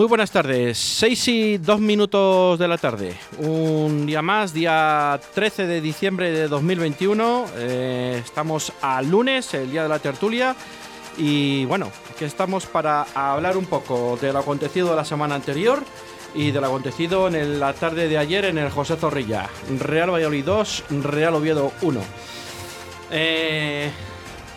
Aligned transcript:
Muy 0.00 0.08
buenas 0.08 0.30
tardes, 0.30 0.78
6 0.78 1.28
y 1.28 1.58
2 1.58 1.78
minutos 1.78 2.58
de 2.58 2.66
la 2.66 2.78
tarde. 2.78 3.14
Un 3.36 4.06
día 4.06 4.22
más, 4.22 4.54
día 4.54 5.20
13 5.34 5.66
de 5.66 5.82
diciembre 5.82 6.32
de 6.32 6.48
2021. 6.48 7.44
Eh, 7.56 8.22
estamos 8.24 8.72
al 8.80 9.10
lunes, 9.10 9.52
el 9.52 9.70
día 9.70 9.82
de 9.82 9.90
la 9.90 9.98
tertulia. 9.98 10.56
Y 11.18 11.66
bueno, 11.66 11.92
aquí 12.10 12.24
estamos 12.24 12.64
para 12.64 13.02
hablar 13.14 13.58
un 13.58 13.66
poco 13.66 14.18
de 14.18 14.32
lo 14.32 14.38
acontecido 14.38 14.96
la 14.96 15.04
semana 15.04 15.34
anterior 15.34 15.82
y 16.34 16.50
de 16.50 16.62
lo 16.62 16.68
acontecido 16.68 17.28
en 17.28 17.60
la 17.60 17.74
tarde 17.74 18.08
de 18.08 18.16
ayer 18.16 18.46
en 18.46 18.56
el 18.56 18.70
José 18.70 18.96
Zorrilla. 18.96 19.50
Real 19.80 20.10
Valladolid 20.14 20.46
2, 20.46 20.84
Real 21.02 21.34
Oviedo 21.34 21.74
1. 21.82 22.00
Eh, 23.10 23.90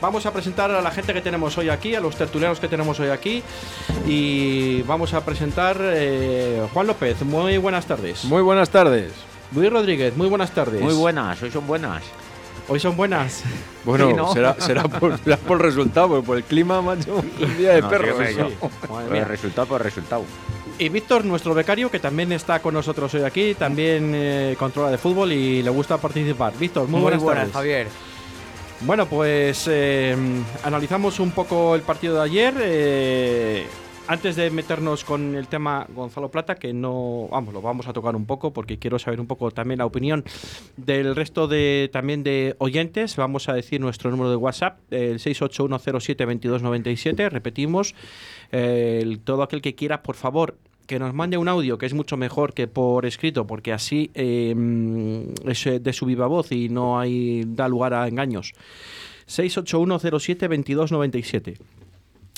vamos 0.03 0.25
a 0.25 0.33
presentar 0.33 0.69
a 0.69 0.81
la 0.81 0.91
gente 0.91 1.13
que 1.13 1.21
tenemos 1.21 1.57
hoy 1.57 1.69
aquí, 1.69 1.95
a 1.95 2.01
los 2.01 2.17
tertulianos 2.17 2.59
que 2.59 2.67
tenemos 2.67 2.99
hoy 2.99 3.07
aquí. 3.07 3.41
Y 4.05 4.81
vamos 4.81 5.13
a 5.13 5.23
presentar 5.23 5.77
eh, 5.81 6.61
Juan 6.73 6.87
López. 6.87 7.21
Muy 7.23 7.57
buenas 7.57 7.85
tardes. 7.85 8.25
Muy 8.25 8.41
buenas 8.41 8.69
tardes. 8.69 9.13
Luis 9.55 9.71
Rodríguez, 9.71 10.15
muy 10.17 10.27
buenas 10.27 10.52
tardes. 10.52 10.81
Muy 10.81 10.93
buenas, 10.93 11.42
hoy 11.42 11.52
son 11.52 11.65
buenas. 11.65 12.03
Hoy 12.67 12.80
son 12.81 12.97
buenas. 12.97 13.43
Bueno, 13.86 14.08
Sí, 14.09 14.13
¿no? 14.13 14.33
será, 14.33 14.55
será, 14.59 14.83
por, 14.83 15.17
será 15.23 15.37
por 15.37 15.58
el 15.58 15.63
resultado, 15.63 16.08
porque 16.09 16.25
por 16.25 16.37
el 16.37 16.43
clima, 16.43 16.81
macho, 16.81 17.15
un 17.15 17.58
día 17.58 17.75
de 17.75 17.81
No, 17.81 17.89
perros. 17.89 18.15
sí, 18.17 18.23
eso. 18.33 18.45
hombre, 18.59 18.89
Madre 18.89 19.09
mía. 19.11 19.23
resultado 19.25 19.67
por 19.67 19.81
resultado. 19.83 20.23
Y 20.80 20.89
Víctor, 20.89 21.23
nuestro 21.23 21.53
becario, 21.53 21.89
que 21.89 21.99
también 21.99 22.31
está 22.33 22.59
con 22.61 22.73
nosotros 22.73 23.13
hoy 23.13 23.21
aquí, 23.23 23.53
también 23.53 24.11
eh, 24.15 24.55
controla 24.59 24.92
de 24.92 24.97
fútbol 24.97 25.31
y 25.31 25.61
le 25.63 25.69
gusta 25.69 25.97
participar. 25.97 26.53
Víctor, 26.58 26.87
muy, 26.89 26.99
buenas, 27.02 27.23
tardes. 27.23 27.53
Javier. 27.53 27.87
Bueno, 28.82 29.08
pues 29.08 29.67
eh, 29.72 30.16
analizamos 30.64 31.20
un 31.20 31.32
poco 31.32 31.76
el 31.76 31.82
partido 31.82 32.16
de 32.16 32.22
ayer. 32.22 32.54
eh, 32.60 33.66
antes 34.08 34.36
de 34.36 34.50
meternos 34.50 35.06
con 35.06 35.36
el 35.36 35.48
tema 35.48 35.88
Gonzalo 35.95 36.30
Plata, 36.30 36.56
que 36.56 36.73
no, 36.73 37.30
vamos, 37.32 37.54
lo 37.54 37.61
vamos 37.61 37.88
a 37.88 37.94
tocar 37.94 38.17
un 38.17 38.26
poco 38.26 38.52
porque 38.52 38.78
quiero 38.78 39.00
saber 39.00 39.22
un 39.22 39.28
poco 39.28 39.50
también 39.52 39.78
la 39.78 39.86
opinión 39.86 40.26
del 40.76 41.16
resto 41.16 41.48
de 41.48 41.89
también 41.92 42.22
de 42.22 42.56
oyentes. 42.58 43.16
Vamos 43.16 43.48
a 43.48 43.54
decir 43.54 43.80
nuestro 43.80 44.11
número 44.11 44.30
de 44.30 44.36
WhatsApp, 44.36 44.80
el 44.92 45.20
681072297. 45.20 47.30
Repetimos, 47.30 47.95
eh, 48.52 49.20
todo 49.23 49.42
aquel 49.42 49.61
que 49.61 49.73
quiera, 49.73 50.04
por 50.04 50.16
favor, 50.16 50.58
que 50.86 50.99
nos 50.99 51.14
mande 51.14 51.38
un 51.38 51.48
audio, 51.48 51.77
que 51.77 51.86
es 51.86 51.94
mucho 51.94 52.17
mejor 52.17 52.54
que 52.54 52.67
por 52.67 53.05
escrito, 53.05 53.48
porque 53.48 53.71
así 53.73 54.11
mm, 54.14 55.49
es 55.49 55.66
eh, 55.67 55.80
de 55.80 55.94
su 55.94 56.05
viva 56.05 56.27
voz 56.27 56.52
y 56.52 56.67
no 56.70 56.99
hay 56.99 57.44
da 57.45 57.67
lugar 57.67 57.94
a 57.94 58.08
engaños. 58.08 58.54
681072297. 59.27 61.58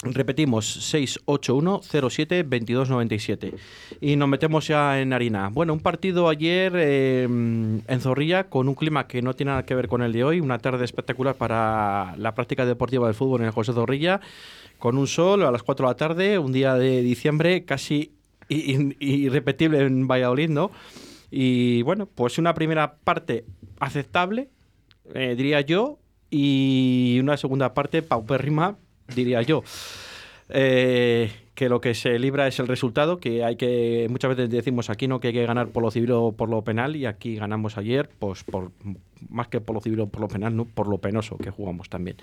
Repetimos, 0.03 0.93
681072297. 0.93 3.53
Y 4.01 4.17
nos 4.17 4.27
metemos 4.27 4.67
ya 4.67 5.01
en 5.01 5.13
harina. 5.13 5.49
Bueno, 5.49 5.73
un 5.73 5.79
partido 5.79 6.29
ayer 6.29 6.73
eh, 6.75 7.23
en 7.23 8.01
Zorrilla 8.01 8.49
con 8.49 8.67
un 8.67 8.75
clima 8.75 9.07
que 9.07 9.23
no 9.23 9.33
tiene 9.33 9.51
nada 9.51 9.63
que 9.63 9.73
ver 9.73 9.87
con 9.87 10.01
el 10.03 10.11
de 10.11 10.23
hoy. 10.23 10.39
Una 10.41 10.59
tarde 10.59 10.85
espectacular 10.85 11.33
para 11.35 12.15
la 12.17 12.35
práctica 12.35 12.65
deportiva 12.65 13.07
del 13.07 13.15
fútbol 13.15 13.41
en 13.41 13.47
el 13.47 13.53
José 13.53 13.73
Zorrilla. 13.73 14.21
Con 14.77 14.97
un 14.97 15.07
sol 15.07 15.43
a 15.43 15.51
las 15.51 15.63
4 15.63 15.87
de 15.87 15.91
la 15.91 15.97
tarde, 15.97 16.37
un 16.37 16.51
día 16.51 16.75
de 16.75 17.01
diciembre 17.01 17.63
casi 17.63 18.11
irrepetible 18.49 19.79
en 19.79 20.07
Valladolid, 20.07 20.49
¿no? 20.49 20.71
Y 21.31 21.81
bueno, 21.81 22.07
pues 22.07 22.37
una 22.37 22.53
primera 22.53 22.95
parte 22.95 23.45
aceptable, 23.79 24.49
eh, 25.13 25.35
diría 25.35 25.61
yo, 25.61 25.99
y 26.29 27.17
una 27.19 27.37
segunda 27.37 27.73
parte 27.73 28.01
paupérrima, 28.01 28.77
diría 29.15 29.41
yo. 29.41 29.63
Eh, 30.49 31.31
que 31.55 31.69
lo 31.69 31.81
que 31.81 31.95
se 31.95 32.19
libra 32.19 32.47
es 32.47 32.59
el 32.59 32.67
resultado, 32.67 33.17
que 33.17 33.43
hay 33.43 33.55
que, 33.55 34.07
muchas 34.09 34.35
veces 34.35 34.49
decimos 34.49 34.89
aquí 34.89 35.07
no 35.07 35.19
que 35.19 35.29
hay 35.29 35.33
que 35.33 35.45
ganar 35.45 35.69
por 35.69 35.81
lo 35.81 35.89
civil 35.89 36.11
o 36.11 36.31
por 36.33 36.49
lo 36.49 36.63
penal, 36.63 36.95
y 36.95 37.05
aquí 37.05 37.35
ganamos 37.35 37.77
ayer, 37.77 38.09
pues 38.19 38.43
más 39.29 39.47
que 39.47 39.61
por 39.61 39.73
lo 39.73 39.81
civil 39.81 40.01
o 40.01 40.07
por 40.07 40.21
lo 40.21 40.27
penal, 40.27 40.55
no, 40.55 40.65
por 40.65 40.87
lo 40.87 40.97
penoso 40.97 41.37
que 41.37 41.49
jugamos 41.49 41.89
también. 41.89 42.17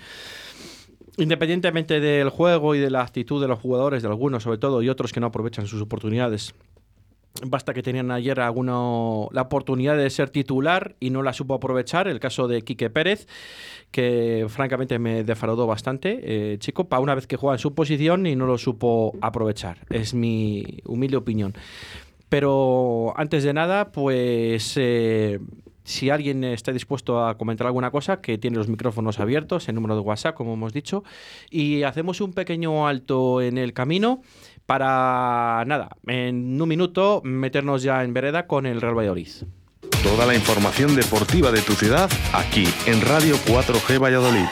Independientemente 1.17 1.99
del 1.99 2.29
juego 2.29 2.75
y 2.75 2.79
de 2.79 2.89
la 2.89 3.01
actitud 3.01 3.41
de 3.41 3.47
los 3.47 3.59
jugadores, 3.59 4.01
de 4.01 4.09
algunos 4.09 4.43
sobre 4.43 4.57
todo, 4.57 4.81
y 4.81 4.89
otros 4.89 5.13
que 5.13 5.19
no 5.19 5.27
aprovechan 5.27 5.67
sus 5.67 5.81
oportunidades, 5.81 6.55
Basta 7.41 7.73
que 7.73 7.81
tenían 7.81 8.11
ayer 8.11 8.39
alguno 8.39 9.27
la 9.31 9.41
oportunidad 9.41 9.97
de 9.97 10.07
ser 10.11 10.29
titular 10.29 10.95
y 10.99 11.09
no 11.09 11.23
la 11.23 11.33
supo 11.33 11.55
aprovechar. 11.55 12.07
El 12.07 12.19
caso 12.19 12.47
de 12.47 12.61
Quique 12.61 12.91
Pérez, 12.91 13.27
que 13.89 14.45
francamente 14.49 14.99
me 14.99 15.23
defraudó 15.23 15.65
bastante, 15.65 16.19
eh, 16.21 16.57
chico, 16.59 16.87
para 16.87 16.99
una 17.01 17.15
vez 17.15 17.25
que 17.25 17.35
juega 17.35 17.55
en 17.55 17.59
su 17.59 17.73
posición 17.73 18.27
y 18.27 18.35
no 18.35 18.45
lo 18.45 18.59
supo 18.59 19.13
aprovechar. 19.19 19.79
Es 19.89 20.13
mi 20.13 20.79
humilde 20.85 21.17
opinión. 21.17 21.55
Pero 22.29 23.13
antes 23.17 23.43
de 23.43 23.53
nada, 23.53 23.91
pues 23.91 24.75
eh, 24.77 25.39
si 25.83 26.09
alguien 26.09 26.43
está 26.43 26.71
dispuesto 26.71 27.25
a 27.25 27.37
comentar 27.37 27.67
alguna 27.67 27.91
cosa, 27.91 28.21
que 28.21 28.37
tiene 28.37 28.57
los 28.57 28.67
micrófonos 28.67 29.19
abiertos, 29.19 29.67
el 29.69 29.75
número 29.75 29.95
de 29.95 30.01
WhatsApp, 30.01 30.35
como 30.35 30.53
hemos 30.53 30.73
dicho, 30.73 31.03
y 31.49 31.83
hacemos 31.83 32.21
un 32.21 32.33
pequeño 32.33 32.87
alto 32.87 33.41
en 33.41 33.57
el 33.57 33.73
camino 33.73 34.21
para 34.65 35.63
nada, 35.65 35.97
en 36.07 36.61
un 36.61 36.69
minuto 36.69 37.21
meternos 37.23 37.83
ya 37.83 38.03
en 38.03 38.13
vereda 38.13 38.47
con 38.47 38.65
el 38.65 38.81
Real 38.81 38.97
Valladolid. 38.97 39.29
Toda 40.03 40.25
la 40.25 40.35
información 40.35 40.95
deportiva 40.95 41.51
de 41.51 41.61
tu 41.61 41.73
ciudad 41.73 42.09
aquí 42.33 42.65
en 42.85 43.01
Radio 43.01 43.35
4G 43.47 44.01
Valladolid. 44.01 44.45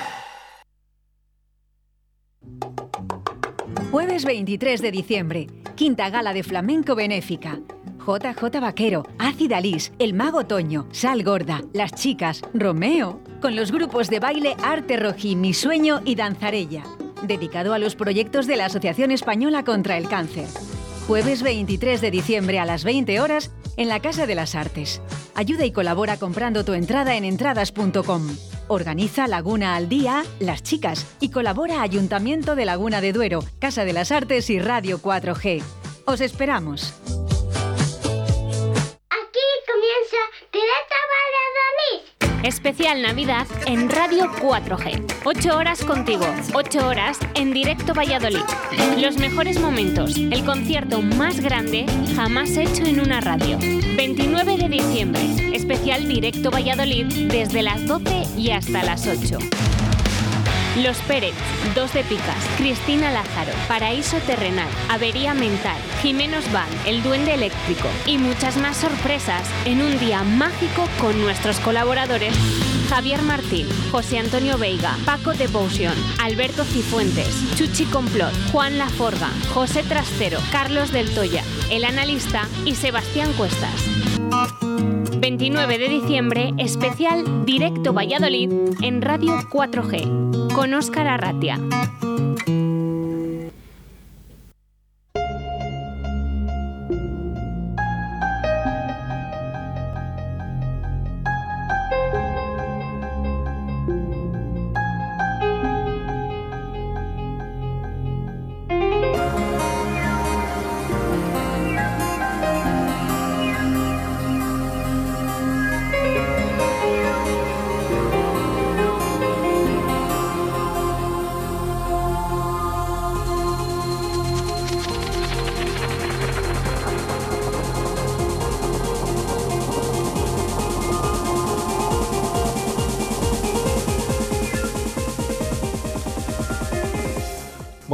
Jueves 3.92 4.24
23 4.24 4.82
de 4.82 4.92
diciembre, 4.92 5.48
quinta 5.76 6.10
gala 6.10 6.34
de 6.34 6.44
flamenco 6.44 6.96
benéfica. 6.96 7.60
JJ 8.06 8.60
Vaquero, 8.60 9.06
Ácida 9.20 9.62
Lis, 9.62 9.94
El 10.00 10.14
Mago 10.14 10.46
Toño, 10.46 10.88
Sal 10.92 11.24
Gorda, 11.24 11.62
Las 11.74 11.94
Chicas, 11.94 12.42
Romeo, 12.54 13.22
con 13.42 13.56
los 13.56 13.72
grupos 13.72 14.10
de 14.10 14.20
baile 14.20 14.56
Arte 14.64 14.98
Rojí, 14.98 15.36
Mi 15.36 15.54
Sueño 15.54 16.02
y 16.04 16.16
Danzarella, 16.16 16.84
dedicado 17.28 17.74
a 17.74 17.80
los 17.80 17.96
proyectos 17.96 18.48
de 18.48 18.56
la 18.56 18.66
Asociación 18.66 19.12
Española 19.12 19.64
contra 19.64 19.98
el 19.98 20.08
Cáncer. 20.08 20.48
Jueves 21.08 21.44
23 21.44 22.02
de 22.02 22.12
diciembre 22.12 22.60
a 22.60 22.66
las 22.66 22.84
20 22.84 23.20
horas 23.22 23.52
en 23.78 23.88
la 23.88 24.00
Casa 24.00 24.26
de 24.26 24.36
las 24.36 24.56
Artes. 24.56 25.02
Ayuda 25.36 25.66
y 25.66 25.72
colabora 25.72 26.18
comprando 26.18 26.66
tu 26.66 26.74
entrada 26.74 27.16
en 27.16 27.26
entradas.com. 27.26 28.28
Organiza 28.68 29.28
Laguna 29.28 29.76
al 29.76 29.90
Día, 29.90 30.24
Las 30.40 30.64
Chicas 30.64 31.06
y 31.20 31.30
colabora 31.30 31.82
Ayuntamiento 31.82 32.56
de 32.56 32.66
Laguna 32.66 33.02
de 33.02 33.14
Duero, 33.14 33.44
Casa 33.60 33.84
de 33.84 33.94
las 33.94 34.12
Artes 34.12 34.50
y 34.50 34.60
Radio 34.60 35.02
4G. 35.02 35.62
Os 36.06 36.22
esperamos. 36.22 36.94
Especial 42.44 43.04
Navidad 43.04 43.46
en 43.68 43.90
Radio 43.90 44.26
4G. 44.42 45.22
8 45.26 45.56
horas 45.58 45.84
contigo, 45.84 46.26
8 46.54 46.88
horas 46.88 47.20
en 47.36 47.54
directo 47.54 47.94
Valladolid. 47.94 48.42
Los 48.98 49.18
mejores 49.18 49.60
momentos, 49.60 50.18
el 50.18 50.44
concierto 50.44 51.02
más 51.04 51.40
grande 51.40 51.86
jamás 52.16 52.58
hecho 52.58 52.84
en 52.84 53.00
una 53.00 53.22
radio. 53.22 53.60
29 53.96 54.58
de 54.58 54.70
diciembre, 54.70 55.22
especial 55.54 56.08
directo 56.08 56.50
Valladolid 56.50 57.06
desde 57.28 57.62
las 57.62 57.86
12 57.86 58.24
y 58.38 58.50
hasta 58.50 58.84
las 58.84 59.06
8. 59.06 59.38
Los 60.78 60.98
Pérez, 61.00 61.34
Dos 61.76 61.94
de 61.94 62.04
Picas, 62.04 62.44
Cristina 62.58 63.12
Lázaro, 63.12 63.52
Paraíso 63.68 64.18
Terrenal, 64.26 64.70
Avería 64.90 65.34
Mental, 65.34 65.78
Jimenos 66.02 66.50
Van, 66.52 66.70
El 66.86 67.04
Duende 67.04 67.34
Eléctrico 67.34 67.90
y 68.06 68.18
muchas 68.18 68.56
más 68.58 68.78
sorpresas 68.78 69.48
en 69.66 69.82
un 69.82 70.00
día 70.00 70.24
mágico 70.24 70.88
con 71.00 71.20
nuestros 71.22 71.60
colaboradores 71.60 72.34
Javier 72.92 73.22
Martín, 73.22 73.68
José 73.90 74.20
Antonio 74.20 74.58
Veiga, 74.58 74.98
Paco 75.06 75.32
Devotion, 75.32 75.94
Alberto 76.22 76.66
Cifuentes, 76.66 77.56
Chuchi 77.56 77.86
Complot, 77.86 78.34
Juan 78.52 78.78
Laforga, 78.78 79.30
José 79.54 79.84
Trastero, 79.84 80.40
Carlos 80.52 80.92
del 80.92 81.10
Toya, 81.14 81.42
El 81.70 81.86
Analista 81.86 82.50
y 82.66 82.76
Sebastián 82.76 83.32
Cuestas. 83.38 84.11
29 85.22 85.78
de 85.78 85.88
diciembre, 85.88 86.52
especial 86.58 87.46
Directo 87.46 87.94
Valladolid 87.94 88.52
en 88.82 89.04
Radio 89.04 89.38
4G, 89.52 90.52
con 90.56 90.74
Óscar 90.74 91.08
Arratia. 91.08 91.60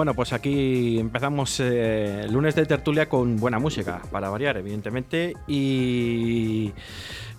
Bueno, 0.08 0.16
pues 0.16 0.32
aquí 0.32 1.00
empezamos 1.00 1.60
eh, 1.60 2.28
lunes 2.32 2.56
de 2.56 2.66
tertulia 2.66 3.10
con 3.10 3.36
buena 3.36 3.60
música, 3.60 4.02
para 4.10 4.30
variar, 4.30 4.56
evidentemente. 4.56 5.34
Y 5.50 6.72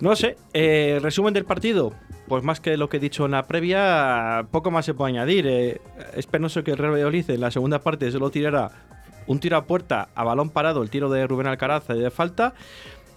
no 0.01 0.15
sé, 0.15 0.37
eh, 0.53 0.99
resumen 1.01 1.33
del 1.33 1.45
partido. 1.45 1.95
Pues 2.27 2.43
más 2.43 2.59
que 2.59 2.77
lo 2.77 2.87
que 2.87 2.97
he 2.97 2.99
dicho 2.99 3.25
en 3.25 3.31
la 3.31 3.47
previa, 3.47 4.45
poco 4.51 4.69
más 4.69 4.85
se 4.85 4.93
puede 4.93 5.13
añadir. 5.13 5.47
Eh, 5.47 5.81
es 6.13 6.27
penoso 6.27 6.63
que 6.63 6.69
el 6.69 6.77
Real 6.77 6.93
Valladolid 6.93 7.27
en 7.31 7.41
la 7.41 7.49
segunda 7.49 7.79
parte 7.79 8.11
solo 8.11 8.29
tirara 8.29 8.69
un 9.25 9.39
tiro 9.39 9.57
a 9.57 9.65
puerta 9.65 10.09
a 10.13 10.23
balón 10.23 10.51
parado, 10.51 10.83
el 10.83 10.91
tiro 10.91 11.09
de 11.09 11.25
Rubén 11.25 11.47
Alcaraz 11.47 11.87
de 11.87 12.11
falta. 12.11 12.53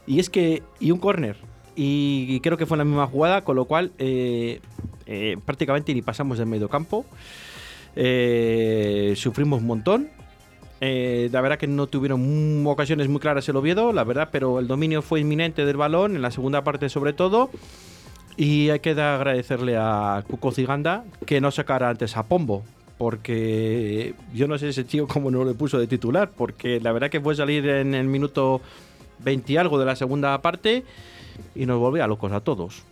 Y 0.06 0.19
es 0.19 0.31
que, 0.31 0.62
y 0.81 0.93
un 0.93 0.98
córner. 0.98 1.37
Y, 1.76 2.40
creo 2.40 2.56
que 2.56 2.64
fue 2.64 2.78
la 2.78 2.87
misma 2.87 3.06
jugada, 3.06 3.44
con 3.44 3.56
lo 3.56 3.66
cual 3.66 3.93
prácticamente 5.44 5.93
ni 5.93 6.00
pasamos 6.00 6.38
del 6.38 6.46
medio 6.46 6.70
campo. 6.70 7.05
Eh, 7.97 9.15
sufrimos 9.17 9.61
un 9.61 9.67
montón. 9.67 10.09
Eh, 10.81 11.29
la 11.31 11.41
verdad 11.41 11.59
que 11.59 11.69
no 11.69 11.87
tuvieron 11.87 12.67
ocasiones 12.67 13.09
muy 13.09 13.21
claras 13.21 13.49
el 13.49 13.56
Oviedo, 13.56 13.93
la 13.93 14.03
verdad, 14.03 14.31
pero 14.33 14.59
el 14.59 14.67
dominio 14.67 15.00
fue 15.00 15.21
inminente 15.21 15.65
del 15.65 15.77
balón, 15.77 16.17
en 16.17 16.23
la 16.23 16.31
segunda 16.31 16.65
parte 16.65 16.89
sobre 16.89 17.12
todo. 17.12 17.50
Y 18.37 18.71
hay 18.71 18.81
que 18.81 18.91
agradecerle 18.91 19.77
a 19.77 20.25
Cuco 20.29 20.50
Ciganda 20.50 21.05
que 21.27 21.41
no 21.41 21.50
sacara 21.50 21.91
antes 21.91 22.17
a 22.17 22.25
Pombo, 22.25 22.65
porque 22.99 24.15
yo 24.35 24.49
no 24.49 24.59
sé 24.59 24.71
ese 24.71 24.85
tío 24.85 25.06
cómo 25.06 25.31
no 25.31 25.44
le 25.44 25.55
puso 25.55 25.79
de 25.79 25.87
titular, 25.87 26.31
porque 26.37 26.81
la 26.81 26.93
verdad 26.93 27.11
que 27.11 27.21
fue 27.21 27.37
salir 27.37 27.69
en 27.69 27.94
el 27.94 28.09
minuto 28.09 28.61
20 29.21 29.53
y 29.53 29.56
algo 29.56 29.79
de 29.79 29.85
la 29.85 29.94
segunda 29.94 30.41
parte 30.43 30.85
y 31.55 31.67
nos 31.67 31.79
volvía 31.79 32.06
locos 32.06 32.33
a 32.33 32.41
todos. 32.41 32.83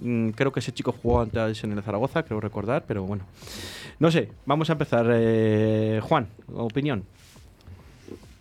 Mm, 0.00 0.30
Creo 0.30 0.52
que 0.52 0.60
ese 0.60 0.72
chico 0.72 0.92
jugó 0.92 1.20
antes 1.20 1.62
en 1.64 1.72
el 1.72 1.82
Zaragoza, 1.82 2.22
creo 2.22 2.40
recordar, 2.40 2.84
pero 2.86 3.02
bueno. 3.04 3.24
No 3.98 4.10
sé, 4.10 4.30
vamos 4.44 4.68
a 4.70 4.72
empezar. 4.72 5.06
eh, 5.10 6.00
Juan, 6.02 6.28
opinión. 6.54 7.04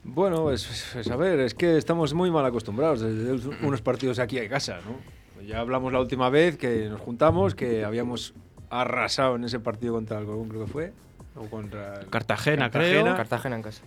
Bueno, 0.04 0.44
pues, 0.44 0.90
pues, 0.94 1.10
a 1.10 1.16
ver, 1.16 1.40
es 1.40 1.54
que 1.56 1.78
estamos 1.78 2.14
muy 2.14 2.30
mal 2.30 2.46
acostumbrados 2.46 3.02
desde 3.02 3.50
unos 3.66 3.82
partidos 3.82 4.20
aquí 4.20 4.38
a 4.38 4.48
casa, 4.48 4.78
¿no? 4.86 5.44
Ya 5.46 5.60
hablamos 5.60 5.92
la 5.92 6.00
última 6.00 6.30
vez 6.30 6.58
que 6.58 6.90
nos 6.90 7.02
juntamos, 7.02 7.56
que 7.56 7.84
habíamos 7.86 8.34
arrasado 8.70 9.36
en 9.36 9.44
ese 9.46 9.60
partido 9.60 9.94
contra 9.94 10.20
el 10.20 10.26
Colón, 10.26 10.50
creo 10.50 10.66
que 10.66 10.72
fue, 10.72 10.94
o 11.36 11.46
contra 11.50 12.02
el 12.02 12.08
Cartagena, 12.08 12.70
Cartagena, 12.70 13.02
creo. 13.02 13.16
Cartagena 13.16 13.56
en 13.56 13.62
casa. 13.64 13.82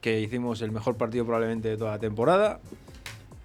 que 0.00 0.20
hicimos 0.20 0.62
el 0.62 0.72
mejor 0.72 0.96
partido 0.96 1.24
probablemente 1.26 1.68
de 1.68 1.76
toda 1.76 1.92
la 1.92 1.98
temporada. 1.98 2.60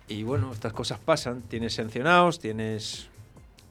Y 0.08 0.24
bueno, 0.24 0.52
estas 0.54 0.72
cosas 0.74 1.00
pasan. 1.00 1.42
Tienes 1.44 1.74
sancionados, 1.74 2.40
tienes 2.40 3.10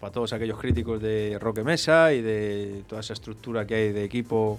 para 0.04 0.12
todos 0.12 0.34
aquellos 0.34 0.58
críticos 0.58 1.00
de 1.00 1.38
Roque 1.40 1.64
Mesa 1.64 2.12
y 2.12 2.20
de 2.20 2.82
toda 2.86 3.00
esa 3.00 3.14
estructura 3.14 3.66
que 3.66 3.74
hay 3.74 3.92
de 3.92 4.04
equipo 4.04 4.58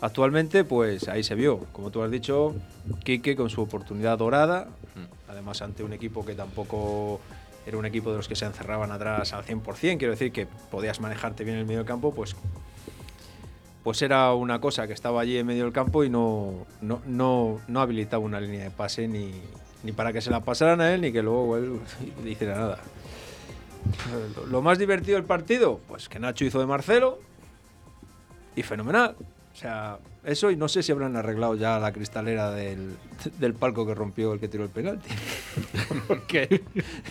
actualmente, 0.00 0.64
pues 0.64 1.08
ahí 1.08 1.22
se 1.22 1.34
vio. 1.34 1.58
Como 1.72 1.90
tú 1.90 2.02
has 2.02 2.10
dicho, 2.10 2.54
Quique 3.04 3.36
con 3.36 3.50
su 3.50 3.60
oportunidad 3.60 4.16
dorada, 4.16 4.68
además 5.28 5.60
ante 5.60 5.84
un 5.84 5.92
equipo 5.92 6.24
que 6.24 6.32
tampoco 6.32 7.20
era 7.66 7.76
un 7.76 7.84
equipo 7.84 8.10
de 8.12 8.16
los 8.16 8.28
que 8.28 8.34
se 8.34 8.46
encerraban 8.46 8.90
atrás 8.92 9.34
al 9.34 9.44
100%, 9.44 9.98
quiero 9.98 10.12
decir 10.12 10.32
que 10.32 10.46
podías 10.70 11.02
manejarte 11.02 11.44
bien 11.44 11.56
en 11.56 11.60
el 11.60 11.66
medio 11.66 11.80
del 11.80 11.86
campo, 11.86 12.14
pues 12.14 12.34
pues 13.84 14.00
era 14.00 14.32
una 14.32 14.58
cosa 14.58 14.86
que 14.86 14.94
estaba 14.94 15.20
allí 15.20 15.36
en 15.36 15.46
medio 15.46 15.64
del 15.64 15.74
campo 15.74 16.02
y 16.02 16.08
no, 16.08 16.64
no, 16.80 17.02
no, 17.04 17.60
no 17.68 17.80
habilitaba 17.82 18.24
una 18.24 18.40
línea 18.40 18.64
de 18.64 18.70
pase 18.70 19.06
ni, 19.06 19.32
ni 19.82 19.92
para 19.92 20.14
que 20.14 20.22
se 20.22 20.30
la 20.30 20.40
pasaran 20.40 20.80
a 20.80 20.94
él 20.94 21.02
ni 21.02 21.12
que 21.12 21.22
luego 21.22 21.58
él 21.58 21.78
hiciera 22.24 22.54
nada. 22.54 22.78
Lo, 24.50 24.62
más 24.62 24.78
divertido 24.78 25.16
del 25.16 25.24
partido, 25.26 25.80
pues 25.88 26.08
que 26.08 26.18
Nacho 26.18 26.44
hizo 26.44 26.58
de 26.60 26.66
Marcelo 26.66 27.18
y 28.54 28.62
fenomenal. 28.62 29.16
O 29.20 29.58
sea, 29.58 29.98
eso 30.22 30.50
y 30.50 30.56
no 30.56 30.68
sé 30.68 30.82
si 30.82 30.92
habrán 30.92 31.16
arreglado 31.16 31.54
ya 31.54 31.78
la 31.78 31.90
cristalera 31.92 32.50
del, 32.50 32.96
del 33.38 33.54
palco 33.54 33.86
que 33.86 33.94
rompió 33.94 34.34
el 34.34 34.40
que 34.40 34.48
tiró 34.48 34.64
el 34.64 34.70
penalti. 34.70 35.08
Porque 36.08 36.62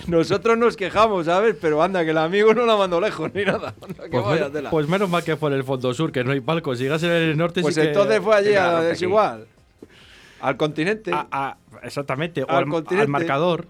nosotros 0.08 0.56
nos 0.58 0.76
quejamos, 0.78 1.26
¿sabes? 1.26 1.56
Pero 1.60 1.82
anda, 1.82 2.04
que 2.06 2.12
el 2.12 2.18
amigo 2.20 2.54
no 2.54 2.66
la 2.68 2.76
mandó 2.78 3.02
lejos 3.02 3.34
ni 3.34 3.44
nada. 3.46 3.74
Anda, 3.82 4.04
que 4.04 4.10
Pues, 4.12 4.24
vaya 4.24 4.36
menos, 4.36 4.52
tela. 4.54 4.70
pues 4.70 4.88
menos 4.88 5.10
mal 5.10 5.24
que 5.24 5.36
fue 5.38 5.50
en 5.50 5.56
el 5.56 5.64
fondo 5.64 5.92
sur, 5.94 6.12
que 6.12 6.24
no 6.24 6.32
hay 6.34 6.40
palcos. 6.42 6.78
Si 6.78 6.84
llegas 6.84 7.02
en 7.04 7.12
el 7.12 7.38
norte, 7.38 7.62
Pues 7.62 7.74
sí 7.76 7.82
que- 7.82 7.88
entonces 7.88 8.20
fue 8.22 8.36
allí 8.36 8.54
a 8.54 8.82
desigual. 8.82 9.48
Al 10.42 10.56
continente. 10.58 11.12
A- 11.12 11.28
a- 11.32 11.58
exactamente, 11.82 12.44
o 12.44 12.50
Al 12.50 12.58
al, 12.66 12.70
continente. 12.70 13.02
al 13.02 13.08
marcador. 13.08 13.68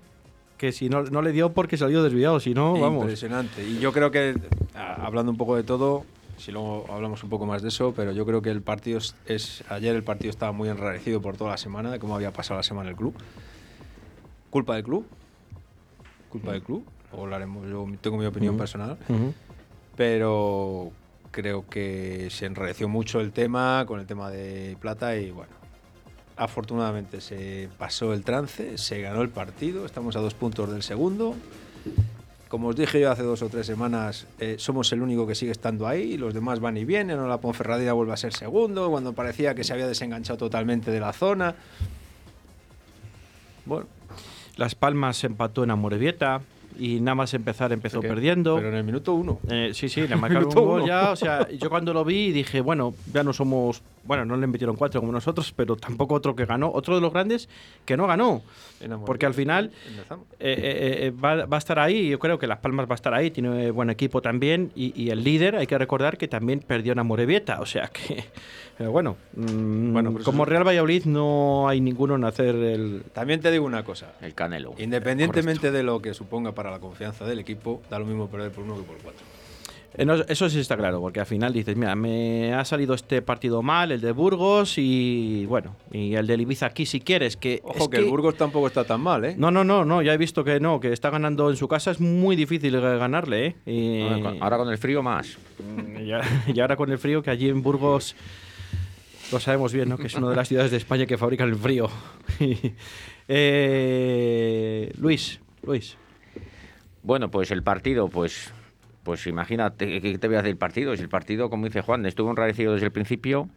Que 0.58 0.72
si 0.72 0.88
no, 0.90 1.04
no 1.04 1.22
le 1.22 1.32
dio 1.32 1.52
porque 1.54 1.76
salió 1.78 2.02
desviado, 2.04 2.40
si 2.40 2.54
no, 2.54 2.80
vamos. 2.80 3.04
Impresionante. 3.04 3.68
Y 3.68 3.80
yo 3.80 3.92
creo 3.92 4.10
que, 4.12 4.36
hablando 4.74 5.32
un 5.32 5.38
poco 5.38 5.56
de 5.58 5.64
todo, 5.64 6.06
si 6.38 6.52
luego 6.52 6.86
hablamos 6.90 7.24
un 7.24 7.30
poco 7.30 7.46
más 7.46 7.62
de 7.62 7.68
eso, 7.70 7.94
pero 7.96 8.12
yo 8.14 8.26
creo 8.26 8.42
que 8.42 8.52
el 8.52 8.62
partido 8.62 8.98
es, 9.00 9.16
es- 9.26 9.64
Ayer 9.70 9.96
el 9.96 10.04
partido 10.04 10.30
estaba 10.30 10.52
muy 10.54 10.70
enrarecido 10.70 11.22
por 11.22 11.36
toda 11.38 11.52
la 11.52 11.58
semana, 11.58 11.92
de 11.92 12.00
cómo 12.00 12.16
había 12.16 12.32
pasado 12.32 12.58
la 12.58 12.64
semana 12.64 12.90
el 12.90 12.96
club. 12.96 13.14
¿Culpa 14.50 14.76
del 14.76 14.84
club? 14.86 15.06
¿Culpa 16.30 16.54
del 16.54 16.62
club? 16.64 16.86
Hablaremos, 17.12 17.68
yo 17.70 17.86
tengo 18.02 18.18
mi 18.18 18.26
opinión 18.26 18.58
personal. 18.58 18.98
Pero 19.96 20.92
creo 21.32 21.66
que 21.70 22.28
se 22.32 22.46
enrareció 22.46 22.88
mucho 22.90 23.20
el 23.20 23.32
tema 23.32 23.84
con 23.88 24.00
el 24.00 24.06
tema 24.06 24.30
de 24.30 24.78
plata 24.80 25.16
y 25.18 25.32
bueno, 25.32 25.52
afortunadamente 26.38 27.22
se 27.22 27.70
pasó 27.78 28.14
el 28.14 28.24
trance, 28.24 28.78
se 28.78 29.02
ganó 29.02 29.22
el 29.22 29.30
partido, 29.30 29.86
estamos 29.86 30.16
a 30.16 30.20
dos 30.20 30.34
puntos 30.34 30.72
del 30.72 30.84
segundo. 30.84 31.36
Como 32.48 32.70
os 32.70 32.76
dije 32.76 33.00
yo 33.02 33.12
hace 33.12 33.24
dos 33.24 33.42
o 33.42 33.50
tres 33.50 33.66
semanas, 33.66 34.28
eh, 34.40 34.56
somos 34.60 34.92
el 34.94 35.02
único 35.02 35.26
que 35.28 35.36
sigue 35.36 35.52
estando 35.52 35.88
ahí, 35.88 36.18
los 36.18 36.34
demás 36.34 36.60
van 36.60 36.78
y 36.78 36.86
vienen, 36.86 37.28
la 37.28 37.38
Ponferradina 37.40 37.94
vuelve 37.94 38.14
a 38.14 38.18
ser 38.18 38.34
segundo, 38.34 38.90
cuando 38.90 39.14
parecía 39.14 39.56
que 39.56 39.64
se 39.64 39.74
había 39.74 39.88
desenganchado 39.88 40.38
totalmente 40.38 40.92
de 40.92 41.00
la 41.00 41.12
zona. 41.12 41.56
Bueno, 43.66 43.88
Las 44.58 44.76
Palmas 44.76 45.24
empató 45.24 45.64
en 45.64 45.72
Amorebieta. 45.72 46.42
y 46.78 47.00
nada 47.00 47.16
más 47.16 47.34
empezar 47.34 47.72
empezó 47.72 48.02
perdiendo. 48.02 48.56
Pero 48.58 48.70
en 48.70 48.76
el 48.76 48.84
minuto 48.84 49.14
uno. 49.14 49.40
Eh, 49.50 49.72
sí, 49.74 49.90
sí, 49.90 50.08
le 50.08 50.16
marcaron 50.18 50.46
un 50.46 50.54
gol 50.54 50.82
uno. 50.82 50.88
ya. 50.88 51.12
O 51.12 51.16
sea, 51.16 51.50
yo 51.50 51.70
cuando 51.70 51.94
lo 51.94 52.04
vi 52.06 52.32
dije, 52.32 52.62
bueno, 52.62 52.94
ya 53.14 53.24
no 53.24 53.34
somos. 53.34 53.82
Bueno, 54.06 54.26
no 54.26 54.38
le 54.38 54.48
metieron 54.48 54.76
cuatro 54.76 55.02
como 55.02 55.12
nosotros, 55.12 55.54
pero 55.56 55.76
tampoco 55.76 56.16
otro 56.16 56.36
que 56.36 56.46
ganó. 56.46 56.72
Otro 56.72 56.96
de 56.96 57.02
los 57.02 57.12
grandes 57.12 57.50
que 57.86 57.98
no 57.98 58.08
ganó. 58.08 58.42
Porque 59.06 59.26
al 59.26 59.34
final 59.34 59.72
eh, 60.40 60.56
eh, 60.58 61.08
eh, 61.08 61.12
va, 61.12 61.46
va 61.46 61.58
a 61.58 61.60
estar 61.60 61.80
ahí. 61.80 62.10
Yo 62.10 62.20
creo 62.20 62.38
que 62.38 62.48
Las 62.48 62.60
Palmas 62.60 62.88
va 62.88 62.94
a 62.94 62.96
estar 62.96 63.14
ahí. 63.14 63.32
Tiene 63.32 63.72
buen 63.72 63.90
equipo 63.90 64.22
también. 64.22 64.72
Y, 64.76 64.94
y 65.02 65.10
el 65.10 65.24
líder, 65.24 65.56
hay 65.56 65.68
que 65.68 65.78
recordar 65.78 66.18
que 66.18 66.28
también 66.28 66.60
perdió 66.60 66.94
en 66.94 67.00
Amorebieta. 67.00 67.62
O 67.62 67.66
sea 67.66 67.88
que. 67.88 68.26
Pero 68.78 68.92
bueno, 68.92 69.16
mm, 69.36 69.94
Bueno, 69.94 70.12
pero 70.12 70.26
como 70.26 70.44
Real 70.44 70.68
Valladolid 70.68 71.06
no 71.06 71.70
hay 71.70 71.80
ninguno 71.80 72.16
en 72.16 72.26
hacer 72.26 72.56
el. 72.56 73.04
También 73.14 73.40
te 73.40 73.50
digo 73.50 73.66
una 73.66 73.86
cosa. 73.86 74.16
El 74.22 74.34
Canelo. 74.34 74.74
Independientemente 74.78 75.72
de 75.72 75.82
lo 75.82 76.02
que 76.02 76.14
suponga 76.14 76.52
para 76.52 76.72
la 76.72 76.80
confianza 76.80 77.26
del 77.26 77.40
equipo, 77.40 77.82
da 77.90 78.00
lo 78.00 78.06
mismo 78.06 78.28
perder 78.28 78.52
por 78.52 78.66
uno 78.66 78.76
que 78.76 78.84
por 78.84 78.98
cuatro. 78.98 79.26
No, 80.04 80.16
Eso 80.16 80.50
sí 80.50 80.60
está 80.60 80.76
claro, 80.76 81.00
porque 81.00 81.20
al 81.20 81.26
final 81.26 81.54
dices, 81.54 81.76
mira, 81.78 81.96
me 81.96 82.54
ha 82.54 82.66
salido 82.66 82.94
este 82.96 83.22
partido 83.22 83.62
mal, 83.62 83.92
el 83.92 84.02
de 84.02 84.12
Burgos 84.12 84.78
y 84.78 85.46
bueno, 85.46 85.76
y 85.92 86.16
el 86.16 86.28
de 86.28 86.34
Ibiza 86.36 86.66
aquí 86.66 86.86
si 86.86 87.00
quieres, 87.00 87.38
que 87.38 87.62
Ojo 87.64 87.84
es 87.84 87.88
que, 87.90 87.98
el 87.98 88.06
Burgos 88.06 88.36
tampoco 88.36 88.68
está 88.68 88.84
tan 88.84 89.00
mal, 89.02 89.24
¿eh? 89.24 89.36
No, 89.38 89.52
no, 89.52 89.64
no, 89.64 89.86
no, 89.86 90.02
ya 90.02 90.14
he 90.14 90.18
visto 90.18 90.44
que 90.44 90.60
no, 90.60 90.80
que 90.80 90.92
está 90.92 91.10
ganando 91.12 91.50
en 91.50 91.56
su 91.58 91.68
casa, 91.68 91.92
es 91.92 92.00
muy 92.02 92.36
difícil 92.36 92.76
eh, 92.76 92.80
ganarle, 92.80 93.46
¿eh? 93.48 93.56
Y, 93.72 94.02
Ahora 94.42 94.58
con- 94.58 94.70
el 94.72 94.78
frío 94.78 95.02
más. 95.04 95.38
y 96.04 96.12
ahora- 96.12 96.28
y 96.54 96.60
ahora 96.60 96.76
con 96.76 96.92
el 96.92 96.98
frío, 96.98 97.22
que 97.24 97.30
allí 97.30 97.48
en 97.50 97.62
Burgos 97.62 98.16
lo 99.32 99.40
sabemos 99.40 99.74
bien, 99.74 99.90
¿no? 99.90 99.98
Que 99.98 100.08
es 100.08 100.16
una 100.16 100.30
de 100.30 100.36
las 100.36 100.48
ciudades 100.48 100.72
de 100.72 100.78
España 100.78 101.06
que 101.06 101.18
fabrican 101.18 101.50
el 101.50 101.56
frío. 101.56 101.90
Eh, 103.28 104.92
Luis, 104.98 105.40
Luis. 105.64 105.98
Bueno, 107.04 107.30
pues 107.32 107.52
el 107.52 107.64
partido, 107.64 108.08
pues, 108.08 108.54
pues 109.06 109.26
imagínate 109.28 110.02
que 110.02 110.18
te 110.18 110.28
voy 110.28 110.36
a 110.36 110.40
decir 110.40 110.52
el 110.52 110.58
partido. 110.58 110.94
Si 110.98 111.02
el 111.04 111.08
partido, 111.10 111.50
como 111.50 111.64
dice 111.66 111.80
Juan, 111.82 112.06
estuvo 112.06 112.30
enrarecido 112.30 112.74
desde 112.74 112.88
el 112.88 112.92
principio, 112.92 113.48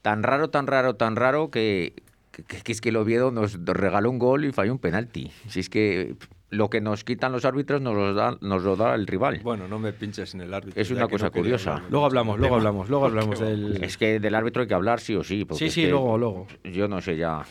tan 0.00 0.22
raro, 0.22 0.48
tan 0.48 0.66
raro, 0.66 0.94
tan 0.94 1.16
raro 1.16 1.50
que, 1.50 1.92
que- 2.30 2.44
que 2.62 2.72
es 2.72 2.80
que 2.80 2.88
el 2.90 2.96
Oviedo 2.96 3.30
nos 3.30 3.62
regaló 3.64 4.10
un 4.10 4.18
gol 4.18 4.44
y 4.46 4.52
falló 4.52 4.72
un 4.72 4.78
penalti. 4.78 5.30
Si 5.48 5.60
es 5.60 5.68
que 5.68 6.14
lo 6.50 6.70
que 6.70 6.80
nos 6.80 7.02
quitan 7.02 7.32
los 7.32 7.44
árbitros 7.44 7.80
nos 7.82 7.94
lo 7.96 8.14
da, 8.14 8.38
nos 8.40 8.62
lo 8.62 8.76
da 8.76 8.94
el 8.94 9.06
rival. 9.08 9.40
Bueno, 9.42 9.66
no 9.66 9.78
me 9.80 9.92
pinches 9.92 10.34
en 10.34 10.40
el 10.42 10.54
árbitro. 10.54 10.80
Es 10.80 10.90
una 10.92 11.08
cosa 11.08 11.26
no 11.26 11.32
curiosa. 11.32 11.82
Luego 11.90 12.06
hablamos, 12.06 12.38
luego 12.38 12.54
hablamos, 12.56 12.88
luego 12.88 13.06
hablamos 13.06 13.40
del... 13.40 13.82
Es 13.82 13.98
que 13.98 14.20
del 14.20 14.34
árbitro 14.36 14.62
hay 14.62 14.68
que 14.68 14.74
hablar 14.74 15.00
sí 15.00 15.16
o 15.16 15.24
sí. 15.24 15.44
porque 15.44 15.58
Sí, 15.58 15.64
es 15.66 15.72
sí, 15.74 15.82
que 15.82 15.90
luego, 15.90 16.16
luego. 16.16 16.46
Yo 16.62 16.86
no 16.86 17.00
sé 17.00 17.16
ya. 17.16 17.42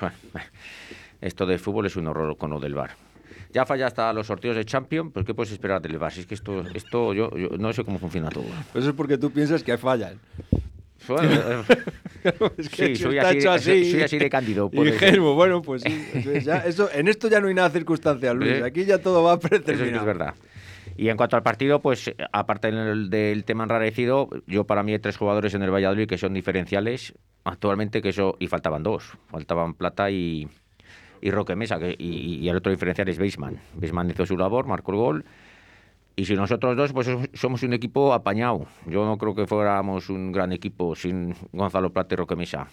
Esto 1.20 1.46
de 1.46 1.58
fútbol 1.58 1.86
es 1.86 1.96
un 1.96 2.06
horror 2.06 2.36
con 2.36 2.50
lo 2.50 2.60
del 2.60 2.74
bar. 2.74 2.90
Ya 3.54 3.64
falla 3.64 3.86
hasta 3.86 4.12
los 4.12 4.26
sorteos 4.26 4.56
de 4.56 4.64
Champions, 4.64 5.12
pues 5.14 5.24
¿qué 5.24 5.32
puedes 5.32 5.52
esperar 5.52 5.80
del 5.80 5.96
bar? 5.96 6.12
Si 6.12 6.20
es 6.20 6.26
que 6.26 6.34
esto, 6.34 6.64
esto 6.74 7.14
yo, 7.14 7.30
yo 7.36 7.50
no 7.56 7.72
sé 7.72 7.84
cómo 7.84 7.98
funciona 8.00 8.28
todo. 8.28 8.44
Eso 8.74 8.88
es 8.90 8.94
porque 8.94 9.16
tú 9.16 9.30
piensas 9.30 9.62
que 9.62 9.78
fallan. 9.78 10.18
Bueno, 11.06 11.30
eh, 11.38 11.62
Es 12.58 12.68
que 12.68 12.96
Sí, 12.96 12.96
soy 12.96 13.16
está 13.18 13.28
así- 13.28 13.38
hecho 13.38 13.50
así, 13.52 13.90
soy 13.92 14.02
así 14.02 14.18
de 14.18 14.28
cándido, 14.28 14.68
por 14.72 14.86
eso. 14.86 14.94
Ingenuo, 14.96 15.34
bueno, 15.34 15.62
pues 15.62 15.82
sí. 15.82 16.40
Ya, 16.42 16.58
eso, 16.58 16.88
en 16.92 17.06
esto 17.08 17.28
ya 17.28 17.40
no 17.40 17.48
hay 17.48 17.54
nada 17.54 17.70
circunstancial, 17.70 18.36
Luis. 18.36 18.60
Aquí 18.62 18.84
ya 18.84 18.98
todo 18.98 19.22
va 19.22 19.34
eso 19.34 19.40
que 19.42 19.48
predeterminado. 19.48 19.98
es 20.00 20.04
verdad. 20.06 20.34
Y 20.96 21.08
en 21.08 21.16
cuanto 21.16 21.36
al 21.36 21.42
partido, 21.42 21.80
pues 21.80 22.12
aparte 22.32 22.70
del, 22.70 23.10
del 23.10 23.44
tema 23.44 23.64
enrarecido, 23.64 24.28
yo 24.46 24.64
para 24.64 24.82
mí 24.82 24.92
hay 24.92 24.98
tres 25.00 25.16
jugadores 25.16 25.52
en 25.54 25.62
el 25.62 25.70
Valladolid 25.72 26.06
que 26.08 26.18
son 26.18 26.34
diferenciales 26.34 27.14
actualmente, 27.44 28.00
que 28.00 28.08
eso, 28.10 28.36
y 28.38 28.46
faltaban 28.46 28.82
dos. 28.82 29.12
Faltaban 29.28 29.74
Plata 29.74 30.10
y, 30.10 30.48
y 31.24 31.30
Roque 31.30 31.56
Mesa, 31.56 31.78
y, 31.80 32.36
y 32.42 32.48
el 32.50 32.56
otro 32.56 32.70
diferencial 32.70 33.08
es 33.08 33.16
Beisman. 33.18 33.58
Beisman 33.76 34.10
hizo 34.10 34.26
su 34.26 34.36
labor, 34.36 34.66
marcó 34.66 34.92
el 34.92 34.98
gol. 34.98 35.24
Y 36.16 36.26
si 36.26 36.34
nosotros 36.34 36.76
dos, 36.76 36.92
pues 36.92 37.08
somos- 37.32 37.62
un 37.62 37.72
equipo 37.72 38.12
apañado. 38.12 38.66
Yo 38.86 39.06
no 39.06 39.16
creo 39.16 39.34
que 39.34 39.46
fuéramos 39.46 40.10
un 40.10 40.32
gran 40.32 40.52
equipo 40.52 40.94
sin 40.94 41.34
Gonzalo 41.52 41.94
Plata 41.94 42.14
y 42.14 42.16
Roque 42.18 42.36
Mesa. 42.36 42.68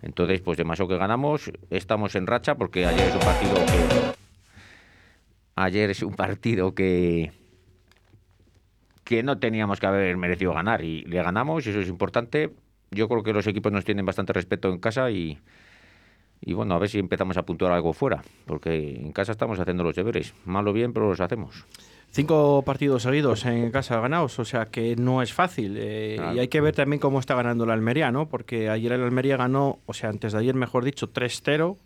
Entonces, 0.00 0.40
pues 0.40 0.56
demasiado 0.56 0.88
que 0.88 0.96
ganamos, 0.96 1.52
estamos 1.68 2.14
en 2.14 2.26
racha 2.26 2.54
porque 2.54 2.86
ayer 2.86 3.08
es 3.08 3.14
un 3.14 3.22
partido 3.22 3.66
que 3.66 4.10
ayer 5.54 5.90
es 5.90 6.02
un 6.02 6.14
partido 6.14 6.74
que 6.74 7.32
que 9.04 9.22
no 9.22 9.38
teníamos 9.38 9.80
que 9.80 9.86
haber 9.86 10.16
merecido 10.16 10.54
ganar 10.54 10.82
y 10.82 11.02
le 11.02 11.22
ganamos 11.22 11.66
y 11.66 11.70
eso 11.70 11.80
es 11.80 11.88
importante. 11.88 12.50
Yo 12.90 13.06
creo 13.08 13.22
que 13.22 13.32
los 13.34 13.46
equipos 13.46 13.70
nos 13.70 13.84
tienen 13.84 14.06
bastante 14.06 14.32
respeto 14.32 14.70
en 14.70 14.78
casa 14.78 15.10
y 15.10 15.38
y 16.40 16.52
bueno, 16.52 16.74
a 16.74 16.78
ver 16.78 16.88
si 16.88 16.98
empezamos 16.98 17.36
a 17.36 17.42
puntuar 17.44 17.72
algo 17.72 17.92
fuera, 17.92 18.22
porque 18.46 18.96
en 18.96 19.12
casa 19.12 19.32
estamos 19.32 19.58
haciendo 19.58 19.82
los 19.84 19.94
deberes, 19.96 20.34
mal 20.44 20.66
o 20.68 20.72
bien, 20.72 20.92
pero 20.92 21.08
los 21.08 21.20
hacemos. 21.20 21.64
Cinco 22.12 22.62
partidos 22.64 23.02
seguidos 23.02 23.44
en 23.44 23.70
casa 23.70 24.00
ganados, 24.00 24.38
o 24.38 24.44
sea 24.44 24.66
que 24.66 24.96
no 24.96 25.20
es 25.22 25.32
fácil. 25.34 25.74
eh, 25.76 26.14
Claro. 26.16 26.34
Y 26.36 26.38
hay 26.38 26.48
que 26.48 26.60
ver 26.62 26.74
también 26.74 26.98
cómo 27.00 27.18
está 27.20 27.34
ganando 27.34 27.66
la 27.66 27.74
Almería, 27.74 28.10
¿no? 28.10 28.26
Porque 28.26 28.70
ayer 28.70 28.92
el 28.92 29.02
Almería 29.02 29.36
ganó, 29.36 29.80
o 29.84 29.92
sea, 29.92 30.08
antes 30.08 30.32
de 30.32 30.38
ayer, 30.38 30.54
mejor 30.54 30.84
dicho, 30.84 31.08
3-0. 31.10 31.76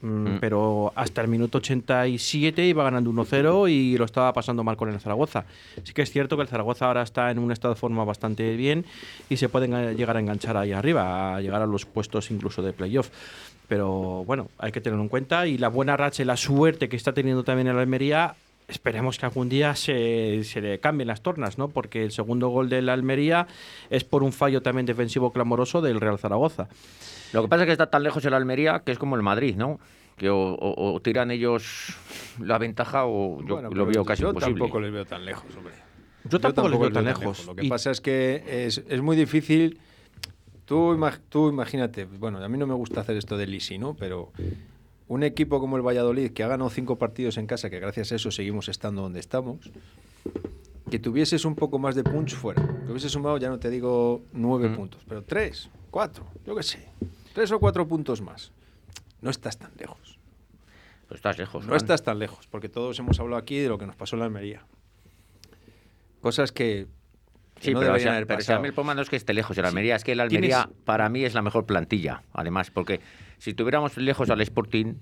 mm, 0.00 0.06
Mm. 0.06 0.38
Pero 0.40 0.92
hasta 0.94 1.22
el 1.22 1.28
minuto 1.28 1.58
87 1.58 2.64
iba 2.66 2.84
ganando 2.84 3.10
1-0 3.10 3.68
y 3.68 3.96
lo 3.98 4.04
estaba 4.04 4.32
pasando 4.32 4.62
mal 4.62 4.76
con 4.76 4.88
el 4.90 5.00
Zaragoza. 5.00 5.44
Sí 5.82 5.92
que 5.92 6.02
es 6.02 6.10
cierto 6.12 6.36
que 6.36 6.42
el 6.42 6.48
Zaragoza 6.48 6.86
ahora 6.86 7.02
está 7.02 7.30
en 7.32 7.38
un 7.40 7.50
estado 7.50 7.74
de 7.74 7.80
forma 7.80 8.04
bastante 8.04 8.54
bien 8.56 8.84
y 9.28 9.38
se 9.38 9.48
pueden 9.48 9.96
llegar 9.96 10.16
a 10.16 10.20
enganchar 10.20 10.56
ahí 10.56 10.70
arriba, 10.72 11.34
a 11.34 11.40
llegar 11.40 11.62
a 11.62 11.66
los 11.66 11.84
puestos 11.84 12.30
incluso 12.30 12.62
de 12.62 12.72
playoff. 12.72 13.10
Pero 13.68 14.24
bueno, 14.24 14.48
hay 14.58 14.72
que 14.72 14.80
tenerlo 14.80 15.02
en 15.02 15.08
cuenta 15.08 15.46
y 15.46 15.58
la 15.58 15.68
buena 15.68 15.96
racha 15.96 16.22
y 16.22 16.26
la 16.26 16.36
suerte 16.36 16.88
que 16.88 16.96
está 16.96 17.12
teniendo 17.12 17.44
también 17.44 17.68
el 17.68 17.78
Almería 17.78 18.34
Esperemos 18.70 19.16
que 19.18 19.24
algún 19.24 19.48
día 19.48 19.74
se, 19.74 20.44
se 20.44 20.60
le 20.60 20.78
cambien 20.78 21.08
las 21.08 21.22
tornas, 21.22 21.56
¿no? 21.56 21.68
Porque 21.68 22.02
el 22.04 22.12
segundo 22.12 22.48
gol 22.48 22.68
del 22.68 22.90
Almería 22.90 23.46
es 23.88 24.04
por 24.04 24.22
un 24.22 24.30
fallo 24.30 24.60
también 24.60 24.84
defensivo 24.84 25.32
clamoroso 25.32 25.80
del 25.80 25.98
Real 26.02 26.18
Zaragoza. 26.18 26.68
Lo 27.32 27.40
que 27.40 27.48
pasa 27.48 27.62
es 27.62 27.66
que 27.66 27.72
está 27.72 27.86
tan 27.88 28.02
lejos 28.02 28.22
el 28.26 28.34
Almería 28.34 28.80
que 28.84 28.92
es 28.92 28.98
como 28.98 29.16
el 29.16 29.22
Madrid, 29.22 29.56
¿no? 29.56 29.80
Que 30.18 30.28
o, 30.28 30.36
o- 30.52 30.92
o 30.92 31.00
tiran 31.00 31.30
ellos 31.30 31.96
la 32.40 32.58
ventaja 32.58 33.06
o 33.06 33.40
yo 33.40 33.54
Bueno, 33.54 33.70
lo 33.70 33.86
veo 33.86 34.04
casi 34.04 34.20
yo 34.20 34.28
imposible. 34.28 34.58
tampoco 34.60 34.80
les 34.80 34.92
veo 34.92 35.06
tan 35.06 35.24
lejos, 35.24 35.46
hombre. 35.56 35.72
Yo 36.24 36.38
tampoco 36.38 36.68
les 36.68 36.78
veo 36.78 36.92
tan 36.92 37.04
lejos. 37.06 37.46
Lo 37.46 37.54
que 37.56 37.64
Y- 37.64 37.68
pasa 37.70 37.90
es 37.90 38.02
que 38.02 38.66
es, 38.66 38.82
es 38.86 39.00
muy 39.00 39.16
difícil. 39.16 39.78
Tú, 40.68 40.92
imag- 40.94 41.20
tú 41.30 41.48
imagínate, 41.48 42.04
bueno, 42.04 42.38
a 42.44 42.48
mí 42.48 42.58
no 42.58 42.66
me 42.66 42.74
gusta 42.74 43.00
hacer 43.00 43.16
esto 43.16 43.36
del 43.38 43.54
Easy, 43.54 43.78
¿no? 43.78 43.94
Pero 43.94 44.32
un 45.08 45.22
equipo 45.22 45.60
como 45.60 45.76
el 45.78 45.82
Valladolid, 45.82 46.32
que 46.32 46.44
ha 46.44 46.48
ganado 46.48 46.68
cinco 46.68 46.96
partidos 46.98 47.38
en 47.38 47.46
casa, 47.46 47.70
que 47.70 47.80
gracias 47.80 48.12
a 48.12 48.16
eso 48.16 48.30
seguimos 48.30 48.68
estando 48.68 49.00
donde 49.02 49.18
estamos, 49.20 49.70
que 50.90 50.98
tuvieses 50.98 51.46
un 51.46 51.54
poco 51.54 51.78
más 51.78 51.94
de 51.94 52.04
punch 52.04 52.34
fuera. 52.34 52.62
Que 52.84 52.90
hubiese 52.92 53.08
sumado, 53.08 53.38
ya 53.38 53.48
no 53.48 53.58
te 53.58 53.70
digo 53.70 54.20
nueve 54.32 54.68
Mm. 54.68 54.76
puntos, 54.76 55.02
pero 55.08 55.22
tres, 55.22 55.70
cuatro, 55.90 56.26
yo 56.46 56.54
qué 56.54 56.62
sé. 56.62 56.86
Tres 57.32 57.50
o 57.52 57.58
cuatro 57.58 57.88
puntos 57.88 58.20
más. 58.20 58.52
No 59.22 59.30
estás 59.30 59.56
tan 59.58 59.70
lejos. 59.78 60.18
Pues 61.08 61.18
estás 61.18 61.38
lejos. 61.38 61.62
No 61.64 61.68
Juan. 61.70 61.76
estás 61.78 62.02
tan 62.02 62.18
lejos, 62.18 62.46
porque 62.46 62.68
todos 62.68 62.98
hemos 62.98 63.18
hablado 63.20 63.40
aquí 63.40 63.56
de 63.58 63.68
lo 63.70 63.78
que 63.78 63.86
nos 63.86 63.96
pasó 63.96 64.16
en 64.16 64.20
la 64.20 64.26
Almería. 64.26 64.66
Cosas 66.20 66.52
que 66.52 66.86
Sí, 67.60 67.72
no 67.74 67.80
pero, 67.80 67.94
o 67.94 67.98
sea, 67.98 68.12
haber 68.12 68.26
pero 68.26 68.38
el 68.64 68.72
problema 68.72 68.94
no 68.94 69.02
es 69.02 69.10
que 69.10 69.16
esté 69.16 69.34
lejos 69.34 69.56
el 69.58 69.64
Almería, 69.64 69.96
es 69.96 70.04
que 70.04 70.12
el 70.12 70.20
Almería 70.20 70.64
Tienes- 70.64 70.84
para 70.84 71.08
mí 71.08 71.24
es 71.24 71.34
la 71.34 71.42
mejor 71.42 71.66
plantilla, 71.66 72.22
además, 72.32 72.70
porque 72.70 73.00
si 73.38 73.54
tuviéramos 73.54 73.96
lejos 73.96 74.30
al 74.30 74.40
Sporting, 74.40 74.94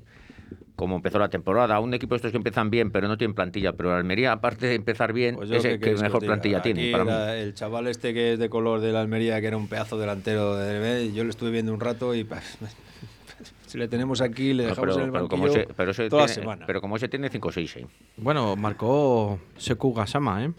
como 0.75 0.97
empezó 0.97 1.19
la 1.19 1.29
temporada, 1.29 1.81
un 1.81 1.95
equipo 1.95 2.15
de 2.15 2.17
estos 2.17 2.31
que 2.33 2.37
empiezan 2.37 2.71
bien 2.71 2.91
pero 2.91 3.09
no 3.09 3.17
tienen 3.17 3.35
plantilla, 3.35 3.73
pero 3.73 3.91
el 3.91 3.97
Almería, 3.97 4.33
aparte 4.33 4.67
de 4.67 4.75
empezar 4.75 5.13
bien, 5.13 5.35
Pues 5.37 5.51
es 5.51 5.63
que 5.63 5.79
queréis 5.79 6.01
mejor 6.03 6.25
plantilla 6.25 6.61
tiene. 6.63 6.91
Para 6.93 7.05
mí. 7.05 7.11
el 7.43 7.55
chaval 7.55 7.87
este 7.89 8.13
que 8.15 8.35
es 8.35 8.39
de 8.39 8.49
color 8.51 8.81
de 8.81 8.93
la 8.93 9.01
Almería, 9.01 9.41
que 9.41 9.47
era 9.49 9.57
un 9.57 9.69
pedazo 9.69 9.99
delantero 9.99 10.55
de 10.57 11.13
yo 11.13 11.25
lo 11.25 11.31
estuve 11.31 11.51
viendo 11.51 11.73
un 11.73 11.81
rato 11.81 12.15
y 12.15 12.25
pa, 12.25 12.41
si 13.67 13.79
le 13.79 13.89
tenemos 13.89 14.21
aquí 14.21 14.53
le 14.55 14.65
No, 14.65 14.69
dejamos 14.71 14.95
pero, 14.95 14.99
en 15.01 15.07
el 15.07 15.13
pero 15.13 15.23
banquillo 15.29 15.43
como 15.49 15.61
ese, 15.61 15.69
pero 15.77 15.91
ese 15.93 16.09
toda 16.11 16.23
la 16.23 16.27
tiene, 16.29 16.43
semana. 16.43 16.67
pero 16.67 16.81
como 16.81 16.97
ese 16.97 17.09
tiene 17.09 17.29
5-6, 17.31 17.77
¿eh? 17.77 17.87
Bueno, 18.17 18.55
marcó 18.57 19.39
Seku 19.57 19.93
Gasama, 19.95 20.45
¿eh? 20.45 20.53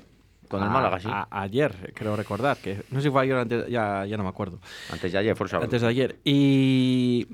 Con 0.47 0.61
el 0.63 0.67
A- 0.69 0.71
Málaga, 0.71 0.99
sí. 0.99 1.07
a- 1.11 1.27
ayer, 1.31 1.91
creo 1.95 2.15
recordar. 2.15 2.57
que 2.57 2.83
No 2.91 2.99
sé 2.99 3.07
si 3.07 3.11
fue 3.11 3.21
ayer 3.23 3.35
o 3.35 3.41
antes, 3.41 3.67
ya, 3.69 4.05
ya 4.05 4.17
no 4.17 4.23
me 4.23 4.29
acuerdo. 4.29 4.59
Antes 4.91 5.11
de 5.11 5.17
ayer, 5.17 5.31
el 5.39 5.47
sábado. 5.49 5.65
Antes 5.65 5.81
de 5.81 5.87
ayer. 5.87 6.19
Y 6.23 7.27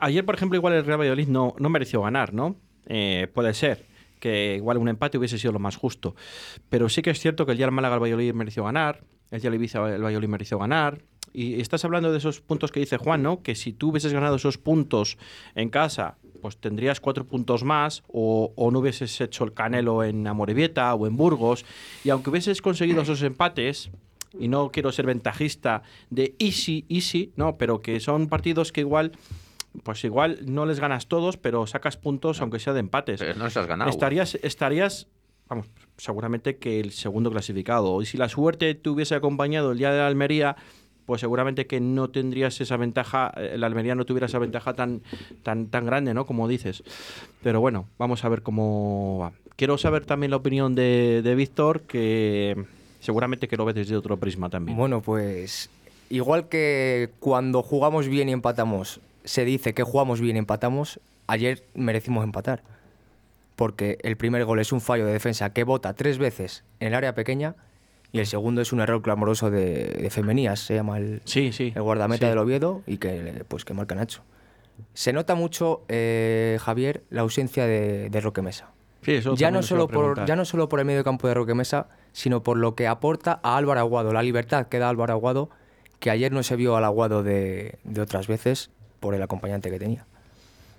ayer, 0.00 0.24
por 0.24 0.34
ejemplo, 0.34 0.56
igual 0.56 0.74
el 0.74 0.84
Real 0.84 0.98
Valladolid 1.00 1.28
no, 1.28 1.54
no 1.58 1.68
mereció 1.68 2.02
ganar, 2.02 2.32
¿no? 2.34 2.56
Eh, 2.86 3.28
puede 3.34 3.54
ser 3.54 3.84
que 4.20 4.54
igual 4.56 4.78
un 4.78 4.88
empate 4.88 5.18
hubiese 5.18 5.38
sido 5.38 5.52
lo 5.52 5.58
más 5.58 5.76
justo. 5.76 6.14
Pero 6.68 6.88
sí 6.88 7.02
que 7.02 7.10
es 7.10 7.20
cierto 7.20 7.44
que 7.46 7.52
el 7.52 7.58
día 7.58 7.66
del 7.66 7.74
Málaga 7.74 7.94
el 7.96 8.02
Valladolid 8.02 8.32
mereció 8.32 8.64
ganar, 8.64 9.02
el 9.30 9.40
día 9.40 9.50
del 9.50 9.58
Ibiza 9.60 9.94
el 9.94 10.02
Valladolid 10.02 10.28
mereció 10.28 10.58
ganar. 10.58 10.98
Y 11.36 11.60
estás 11.60 11.84
hablando 11.84 12.10
de 12.12 12.16
esos 12.16 12.40
puntos 12.40 12.72
que 12.72 12.80
dice 12.80 12.96
Juan, 12.96 13.22
¿no? 13.22 13.42
Que 13.42 13.54
si 13.54 13.74
tú 13.74 13.90
hubieses 13.90 14.10
ganado 14.10 14.36
esos 14.36 14.56
puntos 14.56 15.18
en 15.54 15.68
casa, 15.68 16.16
pues 16.40 16.56
tendrías 16.56 16.98
cuatro 16.98 17.26
puntos 17.26 17.62
más 17.62 18.02
o, 18.08 18.54
o 18.56 18.70
no 18.70 18.78
hubieses 18.78 19.20
hecho 19.20 19.44
el 19.44 19.52
canelo 19.52 20.02
en 20.02 20.26
Amorebieta 20.26 20.94
o 20.94 21.06
en 21.06 21.14
Burgos. 21.14 21.66
Y 22.04 22.08
aunque 22.08 22.30
hubieses 22.30 22.62
conseguido 22.62 23.02
esos 23.02 23.20
empates, 23.20 23.90
y 24.38 24.48
no 24.48 24.70
quiero 24.70 24.90
ser 24.92 25.04
ventajista 25.04 25.82
de 26.08 26.34
easy, 26.38 26.86
easy, 26.88 27.32
no, 27.36 27.58
pero 27.58 27.82
que 27.82 28.00
son 28.00 28.28
partidos 28.28 28.72
que 28.72 28.80
igual 28.80 29.12
pues 29.82 30.04
igual 30.04 30.38
no 30.46 30.64
les 30.64 30.80
ganas 30.80 31.06
todos, 31.06 31.36
pero 31.36 31.66
sacas 31.66 31.98
puntos 31.98 32.40
aunque 32.40 32.58
sea 32.60 32.72
de 32.72 32.80
empates. 32.80 33.20
Pero 33.20 33.34
no 33.38 33.44
les 33.44 33.58
has 33.58 33.66
ganado. 33.66 33.90
Estarías, 33.90 34.36
estarías, 34.36 35.06
vamos, 35.48 35.66
seguramente 35.98 36.56
que 36.56 36.80
el 36.80 36.92
segundo 36.92 37.30
clasificado. 37.30 38.00
Y 38.00 38.06
si 38.06 38.16
la 38.16 38.30
suerte 38.30 38.74
te 38.74 38.88
hubiese 38.88 39.14
acompañado 39.14 39.72
el 39.72 39.78
día 39.78 39.92
de 39.92 39.98
la 39.98 40.06
Almería, 40.06 40.56
pues 41.06 41.20
seguramente 41.20 41.66
que 41.66 41.80
no 41.80 42.10
tendrías 42.10 42.60
esa 42.60 42.76
ventaja, 42.76 43.32
el 43.36 43.62
Almería 43.64 43.94
no 43.94 44.04
tuviera 44.04 44.26
esa 44.26 44.38
ventaja 44.38 44.74
tan, 44.74 45.02
tan, 45.42 45.68
tan 45.68 45.86
grande, 45.86 46.12
¿no? 46.12 46.26
Como 46.26 46.48
dices. 46.48 46.82
Pero 47.42 47.60
bueno, 47.60 47.86
vamos 47.98 48.24
a 48.24 48.28
ver 48.28 48.42
cómo 48.42 49.18
va. 49.20 49.32
Quiero 49.56 49.78
saber 49.78 50.04
también 50.04 50.30
la 50.30 50.36
opinión 50.36 50.74
de, 50.74 51.22
de 51.22 51.34
Víctor, 51.34 51.82
que 51.82 52.66
seguramente 53.00 53.48
que 53.48 53.56
lo 53.56 53.64
ve 53.64 53.72
desde 53.72 53.96
otro 53.96 54.16
prisma 54.16 54.50
también. 54.50 54.76
Bueno, 54.76 55.00
pues 55.00 55.70
igual 56.10 56.48
que 56.48 57.10
cuando 57.20 57.62
jugamos 57.62 58.08
bien 58.08 58.28
y 58.28 58.32
empatamos, 58.32 59.00
se 59.24 59.44
dice 59.44 59.74
que 59.74 59.84
jugamos 59.84 60.20
bien 60.20 60.36
y 60.36 60.40
empatamos, 60.40 61.00
ayer 61.28 61.62
merecimos 61.74 62.24
empatar. 62.24 62.62
Porque 63.54 63.98
el 64.02 64.16
primer 64.16 64.44
gol 64.44 64.58
es 64.58 64.72
un 64.72 64.80
fallo 64.80 65.06
de 65.06 65.12
defensa 65.12 65.50
que 65.54 65.64
bota 65.64 65.94
tres 65.94 66.18
veces 66.18 66.64
en 66.80 66.88
el 66.88 66.94
área 66.94 67.14
pequeña 67.14 67.54
y 68.16 68.20
el 68.20 68.26
segundo 68.26 68.60
es 68.60 68.72
un 68.72 68.80
error 68.80 69.02
clamoroso 69.02 69.50
de, 69.50 69.84
de 69.84 70.10
Femenías, 70.10 70.60
se 70.60 70.74
llama 70.74 70.98
el, 70.98 71.20
Sí, 71.24 71.52
sí. 71.52 71.72
el 71.74 71.82
guardameta 71.82 72.26
sí. 72.26 72.30
del 72.30 72.38
Oviedo 72.38 72.82
y 72.86 72.98
que, 72.98 73.44
pues, 73.48 73.64
que 73.64 73.74
marca 73.74 73.94
Nacho. 73.94 74.22
Se 74.94 75.12
nota 75.12 75.34
mucho, 75.34 75.82
eh, 75.88 76.58
Javier, 76.60 77.02
la 77.10 77.22
ausencia 77.22 77.66
de, 77.66 78.10
de 78.10 78.20
Roque 78.20 78.42
Mesa. 78.42 78.70
Eso 79.04 79.36
Ya 79.36 79.50
no, 79.50 79.62
solo 79.62 79.86
por, 79.86 80.26
ya 80.26 80.34
no 80.34 80.44
solo 80.44 80.68
por 80.68 80.80
el 80.80 80.86
medio 80.86 81.04
campo 81.04 81.28
de 81.28 81.34
Roque 81.34 81.54
Mesa, 81.54 81.88
sino 82.12 82.42
por 82.42 82.56
lo 82.56 82.74
que 82.74 82.86
aporta 82.86 83.38
a 83.42 83.56
Álvaro 83.56 83.80
Aguado, 83.80 84.12
la 84.12 84.22
libertad 84.22 84.66
que 84.66 84.78
da 84.78 84.88
Álvaro 84.88 85.12
Aguado, 85.12 85.50
que 86.00 86.10
ayer 86.10 86.32
no 86.32 86.42
se 86.42 86.56
vio 86.56 86.76
al 86.76 86.84
Aguado 86.84 87.22
de, 87.22 87.78
de 87.84 88.00
otras 88.00 88.26
veces 88.26 88.70
por 89.00 89.14
el 89.14 89.22
acompañante 89.22 89.70
que 89.70 89.78
tenía. 89.78 90.06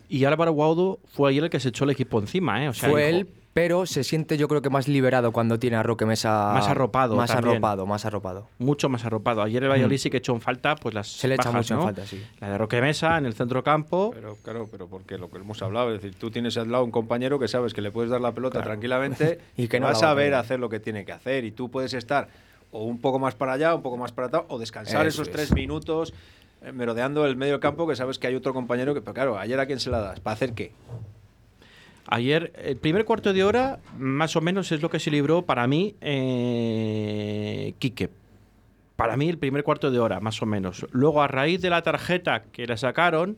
Y 0.10 0.25
Álvaro 0.25 0.51
Guaudo 0.51 1.00
fue 1.06 1.29
ayer 1.32 1.44
el 1.44 1.50
que 1.50 1.60
se 1.60 1.70
echó 1.70 1.84
el 1.84 1.91
equipo 1.91 2.20
encima, 2.20 2.63
¿eh? 2.63 2.70
O 2.70 2.74
sea, 2.74 2.89
Fue 2.89 3.10
él, 3.10 3.27
pero 3.58 3.88
se 3.88 4.04
siente 4.04 4.38
yo 4.38 4.48
creo 4.48 4.62
que 4.62 4.70
más 4.70 4.88
liberado 4.88 5.32
cuando 5.32 5.58
tiene 5.58 5.78
a 5.78 5.82
Roque 5.82 6.06
Mesa... 6.06 6.52
Más 6.54 6.68
arropado 6.68 7.16
Más 7.16 7.32
también. 7.32 7.54
arropado, 7.54 7.88
más 7.88 8.06
arropado. 8.06 8.48
mucho 8.60 8.88
más 8.88 9.04
arropado. 9.04 9.42
Ayer 9.42 9.64
el 9.64 9.70
Valladolid 9.72 9.98
sí 9.98 10.12
que 10.12 10.18
echó 10.18 10.34
en 10.34 10.42
falta 10.42 10.76
pues 10.76 10.94
las 10.94 11.08
Se 11.08 11.28
le 11.28 11.34
echa 11.34 11.50
bajas, 11.50 11.72
mucho 11.72 11.74
en 11.74 11.82
falta, 11.82 12.06
sí. 12.06 12.24
La 12.40 12.52
de 12.52 12.58
Roque 12.60 12.80
Mesa 12.82 13.18
en 13.18 13.26
el 13.26 13.34
centro 13.34 13.64
campo. 13.64 14.12
Pero 14.14 14.38
claro, 14.44 14.68
pero 14.70 14.88
porque 14.88 15.18
lo 15.18 15.32
que 15.32 15.40
hemos 15.40 15.60
hablado, 15.64 15.92
es 15.92 16.04
decir, 16.04 16.20
tú 16.20 16.30
tienes 16.30 16.56
al 16.56 16.72
lado 16.72 16.84
un 16.84 16.92
compañero 16.92 17.40
que 17.40 17.48
sabes 17.48 17.74
que 17.74 17.82
le 17.82 17.90
puedes 17.90 18.12
dar 18.12 18.22
la 18.22 18.32
pelota 18.32 18.62
tranquilamente 18.62 19.40
Y 19.58 19.68
que 19.68 19.80
no 19.80 19.88
va 19.88 19.94
a 19.94 19.96
saber 19.96 20.36
hacer 20.36 20.60
lo 20.60 20.70
que 20.70 20.80
tiene 20.80 21.04
que 21.04 21.14
hacer 21.14 21.44
y 21.44 21.50
tú 21.50 21.72
puedes 21.72 21.96
estar 21.96 22.28
o 22.70 22.84
un 22.84 23.02
poco 23.02 23.18
más 23.18 23.34
para 23.34 23.54
allá, 23.54 23.74
un 23.74 23.82
poco 23.82 23.98
más 23.98 24.12
para 24.12 24.28
atrás 24.28 24.44
o 24.50 24.60
descansar 24.60 25.08
Eso 25.08 25.24
esos 25.24 25.30
es. 25.30 25.34
tres 25.34 25.52
minutos 25.52 26.14
eh, 26.62 26.72
merodeando 26.72 27.26
el 27.26 27.36
medio 27.36 27.60
campo 27.60 27.88
que 27.88 27.96
sabes 27.96 28.20
que 28.20 28.28
hay 28.28 28.36
otro 28.36 28.54
compañero 28.54 28.94
que, 28.94 29.02
pero 29.02 29.16
claro, 29.16 29.40
ayer 29.40 29.60
a 29.60 29.66
quién 29.66 29.80
se 29.80 29.90
la 29.90 30.00
das, 30.00 30.20
¿para 30.20 30.36
hacer 30.36 30.54
qué? 30.54 30.74
Ayer, 32.10 32.54
el 32.64 32.78
primer 32.78 33.04
cuarto 33.06 33.34
de 33.34 33.44
hora, 33.44 33.80
más 33.98 34.36
o 34.36 34.42
menos 34.42 34.72
es 34.72 34.82
lo 34.82 34.90
que 34.90 35.00
se 35.00 35.12
libró 35.12 35.44
para 35.46 35.68
mí, 35.68 35.96
eh, 36.02 37.74
Quique. 37.80 38.10
Para 38.96 39.16
mí, 39.18 39.30
el 39.30 39.38
primer 39.38 39.64
cuarto 39.64 39.92
de 39.92 40.00
hora, 40.00 40.20
más 40.20 40.42
o 40.42 40.46
menos. 40.46 40.86
Luego, 40.92 41.22
a 41.22 41.28
raíz 41.28 41.62
de 41.62 41.70
la 41.70 41.82
tarjeta 41.84 42.44
que 42.52 42.66
le 42.66 42.78
sacaron, 42.78 43.38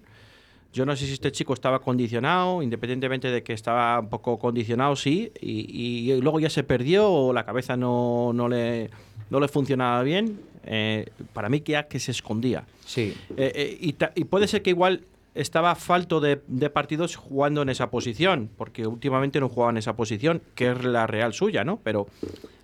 yo 0.71 0.85
no 0.85 0.95
sé 0.95 1.05
si 1.07 1.13
este 1.13 1.31
chico 1.31 1.53
estaba 1.53 1.79
condicionado, 1.79 2.61
independientemente 2.61 3.29
de 3.31 3.41
que 3.43 3.53
estaba 3.53 3.99
un 3.99 4.09
poco 4.09 4.37
condicionado, 4.37 4.95
sí, 4.95 5.31
y, 5.41 6.11
y 6.11 6.21
luego 6.21 6.39
ya 6.39 6.49
se 6.49 6.63
perdió 6.63 7.11
o 7.11 7.33
la 7.33 7.43
cabeza 7.45 7.75
no, 7.75 8.31
no, 8.33 8.47
le, 8.47 8.89
no 9.31 9.39
le 9.39 9.47
funcionaba 9.47 10.03
bien. 10.03 10.39
eh, 10.63 11.07
para 11.33 11.49
mí, 11.49 11.61
que 11.61 11.71
ya 11.73 11.87
que 11.87 11.99
se 11.99 12.11
escondía. 12.11 12.65
Sí. 12.85 13.15
Eh, 13.35 13.77
eh, 13.81 14.11
y 14.15 14.23
puede 14.25 14.47
ser 14.47 14.61
que 14.61 14.69
igual 14.69 15.05
estaba 15.41 15.73
falto 15.75 16.19
de, 16.19 16.41
de 16.47 16.69
partidos 16.69 17.15
jugando 17.15 17.61
en 17.61 17.69
esa 17.69 17.89
posición, 17.89 18.49
porque 18.57 18.85
últimamente 18.87 19.39
no 19.39 19.49
jugaba 19.49 19.71
en 19.71 19.77
esa 19.77 19.95
posición, 19.95 20.41
que 20.55 20.71
es 20.71 20.83
la 20.83 21.07
real 21.07 21.33
suya, 21.33 21.63
¿no? 21.63 21.79
Pero 21.83 22.07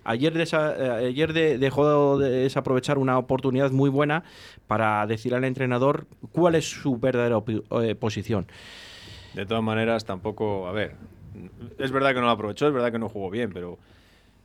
ayer, 0.04 0.34
desa- 0.34 0.74
eh, 0.78 1.06
ayer 1.08 1.32
de- 1.32 1.58
dejó 1.58 2.18
de 2.18 2.30
desaprovechar 2.30 2.98
una 2.98 3.18
oportunidad 3.18 3.70
muy 3.70 3.90
buena 3.90 4.24
para 4.66 5.06
decir 5.06 5.34
al 5.34 5.44
entrenador 5.44 6.06
cuál 6.32 6.54
es 6.54 6.68
su 6.70 6.98
verdadera 6.98 7.42
eh, 7.82 7.94
posición. 7.94 8.46
De 9.34 9.46
todas 9.46 9.62
maneras, 9.62 10.04
tampoco, 10.04 10.66
a 10.68 10.72
ver, 10.72 10.96
es 11.78 11.90
verdad 11.92 12.10
que 12.10 12.20
no 12.20 12.26
lo 12.26 12.30
aprovechó, 12.30 12.66
es 12.68 12.72
verdad 12.72 12.92
que 12.92 12.98
no 12.98 13.08
jugó 13.08 13.30
bien, 13.30 13.50
pero 13.52 13.78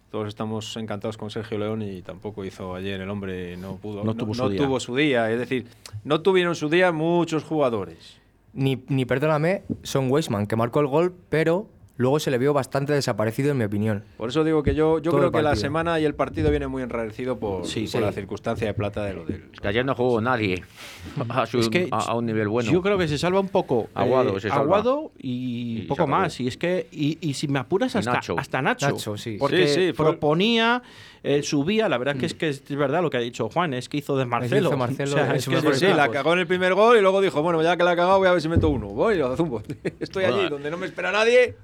todos 0.09 0.27
estamos 0.27 0.75
encantados 0.75 1.15
con 1.17 1.29
Sergio 1.31 1.57
León 1.57 1.81
y 1.81 2.01
tampoco 2.01 2.43
hizo 2.43 2.75
ayer 2.75 2.99
el 2.99 3.09
hombre, 3.09 3.55
no 3.55 3.77
pudo, 3.77 4.03
No 4.03 4.13
tuvo 4.13 4.33
su 4.33 4.49
día. 4.49 4.61
tuvo 4.61 4.79
su 4.79 4.95
día, 4.95 5.31
es 5.31 5.39
decir, 5.39 5.67
no 6.03 6.19
tuvieron 6.21 6.55
su 6.55 6.67
día 6.69 6.91
muchos 6.91 7.43
jugadores. 7.45 8.19
Ni, 8.53 8.83
ni 8.87 9.05
perdóname, 9.05 9.63
Son 9.83 10.11
Weisman, 10.11 10.45
que 10.47 10.55
marcó 10.55 10.81
el 10.81 10.87
gol, 10.87 11.13
pero 11.29 11.67
luego 11.95 12.19
se 12.19 12.31
le 12.31 12.37
vio 12.39 12.51
bastante 12.51 12.91
desaparecido, 12.93 13.51
en 13.51 13.59
mi 13.59 13.63
opinión. 13.63 14.03
Por 14.17 14.29
eso 14.29 14.43
digo 14.43 14.63
que 14.63 14.73
yo, 14.75 14.97
yo 14.99 15.11
Todo 15.11 15.19
creo 15.21 15.31
que 15.31 15.41
la 15.43 15.55
semana 15.55 15.99
y 15.99 16.05
el 16.05 16.15
partido 16.15 16.49
viene 16.49 16.67
muy 16.67 16.81
enrarecido 16.81 17.37
por, 17.39 17.65
Sí, 17.65 17.81
por 17.81 17.89
sí. 17.89 17.99
la 17.99 18.11
circunstancia 18.11 18.65
de 18.67 18.73
plata 18.73 19.05
de 19.05 19.13
lo 19.13 19.23
del... 19.23 19.43
Es 19.53 19.59
que 19.61 19.67
ayer 19.67 19.85
no 19.85 19.93
jugó 19.95 20.19
nadie 20.19 20.63
a, 21.29 21.45
su- 21.45 21.59
Es 21.59 21.69
que 21.69 21.87
a, 21.91 21.97
a 21.99 22.15
un 22.15 22.25
nivel 22.25 22.47
bueno. 22.47 22.71
Yo 22.71 22.81
creo 22.81 22.97
que 22.97 23.07
se 23.07 23.17
salva 23.19 23.39
un 23.39 23.49
poco 23.49 23.83
eh, 23.83 23.89
Aguado 23.93 24.39
se 24.39 24.49
salva. 24.49 24.63
Aguado 24.63 25.11
y, 25.19 25.81
Y 25.81 25.81
poco 25.83 26.07
más. 26.07 26.39
Y 26.41 26.47
es 26.47 26.57
que, 26.57 26.87
y, 26.91 27.19
y 27.21 27.35
si 27.35 27.47
me 27.47 27.59
apuras 27.59 27.95
hasta 27.95 28.13
Nacho. 28.13 28.35
hasta 28.37 28.61
Nacho. 28.63 28.87
Nacho, 28.89 29.15
sí. 29.17 29.37
Porque 29.39 29.67
Sí, 29.67 29.73
sí, 29.87 29.93
fue- 29.93 30.07
proponía, 30.07 30.81
eh, 31.23 31.43
subía. 31.43 31.87
La 31.89 31.97
verdad 31.97 32.15
que 32.15 32.25
es 32.25 32.33
que 32.33 32.49
es 32.49 32.63
verdad 32.75 33.01
lo 33.01 33.09
que 33.09 33.17
ha 33.17 33.21
dicho 33.21 33.49
Juan, 33.49 33.73
es 33.73 33.89
que 33.89 33.97
hizo 33.97 34.17
de 34.17 34.25
Marcelo. 34.25 34.69
hizo 34.69 34.77
Marcelo 34.77 35.11
O 35.11 35.15
sea, 35.15 35.35
es 35.35 35.47
que- 35.47 35.73
Sí, 35.75 35.85
la 35.87 36.05
pues. 36.07 36.09
cagó 36.17 36.33
en 36.33 36.39
el 36.39 36.47
primer 36.47 36.73
gol 36.73 36.97
y 36.97 37.01
luego 37.01 37.21
dijo, 37.21 37.41
bueno, 37.41 37.61
ya 37.61 37.77
que 37.77 37.83
la 37.83 37.91
ha 37.91 37.95
cagado 37.95 38.17
voy 38.19 38.27
a 38.27 38.31
ver 38.31 38.41
si 38.41 38.49
meto 38.49 38.69
uno. 38.69 38.87
Voy 38.87 39.15
y 39.15 39.17
lo 39.19 39.35
zumbo. 39.35 39.61
Estoy 39.99 40.25
allí 40.25 40.49
donde 40.49 40.71
no 40.71 40.77
me 40.77 40.85
espera 40.87 41.11
nadie. 41.11 41.55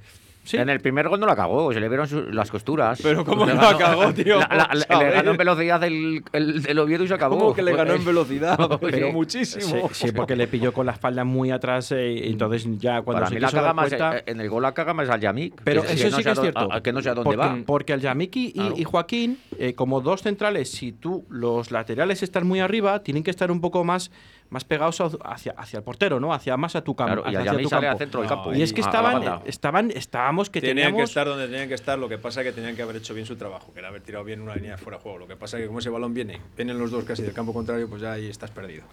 Sí. 0.48 0.58
En 0.58 0.70
el 0.70 0.80
primer 0.80 1.08
gol 1.10 1.20
no 1.20 1.28
la 1.28 1.36
cagó, 1.36 1.72
se 1.74 1.80
le 1.80 1.88
vieron 1.90 2.08
su- 2.08 2.32
las 2.32 2.50
costuras. 2.50 3.00
Pero 3.04 3.24
¿cómo 3.26 3.46
Le 3.46 3.54
no 3.54 3.62
la 3.62 3.78
cagó, 3.78 4.14
tío? 4.14 4.40
La- 4.40 4.70
la- 4.74 4.98
le 5.00 5.10
ganó 5.12 5.32
en 5.32 5.38
velocidad 5.38 5.84
el, 5.84 6.24
el, 6.34 6.64
el 6.68 6.80
Oviedo 6.80 7.04
y 7.04 7.08
se 7.08 7.14
acabó. 7.14 7.38
¿Cómo 7.38 7.54
que 7.54 7.62
le 7.62 7.76
ganó 7.76 7.94
en 7.94 8.06
velocidad? 8.06 8.58
Pero- 8.82 9.08
Sí, 9.08 9.14
muchísimo. 9.14 9.90
sí, 9.92 10.12
porque 10.12 10.36
le 10.36 10.48
pilló 10.48 10.74
con 10.74 10.86
la 10.86 10.94
espalda 10.94 11.24
muy 11.24 11.52
atrás. 11.52 11.92
eh, 11.92 12.14
y 12.26 12.32
entonces 12.32 12.66
ya 12.80 13.02
cuando 13.02 13.20
Para 13.22 13.28
se 13.30 13.36
mí 13.36 13.42
la 13.42 13.52
caga 13.52 13.74
más, 13.74 13.90
cuenta- 13.90 14.24
en 14.26 14.42
el 14.42 14.50
gol 14.50 14.64
la 14.64 14.74
caga 14.74 14.94
más 14.94 15.10
al 15.10 15.20
Yamik. 15.20 15.62
Pero 15.64 15.82
que- 15.82 15.88
eso 15.94 15.96
que 15.96 16.04
sí 16.06 16.12
no 16.12 16.18
que 16.18 16.24
sé 16.24 16.30
a 16.30 16.34
es 16.34 16.40
cierto. 16.40 16.72
a- 16.72 16.76
a 16.78 16.82
que 16.82 16.94
no 16.94 17.02
sé 17.02 17.10
a 17.10 17.14
dónde 17.14 17.26
porque, 17.26 17.38
va. 17.38 17.58
Porque 17.66 17.94
al 17.94 18.02
Yamiki 18.02 18.48
y, 18.48 18.52
Claro. 18.54 18.74
y 18.78 18.84
Joaquín, 18.84 19.40
eh, 19.60 19.74
como 19.74 20.02
dos 20.02 20.22
centrales, 20.22 20.72
si 20.72 20.92
tú 20.92 21.26
los 21.30 21.72
laterales 21.72 22.24
están 22.24 22.48
muy 22.48 22.60
arriba, 22.60 23.04
tienen 23.04 23.24
que 23.24 23.32
estar 23.32 23.52
un 23.52 23.62
poco 23.62 23.84
más, 23.84 24.12
más 24.50 24.64
pegados 24.64 25.02
hacia, 25.24 25.54
hacia 25.58 25.78
el 25.78 25.84
portero, 25.84 26.20
¿no? 26.20 26.34
Hacia 26.34 26.56
más 26.58 26.76
a 26.76 26.84
tu 26.84 26.96
campo. 26.96 27.24
Claro, 27.24 27.32
y 27.32 27.36
hacia 27.36 27.52
tu 27.52 27.76
al 27.76 27.82
campo. 27.82 27.98
centro 27.98 28.22
del 28.22 28.30
No, 28.30 28.36
campo. 28.36 28.54
Y 28.56 28.62
es 28.62 28.74
que 28.74 28.82
estaban, 28.82 29.42
estaban, 29.46 29.92
estábamos 29.92 30.50
que 30.50 30.62
tenían 30.62 30.76
que 30.78 30.84
teníamos 30.84 31.10
estar 31.10 31.28
donde 31.28 31.48
tenían 31.48 31.68
que 31.68 31.74
estar, 31.76 32.00
lo 32.00 32.08
que 32.10 32.18
pasa 32.18 32.42
es 32.42 32.48
que 32.48 32.54
tenían 32.54 32.76
que 32.76 32.82
haber 32.82 32.96
hecho 32.98 33.14
bien 33.14 33.26
su 33.26 33.36
trabajo, 33.36 33.74
que 33.74 33.80
era 33.80 33.90
haber 33.90 34.02
tirado 34.02 34.24
bien 34.24 34.42
una 34.42 34.56
línea 34.56 34.72
de 34.72 34.78
fuera 34.78 34.98
de 34.98 35.04
juego. 35.04 35.18
Lo 35.20 35.28
que 35.28 35.36
pasa 35.36 35.58
es 35.58 35.64
que 35.64 35.68
como 35.68 35.80
ese 35.80 35.90
balón 35.90 36.14
viene, 36.14 36.42
vienen 36.56 36.78
los 36.80 36.92
dos 36.92 37.04
casi 37.04 37.24
del 37.24 37.34
campo 37.34 37.54
contrario, 37.54 37.90
pues 37.90 38.02
ya 38.02 38.14
ahí 38.14 38.28
estás 38.28 38.52
perdido. 38.52 38.84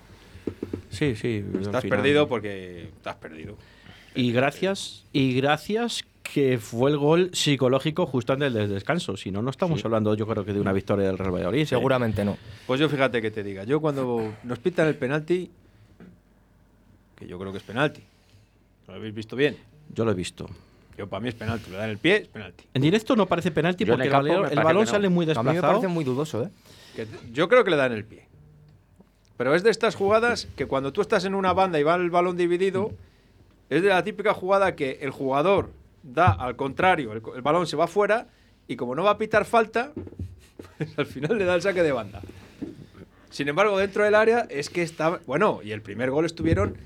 Sí, 0.91 1.17
sí. 1.17 1.45
Estás 1.61 1.83
final. 1.83 1.99
perdido 1.99 2.29
porque 2.29 2.85
estás 2.97 3.17
perdido. 3.17 3.57
Y 4.15 4.33
gracias, 4.33 5.05
y 5.13 5.35
gracias 5.41 6.05
que 6.25 6.59
fue 6.59 6.91
el 6.91 6.97
gol 6.97 7.31
psicológico 7.35 8.07
justo 8.07 8.33
antes 8.33 8.53
del 8.53 8.69
descanso. 8.69 9.17
Si 9.17 9.31
no, 9.31 9.43
no 9.43 9.51
estamos 9.51 9.85
hablando, 9.85 10.15
yo 10.17 10.27
creo 10.27 10.45
que 10.45 10.53
de 10.53 10.61
una 10.61 10.73
victoria 10.73 11.07
del 11.07 11.19
Real 11.19 11.31
Valladolid. 11.33 11.61
¿eh? 11.61 11.67
Seguramente 11.67 12.25
no. 12.25 12.37
Pues 12.67 12.81
yo 12.81 12.89
fíjate 12.89 13.21
que 13.23 13.31
te 13.31 13.45
diga, 13.45 13.65
yo 13.65 13.81
cuando 13.81 14.35
nos 14.43 14.59
pitan 14.59 14.89
el 14.89 14.97
penalti, 14.97 15.51
que 17.15 17.27
yo 17.27 17.39
creo 17.39 17.53
que 17.53 17.59
es 17.59 17.65
penalti, 17.65 18.03
¿lo 18.89 18.95
habéis 18.95 19.15
visto 19.15 19.37
bien? 19.37 19.57
Yo 19.95 20.05
lo 20.05 20.11
he 20.11 20.15
visto. 20.15 20.49
Yo 20.97 21.09
para 21.09 21.21
mí 21.21 21.29
es 21.29 21.35
penalti, 21.35 21.71
le 21.71 21.77
dan 21.77 21.91
el 21.91 21.99
pie, 21.99 22.17
es 22.23 22.29
penalti. 22.29 22.65
En 22.73 22.83
directo 22.83 23.15
no 23.17 23.27
parece 23.27 23.51
penalti 23.51 23.85
Yo 23.85 23.93
porque 23.93 24.07
el 24.07 24.11
campo 24.13 24.29
balón- 24.33 24.51
el 24.51 24.75
no. 24.75 24.87
sale 24.87 25.09
muy 25.09 25.25
A 25.25 25.29
mí 25.29 25.35
me 25.35 25.35
desplazado. 25.53 25.73
parece 25.75 25.89
muy 25.89 26.05
dudoso, 26.05 26.43
¿eh? 26.45 26.49
Que 26.97 27.07
yo 27.33 27.49
creo 27.49 27.65
que 27.65 27.71
le 27.71 27.77
dan 27.77 27.93
el 27.93 28.05
pie. 28.05 28.27
Pero 29.37 29.55
es 29.55 29.63
de 29.63 29.71
estas 29.71 29.95
jugadas 29.95 30.49
que 30.57 30.67
cuando 30.67 30.93
tú 30.93 31.01
estás 31.01 31.25
en 31.25 31.35
una 31.35 31.53
banda 31.53 31.79
y 31.79 31.83
va 31.83 31.97
el 31.97 32.11
balón 32.11 32.37
dividido, 32.37 32.93
es 33.69 33.83
de 33.83 33.89
la 33.89 34.03
típica 34.05 34.33
jugada 34.33 34.75
que 34.77 34.99
el 35.03 35.11
jugador 35.11 35.71
da 36.05 36.33
al 36.33 36.55
contrario, 36.55 37.13
el, 37.13 37.43
balón 37.43 37.67
se 37.67 37.77
va 37.77 37.87
fuera 37.87 38.29
y 38.69 38.77
como 38.77 38.95
no 38.95 39.03
va 39.03 39.13
a 39.13 39.19
pitar 39.19 39.45
falta, 39.45 39.93
pues 40.79 40.91
al 40.99 41.07
final 41.07 41.39
le 41.39 41.45
da 41.45 41.55
el 41.55 41.63
saque 41.63 41.83
de 41.83 41.93
banda. 41.93 42.21
Sin 43.31 43.49
embargo, 43.49 43.77
dentro 43.79 44.05
del 44.05 44.15
área 44.15 44.47
es 44.49 44.71
que 44.71 44.83
estaba... 44.83 45.21
Bueno, 45.27 45.61
y 45.65 45.73
el 45.73 45.83
primer 45.83 46.11
gol 46.11 46.25
estuvieron 46.25 46.77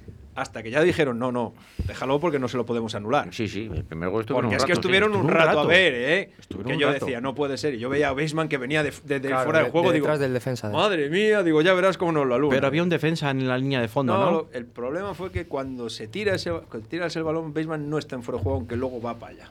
hasta 0.41 0.63
que 0.63 0.71
ya 0.71 0.81
dijeron, 0.83 1.19
no, 1.19 1.33
no, 1.33 1.55
déjalo 1.87 2.21
porque 2.21 2.39
no 2.39 2.49
se 2.49 2.57
lo 2.57 2.65
podemos 2.65 2.95
anular. 2.95 3.29
Sí, 3.35 3.49
sí, 3.49 3.71
el 3.75 3.85
primer 3.85 4.09
gol 4.11 4.21
estuvo 4.23 4.37
Porque 4.39 4.49
un 4.49 4.55
es 4.55 4.63
que 4.65 4.69
rato, 4.73 4.75
sí. 4.75 4.81
estuvieron 4.81 5.15
un 5.17 5.29
rato, 5.29 5.47
rato. 5.47 5.61
a 5.61 5.67
ver, 5.67 5.95
¿eh? 5.95 6.33
Estuvieron 6.39 6.73
que 6.73 6.79
yo 6.79 6.93
rato. 6.93 7.05
decía, 7.05 7.21
no 7.21 7.35
puede 7.35 7.59
ser. 7.59 7.75
Y 7.75 7.79
yo 7.79 7.89
veía 7.89 8.09
a 8.09 8.13
Beisman 8.13 8.49
que 8.49 8.57
venía 8.59 8.83
de, 8.83 8.93
de- 9.05 9.21
de 9.21 9.29
Claro, 9.29 9.45
fuera 9.45 9.59
de- 9.59 9.65
del 9.65 9.73
juego. 9.73 9.89
de 9.89 9.95
digo, 9.95 10.07
detrás 10.07 10.21
del 10.21 10.33
defensa. 10.33 10.71
madre 10.71 11.11
mía, 11.11 11.43
digo, 11.43 11.61
ya 11.63 11.75
verás 11.75 11.99
cómo 11.99 12.13
nos 12.13 12.27
lo 12.27 12.35
alumbra. 12.35 12.57
Pero 12.59 12.67
había 12.69 12.83
un 12.83 12.89
defensa 12.89 13.31
en 13.31 13.47
la 13.49 13.59
línea 13.59 13.81
de 13.81 13.89
fondo, 13.89 14.15
no, 14.17 14.25
¿no? 14.25 14.31
lo- 14.31 14.49
el 14.53 14.65
problema 14.67 15.15
fue 15.15 15.31
que 15.33 15.47
cuando 15.47 15.91
se 15.91 16.09
tira 16.09 16.35
ese, 16.35 16.51
cuando 16.51 16.89
tiras 16.89 17.15
el 17.17 17.25
balón, 17.25 17.53
Beisman 17.53 17.91
no 17.91 17.99
está 17.99 18.17
en 18.17 18.23
fuera 18.23 18.39
de 18.39 18.43
juego, 18.45 18.59
aunque 18.59 18.77
luego 18.77 19.01
va 19.01 19.19
para 19.19 19.33
allá. 19.33 19.51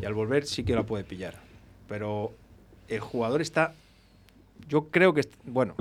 Y 0.00 0.04
al 0.04 0.14
volver 0.14 0.44
sí 0.46 0.64
que 0.64 0.74
la 0.74 0.84
puede 0.84 1.04
pillar. 1.04 1.34
Pero 1.88 2.32
el 2.88 3.00
jugador 3.00 3.40
está. 3.40 3.72
Yo 4.68 4.88
creo 4.90 5.14
que. 5.14 5.22
Bueno, 5.44 5.74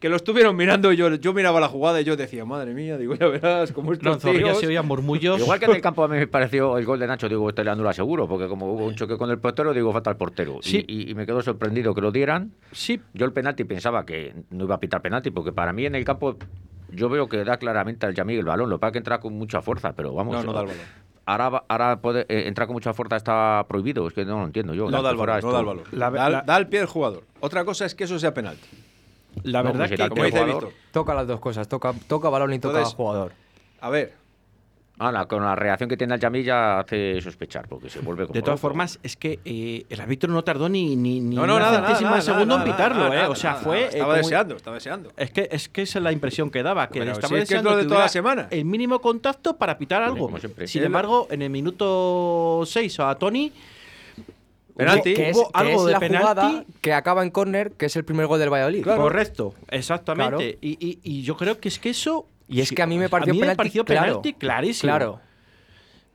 que 0.00 0.08
lo 0.08 0.16
estuvieron 0.16 0.56
mirando. 0.56 0.92
Yo, 0.92 1.14
yo 1.14 1.32
miraba 1.32 1.60
la 1.60 1.68
jugada 1.68 2.00
y 2.00 2.04
yo 2.04 2.16
decía, 2.16 2.44
madre 2.44 2.72
mía, 2.74 2.96
digo, 2.98 3.14
ya 3.14 3.28
verás 3.28 3.70
cómo 3.72 3.88
No, 3.90 3.94
estos 3.94 4.22
Zorrilla 4.22 4.46
tíos- 4.52 4.60
se 4.60 4.66
oían 4.66 4.86
murmullos. 4.88 5.38
Igual 5.38 5.58
que 5.60 5.66
en 5.66 5.72
el 5.72 5.80
campo 5.82 6.02
a 6.02 6.08
mí 6.08 6.16
me 6.16 6.26
pareció 6.26 6.76
el 6.78 6.84
gol 6.86 6.98
de 6.98 7.06
Nacho, 7.06 7.28
digo, 7.28 7.48
este 7.48 7.62
le 7.62 7.70
anula 7.70 7.92
seguro, 7.92 8.26
porque 8.26 8.48
como 8.48 8.72
hubo 8.72 8.86
un 8.86 8.94
choque 8.96 9.16
con 9.18 9.30
el 9.30 9.38
portero, 9.38 9.72
digo, 9.74 9.92
falta 9.92 10.10
el 10.10 10.16
portero. 10.16 10.58
Y- 10.62 10.68
Sí. 10.70 10.84
Y, 10.88 11.10
y 11.10 11.14
me 11.14 11.26
quedo 11.26 11.42
sorprendido 11.42 11.94
que 11.94 12.00
lo 12.00 12.10
dieran. 12.10 12.52
Sí, 12.72 13.00
Yo 13.14 13.26
el 13.26 13.32
penalti 13.32 13.64
pensaba 13.64 14.04
que 14.06 14.34
no 14.50 14.64
iba 14.64 14.74
a 14.76 14.80
pitar 14.80 15.02
penalti, 15.02 15.30
porque 15.30 15.52
para 15.52 15.72
mí 15.72 15.84
en 15.86 15.94
el 15.94 16.04
campo 16.04 16.36
yo 16.92 17.08
veo 17.08 17.28
que 17.28 17.44
da 17.44 17.58
claramente 17.58 18.06
al 18.06 18.14
Yamil 18.14 18.38
el 18.38 18.44
balón. 18.46 18.70
Lo 18.70 18.76
que 18.78 18.80
pasa 18.80 18.92
que 18.92 18.98
entra 18.98 19.20
con 19.20 19.34
mucha 19.34 19.60
fuerza, 19.62 19.92
pero 19.92 20.14
vamos. 20.14 20.34
No, 20.34 20.42
no 20.42 20.52
da 20.52 20.60
el 20.62 20.66
balón. 20.68 20.82
Ahora, 21.26 21.62
ahora 21.68 22.00
puede, 22.00 22.22
eh, 22.28 22.48
entrar 22.48 22.66
con 22.66 22.74
mucha 22.74 22.92
fuerza 22.94 23.14
está 23.16 23.64
prohibido, 23.68 24.08
es 24.08 24.14
que 24.14 24.24
no 24.24 24.38
lo 24.40 24.46
entiendo 24.46 24.74
yo. 24.74 24.90
No 24.90 25.02
da 25.02 25.10
el 25.10 25.16
balón, 25.16 25.40
no 25.42 25.52
da 25.52 25.60
el 25.60 25.66
balón. 25.66 25.84
Da, 25.92 26.42
da 26.42 26.56
al 26.56 26.66
pie 26.68 26.80
del 26.80 26.88
jugador. 26.88 27.22
Otra 27.40 27.64
cosa 27.64 27.84
es 27.84 27.94
que 27.94 28.04
eso 28.04 28.18
sea 28.18 28.32
penalti. 28.34 28.66
La 29.44 29.62
No, 29.62 29.72
verdad 29.72 29.88
pues 29.88 30.00
que 30.00 30.08
Como 30.08 30.24
dice. 30.24 30.44
Víctor. 30.44 30.70
Toca 30.92 31.14
las 31.14 31.26
dos 31.26 31.40
cosas, 31.40 31.68
toca, 31.68 31.92
toca 32.08 32.28
balón 32.28 32.52
y 32.52 32.58
toca 32.58 32.78
Entonces- 32.78 32.94
jugador. 32.96 33.32
A 33.80 33.90
ver, 33.90 34.20
Ahora, 35.02 35.24
con 35.24 35.42
la 35.42 35.54
reacción 35.56 35.88
que 35.88 35.96
tiene 35.96 36.12
el 36.16 36.20
Yamil 36.20 36.44
ya 36.44 36.80
hace 36.80 37.18
sospechar, 37.22 37.66
porque 37.66 37.88
se 37.88 38.00
vuelve 38.00 38.24
como 38.26 38.34
De 38.34 38.42
todas 38.42 38.58
loco. 38.58 38.68
formas, 38.68 38.98
es 39.02 39.16
que 39.16 39.38
eh, 39.46 39.86
el 39.88 39.98
árbitro 39.98 40.30
no 40.30 40.44
tardó 40.44 40.68
ni, 40.68 40.94
ni, 40.94 41.20
ni 41.20 41.36
no, 41.36 41.46
no, 41.46 41.54
una 41.54 41.64
nada, 41.64 41.72
nada, 41.78 41.86
centésima 41.86 42.10
de 42.10 42.16
nada, 42.18 42.20
segundo 42.20 42.58
nada, 42.58 42.66
en 42.68 42.72
pitarlo, 42.74 42.98
nada, 43.04 43.14
¿eh? 43.14 43.16
nada, 43.16 43.30
o 43.30 43.34
sea, 43.34 43.50
nada, 43.52 43.62
fue. 43.62 43.80
eh, 43.80 43.84
Estaba 43.86 44.04
como- 44.04 44.16
deseando, 44.18 44.56
estaba 44.56 44.74
deseando. 44.74 45.12
Es 45.16 45.30
que, 45.30 45.48
es 45.50 45.68
que 45.70 45.82
esa 45.82 46.00
es 46.00 46.02
la 46.02 46.12
impresión 46.12 46.50
que 46.50 46.62
daba, 46.62 46.86
que 46.90 46.98
estaba 46.98 47.16
si 47.16 47.22
es 47.24 47.28
que 47.30 47.34
es 47.36 47.48
deseando 47.48 47.70
lo 47.70 47.76
de 47.78 47.84
toda 47.86 48.00
la 48.00 48.08
semana. 48.10 48.48
El 48.50 48.66
mínimo 48.66 49.00
contacto 49.00 49.56
para 49.56 49.78
pitar 49.78 50.02
algo. 50.02 50.26
como 50.26 50.36
siempre. 50.38 50.66
Sin 50.66 50.82
embargo, 50.82 51.28
en 51.30 51.40
el 51.40 51.48
minuto 51.50 52.62
6 52.66 53.00
a 53.00 53.14
Tony. 53.14 53.50
Penalti. 54.80 55.14
Que 55.14 55.30
es, 55.30 55.36
hubo 55.36 55.50
que 55.50 55.58
algo 55.58 55.88
es 55.88 56.00
de 56.00 56.08
la 56.08 56.18
jugada 56.20 56.48
penalti. 56.48 56.72
que 56.80 56.92
acaba 56.92 57.22
en 57.22 57.30
córner, 57.30 57.72
que 57.72 57.86
es 57.86 57.96
el 57.96 58.04
primer 58.04 58.26
gol 58.26 58.38
del 58.40 58.50
Valladolid. 58.52 58.84
Correcto, 58.84 59.54
exactamente. 59.68 60.30
Claro. 60.36 60.58
Y, 60.60 60.76
y- 60.80 60.98
y 61.02 61.22
yo 61.22 61.36
creo 61.36 61.58
que 61.60 61.68
es 61.68 61.78
que 61.78 61.90
eso. 61.90 62.26
Y 62.48 62.60
es 62.60 62.70
que 62.72 62.82
a 62.82 62.86
mí 62.86 62.98
me 62.98 63.08
pareció 63.08 63.32
a 63.32 63.34
mí 63.34 63.40
penalti, 63.40 63.56
pareció 63.56 63.84
claro. 63.84 64.06
penalti 64.06 64.32
clarísimo. 64.34 64.90
Claro. 64.90 65.20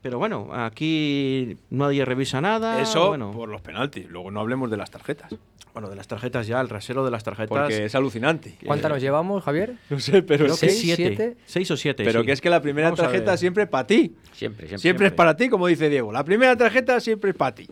Pero 0.01 0.19
bueno, 0.19 0.49
aquí 0.54 1.58
nadie 1.71 2.06
revisa 2.06 2.39
nada. 2.39 2.80
Eso 2.80 3.08
bueno, 3.08 3.32
por 3.32 3.49
los 3.49 3.62
penaltis. 3.62 4.08
Luego 4.10 4.30
no 4.30 4.39
hablemos 4.39 4.69
de 4.69 4.78
las 4.78 4.91
tarjetas. 4.91 5.34
bueno, 5.73 5.89
de 5.89 5.95
las 5.95 6.08
tarjetas 6.08 6.45
ya, 6.45 6.62
el 6.62 6.69
rasero 6.69 7.04
de 7.04 7.10
las 7.10 7.23
tarjetas. 7.23 7.47
Porque 7.49 7.86
es 7.86 7.95
alucinante. 7.95 8.56
¿Cuántas 8.67 8.91
nos 8.91 9.01
llevamos, 9.01 9.43
Javier? 9.43 9.73
No 9.89 9.99
sé, 9.99 10.21
pero, 10.21 10.45
creo 10.45 10.56
que 10.58 10.69
seis, 10.69 10.80
siete. 10.80 11.08
siete. 11.15 11.38
Seis 11.45 11.71
o 11.71 11.78
siete. 11.78 12.04
pero 12.04 12.19
sí. 12.19 12.28
que 12.28 12.32
es 12.34 12.41
que 12.41 12.51
la 12.51 12.62
primera 12.62 12.89
Vamos 12.89 12.99
tarjeta 12.99 13.36
siempre 13.36 13.63
es 13.63 13.69
para 13.69 13.88
ti. 13.88 14.13
Siempre, 14.34 14.67
siempre. 14.67 14.78
Siempre, 14.78 15.08
es 15.08 15.13
para 15.13 15.36
ti, 15.36 15.49
como 15.49 15.65
dice 15.65 15.89
Diego. 15.89 16.12
La 16.12 16.23
primera 16.23 16.56
tarjeta 16.56 16.99
siempre 16.99 17.32
es 17.32 17.36
para 17.36 17.56
ti. 17.56 17.67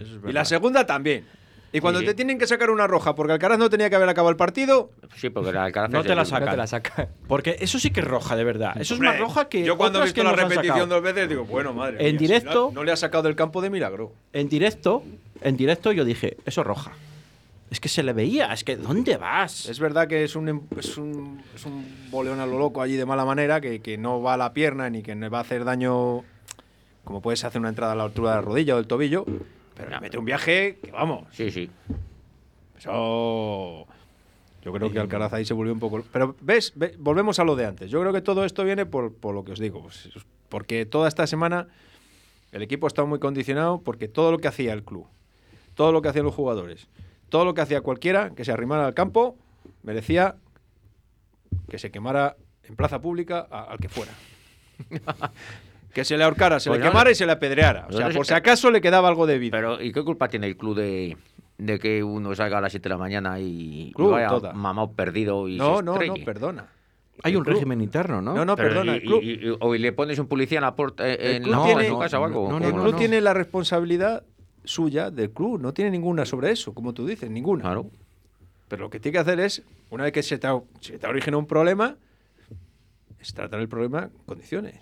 Eso 0.00 0.10
es 0.10 0.12
Y 0.14 0.18
verdad. 0.18 0.32
la 0.32 0.44
segunda 0.44 0.86
también. 0.86 1.24
Y 1.72 1.78
cuando 1.78 2.00
Sí. 2.00 2.06
te 2.06 2.14
tienen 2.14 2.36
que 2.36 2.48
sacar 2.48 2.68
una 2.70 2.88
roja 2.88 3.14
porque 3.14 3.32
Alcaraz 3.32 3.56
no 3.56 3.70
tenía 3.70 3.88
que 3.88 3.94
haber 3.94 4.08
acabado 4.08 4.30
el 4.30 4.36
partido, 4.36 4.90
Sí, 5.14 5.30
porque 5.30 5.52
la 5.52 5.64
Alcaraz 5.64 5.88
No 5.90 6.00
es 6.00 6.06
te 6.06 6.14
la 6.16 6.24
sacan. 6.24 6.46
No 6.46 6.50
te 6.50 6.56
la 6.56 6.66
saca. 6.66 7.08
Porque 7.28 7.56
eso 7.60 7.78
sí 7.78 7.90
que 7.90 8.00
es 8.00 8.06
roja, 8.08 8.34
de 8.34 8.42
verdad. 8.42 8.72
Eso 8.74 8.82
es 8.82 8.90
Hombre, 8.92 9.10
más 9.10 9.18
roja 9.20 9.48
que. 9.48 9.62
Yo 9.64 9.76
cuando 9.76 10.00
he 10.00 10.04
visto 10.04 10.20
que 10.20 10.24
la 10.24 10.32
repetición 10.32 10.88
dos 10.88 11.00
veces 11.00 11.28
digo, 11.28 11.44
bueno, 11.44 11.72
madre. 11.72 11.98
En 12.00 12.16
mía, 12.16 12.18
si 12.18 12.26
directo- 12.26 12.70
no, 12.74 12.80
no 12.80 12.84
le 12.84 12.90
ha 12.90 12.96
sacado 12.96 13.22
del 13.22 13.36
campo 13.36 13.62
de 13.62 13.70
milagro. 13.70 14.12
En 14.32 14.48
directo, 14.48 15.04
en 15.42 15.56
directo 15.56 15.92
yo 15.92 16.04
dije, 16.04 16.38
eso 16.44 16.62
es 16.62 16.66
roja. 16.66 16.90
Es 17.70 17.78
que 17.78 17.88
se 17.88 18.02
le 18.02 18.12
veía, 18.14 18.52
es 18.52 18.64
que 18.64 18.76
¿dónde 18.76 19.16
vas? 19.16 19.66
Es 19.66 19.78
verdad 19.78 20.08
que 20.08 20.24
es 20.24 20.34
un, 20.34 20.48
em- 20.48 20.62
es 20.76 20.96
un, 20.96 21.40
es 21.54 21.64
un 21.66 21.86
boleón 22.10 22.40
a 22.40 22.46
lo 22.46 22.58
loco 22.58 22.82
allí 22.82 22.96
de 22.96 23.06
mala 23.06 23.24
manera, 23.24 23.60
que, 23.60 23.78
que 23.80 23.96
no 23.96 24.20
va 24.20 24.34
a 24.34 24.36
la 24.36 24.52
pierna 24.52 24.90
ni 24.90 25.02
que 25.04 25.14
no 25.14 25.30
va 25.30 25.38
a 25.38 25.42
hacer 25.42 25.64
daño, 25.64 26.24
como 27.04 27.22
puedes 27.22 27.44
hacer 27.44 27.60
una 27.60 27.68
entrada 27.68 27.92
a 27.92 27.94
la 27.94 28.02
altura 28.02 28.30
de 28.30 28.36
la 28.38 28.42
rodilla 28.42 28.74
o 28.74 28.78
del 28.78 28.88
tobillo, 28.88 29.24
pero 29.80 29.90
le 29.96 30.00
mete 30.00 30.18
un 30.18 30.24
viaje 30.24 30.78
que 30.82 30.90
vamos. 30.92 31.26
Sí, 31.32 31.50
sí. 31.50 31.70
Eso. 32.78 33.86
Yo 34.62 34.72
creo 34.72 34.90
que 34.92 34.98
Alcaraz 34.98 35.32
ahí 35.32 35.44
se 35.44 35.54
volvió 35.54 35.72
un 35.72 35.80
poco. 35.80 36.02
Pero 36.12 36.36
ves, 36.40 36.72
Ve- 36.76 36.94
volvemos 36.98 37.38
a 37.38 37.44
lo 37.44 37.56
de 37.56 37.66
antes. 37.66 37.90
Yo 37.90 38.00
creo 38.00 38.12
que 38.12 38.20
todo 38.20 38.44
esto 38.44 38.64
viene 38.64 38.84
por, 38.86 39.14
por 39.14 39.34
lo 39.34 39.44
que 39.44 39.52
os 39.52 39.58
digo. 39.58 39.82
pues, 39.82 40.08
porque 40.48 40.84
toda 40.86 41.08
esta 41.08 41.26
semana 41.26 41.68
el 42.52 42.62
equipo 42.62 42.86
ha 42.86 42.88
estado 42.88 43.06
muy 43.08 43.18
condicionado 43.18 43.80
porque 43.80 44.08
todo 44.08 44.30
lo 44.32 44.38
que 44.38 44.48
hacía 44.48 44.72
el 44.72 44.82
club, 44.82 45.06
todo 45.74 45.92
lo 45.92 46.02
que 46.02 46.08
hacían 46.08 46.24
los 46.24 46.34
jugadores, 46.34 46.88
todo 47.28 47.44
lo 47.44 47.54
que 47.54 47.60
hacía 47.62 47.80
cualquiera 47.80 48.30
que 48.30 48.44
se 48.44 48.52
arrimara 48.52 48.86
al 48.86 48.94
campo, 48.94 49.36
merecía 49.82 50.36
que 51.68 51.78
se 51.78 51.90
quemara 51.90 52.36
en 52.64 52.76
plaza 52.76 53.00
pública 53.00 53.46
a- 53.50 53.62
al 53.64 53.78
que 53.78 53.88
fuera. 53.88 54.12
que 55.92 56.04
se 56.04 56.16
le 56.16 56.24
ahorcara, 56.24 56.60
se 56.60 56.70
Pues 56.70 56.78
le 56.80 56.84
no, 56.86 56.90
quemara 56.92 57.10
y 57.10 57.14
se 57.14 57.26
le 57.26 57.32
apedreara. 57.32 57.86
O 57.88 57.92
sea, 57.92 58.10
por 58.10 58.26
si 58.26 58.34
acaso 58.34 58.70
le 58.70 58.80
quedaba 58.80 59.08
algo 59.08 59.26
de 59.26 59.38
vida. 59.38 59.56
Pero, 59.56 59.82
¿y 59.82 59.92
qué 59.92 60.02
culpa 60.04 60.28
tiene 60.28 60.46
el 60.46 60.56
club 60.56 60.76
de, 60.76 61.16
de 61.58 61.78
que 61.78 62.02
uno 62.04 62.34
salga 62.34 62.58
a 62.58 62.60
las 62.60 62.72
7 62.72 62.84
de 62.84 62.88
la 62.90 62.98
mañana 62.98 63.40
y, 63.40 63.88
y 63.88 63.92
Club, 63.92 64.12
vaya 64.12 64.28
toda. 64.28 64.52
mamado 64.52 64.92
perdido 64.92 65.48
y 65.48 65.56
no, 65.56 65.78
se 65.78 65.82
no, 65.82 65.98
no, 65.98 66.14
perdona. 66.24 66.68
Hay 67.22 67.36
un 67.36 67.42
club. 67.44 67.54
régimen 67.54 67.80
interno, 67.82 68.22
¿no? 68.22 68.34
No, 68.34 68.44
no, 68.46 68.56
Pero 68.56 68.68
perdona. 68.70 68.92
y- 68.92 68.96
el 68.96 69.02
club, 69.02 69.20
y- 69.22 69.32
y- 69.48 69.56
o 69.60 69.74
le 69.74 69.92
pones 69.92 70.18
un 70.18 70.26
policía 70.26 70.58
en 70.58 70.62
la 70.62 70.74
puerta 70.74 71.06
eh, 71.06 71.18
El 71.20 71.36
en, 71.36 71.42
club 71.42 71.54
la- 71.56 71.64
tiene- 71.64 71.82
en 71.86 71.92
su 71.92 71.98
casa 71.98 72.18
o 72.20 72.24
algo. 72.24 72.48
no, 72.50 72.58
no, 72.60 72.66
el 72.66 72.74
no, 72.74 72.82
club 72.82 72.92
no. 72.92 72.98
tiene 72.98 73.20
la 73.20 73.34
responsabilidad 73.34 74.22
suya 74.64 75.10
del 75.10 75.30
club, 75.30 75.60
no 75.60 75.74
tiene 75.74 75.90
ninguna 75.90 76.24
sobre 76.24 76.50
eso, 76.50 76.72
como 76.72 76.94
tú 76.94 77.06
dices, 77.06 77.28
ninguna. 77.30 77.62
Claro. 77.62 77.90
Pero 78.68 78.82
lo 78.84 78.90
que 78.90 79.00
tiene 79.00 79.14
que 79.14 79.18
hacer 79.18 79.40
es, 79.40 79.62
una 79.90 80.04
vez 80.04 80.12
que 80.12 80.22
se 80.22 80.38
te 80.38 80.46
ha, 80.46 80.58
se 80.80 80.98
te 80.98 81.06
ha 81.06 81.10
originado 81.10 81.40
un 81.40 81.46
problema, 81.46 81.96
es 83.18 83.34
tratar 83.34 83.60
el 83.60 83.68
problema 83.68 84.04
en 84.04 84.10
condiciones. 84.24 84.76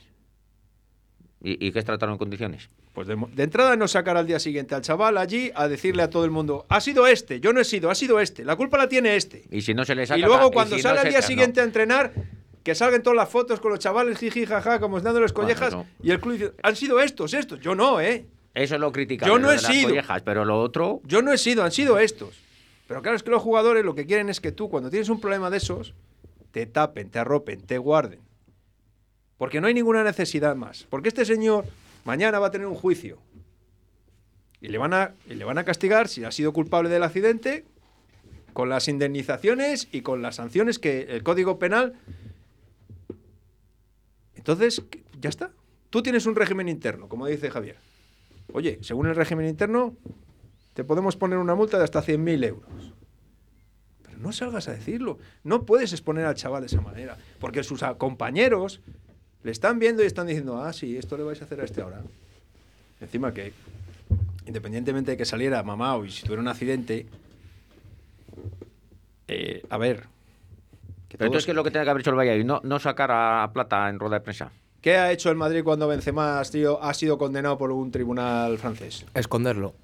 ¿Y, 1.43 1.65
y 1.65 1.71
qué 1.71 1.79
es 1.79 1.85
tratarlo 1.85 2.15
en 2.15 2.19
condiciones? 2.19 2.69
Pues 2.93 3.07
de, 3.07 3.17
entrada 3.43 3.77
no 3.77 3.87
sacar 3.87 4.17
al 4.17 4.27
día 4.27 4.41
siguiente 4.41 4.75
al 4.75 4.83
chaval 4.83 5.19
allí 5.19 5.53
a 5.55 5.69
decirle 5.69 6.03
a 6.03 6.11
todo 6.11 6.25
el 6.25 6.33
mundo, 6.33 6.67
ha 6.69 6.81
sido 6.81 7.07
este, 7.07 7.39
yo 7.41 7.53
no 7.53 7.61
he 7.61 7.65
sido, 7.65 7.91
ha 7.91 7.95
sido 7.95 8.19
este, 8.19 8.45
la 8.45 8.57
culpa 8.57 8.77
la 8.77 8.89
tiene 8.89 9.15
este. 9.15 9.45
Y 9.51 9.63
si 9.63 9.73
no 9.73 9.85
se 9.85 9.95
le 9.95 10.05
saca... 10.07 10.19
Y 10.19 10.23
luego 10.23 10.51
cuando 10.51 10.75
si 10.77 10.83
no 10.83 10.89
sale 10.89 11.01
al 11.01 11.05
se- 11.05 11.11
día 11.11 11.21
no. 11.21 11.27
siguiente 11.27 11.61
a 11.61 11.65
entrenar, 11.65 12.13
que 12.65 12.75
salgan 12.75 13.03
todas 13.03 13.17
las 13.17 13.29
fotos 13.29 13.61
con 13.61 13.71
los 13.71 13.79
chavales, 13.79 14.19
jiji, 14.19 14.47
jaja, 14.47 14.81
como 14.81 15.01
dándoles 15.01 15.33
collejas, 15.33 15.73
no. 15.75 15.87
y 16.03 16.11
el 16.11 16.19
club 16.19 16.33
dice, 16.35 16.53
han 16.63 16.75
sido 16.75 17.01
estos, 17.01 17.35
estos. 17.35 17.61
Yo 17.61 17.77
no, 17.77 18.01
¿eh? 18.01 18.27
Eso 18.55 18.77
lo 18.79 18.91
critica. 18.91 19.27
Yo 19.27 19.39
no 19.39 19.53
he 19.53 19.59
sido. 19.59 19.95
pero 20.25 20.45
lo 20.45 20.61
otro... 20.61 21.01
Yo 21.05 21.23
no 21.23 21.33
he 21.33 21.39
sido, 21.39 21.63
han 21.63 21.71
sido 21.71 22.01
estos. 22.01 22.35
Pero 22.89 23.01
claro, 23.01 23.17
es 23.17 23.23
que 23.23 23.31
los 23.31 23.43
jugadores 23.43 23.85
lo 23.85 23.95
que 23.95 24.07
quieren 24.07 24.29
es 24.29 24.41
que 24.41 24.51
tú, 24.51 24.69
cuando 24.69 24.91
tienes 24.91 25.09
un 25.09 25.21
problema 25.21 25.51
de 25.51 25.59
esos, 25.59 25.95
te 26.51 26.67
tapen, 26.67 27.11
te 27.11 27.21
arropen, 27.21 27.61
te 27.61 27.79
guarden. 27.79 28.21
Porque 29.39 29.61
no 29.61 29.69
hay 29.69 29.75
ninguna 29.75 30.05
necesidad 30.05 30.57
más. 30.57 30.87
Porque 30.91 31.09
este 31.09 31.25
señor 31.25 31.65
mañana 32.05 32.39
va 32.39 32.49
a 32.49 32.51
tener 32.51 32.67
un 32.67 32.75
juicio. 32.75 33.19
Y 34.61 34.69
le 34.69 34.79
van 34.79 34.93
a, 34.93 35.15
y 35.29 35.35
le 35.35 35.45
van 35.45 35.59
a 35.59 35.65
castigar 35.65 36.09
si 36.09 36.25
ha 36.25 36.33
sido 36.33 36.53
culpable 36.53 36.89
del 36.91 37.05
accidente 37.05 37.65
con 38.53 38.69
las 38.69 38.89
indemnizaciones 38.89 39.89
y 39.93 40.03
con 40.03 40.21
las 40.21 40.35
sanciones 40.37 40.81
que 40.81 41.03
el 41.03 41.23
Código 41.23 41.61
Penal. 41.61 41.95
Entonces, 44.35 44.83
ya 45.21 45.29
está. 45.29 45.53
Tú 45.91 46.03
tienes 46.03 46.27
un 46.27 46.35
régimen 46.35 46.69
interno, 46.69 47.09
como 47.09 47.27
dice 47.27 47.51
Javier. 47.51 47.77
Oye, 48.53 48.79
según 48.83 49.07
el 49.07 49.15
régimen 49.15 49.47
interno, 49.47 49.95
te 50.75 50.83
podemos 50.83 51.17
poner 51.17 51.39
una 51.39 51.55
multa 51.55 51.79
de 51.79 51.85
hasta 51.85 52.03
100.000 52.03 52.45
euros. 52.47 52.93
Pero 54.03 54.19
no 54.19 54.33
salgas 54.33 54.67
a 54.69 54.73
decirlo. 54.73 55.19
No 55.45 55.65
puedes 55.65 55.93
exponer 55.93 56.25
al 56.25 56.35
chaval 56.35 56.63
de 56.63 56.67
esa 56.67 56.81
manera. 56.81 57.17
Porque 57.39 57.63
sus 57.63 57.83
compañeros 57.97 58.81
le 59.49 59.53
están 59.53 59.79
viendo 59.79 60.03
y 60.03 60.07
están 60.07 60.27
diciendo, 60.27 60.59
ah, 60.63 60.75
sí, 60.75 60.99
esto 60.99 61.17
le 61.17 61.23
vais 61.25 61.41
a 61.41 61.47
hacer 61.47 61.59
a 61.63 61.65
este 61.65 61.81
ahora. 61.81 62.03
Encima 63.01 63.33
que, 63.33 63.55
independientemente 64.45 65.13
de 65.13 65.17
que 65.17 65.25
saliera 65.25 65.63
mamá 65.63 65.97
o 65.97 66.05
y 66.05 66.11
si 66.11 66.21
tuviera 66.23 66.43
un 66.43 66.49
accidente, 66.49 67.07
eh, 69.27 69.63
a 69.71 69.79
ver. 69.79 70.03
que 71.09 71.17
Pero 71.17 71.29
entonces, 71.29 71.47
¿qué 71.47 71.53
es 71.53 71.57
lo 71.57 71.65
que 71.65 71.71
tiene 71.71 71.85
que 71.85 71.91
haber 71.91 72.03
hecho 72.03 72.11
el 72.11 72.17
Valladolid? 72.17 72.45
No, 72.45 72.61
no 72.63 72.79
sacar 72.79 73.11
a 73.11 73.49
Plata 73.55 73.89
en 73.89 73.99
rueda 73.99 74.17
de 74.17 74.21
prensa. 74.21 74.53
¿Qué 74.83 74.99
ha 74.99 75.11
hecho 75.13 75.31
el 75.31 75.37
Madrid 75.37 75.65
cuando 75.65 75.89
Benzema 75.89 76.41
ha 76.41 76.45
sido, 76.45 76.83
ha 76.83 76.93
sido 76.93 77.17
condenado 77.17 77.57
por 77.57 77.73
un 77.73 77.91
tribunal 77.91 78.59
francés? 78.59 79.07
Esconderlo. 79.15 79.75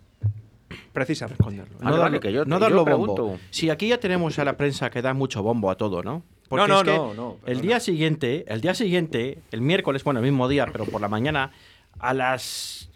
Precisamente. 0.93 1.43
Vale, 1.43 1.57
No, 1.57 1.85
vale, 1.91 1.99
darlo, 1.99 2.21
que 2.21 2.33
yo- 2.35 2.45
no 2.45 2.57
yo 2.57 2.61
darlo 2.61 2.85
pregunto. 2.85 3.23
bombo. 3.25 3.39
Si 3.51 3.71
aquí 3.71 3.89
ya 3.89 3.99
tenemos 3.99 4.39
a 4.39 4.45
la 4.45 4.59
prensa 4.59 4.91
que 4.91 5.01
da 5.01 5.15
mucho 5.15 5.43
bombo 5.43 5.71
a 5.71 5.77
todo, 5.77 6.03
¿no? 6.03 6.23
No, 6.51 6.67
no, 6.69 6.77
es 6.79 6.83
que 6.85 6.91
no, 6.97 7.15
no, 7.15 7.37
El 7.47 7.61
día 7.61 7.81
siguiente, 7.81 8.45
el 8.49 8.61
día 8.61 8.75
siguiente, 8.75 9.39
el 9.51 9.61
miércoles, 9.61 10.05
bueno, 10.05 10.21
el 10.21 10.25
mismo 10.27 10.49
día, 10.49 10.67
pero 10.71 10.85
por 10.85 11.01
la 11.01 11.09
mañana, 11.09 11.51
a 11.99 12.15
las 12.15 12.91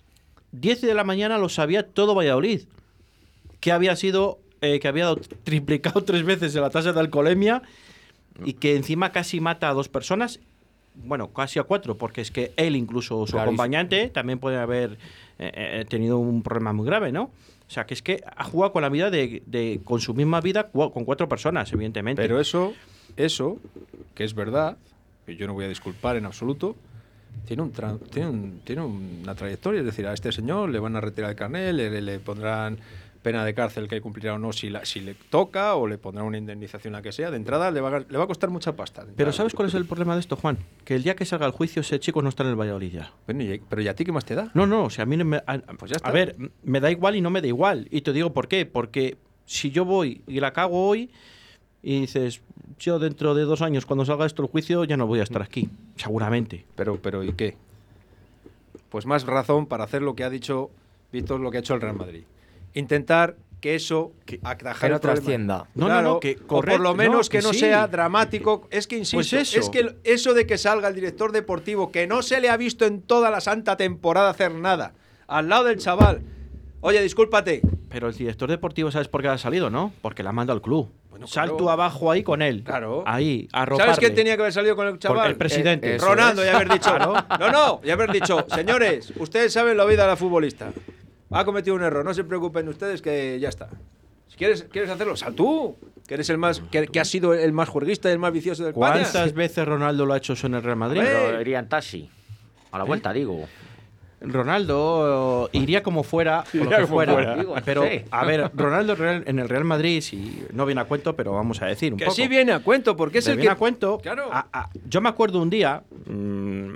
10 0.53 0.81
de 0.83 0.95
la 0.95 1.05
mañana 1.05 1.39
lo 1.39 1.49
sabía 1.49 1.87
todo 1.87 2.15
Valladolid. 2.15 2.63
Que 3.61 3.73
había 3.73 3.97
sido, 3.97 4.39
eh, 4.61 4.79
que 4.81 4.89
había 4.89 5.15
triplicado 5.45 6.05
tres 6.05 6.25
veces 6.25 6.55
la 6.55 6.71
tasa 6.71 6.93
de 6.93 7.01
alcoholemia 7.01 7.63
y 8.45 8.53
que 8.55 8.77
encima 8.77 9.11
casi 9.13 9.41
mata 9.41 9.69
a 9.69 9.73
dos 9.75 9.89
personas. 9.89 10.41
Bueno, 10.95 11.29
casi 11.33 11.59
a 11.59 11.63
cuatro, 11.65 11.97
porque 11.97 12.21
es 12.21 12.31
que 12.31 12.53
él, 12.57 12.75
incluso 12.77 13.27
su 13.27 13.37
acompañante, 13.45 14.09
también 14.11 14.39
puede 14.41 14.57
haber 14.59 14.99
eh, 15.39 15.53
eh, 15.81 15.85
tenido 15.89 16.19
un 16.19 16.43
problema 16.43 16.73
muy 16.73 16.87
grave, 16.87 17.13
¿no? 17.13 17.25
O 17.69 17.71
sea, 17.71 17.87
que 17.87 17.95
es 17.95 18.03
que 18.03 18.23
ha 18.37 18.45
jugado 18.45 18.73
con 18.73 18.83
la 18.83 18.89
vida 18.89 19.11
de, 19.11 19.43
de- 19.47 19.81
con 19.85 20.01
su 20.01 20.15
misma 20.15 20.41
vida 20.41 20.71
con 20.71 21.05
cuatro 21.05 21.29
personas, 21.29 21.73
evidentemente. 21.73 22.21
Pero 22.23 22.41
eso, 22.41 22.75
eso, 23.16 23.59
que 24.14 24.25
es 24.25 24.35
verdad, 24.35 24.77
que 25.27 25.37
yo 25.37 25.47
no 25.47 25.55
voy 25.55 25.64
a 25.64 25.68
disculpar 25.68 26.16
en 26.16 26.27
absoluto, 26.27 26.77
tiene, 27.47 27.62
un 27.62 27.73
tra- 27.73 27.99
tiene, 28.11 28.29
un- 28.31 28.61
tiene 28.64 28.83
una 28.83 29.35
trayectoria. 29.35 29.81
Es 29.81 29.87
decir, 29.87 30.07
a 30.07 30.12
este 30.14 30.33
señor 30.33 30.71
le 30.71 30.79
van 30.79 30.97
a 30.97 31.01
retirar 31.01 31.31
el 31.31 31.37
carnet, 31.37 31.75
le, 31.75 32.01
le- 32.01 32.18
pondrán 32.21 32.79
pena 33.23 33.44
de 33.44 33.53
cárcel 33.53 33.88
que 33.88 34.01
cumplirá 34.01 34.35
o 34.35 34.38
no 34.38 34.53
si, 34.53 34.71
la- 34.71 34.85
si 34.85 35.01
le 35.01 35.14
toca 35.14 35.75
o 35.75 35.87
le 35.87 35.99
pondrá 35.99 36.23
una 36.25 36.38
indemnización 36.38 36.92
la 36.92 37.03
que 37.03 37.12
sea. 37.12 37.31
De 37.31 37.37
entrada 37.37 37.71
le 37.71 37.81
va, 37.81 37.97
a, 37.97 38.01
le 38.01 38.16
va 38.18 38.25
a 38.25 38.27
costar 38.27 38.49
mucha 38.51 38.77
pasta. 38.77 39.05
Pero. 39.16 39.33
¿sabes 39.33 39.55
cuál 39.55 39.68
es 39.68 39.75
el 39.75 39.87
problema 39.87 40.14
de 40.14 40.21
esto, 40.21 40.37
Juan? 40.37 40.57
Que 40.85 40.94
el 40.94 41.03
día 41.03 41.16
que 41.16 41.25
salga 41.25 41.44
el 41.47 41.53
juicio 41.53 41.81
ese 41.81 41.99
chico 42.01 42.23
no 42.23 42.29
está 42.29 42.44
en 42.44 42.51
el 42.51 42.57
Valladolid 42.57 42.92
ya. 42.92 43.12
Bueno, 43.27 43.42
y- 43.42 43.61
pero 43.68 43.83
¿y 43.83 43.88
a 43.88 43.94
ti 43.94 44.05
qué 44.05 44.12
más 44.12 44.25
te 44.25 44.35
da? 44.35 44.51
No, 44.55 44.66
no, 44.66 44.85
o 44.85 44.90
sea, 44.90 45.03
a 45.03 45.07
mí 45.07 45.16
no 45.16 45.25
me... 45.25 45.38
A, 45.47 45.59
Pues 45.79 45.90
ya 45.90 45.97
está. 45.97 46.09
a 46.09 46.12
ver, 46.12 46.37
me 46.62 46.81
da 46.81 46.90
igual 46.90 47.16
y 47.16 47.21
no 47.21 47.31
me 47.31 47.40
da 47.40 47.49
igual. 47.49 47.88
Y 47.90 48.01
te 48.03 48.12
digo 48.12 48.33
por 48.33 48.49
qué. 48.49 48.66
Porque 48.66 49.16
si 49.44 49.71
yo 49.71 49.85
voy 49.85 50.23
y 50.27 50.40
la 50.40 50.53
cago 50.53 50.88
hoy 50.88 51.11
y 51.83 52.01
dices, 52.01 52.40
yo 52.79 52.99
dentro 52.99 53.35
de 53.35 53.43
dos 53.45 53.63
años, 53.63 53.87
cuando 53.87 54.05
salga 54.05 54.27
esto 54.27 54.43
el 54.43 54.49
juicio, 54.49 54.85
ya 54.85 54.97
no 54.97 55.07
voy 55.07 55.21
a 55.21 55.23
estar 55.25 55.43
aquí. 55.43 55.69
Seguramente. 55.97 56.65
Pero, 56.77 56.97
pero 57.01 57.23
¿y 57.25 57.33
qué? 57.33 57.57
Pues 58.89 59.07
más 59.07 59.25
razón 59.27 59.67
para 59.67 59.85
hacer 59.85 60.03
lo 60.03 60.15
que 60.15 60.25
ha 60.25 60.31
dicho 60.31 60.71
Víctor, 61.13 61.41
lo 61.41 61.51
que 61.51 61.59
ha 61.59 61.61
hecho 61.61 61.75
el 61.75 61.81
Real 61.81 61.97
Madrid. 61.97 62.23
Intentar 62.75 63.37
que 63.61 63.75
eso 63.75 64.13
atajar 64.43 64.91
no 64.91 65.01
trascienda. 65.01 65.67
No, 65.75 65.83
no, 65.83 65.87
Claro, 65.87 66.09
no, 66.15 66.21
que 66.21 66.33
o 66.33 66.39
por 66.39 66.47
correcto, 66.47 66.83
lo 66.83 66.95
menos 66.95 67.27
no, 67.27 67.31
que, 67.31 67.39
que 67.39 67.43
no 67.43 67.53
sí. 67.53 67.59
sea 67.61 67.87
dramático. 67.89 68.69
Es 68.71 68.87
que 68.87 68.97
insisto, 68.97 69.17
Pues 69.17 69.33
eso. 69.33 69.59
es 69.59 69.69
que 69.69 69.97
eso 70.05 70.33
de 70.33 70.47
que 70.47 70.59
salga 70.59 70.89
el 70.89 70.95
director 70.95 71.33
deportivo, 71.33 71.91
que 71.91 72.07
no 72.07 72.23
se 72.23 72.41
le 72.41 72.49
ha 72.51 72.57
visto 72.57 72.85
en 72.87 73.03
toda 73.03 73.31
la 73.31 73.41
santa 73.41 73.77
temporada 73.77 74.31
hacer 74.31 74.55
nada, 74.55 74.93
al 75.27 75.49
lado 75.49 75.65
del 75.65 75.79
chaval. 75.79 76.23
Oye, 76.81 77.03
discúlpate. 77.03 77.63
Pero 77.89 78.09
el 78.09 78.15
director 78.15 78.49
deportivo, 78.49 78.91
¿sabes 78.93 79.09
por 79.09 79.23
qué 79.23 79.29
ha 79.29 79.39
salido, 79.39 79.69
no? 79.71 79.93
Porque 80.03 80.23
la 80.23 80.31
manda 80.33 80.53
al 80.53 80.63
club. 80.63 80.89
Bueno, 81.11 81.27
Sal 81.27 81.44
claro. 81.49 81.57
tú 81.57 81.71
abajo 81.71 82.11
ahí 82.11 82.23
con 82.23 82.42
él. 82.42 82.62
Claro. 82.64 83.03
Ahí, 83.07 83.49
a 83.53 83.64
¿Sabes 83.77 83.99
quién 83.99 84.14
tenía 84.14 84.37
que 84.37 84.42
haber 84.42 84.53
salido 84.53 84.77
con 84.77 84.87
el 84.88 84.99
chaval? 84.99 85.31
el 85.31 85.37
presidente. 85.37 85.92
Eh, 85.92 85.97
Eso 85.97 86.07
Ronaldo, 86.07 86.42
es. 86.42 86.49
y 86.53 86.55
haber 86.55 86.68
dicho. 86.68 86.99
No, 86.99 87.51
no, 87.51 87.81
y 87.83 87.90
haber 87.90 88.12
dicho, 88.12 88.44
señores, 88.55 89.12
ustedes 89.16 89.53
saben 89.53 89.77
la 89.77 89.85
vida 89.85 90.03
de 90.03 90.09
la 90.09 90.16
futbolista. 90.16 90.71
Ha 91.31 91.44
cometido 91.44 91.75
un 91.77 91.83
error, 91.83 92.05
no 92.05 92.14
se 92.14 92.25
preocupen 92.25 92.68
ustedes 92.68 93.03
que 93.03 93.38
ya 93.40 93.49
está. 93.49 93.68
Si 94.29 94.37
quieres, 94.37 94.64
quieres 94.71 94.90
hacerlo, 94.90 95.16
sal 95.16 95.35
tú, 95.35 95.77
que 96.07 96.14
eres 96.14 96.29
el 96.31 96.38
más, 96.38 96.61
que, 96.71 96.87
que 96.87 97.01
has 97.01 97.09
sido 97.09 97.35
el 97.35 97.53
más 97.53 97.68
juerguista 97.68 98.09
y 98.11 98.12
el 98.12 98.18
más 98.18 98.33
vicioso 98.33 98.62
del 98.62 98.73
España. 98.73 98.92
¿Cuántas 99.03 99.33
veces 99.35 99.66
Ronaldo 99.66 100.07
lo 100.07 100.12
ha 100.14 100.18
hecho 100.18 100.35
eso 100.35 100.47
en 100.47 100.55
el 100.55 100.62
Real 100.62 100.77
Madrid? 100.77 101.03
Iría 101.40 101.59
en 101.59 101.68
taxi. 101.68 102.11
A 102.71 102.79
la 102.79 102.85
vuelta, 102.85 103.12
digo. 103.12 103.47
Ronaldo 104.21 105.49
iría 105.53 105.83
como 105.83 106.03
fuera, 106.03 106.41
o 106.53 106.57
lo 106.57 106.65
Iría 106.65 106.77
que 106.79 106.83
como 106.85 106.95
fuera. 106.95 107.13
fuera. 107.13 107.37
Digo, 107.37 107.55
Pero, 107.65 107.83
sí. 107.85 108.03
a 108.11 108.25
ver, 108.25 108.51
Ronaldo 108.55 108.95
real- 108.97 109.23
en 109.27 109.39
el 109.39 109.49
Real 109.49 109.65
Madrid, 109.65 110.01
si 110.01 110.45
no 110.53 110.67
viene 110.67 110.81
a 110.81 110.85
cuento, 110.85 111.15
pero 111.15 111.33
vamos 111.33 111.63
a 111.63 111.67
decir 111.67 111.93
un 111.93 111.99
Que 111.99 112.07
poco. 112.07 112.17
sí 112.17 112.27
viene 112.29 112.53
a 112.53 112.61
cuento, 112.61 112.97
porque 112.97 113.19
es 113.19 113.27
Le 113.27 113.33
el 113.33 113.37
viene 113.39 113.49
que. 113.51 113.53
a 113.53 113.57
cuento. 113.59 113.99
Claro. 114.03 114.29
a- 114.33 114.47
a- 114.53 114.71
yo 114.89 115.01
me 115.01 115.09
acuerdo 115.09 115.41
un 115.41 115.51
día. 115.51 115.83
mm, 116.07 116.73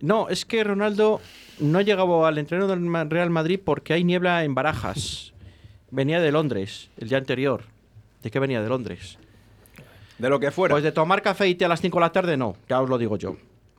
no, 0.00 0.28
es 0.28 0.44
que 0.44 0.62
Ronaldo 0.64 1.20
no 1.58 1.80
llegaba 1.80 2.28
al 2.28 2.38
entreno 2.38 2.66
del 2.68 3.10
Real 3.10 3.30
Madrid 3.30 3.60
porque 3.64 3.92
hay 3.94 4.04
niebla 4.04 4.44
en 4.44 4.54
Barajas. 4.54 5.32
Venía 5.90 6.20
de 6.20 6.30
Londres 6.32 6.88
el 6.98 7.08
día 7.08 7.18
anterior. 7.18 7.62
¿De 8.22 8.30
qué 8.30 8.38
venía 8.38 8.62
de 8.62 8.68
Londres? 8.68 9.18
De 10.18 10.28
lo 10.28 10.38
que 10.40 10.50
fuera. 10.50 10.74
Pues 10.74 10.84
de 10.84 10.92
tomar 10.92 11.22
café 11.22 11.48
y 11.48 11.54
té 11.54 11.64
a 11.64 11.68
las 11.68 11.80
5 11.80 11.98
de 11.98 12.00
la 12.00 12.12
tarde, 12.12 12.36
no. 12.36 12.56
Ya 12.68 12.80
os 12.80 12.88
lo 12.88 12.98
digo 12.98 13.16
yo. 13.16 13.36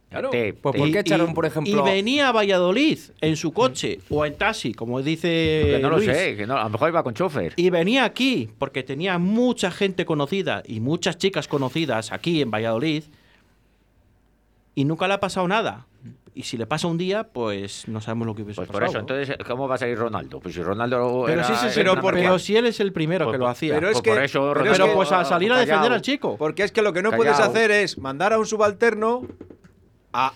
Claro. 0.10 0.30
Te- 0.32 0.54
Pues, 0.54 0.76
¿por 0.76 0.88
Y- 0.88 0.92
qué 0.92 1.00
echaron, 1.00 1.32
y- 1.32 1.34
por 1.34 1.46
ejemplo- 1.46 1.72
Y 1.72 1.90
venía 1.92 2.30
a 2.30 2.32
Valladolid 2.32 2.98
en 3.22 3.36
su 3.36 3.52
coche 3.54 4.00
o 4.10 4.26
en 4.26 4.36
taxi, 4.36 4.74
como 4.74 5.02
dice. 5.04 5.28
que 5.68 5.80
no 5.82 5.90
lo 5.92 5.98
Luis. 5.98 6.10
sé, 6.10 6.36
que 6.36 6.48
no, 6.48 6.58
a 6.58 6.64
lo 6.64 6.70
mejor 6.72 6.90
iba 6.90 7.04
con 7.04 7.14
chofer. 7.14 7.54
Y 7.56 7.70
venía 7.70 8.06
aquí 8.06 8.50
porque 8.58 8.82
tenía 8.82 9.20
mucha 9.20 9.70
gente 9.70 10.06
conocida 10.06 10.64
y 10.66 10.80
muchas 10.80 11.18
chicas 11.20 11.48
conocidas 11.48 12.12
aquí 12.12 12.42
en 12.42 12.50
Valladolid 12.50 13.04
y 14.76 14.86
nunca 14.86 15.08
le 15.08 15.14
ha 15.16 15.20
pasado 15.20 15.48
nada. 15.48 15.86
Y 16.34 16.44
si 16.44 16.58
le 16.58 16.66
pasa 16.66 16.88
un 16.88 16.98
día, 16.98 17.26
pues 17.26 17.88
no 17.88 18.00
sabemos 18.02 18.26
lo 18.28 18.34
que 18.36 18.44
hubiese 18.44 18.58
Pues 18.62 18.70
por 18.70 18.84
eso, 18.84 19.00
entonces, 19.00 19.36
¿cómo 19.46 19.68
va 19.68 19.76
a 19.76 19.78
salir 19.78 19.98
Ronaldo? 19.98 20.40
Pues 20.40 20.56
si 20.56 20.62
Ronaldo. 20.64 21.24
Pero 21.26 21.42
era 21.42 21.44
sí, 21.48 21.54
sí, 21.56 21.68
sí, 21.74 21.80
el 21.82 21.88
pero 22.02 22.40
si 22.40 22.56
él 22.56 22.66
es 22.66 22.80
el 22.80 22.94
primero 22.94 23.26
Pues 23.26 23.36
que 23.36 23.40
lo 23.40 23.48
hacía. 23.48 23.74
pero 23.76 23.88
es 23.90 23.94
Pues 23.94 24.04
que- 24.04 24.10
por 24.12 24.24
eso, 24.24 24.52
pero 24.56 24.72
es 24.72 24.80
que- 24.80 24.86
pues 24.96 25.12
a 25.12 25.26
salir 25.26 25.52
a 25.52 25.58
defender 25.58 25.92
al 25.92 26.02
chico. 26.02 26.38
Porque 26.38 26.64
es 26.64 26.72
que 26.72 26.82
lo 26.82 26.94
que 26.94 27.02
no 27.04 27.10
Callao. 27.12 27.18
puedes 27.26 27.40
hacer 27.40 27.72
es 27.72 27.98
mandar 27.98 28.32
a 28.34 28.40
un 28.40 28.46
subalterno 28.46 29.24
a 30.14 30.34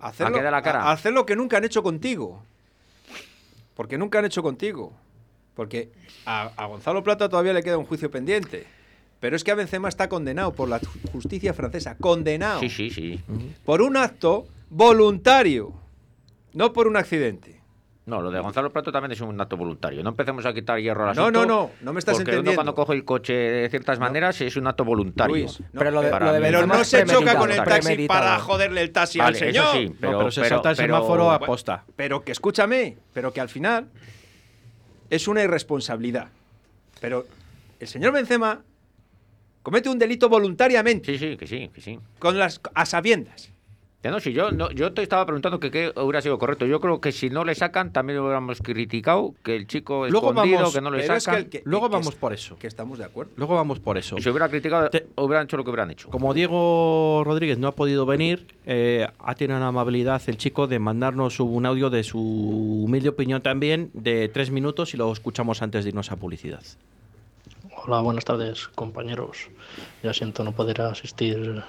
hacer, 0.00 0.26
A 0.26 0.30
lo, 0.30 0.36
que 0.36 0.42
dé 0.42 0.50
la 0.50 0.62
cara. 0.62 0.82
a 0.84 0.92
hacer 0.92 1.12
lo 1.12 1.24
que 1.26 1.36
nunca 1.36 1.56
han 1.58 1.64
hecho 1.64 1.82
contigo. 1.82 2.42
Porque 3.74 3.98
nunca 3.98 4.18
han 4.18 4.24
hecho 4.26 4.42
contigo. 4.42 4.92
Porque 5.54 5.90
a, 6.26 6.50
a 6.56 6.66
Gonzalo 6.66 7.02
Plata 7.02 7.28
todavía 7.28 7.52
le 7.52 7.62
queda 7.62 7.78
un 7.78 7.84
juicio 7.86 8.10
pendiente. 8.10 8.66
Pero 9.20 9.36
es 9.36 9.44
que 9.44 9.50
a 9.52 9.54
Benzema 9.54 9.88
está 9.88 10.08
condenado 10.08 10.52
por 10.52 10.68
la 10.68 10.80
justicia 11.12 11.54
francesa. 11.54 11.96
Condenado. 11.96 12.60
Sí, 12.60 12.68
sí, 12.68 12.90
sí. 12.90 13.20
Por 13.64 13.80
un 13.80 13.96
acto 13.96 14.46
voluntario. 14.70 15.72
No 16.52 16.72
por 16.72 16.86
un 16.88 16.96
accidente. 16.96 17.61
No, 18.04 18.20
lo 18.20 18.32
de 18.32 18.40
Gonzalo 18.40 18.72
Prato 18.72 18.90
también 18.90 19.12
es 19.12 19.20
un 19.20 19.40
acto 19.40 19.56
voluntario. 19.56 20.02
No 20.02 20.10
empecemos 20.10 20.44
a 20.44 20.52
quitar 20.52 20.80
hierro 20.80 21.08
al 21.08 21.14
No, 21.14 21.22
asunto. 21.22 21.46
no, 21.46 21.46
no, 21.46 21.70
no 21.82 21.92
me 21.92 22.00
estás 22.00 22.14
porque 22.16 22.30
uno 22.32 22.38
entendiendo. 22.40 22.56
cuando 22.58 22.74
coge 22.74 22.94
el 22.94 23.04
coche 23.04 23.32
de 23.32 23.70
ciertas 23.70 24.00
maneras 24.00 24.40
es 24.40 24.56
un 24.56 24.66
acto 24.66 24.84
voluntario. 24.84 25.36
Luis, 25.36 25.60
no, 25.60 25.66
Pero 25.78 25.90
lo 25.92 26.02
de- 26.02 26.10
lo 26.10 26.18
Pero 26.18 26.66
no 26.66 26.82
se 26.82 27.04
choca 27.06 27.36
con 27.38 27.52
el 27.52 27.62
taxi 27.62 28.08
para 28.08 28.40
joderle 28.40 28.82
el 28.82 28.90
taxi 28.90 29.18
Vale, 29.20 29.38
al 29.38 29.44
eso 29.44 29.72
señor. 29.72 29.90
no, 30.00 30.18
pero 30.18 30.30
se 30.32 30.44
salta 30.48 30.70
el 30.70 30.76
pero- 30.76 30.96
semáforo 30.96 31.30
a 31.30 31.38
posta. 31.38 31.84
Pero 31.94 32.24
que 32.24 32.32
escúchame, 32.32 32.98
pero 33.12 33.32
que 33.32 33.40
al 33.40 33.48
final 33.48 33.86
es 35.08 35.28
una 35.28 35.44
irresponsabilidad. 35.44 36.26
Pero 37.00 37.24
el 37.78 37.86
señor 37.86 38.12
Benzema 38.12 38.62
comete 39.62 39.88
un 39.88 39.98
delito 40.00 40.28
voluntariamente, 40.28 41.12
Sí, 41.12 41.18
sí, 41.18 41.36
que 41.36 41.46
sí, 41.46 41.70
que 41.72 41.80
sí. 41.80 42.00
con 42.18 42.36
las 42.36 42.60
a 42.74 42.84
sabiendas. 42.84 43.51
Ya 44.04 44.10
no, 44.10 44.18
si 44.18 44.32
yo, 44.32 44.50
no, 44.50 44.68
yo 44.72 44.92
te 44.92 45.00
estaba 45.02 45.24
preguntando 45.24 45.60
que 45.60 45.70
qué 45.70 45.92
hubiera 45.94 46.20
sido 46.20 46.36
correcto. 46.36 46.66
Yo 46.66 46.80
creo 46.80 47.00
que 47.00 47.12
si 47.12 47.30
no 47.30 47.44
le 47.44 47.54
sacan, 47.54 47.92
también 47.92 48.18
hubiéramos 48.18 48.58
criticado 48.60 49.32
que 49.44 49.54
el 49.54 49.68
chico 49.68 50.08
Luego 50.08 50.30
escondido, 50.30 50.56
vamos- 50.58 50.74
que 50.74 50.80
no 50.80 50.90
le 50.90 51.02
Pero 51.02 51.14
es 51.14 51.18
que 51.18 51.20
sacan. 51.24 51.40
el 51.42 51.48
que- 51.48 51.62
Luego 51.64 51.88
que 51.88 51.92
vamos 51.92 52.08
es- 52.14 52.14
por 52.16 52.32
eso. 52.32 52.58
Que 52.58 52.66
estamos 52.66 52.98
de 52.98 53.04
acuerdo. 53.04 53.30
Luego 53.36 53.54
vamos 53.54 53.78
por 53.78 53.96
eso. 53.98 54.18
Y 54.18 54.22
si 54.22 54.28
hubiera 54.28 54.48
criticado, 54.48 54.90
Te- 54.90 55.06
hubieran 55.16 55.44
hecho 55.44 55.56
lo 55.56 55.62
que 55.62 55.70
hubieran 55.70 55.92
hecho. 55.92 56.08
Como 56.10 56.34
Diego 56.34 57.22
Rodríguez 57.24 57.58
no 57.58 57.68
ha 57.68 57.72
podido 57.76 58.04
venir, 58.04 58.44
eh, 58.66 59.06
ha 59.20 59.34
tenido 59.36 59.60
la 59.60 59.68
amabilidad 59.68 60.20
el 60.26 60.36
chico 60.36 60.66
de 60.66 60.80
mandarnos 60.80 61.38
un 61.38 61.64
audio 61.64 61.88
de 61.88 62.02
su 62.02 62.18
humilde 62.18 63.10
opinión 63.10 63.40
también 63.40 63.90
de 63.94 64.28
tres 64.28 64.50
minutos 64.50 64.94
y 64.94 64.96
lo 64.96 65.12
escuchamos 65.12 65.62
antes 65.62 65.84
de 65.84 65.90
irnos 65.90 66.10
a 66.10 66.16
publicidad. 66.16 66.62
Hola, 67.84 68.00
buenas 68.00 68.24
tardes, 68.24 68.66
compañeros. 68.74 69.48
Ya 70.02 70.12
siento 70.12 70.42
no 70.42 70.50
poder 70.52 70.80
asistir 70.82 71.62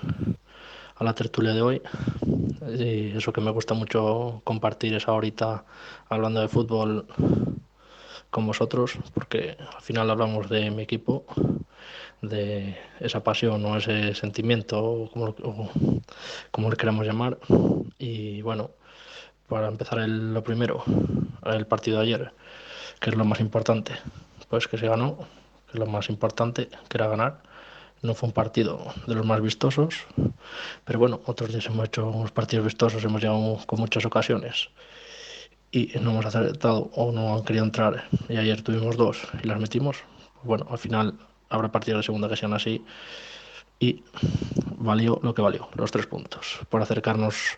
la 1.04 1.14
tertulia 1.14 1.54
de 1.54 1.62
hoy. 1.62 1.82
Y 2.78 3.16
eso 3.18 3.34
que 3.34 3.42
me 3.42 3.52
gusta 3.52 3.74
mucho 3.74 4.42
compartir 4.44 4.94
esa 4.94 5.12
horita 5.12 5.66
hablando 6.10 6.40
de 6.40 6.48
fútbol 6.48 7.06
con 8.30 8.48
vosotros, 8.48 8.98
porque 9.14 9.58
al 9.76 9.82
final 9.82 10.10
hablamos 10.10 10.50
de 10.50 10.72
mi 10.72 10.84
equipo, 10.84 11.26
de 12.22 12.78
esa 13.00 13.24
pasión 13.24 13.64
o 13.66 13.78
ese 13.78 14.16
sentimiento, 14.16 15.10
como, 15.14 15.36
o 16.52 16.70
le 16.70 16.76
queramos 16.78 17.06
llamar. 17.06 17.38
Y 18.00 18.42
bueno, 18.42 18.72
para 19.48 19.68
empezar 19.68 20.00
el- 20.00 20.34
lo 20.34 20.44
primero, 20.44 20.84
el 21.46 21.68
partido 21.68 21.98
de 21.98 22.04
ayer, 22.04 22.32
que 23.00 23.10
es 23.10 23.16
lo 23.16 23.26
más 23.26 23.40
importante, 23.40 23.94
pues 24.50 24.68
que 24.68 24.78
se 24.78 24.88
ganó, 24.88 25.18
que 25.72 25.78
lo 25.80 25.86
más 25.86 26.10
importante, 26.10 26.70
que 26.90 26.98
era 26.98 27.08
ganar. 27.08 27.42
No 28.04 28.14
fue 28.14 28.28
un 28.28 28.34
partido 28.34 28.94
de 29.08 29.16
los 29.16 29.26
más 29.26 29.42
vistosos, 29.42 30.06
pero 30.84 31.00
bueno, 31.00 31.22
otros 31.26 31.50
días 31.52 31.66
hemos 31.68 31.86
hecho 31.86 32.06
unos 32.06 32.32
partidos 32.32 32.66
vistosos, 32.66 33.02
hemos 33.06 33.22
llegado 33.22 33.60
con 33.66 33.80
muchas 33.80 34.04
ocasiones 34.06 34.70
y 35.72 35.90
no 36.02 36.12
hemos 36.12 36.26
acertado 36.26 36.92
o 36.96 37.14
no 37.14 37.34
han 37.34 37.46
querido 37.46 37.64
entrar. 37.64 38.10
Y 38.28 38.36
ayer 38.36 38.62
tuvimos 38.62 38.98
dos 38.98 39.22
y 39.42 39.48
las 39.48 39.58
metimos. 39.58 40.04
Bueno, 40.44 40.68
al 40.70 40.78
final 40.78 41.18
habrá 41.48 41.72
partidos 41.72 42.00
de 42.00 42.04
segunda 42.04 42.28
que 42.28 42.36
sean 42.36 42.54
así 42.54 42.84
y 43.80 44.04
valió 44.78 45.22
lo 45.24 45.34
que 45.34 45.42
valió, 45.42 45.70
los 45.76 45.92
tres 45.92 46.06
puntos, 46.06 46.60
por 46.68 46.82
acercarnos 46.82 47.58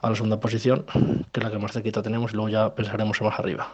a 0.00 0.10
la 0.10 0.14
segunda 0.14 0.38
posición, 0.38 0.86
que 1.32 1.40
es 1.40 1.44
la 1.44 1.50
que 1.50 1.58
más 1.58 1.72
cerquita 1.72 2.02
tenemos, 2.02 2.32
y 2.32 2.36
luego 2.36 2.48
ya 2.50 2.74
pensaremos 2.74 3.20
en 3.20 3.26
más 3.26 3.38
arriba. 3.38 3.68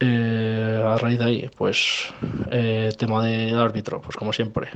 Eh, 0.00 0.82
a 0.84 0.96
raíz 0.96 1.18
de 1.18 1.24
ahí, 1.24 1.50
pues, 1.56 2.12
eh, 2.50 2.92
tema 2.96 3.24
del 3.24 3.58
árbitro, 3.58 4.00
pues 4.00 4.16
como 4.16 4.32
siempre, 4.32 4.70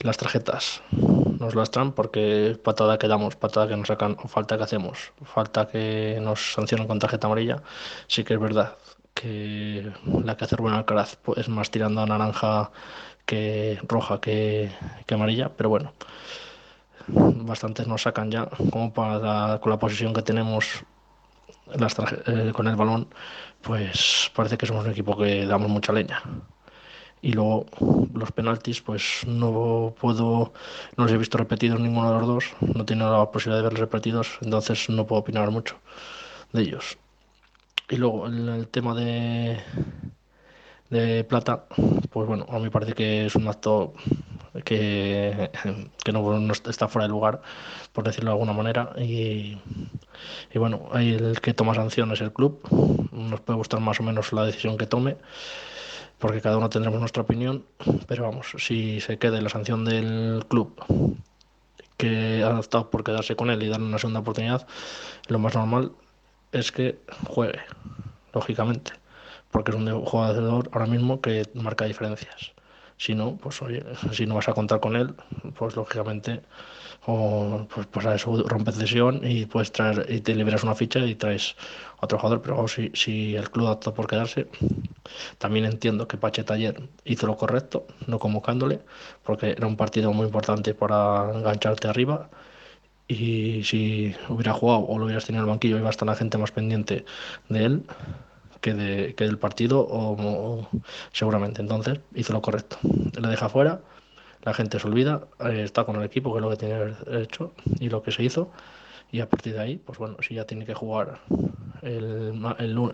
las 0.00 0.16
tarjetas 0.16 0.82
nos 0.90 1.54
lastran 1.54 1.92
porque 1.92 2.58
patada 2.62 2.98
que 2.98 3.06
damos, 3.08 3.36
patada 3.36 3.68
que 3.68 3.76
nos 3.76 3.88
sacan 3.88 4.16
falta 4.16 4.56
que 4.56 4.64
hacemos, 4.64 5.12
falta 5.24 5.68
que 5.68 6.18
nos 6.22 6.54
sancionan 6.54 6.86
con 6.86 6.98
tarjeta 6.98 7.26
amarilla, 7.26 7.62
sí 8.06 8.24
que 8.24 8.34
es 8.34 8.40
verdad 8.40 8.76
que 9.14 9.92
la 10.24 10.36
que 10.36 10.44
hace 10.44 10.56
Rubén 10.56 10.74
Alcaraz 10.74 11.16
pues, 11.16 11.38
es 11.38 11.48
más 11.48 11.70
tirando 11.70 12.00
a 12.00 12.06
naranja 12.06 12.70
que 13.26 13.78
roja 13.86 14.20
que, 14.20 14.70
que 15.06 15.14
amarilla, 15.14 15.50
pero 15.56 15.68
bueno, 15.68 15.92
bastantes 17.08 17.86
nos 17.86 18.02
sacan 18.02 18.30
ya 18.30 18.48
como 18.70 18.92
para 18.92 19.58
con 19.60 19.70
la 19.70 19.78
posición 19.78 20.12
que 20.14 20.22
tenemos 20.22 20.84
las 21.74 21.96
eh, 22.26 22.52
con 22.54 22.68
el 22.68 22.76
balón, 22.76 23.08
pues 23.64 24.30
parece 24.34 24.56
que 24.58 24.66
somos 24.66 24.84
un 24.84 24.92
equipo 24.92 25.16
que 25.16 25.46
damos 25.46 25.70
mucha 25.70 25.92
leña. 25.92 26.22
Y 27.22 27.32
luego 27.32 27.66
los 28.12 28.32
penaltis, 28.32 28.82
pues 28.82 29.22
no 29.26 29.94
puedo, 29.98 30.52
no 30.96 31.04
los 31.04 31.12
he 31.12 31.16
visto 31.16 31.38
repetidos 31.38 31.80
ninguno 31.80 32.12
de 32.12 32.18
los 32.18 32.26
dos, 32.26 32.44
no 32.60 32.82
he 32.82 32.84
tenido 32.84 33.16
la 33.16 33.30
posibilidad 33.30 33.58
de 33.58 33.64
verlos 33.64 33.80
repetidos, 33.80 34.38
entonces 34.42 34.90
no 34.90 35.06
puedo 35.06 35.22
opinar 35.22 35.50
mucho 35.50 35.76
de 36.52 36.62
ellos. 36.62 36.98
y 37.90 37.96
luego 37.96 38.26
el, 38.26 38.68
tema 38.68 38.94
de, 38.94 39.58
de 40.90 41.24
plata, 41.24 41.66
pues 42.10 42.26
bueno, 42.28 42.46
a 42.50 42.58
mí 42.58 42.70
parece 42.70 42.92
que 42.92 43.26
es 43.26 43.34
un 43.36 43.48
acto 43.48 43.94
que, 44.62 45.50
que 46.04 46.12
no, 46.12 46.52
está 46.52 46.88
fuera 46.88 47.06
de 47.06 47.10
lugar, 47.10 47.42
por 47.92 48.04
decirlo 48.04 48.30
de 48.30 48.34
alguna 48.34 48.52
manera. 48.52 48.92
Y, 48.96 49.58
y 50.52 50.58
bueno, 50.58 50.90
el 50.94 51.40
que 51.40 51.54
toma 51.54 51.74
sanción 51.74 52.12
es 52.12 52.20
el 52.20 52.32
club. 52.32 52.60
Nos 53.12 53.40
puede 53.40 53.56
gustar 53.56 53.80
más 53.80 53.98
o 54.00 54.02
menos 54.02 54.32
la 54.32 54.44
decisión 54.44 54.76
que 54.76 54.86
tome, 54.86 55.16
porque 56.18 56.40
cada 56.40 56.58
uno 56.58 56.70
tendremos 56.70 57.00
nuestra 57.00 57.22
opinión. 57.22 57.64
Pero 58.06 58.24
vamos, 58.24 58.54
si 58.58 59.00
se 59.00 59.18
quede 59.18 59.42
la 59.42 59.48
sanción 59.48 59.84
del 59.84 60.44
club 60.48 60.72
que 61.96 62.42
ha 62.42 62.58
optado 62.58 62.90
por 62.90 63.04
quedarse 63.04 63.36
con 63.36 63.50
él 63.50 63.62
y 63.62 63.68
darle 63.68 63.86
una 63.86 63.98
segunda 63.98 64.20
oportunidad, 64.20 64.66
lo 65.28 65.38
más 65.38 65.54
normal 65.54 65.92
es 66.52 66.70
que 66.70 66.98
juegue, 67.26 67.60
lógicamente, 68.32 68.92
porque 69.50 69.72
es 69.72 69.76
un 69.76 70.04
jugador 70.04 70.68
ahora 70.72 70.86
mismo 70.86 71.20
que 71.20 71.48
marca 71.54 71.84
diferencias. 71.84 72.53
Si 72.96 73.14
no, 73.14 73.36
pues 73.36 73.60
oye, 73.62 73.84
si 74.12 74.26
no 74.26 74.36
vas 74.36 74.48
a 74.48 74.54
contar 74.54 74.80
con 74.80 74.96
él, 74.96 75.14
pues 75.58 75.76
lógicamente 75.76 76.42
o 77.06 77.66
pues, 77.74 77.86
pues 77.88 78.06
a 78.06 78.14
eso 78.14 78.42
rompes 78.48 78.76
cesión 78.76 79.20
y 79.24 79.46
puedes 79.46 79.72
traer 79.72 80.06
y 80.08 80.20
te 80.20 80.34
liberas 80.34 80.62
una 80.64 80.74
ficha 80.74 81.00
y 81.00 81.14
traes 81.14 81.56
otro 82.00 82.18
jugador, 82.18 82.42
pero 82.42 82.66
si, 82.68 82.90
si 82.94 83.36
el 83.36 83.50
club 83.50 83.68
opta 83.68 83.92
por 83.92 84.06
quedarse, 84.06 84.48
también 85.38 85.64
entiendo 85.66 86.08
que 86.08 86.16
Pacheta 86.16 86.54
ayer 86.54 86.88
hizo 87.04 87.26
lo 87.26 87.36
correcto, 87.36 87.86
no 88.06 88.18
convocándole, 88.18 88.80
porque 89.22 89.50
era 89.52 89.66
un 89.66 89.76
partido 89.76 90.12
muy 90.12 90.26
importante 90.26 90.74
para 90.74 91.30
engancharte 91.34 91.88
arriba. 91.88 92.30
Y 93.08 93.64
si 93.64 94.14
hubiera 94.28 94.52
jugado 94.54 94.80
o 94.86 94.98
lo 94.98 95.04
hubieras 95.06 95.26
tenido 95.26 95.42
en 95.42 95.48
el 95.48 95.52
banquillo 95.54 95.78
iba 95.78 95.88
a 95.88 95.90
estar 95.90 96.06
la 96.08 96.16
gente 96.16 96.38
más 96.38 96.52
pendiente 96.52 97.04
de 97.50 97.64
él 97.64 97.86
que, 98.64 98.72
de, 98.72 99.14
del 99.16 99.36
partido 99.36 99.86
o, 99.86 100.66
seguramente. 101.12 101.60
Entonces 101.60 102.00
hizo 102.14 102.32
lo 102.32 102.40
correcto. 102.40 102.78
Le 103.20 103.28
deja 103.28 103.50
fuera 103.50 103.80
la 104.42 104.52
gente 104.52 104.78
se 104.78 104.86
olvida 104.86 105.22
eh, 105.40 105.62
está 105.64 105.84
con 105.84 105.96
el 105.96 106.02
equipo 106.02 106.32
que 106.32 106.38
es 106.38 106.42
lo 106.42 106.50
que 106.50 106.56
tiene 106.56 106.94
hecho 107.22 107.52
y 107.80 107.88
lo 107.88 108.02
que 108.02 108.10
se 108.10 108.22
hizo. 108.22 108.50
Y 109.12 109.20
a 109.20 109.28
partir 109.28 109.52
de 109.54 109.60
ahí 109.60 109.76
pues 109.76 109.98
bueno 109.98 110.16
si 110.26 110.34
ya 110.34 110.44
tiene 110.44 110.64
que 110.64 110.74
jugar 110.74 111.20
el, 111.82 112.34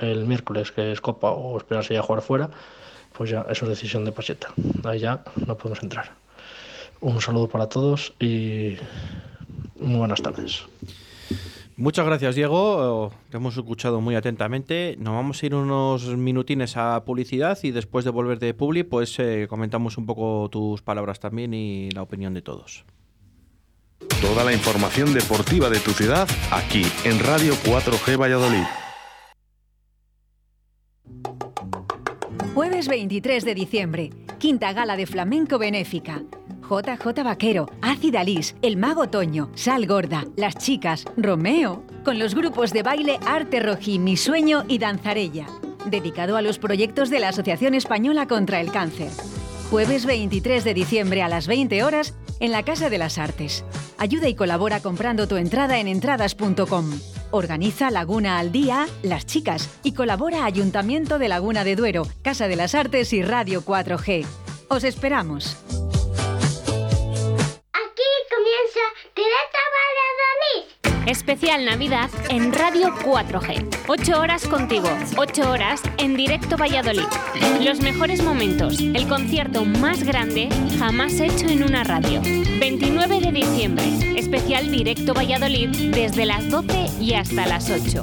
el 0.01 0.27
miércoles 0.27 0.73
que 0.73 0.93
es 0.93 1.01
copa 1.01 1.31
o 1.31 1.57
esperarse 1.57 1.95
ya 1.95 2.01
a 2.01 2.03
jugar 2.03 2.23
fuera 2.23 2.51
pues 3.17 3.31
ya 3.31 3.47
eso 3.49 3.65
es 3.65 3.71
decisión 3.71 4.05
de 4.05 4.13
Pacheta. 4.13 4.49
Ahí 4.85 5.01
ya 5.01 5.23
no 5.47 5.57
podemos 5.57 5.83
entrar. 5.83 6.13
Un 7.01 7.21
saludo 7.21 7.49
para 7.49 7.69
todos 7.69 8.13
y 8.21 8.77
muy 9.79 9.99
buenas 9.99 10.23
tardes. 10.23 10.65
Muchas 11.81 12.05
gracias, 12.05 12.35
Diego. 12.35 13.11
Te 13.31 13.39
hemos 13.39 13.57
escuchado 13.57 14.03
muy 14.03 14.15
atentamente. 14.15 14.97
Nos 14.99 15.15
vamos 15.15 15.43
a 15.43 15.47
ir 15.47 15.55
unos 15.55 16.15
minutines 16.15 16.77
a 16.77 17.03
publicidad 17.07 17.59
y 17.63 17.71
después 17.71 18.05
de 18.05 18.11
volver 18.11 18.39
de 18.39 18.53
Publi, 18.53 18.83
pues 18.83 19.19
eh, 19.19 19.47
comentamos 19.49 19.97
un 19.97 20.05
poco 20.05 20.51
tus 20.51 20.83
palabras 20.83 21.21
también 21.21 21.55
y 21.55 21.91
la 21.93 22.03
opinión 22.03 22.35
de 22.35 22.43
todos. 22.43 22.85
Toda 24.21 24.45
la 24.45 24.53
información 24.53 25.15
deportiva 25.15 25.71
de 25.71 25.79
tu 25.79 25.93
ciudad 25.93 26.29
aquí 26.51 26.83
en 27.05 27.19
Radio 27.19 27.55
4G 27.65 28.21
Valladolid. 28.21 28.67
Jueves 32.53 32.89
23 32.89 33.43
de 33.43 33.55
diciembre, 33.55 34.11
quinta 34.39 34.75
gala 34.75 34.99
de 34.99 35.07
flamenco 35.07 35.59
benéfica. 35.59 36.25
JJ 36.71 37.25
Vaquero, 37.25 37.69
Ácida 37.83 38.23
Lis, 38.23 38.55
El 38.63 38.77
Mago 38.77 39.09
Toño, 39.09 39.51
Sal 39.57 39.89
Gorda, 39.89 40.25
Las 40.37 40.55
Chicas, 40.55 41.05
Romeo, 41.17 41.83
con 42.05 42.21
los 42.21 42.37
grupos 42.37 42.73
de 42.73 42.85
baile 42.85 43.19
Arte 43.27 43.59
Rojí, 43.59 43.99
Mi 43.99 44.17
Sueño 44.17 44.65
y 44.69 44.79
Danzarella, 44.79 45.47
dedicado 45.87 46.37
a 46.37 46.43
los 46.43 46.61
proyectos 46.61 47.11
de 47.11 47.19
la 47.19 47.31
Asociación 47.31 47.75
Española 47.75 48.29
contra 48.29 48.61
el 48.61 48.71
Cáncer. 48.71 49.11
Jueves 49.69 50.07
23 50.07 50.63
de 50.63 50.75
diciembre 50.75 51.23
a 51.23 51.29
las 51.29 51.49
20 51.49 51.83
horas 51.83 52.15
en 52.39 52.53
la 52.53 52.63
Casa 52.63 52.89
de 52.89 52.99
las 52.99 53.19
Artes. 53.19 53.65
Ayuda 53.99 54.29
y 54.29 54.35
colabora 54.37 54.81
comprando 54.81 55.27
tu 55.27 55.37
entrada 55.37 55.81
en 55.81 55.89
entradas.com. 55.89 57.01
Organiza 57.33 57.91
Laguna 57.91 58.39
al 58.39 58.53
Día, 58.53 58.87
Las 59.03 59.27
Chicas 59.27 59.69
y 59.83 59.93
colabora 59.93 60.45
Ayuntamiento 60.45 61.19
de 61.19 61.29
Laguna 61.29 61.65
de 61.65 61.75
Duero, 61.75 62.07
Casa 62.23 62.47
de 62.47 62.57
las 62.57 62.77
Artes 62.77 63.13
y 63.13 63.23
Radio 63.23 63.65
4G. 63.65 64.25
Os 64.69 64.85
esperamos. 64.85 65.57
Comienza 68.51 68.81
Directo 69.15 69.59
Valladolid. 70.91 71.09
Especial 71.09 71.65
Navidad 71.65 72.11
en 72.31 72.53
Radio 72.53 72.89
4G. 72.97 73.85
8 73.87 74.21
horas 74.21 74.47
contigo, 74.49 74.89
8 75.17 75.51
horas 75.51 75.83
en 75.99 76.17
directo 76.17 76.57
Valladolid. 76.57 77.07
Los 77.61 77.81
mejores 77.81 78.25
momentos, 78.25 78.81
el 78.81 79.07
concierto 79.07 79.65
más 79.65 80.03
grande 80.03 80.49
jamás 80.81 81.21
hecho 81.21 81.47
en 81.47 81.63
una 81.63 81.85
radio. 81.85 82.23
29 82.23 83.21
de 83.21 83.31
diciembre, 83.31 84.19
especial 84.19 84.69
directo 84.71 85.15
Valladolid 85.15 85.69
desde 85.93 86.27
las 86.27 86.49
12 86.51 86.87
y 87.01 87.15
hasta 87.15 87.47
las 87.47 87.71
8. 87.71 88.01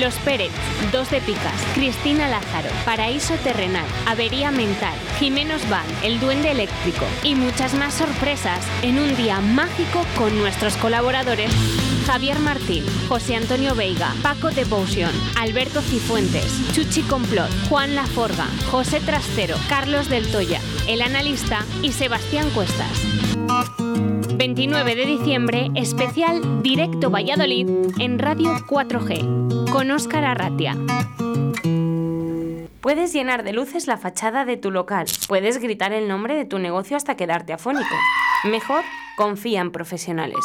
Los 0.00 0.14
Pérez, 0.16 0.50
Dos 0.92 1.10
de 1.10 1.20
Picas, 1.20 1.60
Cristina 1.74 2.28
Lázaro, 2.28 2.68
Paraíso 2.84 3.34
Terrenal, 3.44 3.86
Avería 4.06 4.50
Mental, 4.50 4.94
Jimenos 5.18 5.68
Van, 5.68 5.86
El 6.02 6.18
Duende 6.20 6.50
Eléctrico 6.50 7.04
y 7.22 7.34
muchas 7.34 7.74
más 7.74 7.94
sorpresas 7.94 8.66
en 8.82 8.98
un 8.98 9.16
día 9.16 9.40
mágico 9.40 10.04
con 10.16 10.36
nuestros 10.38 10.76
colaboradores 10.76 11.52
Javier 12.06 12.38
Martín, 12.38 12.84
José 13.08 13.36
Antonio 13.36 13.74
Veiga, 13.74 14.12
Paco 14.22 14.50
Devotion, 14.50 15.10
Alberto 15.36 15.80
Cifuentes, 15.80 16.44
Chuchi 16.74 17.02
Complot, 17.02 17.50
Juan 17.68 17.94
Laforga, 17.94 18.46
José 18.70 19.00
Trastero, 19.00 19.56
Carlos 19.68 20.08
del 20.08 20.30
Toya, 20.30 20.60
El 20.86 21.00
Analista 21.00 21.64
y 21.82 21.92
Sebastián 21.92 22.50
Cuestas. 22.50 24.13
29 24.36 24.96
de 24.96 25.06
diciembre, 25.06 25.70
especial 25.74 26.62
Directo 26.62 27.10
Valladolid 27.10 27.68
en 27.98 28.18
Radio 28.18 28.50
4G, 28.66 29.70
con 29.70 29.90
Óscar 29.90 30.24
Arratia. 30.24 30.76
Puedes 32.80 33.12
llenar 33.12 33.44
de 33.44 33.52
luces 33.52 33.86
la 33.86 33.96
fachada 33.96 34.44
de 34.44 34.56
tu 34.56 34.70
local. 34.70 35.06
Puedes 35.28 35.58
gritar 35.58 35.92
el 35.92 36.08
nombre 36.08 36.34
de 36.34 36.44
tu 36.44 36.58
negocio 36.58 36.96
hasta 36.96 37.16
quedarte 37.16 37.52
afónico. 37.52 37.94
Mejor, 38.44 38.82
confía 39.16 39.60
en 39.60 39.70
profesionales. 39.70 40.44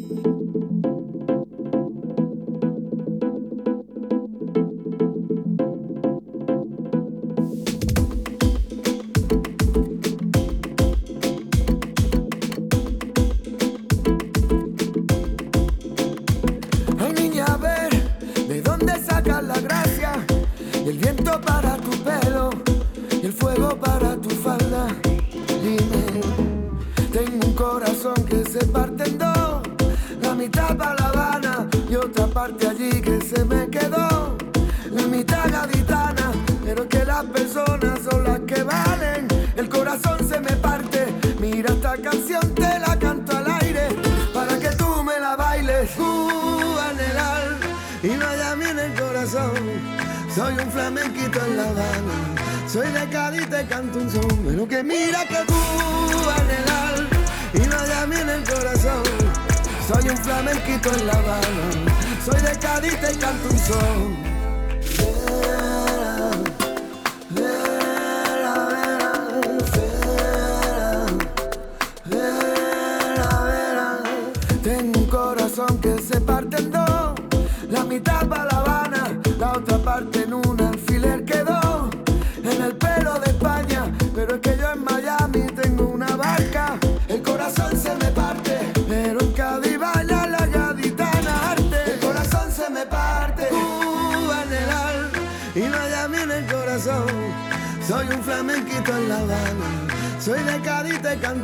Canto 63.21 63.49
un 63.49 64.30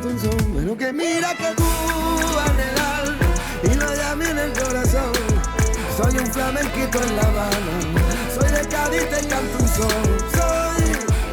un 0.08 0.54
pero 0.54 0.76
que 0.76 0.92
mira 0.92 1.34
que 1.34 1.54
tú 1.54 1.64
anhelar 2.48 3.14
y 3.62 3.76
no 3.76 3.94
llame 3.94 4.30
en 4.30 4.38
el 4.38 4.52
corazón. 4.52 5.12
Soy 5.96 6.18
un 6.18 6.26
flamenquito 6.26 7.02
en 7.02 7.16
La 7.16 7.22
Habana. 7.22 7.74
Soy 8.34 8.50
de 8.50 8.68
Cádiz, 8.68 9.10
te 9.10 9.26
canto 9.28 9.58
un 9.60 9.68
son. 9.68 10.04
Soy, 10.32 10.84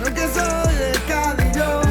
aunque 0.03 0.27
soy 0.27 0.75
de 0.75 0.91
Cádiz, 1.07 1.55
yo, 1.55 1.81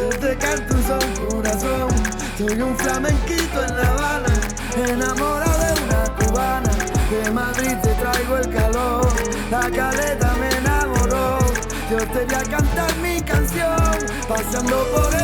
yo 0.00 0.18
te 0.18 0.36
canto 0.36 0.74
un 0.74 1.26
corazón. 1.28 1.88
Soy 2.36 2.60
un 2.60 2.76
flamenquito 2.76 3.64
en 3.64 3.76
La 3.76 3.88
Habana, 3.88 4.34
enamorado 4.86 5.58
de 5.64 5.72
una 5.82 6.16
cubana. 6.16 6.70
De 7.10 7.30
Madrid 7.30 7.74
te 7.82 7.94
traigo 7.94 8.36
el 8.36 8.50
calor, 8.52 9.08
la 9.50 9.70
caleta 9.70 10.34
me 10.34 10.48
enamoró. 10.58 11.38
Yo 11.90 11.98
te 11.98 12.24
voy 12.24 12.34
a 12.34 12.42
cantar 12.42 12.96
mi 12.96 13.20
canción, 13.22 13.76
pasando 14.28 14.84
por 14.92 15.14
el 15.14 15.23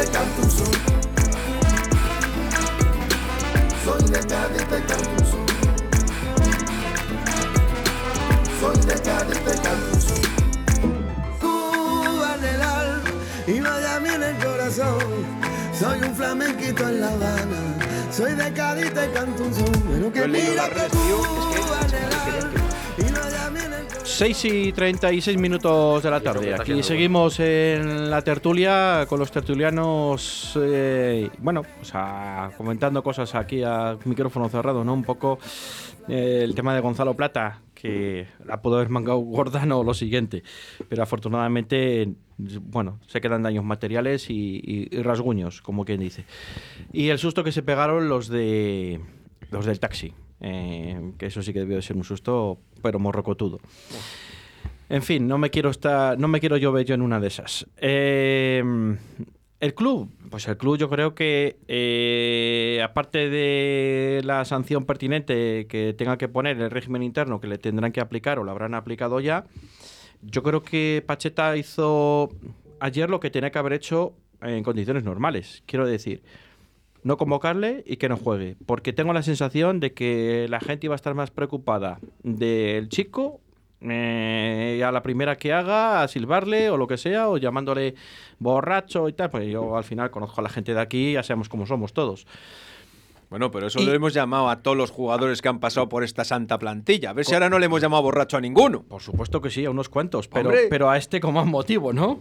te 0.00 0.10
canto 0.12 0.42
un 0.42 0.50
son. 0.50 0.72
Soy 3.84 4.02
de 4.10 4.20
Cádiz, 4.26 4.68
te 4.68 4.82
canto 4.88 5.10
un 5.18 5.26
son. 5.26 5.46
Soy 8.60 8.76
de 8.86 9.02
Cádiz, 9.02 9.38
te 9.44 9.54
canto 9.60 9.88
un 9.92 10.00
son. 10.00 10.22
Cuba 11.40 12.34
en 12.36 12.44
el 12.44 12.62
alma 12.62 13.10
y 13.46 13.60
Miami 13.60 14.08
en 14.08 14.22
el 14.22 14.36
corazón. 14.38 15.04
Soy 15.78 16.00
un 16.00 16.14
flamenquito 16.14 16.88
en 16.88 17.00
La 17.00 17.08
Habana. 17.08 17.60
Soy 18.10 18.32
de 18.34 18.52
Cádiz, 18.54 18.94
te 18.94 19.10
canto 19.10 19.42
un 19.42 19.54
son. 19.54 19.82
Pero 19.92 20.12
que 20.12 20.20
Yo 20.20 20.28
mira 20.28 20.68
que 20.70 20.88
Cuba 20.96 21.80
6 24.20 24.44
y 24.44 24.72
36 24.72 25.38
minutos 25.38 26.02
de 26.02 26.10
la 26.10 26.20
tarde. 26.20 26.52
Aquí 26.54 26.82
seguimos 26.82 27.40
en 27.40 28.10
la 28.10 28.20
tertulia 28.20 29.06
con 29.08 29.18
los 29.18 29.30
tertulianos, 29.32 30.58
eh, 30.62 31.30
bueno, 31.38 31.62
o 31.80 31.84
sea, 31.86 32.50
comentando 32.58 33.02
cosas 33.02 33.34
aquí 33.34 33.62
a 33.62 33.96
micrófono 34.04 34.50
cerrado, 34.50 34.84
¿no? 34.84 34.92
Un 34.92 35.04
poco 35.04 35.38
eh, 36.06 36.42
el 36.44 36.54
tema 36.54 36.74
de 36.74 36.80
Gonzalo 36.82 37.14
Plata, 37.14 37.62
que 37.72 38.26
la 38.44 38.60
pudo 38.60 38.76
haber 38.76 38.90
mangado 38.90 39.20
Gordano 39.20 39.78
o 39.78 39.84
lo 39.84 39.94
siguiente, 39.94 40.42
pero 40.90 41.02
afortunadamente, 41.02 42.12
bueno, 42.36 43.00
se 43.06 43.22
quedan 43.22 43.42
daños 43.42 43.64
materiales 43.64 44.28
y, 44.28 44.60
y- 44.62 44.88
y 44.98 45.02
rasguños, 45.02 45.62
como 45.62 45.86
quien 45.86 45.98
dice. 46.00 46.26
Y 46.92 47.08
el 47.08 47.18
susto 47.18 47.42
que 47.42 47.52
se 47.52 47.62
pegaron 47.62 48.10
los 48.10 48.28
de 48.28 49.00
los 49.50 49.64
del 49.64 49.80
taxi, 49.80 50.12
eh, 50.40 51.12
que 51.18 51.26
eso 51.26 51.42
sí 51.42 51.52
que 51.52 51.60
debió 51.60 51.76
de 51.76 51.82
ser 51.82 51.96
un 51.96 52.04
susto, 52.04 52.58
pero 52.82 52.98
morrocotudo. 52.98 53.60
En 54.88 55.02
fin, 55.02 55.28
no 55.28 55.38
me 55.38 55.50
quiero 55.50 55.70
estar, 55.70 56.18
no 56.18 56.28
me 56.28 56.40
quiero 56.40 56.56
yo 56.56 56.78
yo 56.80 56.94
en 56.94 57.02
una 57.02 57.20
de 57.20 57.28
esas. 57.28 57.66
Eh, 57.76 58.62
el 59.60 59.74
club, 59.74 60.10
pues 60.30 60.48
el 60.48 60.56
club 60.56 60.78
yo 60.78 60.88
creo 60.88 61.14
que 61.14 61.58
eh, 61.68 62.80
aparte 62.82 63.28
de 63.28 64.22
la 64.24 64.44
sanción 64.46 64.86
pertinente 64.86 65.66
que 65.68 65.92
tenga 65.92 66.16
que 66.16 66.28
poner 66.28 66.58
el 66.58 66.70
régimen 66.70 67.02
interno 67.02 67.40
que 67.40 67.46
le 67.46 67.58
tendrán 67.58 67.92
que 67.92 68.00
aplicar 68.00 68.38
o 68.38 68.44
lo 68.44 68.50
habrán 68.50 68.74
aplicado 68.74 69.20
ya, 69.20 69.44
yo 70.22 70.42
creo 70.42 70.62
que 70.62 71.04
Pacheta 71.06 71.56
hizo 71.58 72.30
ayer 72.80 73.10
lo 73.10 73.20
que 73.20 73.30
tenía 73.30 73.50
que 73.50 73.58
haber 73.58 73.74
hecho 73.74 74.14
en 74.40 74.64
condiciones 74.64 75.04
normales. 75.04 75.62
Quiero 75.66 75.86
decir, 75.86 76.22
no 77.02 77.16
convocarle 77.16 77.82
y 77.86 77.96
que 77.96 78.08
no 78.08 78.16
juegue. 78.16 78.56
Porque 78.66 78.92
tengo 78.92 79.12
la 79.12 79.22
sensación 79.22 79.80
de 79.80 79.92
que 79.92 80.46
la 80.48 80.60
gente 80.60 80.86
iba 80.86 80.94
a 80.94 80.96
estar 80.96 81.14
más 81.14 81.30
preocupada 81.30 81.98
del 82.22 82.88
chico 82.88 83.40
eh, 83.82 84.82
a 84.84 84.92
la 84.92 85.02
primera 85.02 85.36
que 85.36 85.52
haga, 85.52 86.02
a 86.02 86.08
silbarle 86.08 86.68
o 86.70 86.76
lo 86.76 86.86
que 86.86 86.98
sea, 86.98 87.28
o 87.28 87.38
llamándole 87.38 87.94
borracho 88.38 89.08
y 89.08 89.12
tal. 89.12 89.30
Pues 89.30 89.48
yo 89.50 89.76
al 89.76 89.84
final 89.84 90.10
conozco 90.10 90.40
a 90.40 90.44
la 90.44 90.50
gente 90.50 90.74
de 90.74 90.80
aquí, 90.80 91.12
ya 91.12 91.22
sabemos 91.22 91.48
cómo 91.48 91.66
somos 91.66 91.92
todos. 91.92 92.26
Bueno, 93.30 93.52
pero 93.52 93.68
eso 93.68 93.80
lo 93.80 93.94
hemos 93.94 94.12
llamado 94.12 94.48
a 94.48 94.60
todos 94.60 94.76
los 94.76 94.90
jugadores 94.90 95.40
que 95.40 95.48
han 95.48 95.60
pasado 95.60 95.88
por 95.88 96.02
esta 96.02 96.24
santa 96.24 96.58
plantilla. 96.58 97.10
A 97.10 97.12
ver 97.12 97.24
si 97.24 97.32
ahora 97.32 97.48
no 97.48 97.60
le 97.60 97.66
hemos 97.66 97.80
llamado 97.80 98.02
borracho 98.02 98.36
a 98.36 98.40
ninguno. 98.40 98.82
Por 98.82 99.02
supuesto 99.02 99.40
que 99.40 99.50
sí, 99.50 99.64
a 99.64 99.70
unos 99.70 99.88
cuantos, 99.88 100.26
pero, 100.26 100.48
Hombre. 100.48 100.66
pero 100.68 100.90
a 100.90 100.98
este 100.98 101.20
con 101.20 101.34
más 101.34 101.46
motivo, 101.46 101.92
¿no? 101.92 102.18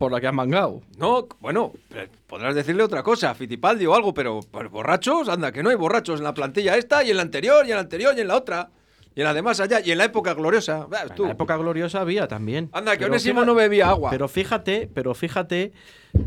Por 0.00 0.10
la 0.12 0.18
que 0.18 0.26
han 0.28 0.34
mangado. 0.34 0.80
No, 0.96 1.28
bueno, 1.40 1.74
eh, 1.94 2.08
podrás 2.26 2.54
decirle 2.54 2.82
otra 2.82 3.02
cosa, 3.02 3.34
Fitipaldi 3.34 3.84
o 3.84 3.94
algo, 3.94 4.14
pero, 4.14 4.40
pero 4.50 4.70
borrachos, 4.70 5.28
anda, 5.28 5.52
que 5.52 5.62
no 5.62 5.68
hay 5.68 5.76
borrachos 5.76 6.20
en 6.20 6.24
la 6.24 6.32
plantilla 6.32 6.74
esta 6.78 7.04
y 7.04 7.10
en 7.10 7.16
la 7.16 7.22
anterior 7.22 7.66
y 7.66 7.68
en 7.68 7.74
la 7.74 7.82
anterior 7.82 8.14
y 8.16 8.22
en 8.22 8.28
la 8.28 8.36
otra. 8.36 8.70
Y 9.14 9.20
en 9.20 9.24
la 9.26 9.34
de 9.34 9.42
más 9.42 9.60
allá 9.60 9.80
y 9.84 9.90
en 9.90 9.98
la 9.98 10.06
época 10.06 10.32
gloriosa. 10.32 10.86
En 11.18 11.22
la 11.26 11.32
época 11.32 11.54
gloriosa 11.58 12.00
había 12.00 12.26
también. 12.28 12.70
Anda, 12.72 12.92
que 12.92 13.00
Pero 13.00 13.10
Onésimo 13.12 13.40
fíjate- 13.42 13.46
no 13.46 13.54
bebía 13.54 13.88
agua. 13.90 14.08
Pero 14.10 14.26
fíjate, 14.26 14.88
pero 14.94 15.12
fíjate, 15.14 15.72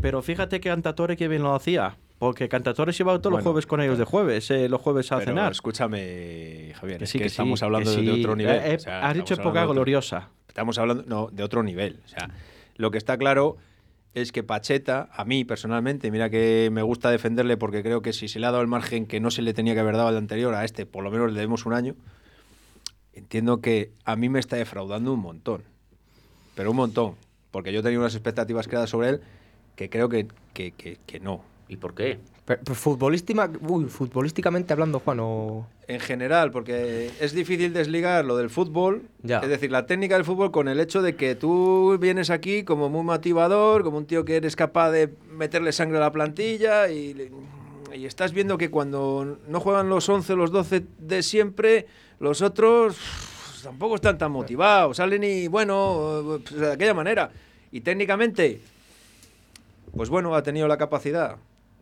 pero 0.00 0.22
fíjate 0.22 0.60
que 0.60 0.68
Cantatore 0.68 1.16
que 1.16 1.26
bien 1.26 1.42
lo 1.42 1.52
hacía. 1.52 1.96
Porque 2.20 2.48
Cantatore 2.48 2.92
se 2.92 3.02
iba 3.02 3.10
todos 3.18 3.24
los 3.24 3.38
Bueno, 3.38 3.42
jueves 3.44 3.66
con 3.66 3.80
ellos 3.80 3.98
de 3.98 4.04
jueves, 4.04 4.52
eh, 4.52 4.68
los 4.68 4.80
jueves 4.80 5.10
a 5.10 5.16
Pero 5.18 5.32
cenar. 5.32 5.50
escúchame, 5.50 6.72
Javier, 6.78 6.98
Que 6.98 7.04
es 7.04 7.10
sí, 7.10 7.18
que, 7.18 7.24
sí, 7.24 7.32
estamos 7.32 7.60
hablando 7.64 7.92
que 7.92 8.02
de, 8.02 8.12
otro 8.12 8.36
nivel. 8.36 8.54
Eh, 8.56 8.62
eh, 8.70 8.76
O 8.76 8.78
sea, 8.78 9.08
has 9.08 9.14
dicho 9.14 9.34
época 9.34 9.64
gloriosa. 9.66 10.28
Estamos 10.46 10.78
hablando 10.78 11.02
no, 11.08 11.28
de 11.32 11.42
otro 11.42 11.64
nivel. 11.64 12.00
O 12.04 12.08
sea, 12.08 12.28
lo 12.76 12.90
que 12.90 12.98
está 12.98 13.16
claro 13.18 13.56
es 14.14 14.30
que 14.30 14.42
Pacheta, 14.44 15.08
a 15.12 15.24
mí 15.24 15.44
personalmente, 15.44 16.10
mira 16.10 16.30
que 16.30 16.68
me 16.72 16.82
gusta 16.82 17.10
defenderle 17.10 17.56
porque 17.56 17.82
creo 17.82 18.00
que 18.02 18.12
si 18.12 18.28
se 18.28 18.38
le 18.38 18.46
ha 18.46 18.50
dado 18.52 18.62
el 18.62 18.68
margen 18.68 19.06
que 19.06 19.18
no 19.20 19.30
se 19.30 19.42
le 19.42 19.54
tenía 19.54 19.74
que 19.74 19.80
haber 19.80 19.96
dado 19.96 20.08
al 20.08 20.16
anterior, 20.16 20.54
a 20.54 20.64
este 20.64 20.86
por 20.86 21.02
lo 21.02 21.10
menos 21.10 21.28
le 21.32 21.34
debemos 21.40 21.66
un 21.66 21.72
año, 21.72 21.96
entiendo 23.12 23.60
que 23.60 23.90
a 24.04 24.16
mí 24.16 24.28
me 24.28 24.38
está 24.40 24.56
defraudando 24.56 25.12
un 25.12 25.20
montón. 25.20 25.62
Pero 26.54 26.70
un 26.70 26.76
montón. 26.76 27.14
Porque 27.50 27.72
yo 27.72 27.82
tenía 27.82 27.98
unas 27.98 28.14
expectativas 28.14 28.66
creadas 28.68 28.90
sobre 28.90 29.08
él 29.10 29.20
que 29.76 29.88
creo 29.90 30.08
que, 30.08 30.26
que- 30.52 30.72
que 30.72 31.20
no. 31.20 31.42
¿Y 31.68 31.76
por 31.76 31.94
qué? 31.94 32.18
Pero, 32.46 32.60
pero 32.62 32.74
futbolístima- 32.74 33.50
uy, 33.66 33.86
futbolísticamente 33.86 34.72
hablando, 34.72 35.00
Juan, 35.00 35.18
o... 35.20 35.66
En 35.88 35.98
general, 36.00 36.50
porque 36.50 37.10
es 37.20 37.32
difícil 37.32 37.72
desligar 37.72 38.24
lo 38.24 38.36
del 38.36 38.50
fútbol, 38.50 39.02
Ya. 39.22 39.38
es 39.38 39.48
decir, 39.48 39.70
la 39.70 39.86
técnica 39.86 40.14
del 40.16 40.24
fútbol 40.24 40.50
con 40.50 40.68
el 40.68 40.78
hecho 40.80 41.00
de 41.00 41.16
que 41.16 41.34
tú 41.34 41.96
vienes 41.98 42.28
aquí 42.30 42.62
como 42.64 42.90
muy 42.90 43.02
motivador, 43.02 43.82
como 43.82 43.96
un 43.98 44.06
tío 44.06 44.24
que 44.26 44.36
eres 44.36 44.56
capaz 44.56 44.90
de 44.90 45.08
meterle 45.30 45.72
sangre 45.72 45.96
a 45.98 46.00
la 46.00 46.12
plantilla 46.12 46.88
y, 46.90 47.30
estás 47.92 48.32
viendo 48.32 48.58
que 48.58 48.70
cuando 48.70 49.38
no 49.48 49.60
juegan 49.60 49.88
los 49.88 50.08
11 50.08 50.34
los 50.34 50.50
12 50.50 50.82
de 50.98 51.22
siempre, 51.22 51.86
los 52.18 52.42
otros 52.42 52.96
tampoco 53.62 53.94
están 53.94 54.18
tan 54.18 54.32
motivados, 54.32 54.96
salen 54.98 55.22
y 55.24 55.46
bueno, 55.48 56.22
pues, 56.44 56.60
de 56.60 56.72
aquella 56.72 56.92
manera. 56.92 57.30
Y 57.72 57.80
técnicamente, 57.80 58.60
pues 59.96 60.10
bueno, 60.10 60.34
ha 60.34 60.42
tenido 60.42 60.66
la 60.68 60.76
capacidad. 60.76 61.36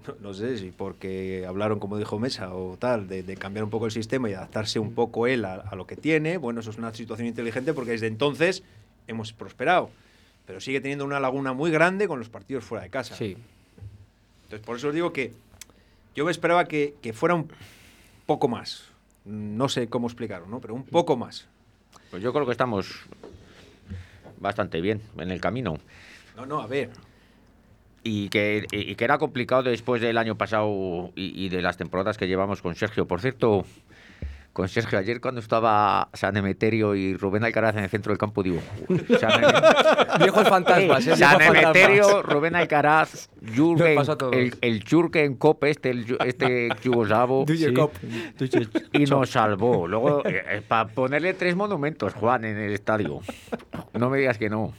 No, 0.06 0.14
no 0.20 0.34
sé 0.34 0.58
si 0.58 0.70
porque 0.70 1.44
hablaron, 1.46 1.78
como 1.78 1.98
dijo 1.98 2.18
Mesa, 2.18 2.54
o 2.54 2.76
tal, 2.76 3.08
de, 3.08 3.22
de 3.22 3.36
cambiar 3.36 3.64
un 3.64 3.70
poco 3.70 3.86
el 3.86 3.92
sistema 3.92 4.28
y 4.28 4.34
adaptarse 4.34 4.78
un 4.78 4.94
poco 4.94 5.26
él 5.26 5.44
a, 5.44 5.54
a 5.54 5.76
lo 5.76 5.86
que 5.86 5.96
tiene. 5.96 6.36
Bueno, 6.36 6.60
eso 6.60 6.70
es 6.70 6.78
una 6.78 6.92
situación 6.92 7.28
inteligente 7.28 7.72
porque 7.72 7.92
desde 7.92 8.06
entonces 8.06 8.62
hemos 9.06 9.32
prosperado. 9.32 9.90
Pero 10.46 10.60
sigue 10.60 10.80
teniendo 10.80 11.04
una 11.04 11.20
laguna 11.20 11.52
muy 11.52 11.70
grande 11.70 12.08
con 12.08 12.18
los 12.18 12.28
partidos 12.28 12.64
fuera 12.64 12.82
de 12.82 12.90
casa. 12.90 13.14
Sí. 13.14 13.36
Entonces, 14.44 14.66
por 14.66 14.76
eso 14.76 14.88
os 14.88 14.94
digo 14.94 15.12
que 15.12 15.32
yo 16.14 16.24
me 16.24 16.30
esperaba 16.30 16.64
que, 16.66 16.94
que 17.00 17.12
fuera 17.12 17.34
un 17.34 17.48
poco 18.26 18.48
más. 18.48 18.84
No 19.24 19.68
sé 19.68 19.88
cómo 19.88 20.08
explicarlo, 20.08 20.48
¿no? 20.48 20.60
Pero 20.60 20.74
un 20.74 20.84
poco 20.84 21.16
más. 21.16 21.46
Pues 22.10 22.22
yo 22.22 22.32
creo 22.32 22.44
que 22.44 22.52
estamos 22.52 23.02
bastante 24.38 24.80
bien 24.80 25.00
en 25.16 25.30
el 25.30 25.40
camino. 25.40 25.78
No, 26.36 26.44
no, 26.44 26.60
a 26.60 26.66
ver. 26.66 26.90
Y 28.04 28.28
que, 28.30 28.66
y 28.72 28.94
que 28.96 29.04
era 29.04 29.18
complicado 29.18 29.62
después 29.62 30.02
del 30.02 30.18
año 30.18 30.36
pasado 30.36 31.12
y, 31.14 31.44
y 31.44 31.48
de 31.50 31.62
las 31.62 31.76
temporadas 31.76 32.18
que 32.18 32.26
llevamos 32.26 32.60
con 32.60 32.74
Sergio. 32.74 33.06
Por 33.06 33.20
cierto, 33.20 33.64
con 34.52 34.68
Sergio, 34.68 34.98
ayer 34.98 35.20
cuando 35.20 35.40
estaba 35.40 36.08
San 36.12 36.36
Emeterio 36.36 36.94
y 36.96 37.16
Rubén 37.16 37.44
Alcaraz 37.44 37.76
en 37.76 37.84
el 37.84 37.88
centro 37.90 38.10
del 38.10 38.18
campo, 38.18 38.42
digo, 38.42 38.60
San 39.20 39.40
Eme- 39.40 40.18
Viejos 40.18 40.48
fantasmas, 40.48 41.06
¿eh? 41.06 41.16
San 41.16 41.40
Emeterio. 41.40 42.22
Rubén 42.22 42.54
Alcaraz, 42.56 43.30
Jürgen, 43.40 43.96
el, 44.32 44.54
el 44.60 44.84
Jürgen 44.84 45.36
Kopp, 45.36 45.62
este, 45.64 45.90
el, 45.90 46.18
este 46.26 46.68
yugoslavo, 46.82 47.46
sí, 47.48 47.72
y 48.92 49.04
nos 49.04 49.30
salvó. 49.30 49.86
Luego, 49.88 50.22
para 50.68 50.88
ponerle 50.88 51.34
tres 51.34 51.54
monumentos, 51.56 52.12
Juan, 52.14 52.44
en 52.44 52.58
el 52.58 52.72
estadio. 52.72 53.20
No 53.94 54.10
me 54.10 54.18
digas 54.18 54.36
que 54.38 54.50
no. 54.50 54.74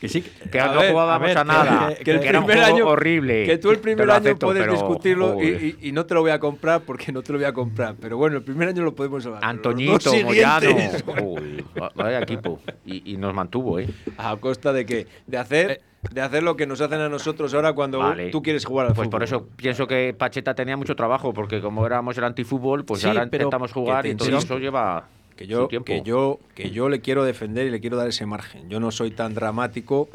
Que 0.00 0.08
sí, 0.08 0.22
Que 0.52 0.60
A 0.60 0.68
no 0.72 0.80
ver, 0.80 0.92
jugábamos 0.92 1.24
a 1.24 1.26
ver, 1.26 1.38
a, 1.38 1.42
que- 1.42 1.48
nada. 1.48 1.94
que- 1.96 2.04
Que, 2.04 2.10
el 2.12 2.22
era 2.22 2.38
un 2.40 2.46
primer 2.46 2.62
juego 2.64 2.76
año- 2.76 2.86
horrible. 2.88 3.44
Que 3.44 3.58
tú 3.58 3.70
el 3.72 3.78
primer 3.78 4.08
año 4.08 4.18
acepto, 4.18 4.46
puedes 4.46 4.62
pero, 4.62 4.72
discutirlo 4.74 5.42
y, 5.42 5.76
y- 5.82 5.88
y 5.88 5.92
no 5.92 6.06
te 6.06 6.14
lo 6.14 6.20
voy 6.20 6.30
a 6.30 6.38
comprar 6.38 6.82
porque 6.82 7.10
no 7.12 7.22
te 7.22 7.32
lo 7.32 7.38
voy 7.38 7.46
a 7.46 7.52
comprar. 7.52 7.96
Pero 8.00 8.16
bueno, 8.18 8.36
el 8.36 8.42
primer 8.44 8.68
año 8.68 8.84
lo 8.84 8.94
podemos 8.94 9.26
hablar. 9.26 9.44
Antoñito, 9.44 10.12
Moyano. 10.24 10.68
vaya 11.94 12.20
equipo. 12.20 12.60
Y, 12.84 13.12
y 13.12 13.16
nos 13.16 13.34
mantuvo, 13.34 13.78
¿eh? 13.78 13.88
¿A 14.18 14.36
costa 14.36 14.72
de 14.72 14.86
qué? 14.86 15.06
De 15.26 15.38
hacer, 15.38 15.80
de 16.10 16.20
hacer 16.20 16.42
lo 16.42 16.56
que 16.56 16.66
nos 16.66 16.80
hacen 16.80 17.00
a 17.00 17.08
nosotros 17.08 17.52
ahora 17.54 17.72
cuando 17.72 17.98
Vale. 17.98 18.30
tú 18.30 18.42
quieres 18.42 18.64
jugar 18.64 18.86
al 18.86 18.92
Pues 18.94 19.06
fútbol. 19.06 19.10
por 19.10 19.22
eso 19.24 19.46
pienso 19.56 19.86
que 19.86 20.14
Pacheta 20.16 20.54
tenía 20.54 20.76
mucho 20.76 20.94
trabajo, 20.94 21.32
porque 21.32 21.60
como 21.60 21.84
éramos 21.84 22.16
el 22.18 22.24
antifútbol, 22.24 22.84
pues 22.84 23.00
Sí, 23.02 23.08
ahora 23.08 23.24
intentamos 23.24 23.72
que 23.72 23.80
jugar 23.80 24.06
y 24.06 24.14
todo 24.14 24.38
eso 24.38 24.58
lleva 24.58 25.08
que 25.36 25.46
yo, 25.46 25.68
que 25.84 26.02
yo 26.02 26.40
que 26.54 26.70
yo 26.70 26.88
le 26.88 27.00
quiero 27.00 27.24
defender 27.24 27.66
y 27.66 27.70
le 27.70 27.80
quiero 27.80 27.96
dar 27.96 28.08
ese 28.08 28.26
margen. 28.26 28.68
Yo 28.68 28.80
no 28.80 28.90
soy 28.90 29.10
tan 29.10 29.34
dramático. 29.34 30.08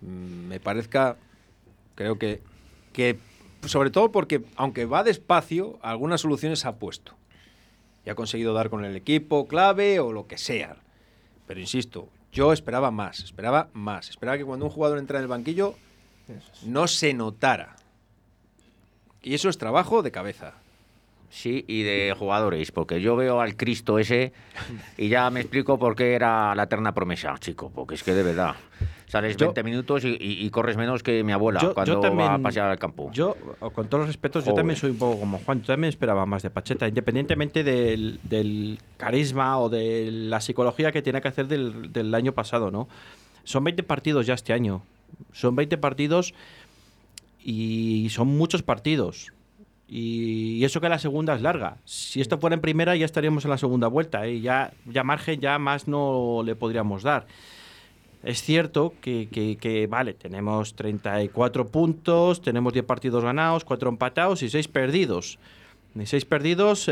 mm, 0.00 0.48
Me 0.48 0.60
parezca, 0.60 1.16
creo 1.94 2.18
que, 2.18 2.40
que 2.92 3.18
sobre 3.66 3.90
todo 3.90 4.10
porque 4.12 4.42
aunque 4.56 4.84
va 4.86 5.02
despacio, 5.04 5.78
algunas 5.82 6.20
soluciones 6.20 6.64
ha 6.64 6.76
puesto. 6.76 7.12
Y 8.04 8.10
ha 8.10 8.14
conseguido 8.14 8.54
dar 8.54 8.70
con 8.70 8.84
el 8.84 8.94
equipo 8.96 9.46
clave 9.48 9.98
o 10.00 10.12
lo 10.12 10.26
que 10.26 10.38
sea. 10.38 10.76
Pero 11.46 11.60
insisto, 11.60 12.08
yo 12.32 12.52
esperaba 12.52 12.90
más, 12.90 13.20
esperaba 13.20 13.68
más. 13.72 14.08
Esperaba 14.10 14.38
que 14.38 14.44
cuando 14.44 14.64
un 14.64 14.70
jugador 14.70 14.98
entra 14.98 15.18
en 15.18 15.22
el 15.22 15.28
banquillo 15.28 15.74
no 16.64 16.86
se 16.88 17.14
notara. 17.14 17.76
Y 19.22 19.34
eso 19.34 19.48
es 19.48 19.58
trabajo 19.58 20.02
de 20.02 20.12
cabeza. 20.12 20.54
Sí, 21.38 21.66
y 21.68 21.82
de 21.82 22.14
jugadores, 22.18 22.72
porque 22.72 22.98
yo 23.02 23.14
veo 23.14 23.42
al 23.42 23.56
Cristo 23.56 23.98
ese 23.98 24.32
y 24.96 25.10
ya 25.10 25.28
me 25.28 25.40
explico 25.40 25.78
por 25.78 25.94
qué 25.94 26.14
era 26.14 26.54
la 26.54 26.62
eterna 26.62 26.94
promesa, 26.94 27.34
chico, 27.38 27.70
porque 27.74 27.94
es 27.94 28.02
que 28.02 28.14
de 28.14 28.22
verdad, 28.22 28.54
sales 29.06 29.36
Yo- 29.36 29.48
20 29.48 29.62
minutos 29.62 30.04
y, 30.06 30.16
y- 30.18 30.46
y 30.46 30.48
corres 30.48 30.78
menos 30.78 31.02
que 31.02 31.22
mi 31.24 31.32
abuela 31.32 31.60
Yo- 31.60 31.68
yo 31.68 31.74
cuando 31.74 32.00
va 32.16 32.34
a 32.36 32.38
pasear 32.38 32.70
al 32.70 32.78
campo. 32.78 33.10
Yo, 33.12 33.36
con 33.74 33.86
todos 33.86 34.00
los 34.00 34.06
respetos, 34.08 34.46
yo 34.46 34.54
también 34.54 34.78
soy 34.78 34.92
un 34.92 34.96
poco 34.98 35.20
como 35.20 35.38
Juan. 35.40 35.60
Yo 35.60 35.66
también 35.66 35.90
esperaba 35.90 36.24
más 36.24 36.42
de 36.42 36.48
Pacheta, 36.48 36.88
independientemente 36.88 37.62
del, 37.62 38.18
del 38.22 38.78
carisma 38.96 39.58
o 39.60 39.68
de 39.68 40.08
la 40.10 40.40
psicología 40.40 40.90
que 40.90 41.02
tiene 41.02 41.20
que 41.20 41.28
hacer 41.28 41.48
del, 41.48 41.92
del 41.92 42.14
año 42.14 42.32
pasado, 42.32 42.70
¿no? 42.70 42.88
Son 43.44 43.62
20 43.62 43.82
partidos 43.82 44.24
ya 44.24 44.32
este 44.32 44.54
año. 44.54 44.84
Son 45.32 45.54
20 45.54 45.76
partidos 45.76 46.32
y 47.44 48.08
son 48.08 48.28
muchos 48.28 48.62
partidos. 48.62 49.32
Y, 49.88 50.64
eso 50.64 50.80
que 50.80 50.88
la 50.88 50.98
segunda 50.98 51.34
es 51.34 51.42
larga. 51.42 51.76
Si 51.84 52.20
esto 52.20 52.38
fuera 52.38 52.54
en 52.54 52.60
primera, 52.60 52.96
ya 52.96 53.04
estaríamos 53.04 53.44
en 53.44 53.50
la 53.50 53.58
segunda 53.58 53.86
vuelta. 53.88 54.26
¿eh? 54.26 54.40
Ya, 54.40 54.72
ya 54.86 55.04
margen, 55.04 55.40
ya 55.40 55.58
más 55.58 55.86
no 55.86 56.42
le 56.44 56.56
podríamos 56.56 57.02
dar. 57.02 57.26
Es 58.24 58.42
cierto 58.42 58.94
que, 59.00 59.28
que- 59.60 59.86
vale, 59.86 60.14
tenemos 60.14 60.74
34 60.74 61.68
puntos, 61.68 62.40
tenemos 62.42 62.72
10 62.72 62.84
partidos 62.84 63.22
ganados, 63.22 63.64
4 63.64 63.88
empatados 63.88 64.42
y 64.42 64.48
6 64.50 64.66
perdidos. 64.68 65.38
De 65.94 66.04
6 66.06 66.24
perdidos, 66.24 66.90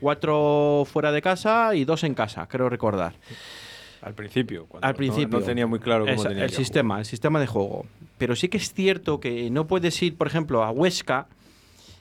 4 0.00 0.84
fuera 0.86 1.12
de 1.12 1.22
casa 1.22 1.74
y 1.74 1.84
2 1.84 2.04
en 2.04 2.14
casa, 2.14 2.46
creo 2.48 2.68
recordar. 2.68 3.14
Al 4.02 4.14
principio, 4.14 4.66
cuando 4.66 4.86
Al 4.86 4.94
principio. 4.94 5.38
no, 5.38 5.44
tenía 5.44 5.66
muy 5.66 5.78
claro 5.78 6.04
cómo 6.04 6.14
Esa- 6.14 6.28
tenía 6.28 6.44
el 6.44 6.50
que 6.50 6.56
sistema, 6.56 6.98
el 6.98 7.04
sistema 7.04 7.40
de 7.40 7.46
juego. 7.46 7.86
Pero 8.18 8.36
sí 8.36 8.48
que 8.48 8.56
es 8.58 8.72
cierto 8.74 9.20
que 9.20 9.48
no 9.50 9.66
puedes 9.66 10.00
ir, 10.02 10.16
por 10.16 10.26
ejemplo, 10.26 10.62
a 10.64 10.70
Huesca, 10.70 11.26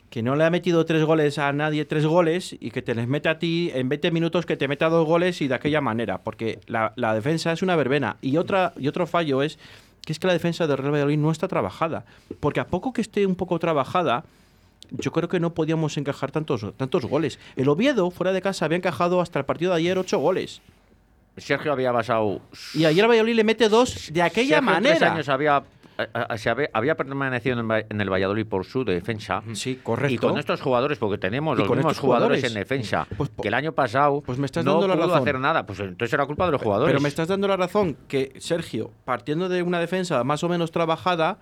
que 0.09 0.21
no 0.21 0.35
le 0.35 0.43
ha 0.43 0.49
metido 0.49 0.85
tres 0.85 1.03
goles 1.05 1.37
a 1.37 1.53
nadie, 1.53 1.85
tres 1.85 2.05
goles, 2.05 2.55
y 2.59 2.71
que 2.71 2.81
te 2.81 2.93
les 2.95 3.07
mete 3.07 3.29
a 3.29 3.39
ti 3.39 3.71
en 3.73 3.87
20 3.87 4.11
minutos 4.11 4.45
que 4.45 4.57
te 4.57 4.67
meta 4.67 4.89
dos 4.89 5.05
goles 5.07 5.39
y 5.41 5.47
de 5.47 5.55
aquella 5.55 5.79
manera, 5.79 6.17
porque 6.17 6.59
la, 6.67 6.91
la 6.97 7.13
defensa 7.13 7.51
es 7.53 7.61
una 7.61 7.75
verbena. 7.77 8.17
Y, 8.21 8.35
otra, 8.37 8.73
y 8.77 8.87
otro 8.87 9.07
fallo 9.07 9.41
es 9.41 9.57
que 10.05 10.11
es 10.11 10.19
que 10.19 10.27
la 10.27 10.33
defensa 10.33 10.65
de 10.67 10.75
Real 10.75 10.91
Valladolid 10.91 11.17
no 11.19 11.31
está 11.31 11.47
trabajada. 11.47 12.03
Porque 12.39 12.59
a 12.59 12.67
poco 12.67 12.91
que 12.91 13.01
esté 13.01 13.25
un 13.25 13.35
poco 13.35 13.57
trabajada, 13.59 14.25
yo 14.89 15.11
creo 15.11 15.29
que 15.29 15.39
no 15.39 15.53
podíamos 15.53 15.95
encajar 15.97 16.31
tantos, 16.31 16.65
tantos 16.75 17.05
goles. 17.05 17.39
El 17.55 17.69
Oviedo, 17.69 18.09
fuera 18.11 18.33
de 18.33 18.41
casa, 18.41 18.65
había 18.65 18.77
encajado 18.79 19.21
hasta 19.21 19.37
el 19.39 19.45
partido 19.45 19.71
de 19.71 19.77
ayer 19.77 19.97
ocho 19.97 20.17
goles. 20.19 20.59
Sergio 21.37 21.71
había 21.71 21.91
basado... 21.91 22.41
Y 22.73 22.85
ayer 22.85 23.07
Valladolid 23.07 23.35
le 23.35 23.43
mete 23.43 23.69
dos 23.69 24.09
de 24.11 24.21
aquella 24.21 24.57
Sergio 24.59 24.75
en 24.77 24.83
tres 24.83 24.93
manera. 24.99 25.13
años 25.13 25.29
había, 25.29 25.63
eh, 25.97 26.07
eh, 26.29 26.37
se 26.37 26.49
había, 26.49 26.69
había 26.73 26.95
permanecido 26.95 27.59
en 27.59 28.01
el, 28.01 28.09
Valladolid 28.09 28.45
por 28.45 28.65
su 28.65 28.83
defensa. 28.83 29.41
Sí, 29.53 29.79
correcto. 29.81 30.13
Y 30.13 30.17
con 30.17 30.37
estos 30.37 30.59
jugadores, 30.61 30.97
porque 30.97 31.17
tenemos 31.17 31.57
los 31.57 31.67
con 31.67 31.77
mismos 31.77 31.97
jugadores, 31.99 32.39
jugadores. 32.41 32.43
en 32.43 32.53
defensa, 32.61 33.07
Pues 33.17 33.29
po- 33.29 33.41
que 33.41 33.47
el 33.47 33.53
año 33.53 33.71
pasado 33.71 34.21
Pues 34.25 34.37
me 34.37 34.45
estás 34.45 34.65
no 34.65 34.73
dando 34.73 34.87
la 34.89 34.95
pudo 34.95 35.07
razón. 35.07 35.21
hacer 35.21 35.39
nada. 35.39 35.65
Pues 35.65 35.79
entonces 35.79 36.13
era 36.13 36.25
culpa 36.25 36.45
de 36.45 36.51
los 36.51 36.61
jugadores. 36.61 36.91
Pero 36.91 37.01
me 37.01 37.09
estás 37.09 37.27
dando 37.27 37.47
la 37.47 37.57
razón 37.57 37.95
que 38.07 38.33
Sergio, 38.39 38.91
partiendo 39.05 39.47
de 39.49 39.63
una 39.63 39.79
defensa 39.79 40.23
más 40.25 40.43
o 40.43 40.49
menos 40.49 40.71
trabajada, 40.71 41.39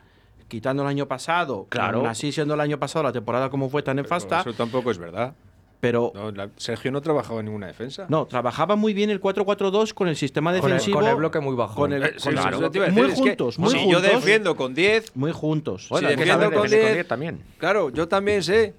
quitando 0.48 0.84
el 0.84 0.90
año 0.90 1.08
pasado, 1.08 1.66
Claro. 1.70 2.00
aún 2.00 2.08
así 2.08 2.32
siendo 2.32 2.54
el 2.56 2.60
año 2.62 2.80
pasado 2.80 3.04
la 3.04 3.12
temporada 3.12 3.50
como 3.50 3.70
fue 3.70 3.82
tan 3.84 3.98
nefasta, 3.98 4.42
Eso 4.42 4.54
tampoco 4.54 4.90
es 4.92 4.98
verdad. 4.98 5.34
Pero 5.80 6.12
No, 6.14 6.32
la- 6.32 6.50
Sergio 6.58 6.92
no 6.92 7.02
trabajaba 7.02 7.40
en 7.40 7.46
ninguna 7.46 7.68
defensa. 7.68 8.06
no, 8.10 8.26
trabajaba 8.26 8.76
muy 8.76 8.94
bien 8.94 9.10
el 9.10 9.22
4-4-2 9.22 9.94
con 9.94 10.08
el 10.08 10.16
sistema 10.16 10.52
Con 10.52 10.56
el- 10.58 10.62
defensivo. 10.64 11.00
con 11.00 11.08
el 11.08 11.16
bloque 11.16 11.40
muy 11.40 11.56
bajo. 11.56 11.76
Con 11.76 11.94
el, 11.94 12.04
Eh, 12.04 12.12
con 12.12 12.20
sí, 12.20 12.30
decir, 12.30 12.92
muy 12.92 13.02
es 13.04 13.14
que 13.14 13.16
juntos, 13.22 13.60
muy 13.60 13.70
si 13.72 13.78
juntos. 13.80 14.02
yo 14.04 14.10
defiendo 14.16 14.56
con 14.56 14.74
10, 14.74 15.16
Muy 15.16 15.32
juntos. 15.32 15.88
Bueno, 15.90 16.10
si 16.10 16.16
defiendo 16.16 16.46
con 16.52 16.54
defender 16.64 16.80
10, 16.82 16.94
10 16.96 17.08
también. 17.08 17.40
claro, 17.58 17.90
yo 17.92 18.08
también 18.08 18.44
sé. 18.44 18.74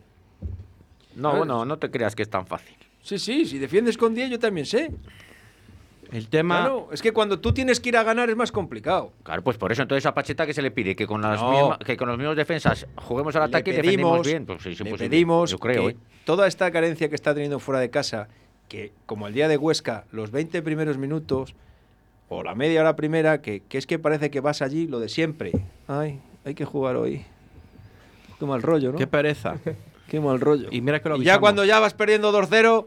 No, 1.16 1.30
¿sabes? 1.30 1.38
bueno, 1.38 1.64
no 1.64 1.78
te 1.78 1.90
creas 1.90 2.14
que 2.14 2.22
es 2.22 2.30
tan 2.30 2.46
fácil. 2.46 2.76
Sí, 3.02 3.18
sí, 3.18 3.46
si 3.46 3.58
defiendes 3.58 3.96
con 3.96 4.14
10 4.14 4.30
yo 4.30 4.38
también 4.38 4.66
sé. 4.66 4.90
El 6.12 6.28
tema. 6.28 6.58
Claro, 6.60 6.88
es 6.92 7.02
que 7.02 7.12
cuando 7.12 7.38
tú 7.40 7.52
tienes 7.52 7.78
que 7.80 7.90
ir 7.90 7.96
a 7.96 8.02
ganar 8.02 8.28
es 8.30 8.36
más 8.36 8.50
complicado. 8.52 9.12
Claro, 9.22 9.42
pues 9.42 9.56
por 9.58 9.70
eso 9.72 9.82
entonces 9.82 10.04
a 10.06 10.14
Pacheta 10.14 10.44
que 10.46 10.54
se 10.54 10.62
le 10.62 10.70
pide 10.70 10.96
que 10.96 11.06
con 11.06 11.22
las 11.22 11.40
No. 11.40 11.50
mismas- 11.52 11.78
que 11.78 11.96
con 11.96 12.08
los 12.08 12.18
mismos 12.18 12.36
defensas 12.36 12.86
juguemos 12.96 13.34
al 13.36 13.42
ataque 13.44 13.70
y 13.70 13.74
defendemos 13.76 14.20
pedimos, 14.22 14.26
bien. 14.26 14.46
Pues 14.46 14.62
sí, 14.62 14.68
le 14.70 14.74
imposible, 14.74 15.08
pedimos 15.08 15.50
yo 15.50 15.58
creo, 15.58 15.86
que 15.86 15.92
¿eh? 15.92 15.96
toda 16.24 16.46
esta 16.48 16.70
carencia 16.70 17.08
que 17.08 17.14
está 17.14 17.32
teniendo 17.32 17.58
fuera 17.60 17.80
de 17.80 17.90
casa, 17.90 18.28
que 18.68 18.92
como 19.06 19.26
el 19.28 19.34
día 19.34 19.46
de 19.48 19.56
Huesca, 19.56 20.04
los 20.10 20.30
20 20.30 20.62
primeros 20.62 20.98
minutos 20.98 21.54
o 22.28 22.42
la 22.42 22.54
media 22.54 22.80
hora 22.80 22.96
primera, 22.96 23.40
que, 23.42 23.62
que 23.68 23.78
es 23.78 23.86
que 23.86 23.98
parece 23.98 24.30
que 24.30 24.40
vas 24.40 24.62
allí 24.62 24.86
lo 24.86 25.00
de 25.00 25.08
siempre. 25.08 25.52
Ay, 25.88 26.20
hay 26.44 26.54
que 26.54 26.64
jugar 26.64 26.96
hoy. 26.96 27.24
Qué 28.38 28.46
mal 28.46 28.62
rollo, 28.62 28.92
¿no? 28.92 28.98
Qué 28.98 29.06
pereza. 29.06 29.56
Qué 30.08 30.18
mal 30.18 30.40
rollo. 30.40 30.68
Y 30.72 30.80
mira 30.80 31.00
que 31.00 31.08
lo 31.08 31.16
Y 31.18 31.24
ya 31.24 31.38
cuando 31.38 31.64
ya 31.64 31.78
vas 31.78 31.94
perdiendo 31.94 32.32
2-0, 32.32 32.86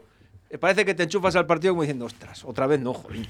parece 0.58 0.84
que 0.84 0.94
te 0.94 1.02
enchufas 1.04 1.34
al 1.36 1.46
partido 1.46 1.72
como 1.72 1.82
diciendo, 1.82 2.04
ostras, 2.06 2.44
otra 2.44 2.66
vez 2.66 2.80
no, 2.80 2.92
joder. 2.94 3.26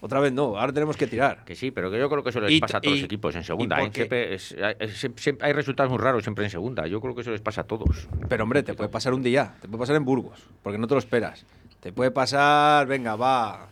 Otra 0.00 0.20
vez 0.20 0.32
no, 0.34 0.58
ahora 0.58 0.70
tenemos 0.72 0.98
que 0.98 1.06
tirar. 1.06 1.44
Que 1.46 1.54
sí, 1.56 1.70
pero 1.70 1.90
que 1.90 1.98
yo 1.98 2.10
creo 2.10 2.22
que 2.22 2.28
eso 2.28 2.40
les 2.40 2.52
Y- 2.52 2.60
pasa 2.60 2.76
a 2.76 2.80
todos 2.82 2.94
y- 2.96 3.00
los 3.00 3.04
equipos 3.06 3.34
en 3.36 3.40
¿y 3.40 3.44
segunda. 3.44 3.80
¿eh? 3.82 3.86
qué? 3.90 3.94
Siempre 3.94 4.34
es- 4.34 4.54
hay, 4.62 4.74
es- 4.78 5.06
siempre 5.16 5.46
hay 5.46 5.52
resultados 5.54 5.90
muy 5.90 5.98
raros 5.98 6.22
siempre 6.22 6.44
en 6.44 6.50
segunda. 6.50 6.86
Yo 6.86 7.00
creo 7.00 7.14
que 7.14 7.22
eso 7.22 7.30
les 7.30 7.40
pasa 7.40 7.62
a 7.62 7.64
todos. 7.64 8.06
Pero 8.28 8.44
hombre, 8.44 8.62
te 8.62 8.74
puede 8.74 8.90
pasar 8.90 9.14
un 9.14 9.22
día, 9.22 9.54
te 9.62 9.68
puede 9.68 9.78
pasar 9.80 9.96
en 9.96 10.04
Burgos, 10.04 10.38
porque 10.62 10.76
no 10.78 10.86
te 10.86 10.92
lo 10.94 10.98
esperas. 10.98 11.46
Te 11.80 11.90
puede 11.92 12.10
pasar, 12.10 12.86
venga, 12.86 13.16
va. 13.16 13.68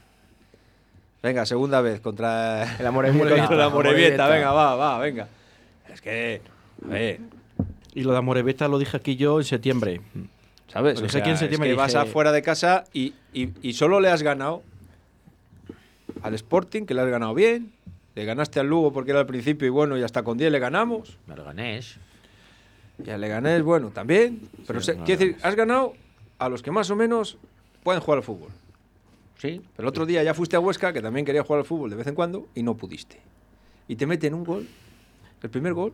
Venga, 1.23 1.45
segunda 1.45 1.83
vez 1.83 2.01
contra 2.01 2.63
El 2.81 2.87
Amorebieta. 2.87 3.25
Morevieta, 3.29 3.65
Amorebieta. 3.67 4.29
venga, 4.29 4.53
va, 4.53 4.75
va, 4.77 4.99
venga. 4.99 5.29
Es 5.93 6.01
que, 6.01 6.41
a 6.83 6.89
ver, 6.89 7.21
Y 7.95 8.05
lo 8.05 8.13
de 8.13 8.19
Amorebieta 8.19 8.69
lo 8.69 8.79
dije 8.79 8.97
aquí 8.97 9.17
yo 9.17 9.39
en 9.39 9.45
septiembre. 9.45 10.01
¿Sabes? 10.69 10.99
Lo 11.01 11.05
O 11.05 11.07
dije 11.07 11.19
aquí 11.19 11.25
sea, 11.27 11.33
en 11.33 11.39
septiembre 11.39 11.69
es 11.71 11.73
y 11.73 11.77
que 11.77 11.81
vas 11.81 11.93
dije- 11.93 12.03
afuera 12.09 12.33
de 12.33 12.43
casa 12.43 12.85
y, 12.93 13.15
y, 13.33 13.51
y 13.63 13.73
solo 13.75 14.01
le 14.01 14.09
has 14.11 14.23
ganado 14.23 14.63
al 16.23 16.35
Sporting, 16.35 16.85
que 16.85 16.95
le 16.95 17.01
has 17.03 17.09
ganado 17.09 17.35
bien. 17.35 17.73
Le 18.15 18.25
ganaste 18.27 18.61
al 18.61 18.67
Lugo 18.69 18.93
porque 18.93 19.11
era 19.13 19.21
al 19.21 19.27
principio 19.27 19.67
y 19.67 19.71
bueno, 19.71 19.97
y 19.97 20.03
hasta 20.03 20.23
con 20.23 20.37
10 20.37 20.53
le 20.53 20.59
ganamos. 20.59 21.17
Me 21.27 21.35
lo 21.35 21.45
ganés. 21.45 21.97
Ya 22.99 23.17
le 23.17 23.27
gané, 23.29 23.61
bueno, 23.63 23.89
también. 23.91 24.41
Pero 24.67 24.81
Sí, 24.81 24.87
se- 24.93 24.97
no, 24.99 25.05
quiero 25.05 25.19
decir, 25.21 25.37
has 25.43 25.55
ganado 25.55 25.95
a 26.39 26.49
los 26.49 26.63
que 26.63 26.71
más 26.71 26.91
o 26.91 26.97
menos 26.97 27.39
pueden 27.83 28.01
jugar 28.03 28.19
al 28.19 28.25
fútbol. 28.25 28.51
Sí. 29.39 29.61
Pero 29.75 29.87
el 29.87 29.89
otro 29.89 30.07
día 30.07 30.23
ya 30.23 30.35
fuiste 30.35 30.57
a 30.57 30.61
Huesca, 30.61 30.93
que 30.93 31.01
también 31.01 31.25
quería 31.27 31.43
jugar 31.43 31.61
al 31.61 31.65
fútbol 31.67 31.91
de 31.91 31.97
vez 31.97 32.07
en 32.07 32.15
cuando, 32.15 32.47
y 32.55 32.63
no 32.63 32.77
pudiste. 32.77 33.19
Y 33.89 33.97
te 33.97 34.07
meten 34.07 34.35
un 34.35 34.45
gol, 34.45 34.69
el 35.43 35.51
primer 35.51 35.73
gol, 35.73 35.93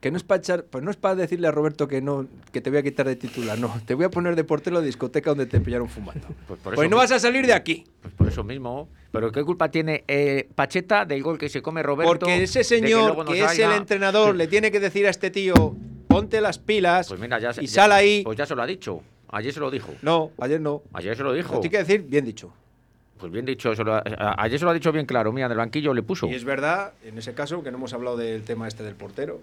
que 0.00 0.10
no 0.10 0.16
es 0.16 0.22
para 0.24 0.38
echar, 0.38 0.64
pues 0.64 0.82
no 0.82 0.90
es 0.90 0.96
para 0.96 1.14
decirle 1.14 1.46
a 1.46 1.50
Roberto 1.50 1.86
que 1.86 2.00
no, 2.00 2.26
que 2.52 2.60
te 2.62 2.70
voy 2.70 2.78
a 2.78 2.82
quitar 2.82 3.06
de 3.06 3.16
titular, 3.16 3.58
no, 3.58 3.78
te 3.84 3.94
voy 3.94 4.06
a 4.06 4.10
poner 4.10 4.34
de 4.34 4.44
portero 4.44 4.80
de 4.80 4.86
discoteca 4.86 5.30
donde 5.30 5.44
te 5.46 5.60
pillaron 5.60 5.88
fumando. 5.88 6.26
Pues 6.48 6.58
por 6.60 6.74
Pues 6.74 6.90
no 6.90 6.96
vas 6.96 7.12
a 7.12 7.18
salir 7.18 7.46
de 7.46 7.52
aquí. 7.52 7.84
Pues 8.00 8.14
por 8.14 8.26
eso 8.28 8.42
mismo. 8.42 8.88
Pero 9.12 9.30
¿qué 9.30 9.44
culpa 9.44 9.70
tiene 9.70 10.04
eh, 10.08 10.48
Pacheta 10.54 11.04
del 11.04 11.22
gol 11.22 11.36
que 11.38 11.48
se 11.48 11.60
come 11.60 11.82
Roberto? 11.82 12.08
Porque 12.10 12.42
ese 12.42 12.64
señor, 12.64 13.24
que, 13.26 13.44
es 13.44 13.58
el 13.58 13.72
entrenador, 13.72 14.34
le 14.34 14.46
tiene 14.46 14.70
que 14.70 14.80
decir 14.80 15.06
a 15.06 15.10
este 15.10 15.30
tío, 15.30 15.76
ponte 16.08 16.40
las 16.40 16.58
pilas 16.58 17.08
Pues 17.08 17.20
mira, 17.20 17.38
ya, 17.38 17.52
se- 17.52 17.62
y 17.62 17.66
ya- 17.66 17.82
sal 17.82 17.92
ahí. 17.92 18.22
Pues 18.24 18.38
ya 18.38 18.46
se 18.46 18.54
lo 18.54 18.62
ha 18.62 18.66
dicho. 18.66 19.02
Ayer 19.28 19.52
se 19.52 19.60
lo 19.60 19.70
dijo. 19.70 19.92
No, 20.02 20.30
ayer 20.38 20.60
no. 20.60 20.82
Ayer 20.92 21.16
se 21.16 21.22
lo 21.22 21.32
dijo. 21.32 21.54
Lo 21.54 21.60
tiene 21.60 21.70
que 21.72 21.78
decir 21.78 22.02
bien 22.08 22.24
dicho. 22.24 22.52
Pues 23.18 23.30
bien 23.30 23.44
dicho. 23.44 23.74
se 23.76 23.84
lo 23.84 23.94
ha- 23.94 24.02
a- 24.16 24.42
ayer 24.42 24.58
se 24.58 24.64
lo 24.64 24.70
ha 24.70 24.74
dicho 24.74 24.90
bien 24.92 25.04
claro. 25.06 25.30
Mira, 25.32 25.46
en 25.46 25.52
el 25.52 25.58
banquillo 25.58 25.92
le 25.92 26.02
puso. 26.02 26.26
Y 26.26 26.34
es 26.34 26.44
verdad, 26.44 26.94
en 27.04 27.18
ese 27.18 27.34
caso, 27.34 27.62
que 27.62 27.70
no 27.70 27.76
hemos 27.76 27.92
hablado 27.92 28.16
del 28.16 28.42
tema 28.44 28.66
este 28.66 28.82
del 28.82 28.94
portero, 28.94 29.40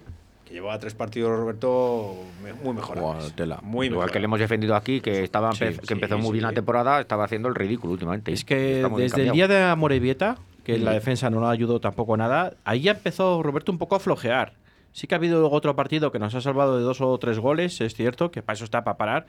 que 0.47 0.53
llevaba 0.53 0.79
tres 0.79 0.93
partidos 0.93 1.37
Roberto 1.37 2.15
muy. 2.63 2.75
Buah, 2.75 3.19
tela. 3.35 3.59
Muy 3.61 3.87
Igual 3.87 4.09
que 4.11 4.19
le 4.19 4.25
hemos 4.25 4.39
defendido 4.39 4.75
aquí, 4.75 5.01
que 5.01 5.23
estaba 5.23 5.51
Sí, 5.51 5.65
empe- 5.65 5.79
que 5.81 5.85
sí, 5.87 5.93
empezó 5.93 6.17
muy 6.17 6.27
sí, 6.27 6.31
bien 6.33 6.43
la 6.43 6.53
temporada, 6.53 7.01
estaba 7.01 7.25
haciendo 7.25 7.49
el 7.49 7.55
ridículo 7.55 7.93
últimamente. 7.93 8.31
Es 8.31 8.45
que 8.45 8.87
desde 8.97 9.23
el 9.23 9.31
día 9.31 9.47
de 9.47 9.61
Amorebieta, 9.63 10.37
que 10.63 10.77
la 10.77 10.93
defensa 10.93 11.29
no 11.29 11.39
nos 11.39 11.49
ayudó 11.49 11.79
tampoco 11.79 12.15
nada, 12.17 12.53
ahí 12.63 12.81
ya 12.81 12.91
empezó 12.91 13.41
Roberto 13.43 13.71
un 13.71 13.77
poco 13.77 13.95
a 13.95 13.99
flojear. 13.99 14.53
Sí 14.93 15.05
que 15.05 15.15
ha 15.15 15.17
habido 15.17 15.39
luego 15.39 15.55
otro 15.55 15.75
partido 15.75 16.11
que 16.11 16.19
nos 16.19 16.33
ha 16.33 16.41
salvado 16.41 16.77
de 16.77 16.83
dos 16.83 17.01
o 17.01 17.17
tres 17.19 17.39
goles, 17.39 17.79
es 17.81 17.93
cierto, 17.93 18.31
que 18.31 18.41
para 18.41 18.55
eso 18.55 18.63
está 18.65 18.83
para 18.83 18.97
parar, 18.97 19.27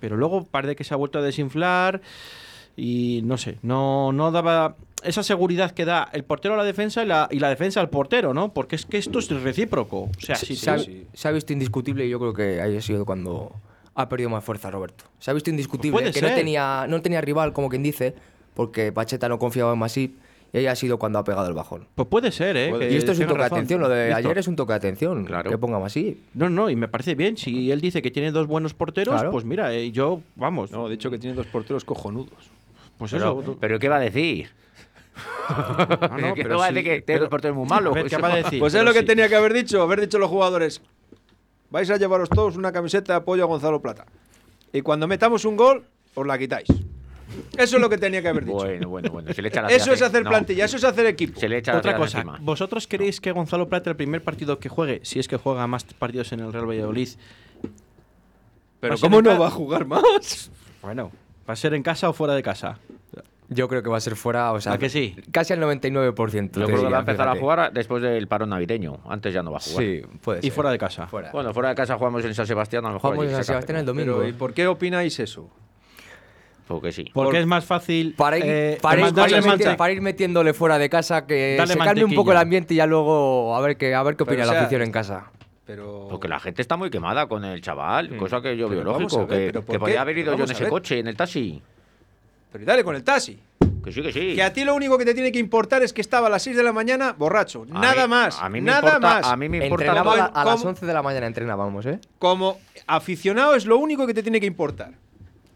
pero 0.00 0.16
luego 0.16 0.44
parece 0.44 0.74
que 0.76 0.82
se 0.84 0.92
ha 0.92 0.96
vuelto 0.96 1.18
a 1.18 1.22
desinflar 1.22 2.00
y 2.76 3.20
no 3.24 3.36
sé, 3.36 3.58
no, 3.62 4.12
no 4.12 4.30
daba 4.30 4.76
esa 5.02 5.22
seguridad 5.22 5.72
que 5.72 5.84
da 5.84 6.08
el 6.12 6.24
portero 6.24 6.54
a 6.54 6.56
la 6.56 6.64
defensa 6.64 7.02
y 7.04 7.06
la, 7.06 7.28
y 7.30 7.38
la 7.38 7.50
defensa 7.50 7.80
al 7.80 7.90
portero, 7.90 8.32
¿no? 8.32 8.52
Porque 8.54 8.74
es 8.76 8.86
que 8.86 8.96
esto 8.98 9.18
es 9.18 9.28
recíproco. 9.30 10.04
O 10.04 10.10
sea, 10.18 10.34
si 10.36 10.56
se, 10.56 10.70
ha, 10.70 10.76
tú- 10.76 10.84
se 11.12 11.28
ha 11.28 11.30
visto 11.30 11.52
indiscutible 11.52 12.06
y 12.06 12.10
yo 12.10 12.18
creo 12.18 12.32
que 12.32 12.60
ahí 12.62 12.76
ha 12.76 12.80
sido 12.80 13.04
cuando 13.04 13.52
ha 13.94 14.08
perdido 14.08 14.30
más 14.30 14.42
fuerza 14.42 14.70
Roberto. 14.70 15.04
Se 15.18 15.30
ha 15.30 15.34
visto 15.34 15.50
indiscutible 15.50 15.92
Pues 15.92 16.02
puede 16.04 16.14
que 16.14 16.22
no 16.22 16.28
ser. 16.28 16.36
tenía, 16.36 16.86
no 16.88 17.02
tenía 17.02 17.20
rival, 17.20 17.52
como 17.52 17.68
quien 17.68 17.82
dice, 17.82 18.14
porque 18.54 18.92
Pacheta 18.92 19.28
no 19.28 19.38
confiaba 19.38 19.72
en 19.74 19.78
Masip 19.78 20.16
y 20.54 20.58
ahí 20.58 20.66
ha 20.66 20.74
sido 20.74 20.98
cuando 20.98 21.18
ha 21.18 21.24
pegado 21.24 21.48
el 21.48 21.54
bajón. 21.54 21.86
Pues 21.94 22.08
puede 22.08 22.32
ser, 22.32 22.56
¿eh? 22.56 22.88
y 22.90 22.96
esto 22.96 23.12
es 23.12 23.18
un 23.18 23.26
toque 23.26 23.40
de 23.40 23.46
atención, 23.46 23.80
lo 23.82 23.88
de 23.90 24.14
ayer 24.14 24.38
es 24.38 24.48
un 24.48 24.56
toque 24.56 24.72
de 24.72 24.76
atención, 24.78 25.26
Claro. 25.26 25.50
que 25.50 25.58
ponga 25.58 25.78
Masip. 25.80 26.16
No, 26.32 26.48
no, 26.48 26.70
y 26.70 26.76
me 26.76 26.88
parece 26.88 27.14
bien. 27.14 27.36
Si 27.36 27.70
él 27.70 27.80
dice 27.82 28.00
que 28.00 28.10
tiene 28.10 28.30
dos 28.32 28.46
buenos 28.46 28.72
porteros, 28.72 29.14
Claro. 29.14 29.30
pues 29.32 29.44
mira, 29.44 29.74
eh, 29.74 29.90
yo, 29.92 30.22
vamos. 30.36 30.70
No, 30.70 30.88
de 30.88 30.94
hecho 30.94 31.10
que 31.10 31.18
tiene 31.18 31.36
dos 31.36 31.46
porteros 31.46 31.84
cojonudos. 31.84 32.50
Pues 32.98 33.10
Pero, 33.10 33.40
eso. 33.42 33.56
pero 33.60 33.78
¿qué 33.78 33.88
va 33.88 33.96
a 33.96 34.00
decir? 34.00 34.48
Ah, 35.46 36.16
no, 36.18 36.34
¿Qué 36.34 36.42
pero 36.42 36.58
va 36.58 36.66
a 36.66 36.72
decir 36.72 36.84
que 36.84 36.90
tiene 36.90 37.02
pero- 37.04 37.20
dos 37.20 37.28
porteros 37.28 37.56
muy 37.56 37.66
malos? 37.68 37.92
A 37.92 37.94
ver, 37.94 38.06
¿qué 38.08 38.16
va 38.16 38.32
a 38.32 38.36
decir? 38.36 38.58
Pues 38.58 38.72
es 38.72 38.78
Pero 38.78 38.84
lo 38.88 38.92
que 38.94 39.00
sí. 39.00 39.04
tenía 39.06 39.28
que 39.28 39.36
haber 39.36 39.52
dicho, 39.52 39.82
haber 39.82 40.00
dicho 40.00 40.18
los 40.18 40.30
jugadores. 40.30 40.80
Vais 41.70 41.88
a 41.90 41.96
llevaros 41.98 42.28
todos 42.30 42.56
una 42.56 42.72
camiseta 42.72 43.12
de 43.12 43.16
apoyo 43.18 43.42
a 43.44 43.46
Gonzalo 43.46 43.80
Plata. 43.82 44.06
Y 44.72 44.80
cuando 44.80 45.06
metamos 45.06 45.44
un 45.44 45.56
gol, 45.56 45.84
os 46.14 46.26
la 46.26 46.38
quitáis. 46.38 46.66
Eso 47.58 47.76
es 47.76 47.80
lo 47.82 47.88
que 47.90 47.98
tenía 47.98 48.22
que 48.22 48.28
haber 48.28 48.44
dicho. 48.44 48.56
Bueno, 48.56 48.88
bueno, 48.88 49.10
bueno. 49.10 49.32
Se 49.34 49.42
le 49.42 49.48
echa 49.48 49.60
la 49.62 49.68
Eso 49.68 49.92
es 49.92 50.00
hacer 50.02 50.22
no, 50.24 50.30
plantilla, 50.30 50.64
eso 50.64 50.76
es 50.78 50.84
hacer 50.84 51.04
equipo. 51.06 51.38
Se 51.38 51.48
le 51.48 51.58
echa 51.58 51.72
la 51.72 51.78
Otra 51.78 51.96
cosa, 51.96 52.18
encima. 52.20 52.38
¿vosotros 52.40 52.86
creéis 52.88 53.20
que 53.20 53.30
Gonzalo 53.32 53.68
Plata 53.68 53.90
el 53.90 53.96
primer 53.96 54.22
partido 54.24 54.58
que 54.58 54.68
juegue, 54.68 55.00
si 55.04 55.18
es 55.18 55.28
que 55.28 55.36
juega 55.36 55.66
más 55.66 55.84
partidos 55.84 56.32
en 56.32 56.40
el 56.40 56.52
Real 56.52 56.66
Valladolid, 56.68 57.08
Pero 58.80 58.96
¿cómo 58.98 59.20
no 59.22 59.38
va 59.38 59.48
a 59.48 59.50
jugar 59.50 59.84
más? 59.86 60.50
bueno, 60.82 61.10
va 61.48 61.52
a 61.52 61.56
ser 61.56 61.74
en 61.74 61.82
casa 61.82 62.08
o 62.08 62.12
fuera 62.12 62.34
de 62.34 62.42
casa? 62.42 62.78
Yo 63.50 63.68
creo 63.68 63.82
que 63.82 63.90
va 63.90 63.98
a 63.98 64.00
ser 64.00 64.16
fuera, 64.16 64.52
o 64.52 64.60
sea, 64.60 64.72
¿A 64.72 64.78
que 64.78 64.88
sí? 64.88 65.14
casi 65.30 65.52
al 65.52 65.60
99%. 65.60 66.60
Yo 66.60 66.66
creo 66.66 66.80
que 66.80 66.88
va 66.88 66.96
a 66.96 67.00
empezar 67.00 67.28
a 67.28 67.36
jugar 67.36 67.72
después 67.74 68.02
del 68.02 68.26
paro 68.26 68.46
navideño. 68.46 69.00
Antes 69.06 69.34
ya 69.34 69.42
no 69.42 69.52
va 69.52 69.58
a 69.58 69.60
jugar. 69.60 69.84
Sí, 69.84 70.02
puede 70.22 70.38
Y 70.38 70.42
ser. 70.44 70.52
fuera 70.52 70.70
de 70.70 70.78
casa. 70.78 71.06
Fuera. 71.06 71.30
Bueno, 71.30 71.52
fuera 71.52 71.68
de 71.68 71.74
casa 71.74 71.96
jugamos 71.98 72.24
en 72.24 72.34
San 72.34 72.46
Sebastián, 72.46 72.84
a 72.86 72.88
lo 72.88 72.94
mejor. 72.94 73.10
Jugamos 73.14 73.30
en 73.32 73.36
San. 73.36 73.44
Sebastián 73.44 73.78
el 73.78 73.86
domingo. 73.86 74.16
Pero 74.16 74.28
¿y 74.28 74.32
por 74.32 74.54
qué 74.54 74.66
opináis 74.66 75.20
eso? 75.20 75.50
Porque 76.66 76.90
sí. 76.92 77.04
Porque 77.12 77.32
Por- 77.32 77.36
es 77.40 77.46
más 77.46 77.66
fácil 77.66 78.14
Para 78.16 78.38
ir, 78.38 78.44
eh, 78.46 78.78
para, 78.80 78.96
ir, 79.02 79.12
darle 79.12 79.14
para 79.14 79.28
ir 79.36 79.44
mancha- 79.46 79.70
meti- 79.72 79.76
para 79.76 79.92
ir 79.92 80.00
metiéndole 80.00 80.54
fuera 80.54 80.78
de 80.78 80.88
casa, 80.88 81.26
que 81.26 81.56
Dale 81.58 81.74
se 81.74 81.78
calme 81.78 82.04
un 82.04 82.14
poco 82.14 82.32
el 82.32 82.38
ambiente 82.38 82.72
y 82.72 82.78
ya 82.78 82.86
luego 82.86 83.54
a 83.54 83.60
ver 83.60 83.76
qué, 83.76 83.94
a 83.94 84.02
ver 84.02 84.16
qué 84.16 84.24
Pero, 84.24 84.32
opina 84.36 84.44
o 84.44 84.46
sea, 84.46 84.54
la 84.54 84.60
afición 84.62 84.80
en 84.80 84.90
casa. 84.90 85.30
Pero... 85.66 86.08
Porque 86.10 86.28
la 86.28 86.38
gente 86.40 86.60
está 86.60 86.76
muy 86.76 86.90
quemada 86.90 87.26
con 87.26 87.44
el 87.44 87.60
chaval, 87.62 88.16
cosa 88.18 88.42
que 88.42 88.56
yo 88.56 88.68
Pero 88.68 88.82
veo 88.84 88.92
vamos 88.92 89.12
a 89.14 89.16
lógico. 89.16 89.26
ver, 89.34 89.40
que 89.46 89.46
¿pero 89.52 89.62
por 89.64 89.72
que 89.74 89.78
podía 89.78 89.94
qué? 89.94 89.98
haber 90.00 90.18
ido 90.18 90.36
yo 90.36 90.44
en 90.44 90.50
ese 90.50 90.68
coche, 90.68 90.98
en 90.98 91.06
el 91.08 91.16
taxi. 91.16 91.62
Pero 92.52 92.62
y 92.62 92.66
dale 92.66 92.84
con 92.84 92.94
el 92.94 93.02
taxi. 93.02 93.38
Que 93.82 93.92
sí, 93.92 94.02
que 94.02 94.12
sí. 94.12 94.34
Que 94.34 94.42
a 94.42 94.52
ti 94.52 94.64
lo 94.64 94.74
único 94.74 94.96
que 94.98 95.04
te 95.04 95.12
tiene 95.14 95.30
que 95.32 95.38
importar 95.38 95.82
es 95.82 95.92
que 95.92 96.00
estaba 96.00 96.26
a 96.28 96.30
las 96.30 96.42
6 96.42 96.56
de 96.56 96.62
la 96.62 96.72
mañana 96.72 97.12
borracho. 97.12 97.66
A 97.70 97.80
Nada 97.80 98.04
mí- 98.04 98.10
más. 98.10 98.40
A 98.40 98.48
mí 98.48 98.60
me 98.60 98.66
nada 98.70 98.78
importa, 98.96 99.00
más. 99.00 99.26
A 99.26 99.36
mí 99.36 99.48
me 99.48 99.56
importa. 99.64 99.84
Entrenaba 99.84 100.12
a, 100.12 100.16
la- 100.16 100.26
como- 100.28 100.38
a 100.40 100.44
las 100.44 100.54
como- 100.60 100.68
11 100.70 100.86
de 100.86 100.92
la 100.94 101.02
mañana, 101.02 101.26
entrenábamos, 101.26 101.86
¿eh? 101.86 101.98
Como 102.18 102.58
aficionado 102.86 103.54
es 103.54 103.66
lo 103.66 103.76
único 103.78 104.06
que 104.06 104.14
te 104.14 104.22
tiene 104.22 104.40
que 104.40 104.46
importar. 104.46 104.92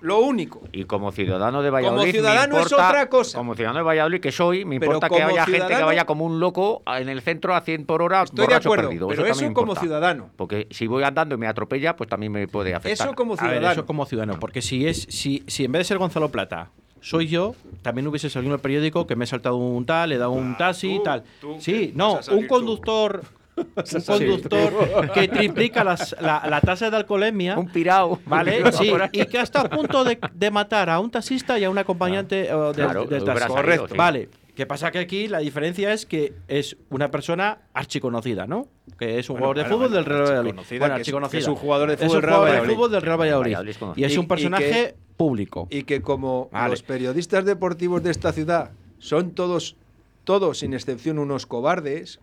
Lo 0.00 0.20
único. 0.20 0.60
Y 0.72 0.84
como 0.84 1.10
ciudadano 1.10 1.60
de 1.60 1.70
Valladolid. 1.70 2.06
me 2.06 2.12
ciudadano 2.12 2.58
es 2.58 2.64
importa- 2.64 2.88
otra 2.88 3.08
cosa. 3.08 3.38
Como 3.38 3.54
ciudadano 3.54 3.78
de 3.80 3.84
Valladolid 3.84 4.20
que 4.20 4.30
soy, 4.30 4.64
me 4.64 4.78
Pero 4.78 4.92
importa 4.92 5.08
que 5.08 5.20
como 5.22 5.28
haya 5.34 5.44
gente 5.44 5.74
que 5.76 5.82
vaya 5.82 6.04
como 6.04 6.24
un 6.24 6.38
loco 6.38 6.82
en 6.86 7.08
el 7.08 7.20
centro 7.20 7.54
a 7.54 7.60
100 7.62 7.84
por 7.84 8.02
hora. 8.02 8.22
Estoy 8.22 8.46
de 8.46 8.54
acuerdo. 8.54 8.84
perdido. 8.88 9.08
pero 9.08 9.26
eso 9.26 9.44
me 9.46 9.52
como 9.52 9.74
ciudadano. 9.74 10.30
Porque 10.36 10.68
si 10.70 10.86
voy 10.86 11.02
andando 11.02 11.34
y 11.34 11.38
me 11.38 11.46
atropella, 11.48 11.96
pues 11.96 12.08
también 12.08 12.30
me 12.32 12.46
puede 12.46 12.74
afectar. 12.74 13.08
Eso 13.08 13.16
como 13.16 13.32
A 13.34 13.36
ver, 13.36 13.44
ciudadano. 13.54 13.72
eso 13.72 13.86
como 13.86 14.06
ciudadano, 14.06 14.38
porque 14.38 14.62
si 14.62 14.86
es 14.86 15.06
si, 15.10 15.42
si 15.46 15.64
en 15.64 15.72
vez 15.72 15.80
de 15.80 15.84
ser 15.84 15.98
Gonzalo 15.98 16.28
Plata 16.30 16.70
soy 17.00 17.26
yo, 17.28 17.54
también 17.82 18.06
hubiese 18.08 18.28
salido 18.30 18.50
en 18.52 18.54
el 18.56 18.60
periódico 18.60 19.06
que 19.06 19.16
me 19.16 19.24
he 19.24 19.26
saltado 19.28 19.56
un 19.56 19.86
tal, 19.86 20.12
he 20.12 20.18
dado 20.18 20.32
un 20.32 20.56
taxi 20.56 20.96
y 20.96 21.02
tal. 21.02 21.22
sí, 21.58 21.92
no, 21.94 22.18
un 22.32 22.46
conductor 22.46 23.22
un 23.76 24.02
conductor 24.06 25.10
que 25.12 25.28
triplica 25.28 25.84
las- 25.84 26.16
la, 26.20 26.42
la 26.48 26.60
tasa 26.60 26.90
de 26.90 26.96
alcoholemia. 26.96 27.58
Un 27.58 27.68
pirao. 27.68 28.20
¿Vale? 28.26 28.62
Un 28.62 28.72
Sí, 28.78 28.92
y 29.12 29.24
que 29.26 29.40
está 29.40 29.62
a 29.62 29.68
punto 29.70 30.04
de, 30.04 30.18
de 30.34 30.50
matar 30.50 30.90
a 30.90 31.00
un 31.00 31.10
taxista 31.10 31.58
y 31.58 31.64
a 31.64 31.70
un 31.70 31.78
acompañante 31.78 32.48
eh, 32.48 32.54
del, 32.54 32.74
Claro, 32.74 33.04
del 33.06 33.24
salido, 33.24 33.48
Correcto. 33.48 33.88
sí. 33.88 33.96
Vale. 33.96 34.28
¿Qué 34.54 34.66
pasa? 34.66 34.90
Que 34.90 34.98
aquí 34.98 35.28
la 35.28 35.38
diferencia 35.38 35.92
es 35.92 36.04
que 36.04 36.32
es 36.48 36.76
una 36.90 37.12
persona 37.12 37.58
archiconocida, 37.74 38.46
¿no? 38.48 38.66
Que 38.98 39.20
es 39.20 39.30
un 39.30 39.34
Bueno, 39.38 39.46
jugador 39.52 39.56
de 39.56 39.64
fútbol 39.64 39.78
bueno, 39.90 39.94
del 39.96 40.04
Real 40.04 40.20
Valladolid. 40.22 40.48
archiconocida, 40.48 40.78
Bueno, 40.80 40.94
archiconocida. 40.96 41.40
es 41.40 41.46
un 41.46 41.54
jugador 41.54 41.88
de 41.88 41.94
Es 41.94 42.00
fútbol 42.00 42.16
un 42.16 42.20
del 42.22 42.28
Real 42.28 42.40
de 42.40 42.46
Valladolid. 42.50 42.74
fútbol 42.74 42.90
del 42.90 43.02
Real 43.02 43.20
Valladolid. 43.20 43.50
Valladolid 43.52 43.70
es 43.70 43.78
conocido. 43.78 44.02
Y 44.08 44.10
es 44.10 44.18
un 44.18 44.24
y 44.24 44.28
personaje 44.28 44.64
que- 44.70 44.94
público. 45.16 45.68
Y 45.70 45.82
que 45.84 46.02
como 46.02 46.48
Vale. 46.52 46.70
los 46.70 46.82
periodistas 46.82 47.44
deportivos 47.44 48.02
de 48.02 48.10
esta 48.10 48.32
ciudad 48.32 48.72
son 48.98 49.30
todos, 49.30 49.76
todos 50.24 50.58
sin 50.58 50.74
excepción 50.74 51.20
unos 51.20 51.46
cobardes 51.46 52.18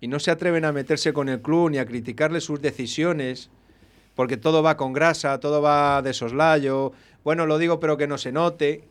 y 0.00 0.08
no 0.08 0.18
se 0.18 0.30
atreven 0.30 0.64
a 0.64 0.72
meterse 0.72 1.12
con 1.12 1.28
el 1.28 1.40
club 1.40 1.70
ni 1.70 1.78
a 1.78 1.86
criticarle 1.86 2.40
sus 2.40 2.60
decisiones, 2.60 3.50
porque 4.14 4.36
todo 4.36 4.62
va 4.62 4.76
con 4.76 4.92
grasa, 4.92 5.40
todo 5.40 5.62
va 5.62 6.02
de 6.02 6.12
soslayo, 6.12 6.92
bueno, 7.22 7.46
lo 7.46 7.58
digo 7.58 7.80
pero 7.80 7.96
que 7.96 8.06
no 8.06 8.18
se 8.18 8.32
note. 8.32 8.84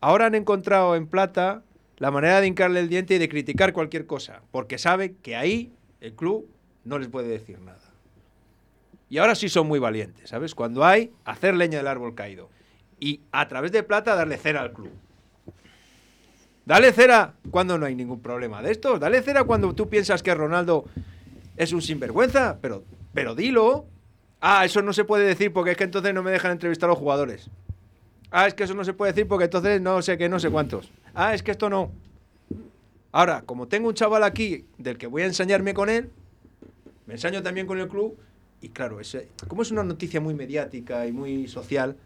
Ahora 0.00 0.26
han 0.26 0.34
encontrado 0.34 0.96
en 0.96 1.06
Plata 1.06 1.62
la 1.98 2.10
manera 2.10 2.40
de 2.40 2.46
hincarle 2.48 2.80
el 2.80 2.88
diente 2.88 3.14
y 3.14 3.18
de 3.18 3.28
criticar 3.28 3.72
cualquier 3.72 4.06
cosa, 4.06 4.42
porque 4.50 4.78
saben 4.78 5.16
que 5.22 5.36
ahí 5.36 5.72
el 6.00 6.14
club 6.14 6.48
no 6.84 6.98
les 6.98 7.08
puede 7.08 7.28
decir 7.28 7.60
nada. 7.60 7.78
Y 9.08 9.18
ahora 9.18 9.34
sí 9.34 9.48
son 9.48 9.66
muy 9.68 9.78
valientes, 9.78 10.30
¿sabes? 10.30 10.54
Cuando 10.54 10.84
hay, 10.84 11.12
hacer 11.24 11.54
leña 11.54 11.78
del 11.78 11.86
árbol 11.86 12.14
caído. 12.14 12.48
Y 12.98 13.20
a 13.30 13.46
través 13.46 13.70
de 13.70 13.82
plata 13.82 14.14
darle 14.14 14.38
cera 14.38 14.62
al 14.62 14.72
club. 14.72 14.90
Dale 16.64 16.92
cera 16.92 17.34
cuando 17.50 17.76
no 17.78 17.86
hay 17.86 17.94
ningún 17.94 18.20
problema 18.20 18.62
de 18.62 18.70
estos. 18.70 19.00
Dale 19.00 19.22
cera 19.22 19.44
cuando 19.44 19.74
tú 19.74 19.88
piensas 19.88 20.22
que 20.22 20.34
Ronaldo 20.34 20.84
es 21.56 21.72
un 21.72 21.82
sinvergüenza. 21.82 22.58
Pero, 22.60 22.84
pero 23.12 23.34
dilo. 23.34 23.86
Ah, 24.40 24.64
eso 24.64 24.82
no 24.82 24.92
se 24.92 25.04
puede 25.04 25.24
decir 25.24 25.52
porque 25.52 25.72
es 25.72 25.76
que 25.76 25.84
entonces 25.84 26.12
no 26.14 26.22
me 26.22 26.30
dejan 26.30 26.52
entrevistar 26.52 26.88
a 26.88 26.92
los 26.92 26.98
jugadores. 26.98 27.48
Ah, 28.30 28.46
es 28.46 28.54
que 28.54 28.64
eso 28.64 28.74
no 28.74 28.84
se 28.84 28.92
puede 28.92 29.12
decir 29.12 29.28
porque 29.28 29.44
entonces 29.44 29.80
no 29.80 30.00
sé 30.02 30.18
qué, 30.18 30.28
no 30.28 30.40
sé 30.40 30.50
cuántos. 30.50 30.90
Ah, 31.14 31.34
es 31.34 31.42
que 31.42 31.50
esto 31.50 31.68
no. 31.68 31.90
Ahora, 33.12 33.42
como 33.42 33.68
tengo 33.68 33.88
un 33.88 33.94
chaval 33.94 34.24
aquí 34.24 34.64
del 34.78 34.96
que 34.96 35.06
voy 35.06 35.22
a 35.22 35.26
enseñarme 35.26 35.74
con 35.74 35.90
él, 35.90 36.10
me 37.06 37.14
ensaño 37.14 37.42
también 37.42 37.66
con 37.66 37.78
el 37.78 37.88
club 37.88 38.16
y 38.62 38.70
claro, 38.70 38.98
como 39.48 39.62
es 39.62 39.70
una 39.70 39.84
noticia 39.84 40.20
muy 40.20 40.34
mediática 40.34 41.06
y 41.06 41.12
muy 41.12 41.46
social 41.48 41.96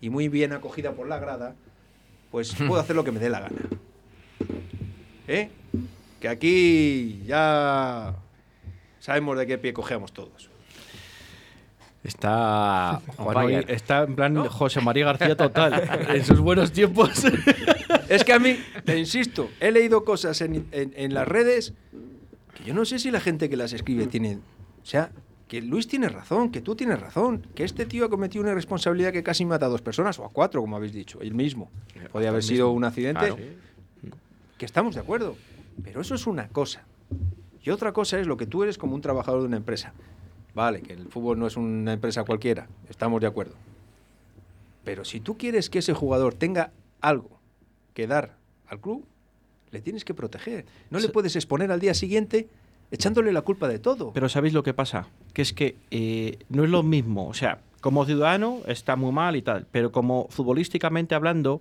y 0.00 0.10
muy 0.10 0.28
bien 0.28 0.52
acogida 0.52 0.92
por 0.92 1.08
la 1.08 1.18
grada, 1.18 1.56
pues 2.36 2.54
puedo 2.54 2.78
hacer 2.78 2.94
lo 2.94 3.02
que 3.02 3.12
me 3.12 3.18
dé 3.18 3.30
la 3.30 3.40
gana. 3.40 3.56
¿Eh? 5.26 5.48
Que 6.20 6.28
aquí 6.28 7.22
ya 7.24 8.14
sabemos 9.00 9.38
de 9.38 9.46
qué 9.46 9.56
pie 9.56 9.72
cogeamos 9.72 10.12
todos. 10.12 10.50
Está, 12.04 13.00
Juan, 13.16 13.64
está 13.68 14.02
en 14.02 14.14
plan 14.16 14.36
José 14.48 14.82
María 14.82 15.06
García 15.06 15.34
total. 15.38 15.82
en 16.14 16.22
sus 16.26 16.38
buenos 16.40 16.72
tiempos. 16.72 17.10
Es 18.10 18.22
que 18.22 18.34
a 18.34 18.38
mí, 18.38 18.58
te 18.84 18.98
insisto, 18.98 19.48
he 19.58 19.70
leído 19.72 20.04
cosas 20.04 20.42
en, 20.42 20.66
en- 20.72 20.92
en 20.94 21.14
las 21.14 21.26
redes 21.26 21.72
que 22.54 22.64
yo 22.64 22.74
no 22.74 22.84
sé 22.84 22.98
si 22.98 23.10
la 23.10 23.18
gente 23.20 23.48
que 23.48 23.56
las 23.56 23.72
escribe 23.72 24.06
tiene... 24.08 24.40
O 24.82 24.84
sea, 24.86 25.10
que 25.48 25.62
Luis 25.62 25.86
tiene 25.86 26.08
razón, 26.08 26.50
que 26.50 26.60
tú 26.60 26.74
tienes 26.74 27.00
razón, 27.00 27.46
que 27.54 27.64
este 27.64 27.86
tío 27.86 28.06
ha 28.06 28.10
cometido 28.10 28.42
una 28.42 28.52
irresponsabilidad 28.52 29.12
que 29.12 29.22
casi 29.22 29.44
mata 29.44 29.66
a 29.66 29.68
dos 29.68 29.82
personas, 29.82 30.18
o 30.18 30.24
a 30.24 30.30
cuatro, 30.30 30.60
como 30.60 30.76
habéis 30.76 30.92
dicho, 30.92 31.20
el 31.20 31.34
mismo. 31.34 31.70
Podía 32.10 32.30
haber 32.30 32.42
sido 32.42 32.70
un 32.70 32.84
accidente. 32.84 33.26
Claro. 33.26 33.36
Que 34.58 34.64
estamos 34.64 34.94
de 34.94 35.00
acuerdo. 35.00 35.36
Pero 35.84 36.00
eso 36.00 36.14
es 36.14 36.26
una 36.26 36.48
cosa. 36.48 36.84
Y 37.62 37.70
otra 37.70 37.92
cosa 37.92 38.18
es 38.18 38.26
lo 38.26 38.36
que 38.36 38.46
tú 38.46 38.62
eres 38.62 38.78
como 38.78 38.94
un 38.94 39.00
trabajador 39.00 39.40
de 39.40 39.46
una 39.46 39.56
empresa. 39.56 39.92
Vale, 40.54 40.82
que 40.82 40.94
el 40.94 41.08
fútbol 41.08 41.38
no 41.38 41.46
es 41.46 41.56
una 41.56 41.92
empresa 41.92 42.24
cualquiera, 42.24 42.66
estamos 42.88 43.20
de 43.20 43.26
acuerdo. 43.26 43.54
Pero 44.84 45.04
si 45.04 45.20
tú 45.20 45.36
quieres 45.36 45.68
que 45.68 45.80
ese 45.80 45.92
jugador 45.92 46.34
tenga 46.34 46.72
algo 47.00 47.38
que 47.92 48.06
dar 48.06 48.36
al 48.68 48.80
club, 48.80 49.04
le 49.70 49.80
tienes 49.80 50.04
que 50.04 50.14
proteger. 50.14 50.64
No 50.90 50.98
le 50.98 51.08
puedes 51.08 51.36
exponer 51.36 51.70
al 51.70 51.80
día 51.80 51.92
siguiente 51.92 52.48
echándole 52.90 53.32
la 53.32 53.42
culpa 53.42 53.68
de 53.68 53.78
todo. 53.78 54.12
Pero 54.12 54.28
¿sabéis 54.28 54.54
lo 54.54 54.62
que 54.62 54.74
pasa? 54.74 55.06
Que 55.32 55.42
es 55.42 55.52
que 55.52 55.76
eh, 55.90 56.38
no 56.48 56.64
es 56.64 56.70
lo 56.70 56.82
mismo. 56.82 57.28
O 57.28 57.34
sea, 57.34 57.58
como 57.80 58.04
ciudadano 58.04 58.58
está 58.66 58.96
muy 58.96 59.12
mal 59.12 59.36
y 59.36 59.42
tal, 59.42 59.66
pero 59.70 59.92
como 59.92 60.26
futbolísticamente 60.30 61.14
hablando, 61.14 61.60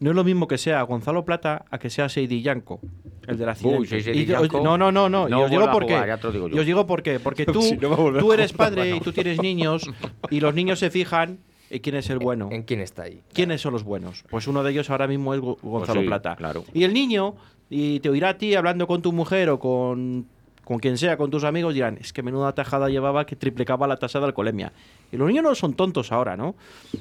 no 0.00 0.10
es 0.10 0.16
lo 0.16 0.22
mismo 0.22 0.46
que 0.46 0.58
sea 0.58 0.82
Gonzalo 0.82 1.24
Plata 1.24 1.64
a 1.70 1.78
que 1.78 1.90
sea 1.90 2.08
Seidi 2.08 2.40
Yanco. 2.42 2.78
El 3.26 3.36
Y 3.36 3.84
yo- 3.84 4.12
Dillanco 4.12 4.60
no, 4.60 4.78
no, 4.78 4.92
no, 4.92 5.08
no. 5.08 5.28
no 5.28 5.40
y 5.40 5.42
os 5.42 5.50
digo 5.50 5.70
por 5.70 5.86
qué. 5.86 5.94
digo 6.32 6.48
yo. 6.48 6.56
Y 6.56 6.58
os 6.60 6.66
digo 6.66 6.86
por 6.86 7.02
qué. 7.02 7.18
Porque 7.20 7.44
tú, 7.46 7.60
Si 7.62 7.76
no 7.76 8.12
tú 8.18 8.32
eres 8.32 8.52
padre 8.52 8.94
y 8.96 9.00
tú 9.00 9.12
tienes 9.12 9.40
niños 9.42 9.90
y 10.30 10.40
los 10.40 10.54
niños 10.54 10.78
se 10.78 10.90
fijan 10.90 11.38
en 11.70 11.80
quién 11.80 11.96
es 11.96 12.08
el 12.10 12.18
bueno. 12.20 12.48
¿En 12.52 12.62
quién 12.62 12.80
está 12.80 13.02
ahí? 13.02 13.20
¿Quiénes 13.32 13.60
son 13.60 13.72
los 13.72 13.82
buenos? 13.84 14.24
Pues 14.30 14.46
uno 14.46 14.62
de 14.62 14.70
ellos 14.70 14.88
ahora 14.90 15.06
mismo 15.08 15.34
es 15.34 15.40
Gu- 15.40 15.58
Gonzalo 15.60 16.00
sí, 16.00 16.06
Plata. 16.06 16.36
claro. 16.36 16.64
Y 16.72 16.84
el 16.84 16.94
niño, 16.94 17.34
y 17.68 17.98
te 18.00 18.08
oirá 18.08 18.30
a 18.30 18.38
ti 18.38 18.54
hablando 18.54 18.86
con 18.86 19.02
tu 19.02 19.12
mujer 19.12 19.50
o 19.50 19.58
con, 19.58 20.26
con 20.68 20.78
quien 20.80 20.98
sea, 20.98 21.16
con 21.16 21.30
tus 21.30 21.44
amigos, 21.44 21.72
dirán, 21.72 21.96
es 21.98 22.12
que 22.12 22.22
menuda 22.22 22.52
tajada 22.54 22.90
llevaba 22.90 23.24
que 23.24 23.36
triplicaba 23.36 23.86
la 23.88 23.96
tasa 23.96 24.18
de 24.20 24.26
alcoholemia. 24.26 24.70
Y 25.10 25.16
los 25.16 25.26
niños 25.26 25.42
no 25.42 25.54
son 25.54 25.72
tontos 25.72 26.12
ahora, 26.12 26.36
¿no? 26.36 26.56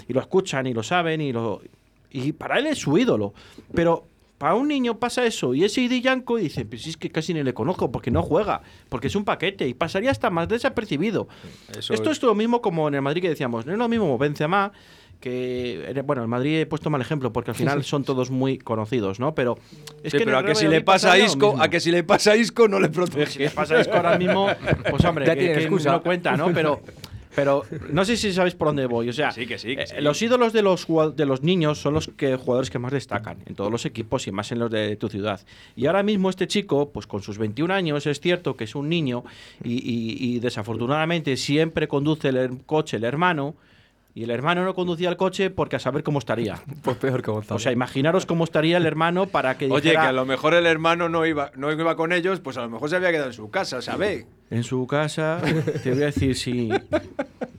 Y 0.08 0.14
lo 0.14 0.22
escuchan 0.22 0.68
y 0.68 0.74
lo 0.74 0.84
saben 0.84 1.20
y 1.20 1.34
lo... 1.34 1.62
Y 2.10 2.32
para 2.32 2.60
él 2.60 2.68
es 2.68 2.78
su 2.78 2.98
ídolo. 2.98 3.34
Pero 3.74 4.06
para 4.38 4.56
un 4.56 4.70
niño 4.70 4.98
pasa 5.00 5.26
eso 5.26 5.54
y 5.54 5.66
ese 5.66 5.86
Yanko 6.00 6.38
dice, 6.38 6.64
pues 6.64 6.88
es 6.88 6.96
que 6.96 7.10
casi 7.12 7.34
ni 7.34 7.44
le 7.44 7.54
conozco 7.54 7.92
porque 7.92 8.10
no 8.10 8.24
juega, 8.24 8.62
porque 8.88 9.08
es 9.08 9.16
un 9.18 9.26
paquete 9.26 9.68
y 9.68 9.74
pasaría 9.74 10.12
hasta 10.12 10.30
más 10.30 10.48
desapercibido. 10.48 11.28
Eso 11.78 11.94
Esto 11.94 12.10
es- 12.12 12.20
es 12.20 12.24
lo 12.24 12.36
mismo 12.36 12.62
como 12.62 12.88
en 12.88 12.96
el 12.96 13.02
Madrid 13.02 13.22
que 13.22 13.30
decíamos, 13.30 13.66
no 13.66 13.74
es 13.74 13.78
lo 13.78 13.90
mismo 13.90 14.18
Benzema 14.18 14.72
que 15.20 15.92
eh, 15.92 16.02
bueno, 16.06 16.22
el 16.22 16.28
Madrid 16.28 16.60
he 16.60 16.66
puesto 16.66 16.90
mal 16.90 17.02
ejemplo 17.02 17.34
porque 17.34 17.52
al 17.52 17.56
final 17.58 17.84
son 17.84 18.04
todos 18.04 18.30
muy 18.32 18.58
conocidos, 18.58 19.20
¿no? 19.20 19.34
Pero 19.36 19.58
es 20.04 20.12
Sí, 20.12 20.18
que 20.20 20.26
pero 20.26 20.38
a 20.38 20.46
que 20.46 20.56
si 20.56 20.68
le 20.68 20.82
pasa 20.82 21.12
a 21.14 21.18
Isco, 21.20 21.56
a 21.60 21.70
que 21.70 21.80
si 21.80 21.92
le 21.92 22.04
pasa 22.04 22.32
a 22.32 22.36
Isco 22.38 22.68
no 22.68 22.80
le 22.80 22.90
protege. 22.90 23.40
¿Qué 23.46 23.50
pasa 23.50 23.80
es 23.80 23.88
que 23.88 23.96
ahora 23.96 24.18
mismo, 24.18 24.48
pues 24.90 25.04
hombre, 25.06 25.26
Ya 25.26 25.36
que, 25.36 25.42
que 25.54 25.54
excusa. 25.64 25.92
no 25.92 26.02
cuenta, 26.04 26.36
¿no? 26.38 26.52
Pero, 26.54 26.82
pero 27.36 27.64
no 27.92 28.04
sé 28.04 28.18
si 28.18 28.34
sabéis 28.34 28.56
por 28.56 28.70
dónde 28.70 28.86
voy. 28.88 29.10
O 29.10 29.14
sea, 29.14 29.32
Sí, 29.32 29.46
que 29.46 29.58
sí, 29.60 29.76
que 29.76 29.84
eh, 29.84 30.02
los 30.02 30.20
ídolos 30.22 30.54
de 30.54 30.62
los, 30.64 30.88
de 31.16 31.26
los 31.26 31.44
niños 31.44 31.80
son 31.80 31.94
los 31.94 32.08
que, 32.10 32.36
jugadores 32.36 32.70
que 32.72 32.80
más 32.80 32.92
destacan 32.92 33.38
en 33.46 33.54
todos 33.56 33.72
los 33.72 33.86
equipos 33.86 34.26
y 34.28 34.32
más 34.32 34.52
en 34.52 34.60
los 34.60 34.72
de 34.72 34.96
tu 34.96 35.08
ciudad. 35.10 35.40
Y 35.76 35.86
ahora 35.86 36.02
mismo 36.04 36.30
este 36.32 36.48
chico, 36.48 36.90
pues 36.92 37.06
con 37.06 37.22
sus 37.22 37.38
21 37.38 37.72
años, 37.74 38.06
es 38.08 38.20
cierto 38.20 38.56
que 38.56 38.64
es 38.64 38.74
un 38.76 38.90
niño 38.90 39.24
y, 39.64 39.74
y- 39.74 40.36
y 40.36 40.40
desafortunadamente 40.40 41.38
siempre 41.38 41.88
conduce 41.88 42.30
el 42.30 42.60
coche 42.66 42.98
el 42.98 43.04
hermano. 43.04 43.56
Y 44.18 44.24
el 44.24 44.32
hermano 44.32 44.66
no 44.66 44.74
conducía 44.74 45.10
el 45.10 45.16
coche 45.16 45.52
porque 45.52 45.76
a 45.76 45.80
saber 45.80 46.02
cómo 46.02 46.18
estaría. 46.18 46.60
Pues 46.82 46.98
peor 46.98 47.22
que 47.22 47.30
Gonzalo. 47.30 47.58
O 47.58 47.60
sea, 47.60 47.72
imaginaros 47.72 48.26
cómo 48.26 48.46
estaría 48.46 48.78
el 48.78 48.88
hermano 48.88 49.28
para 49.28 49.60
que 49.60 49.66
Oye, 49.66 49.82
dijera, 49.82 50.02
que 50.02 50.08
a 50.08 50.12
lo 50.12 50.26
mejor 50.26 50.56
el 50.56 50.66
hermano 50.66 51.08
no 51.08 51.24
iba, 51.28 51.52
no 51.56 51.72
iba 51.72 51.96
con 51.96 52.12
ellos, 52.12 52.40
pues 52.40 52.58
a 52.58 52.62
lo 52.62 52.70
mejor 52.72 52.90
se 52.90 52.96
había 52.96 53.12
quedado 53.12 53.28
en 53.28 53.34
su 53.34 53.52
casa, 53.52 53.80
¿sabes? 53.84 54.26
En 54.50 54.64
su 54.64 54.88
casa, 54.88 55.42
te 55.84 55.92
voy 55.92 56.04
a 56.04 56.06
decir, 56.06 56.34
si, 56.36 56.70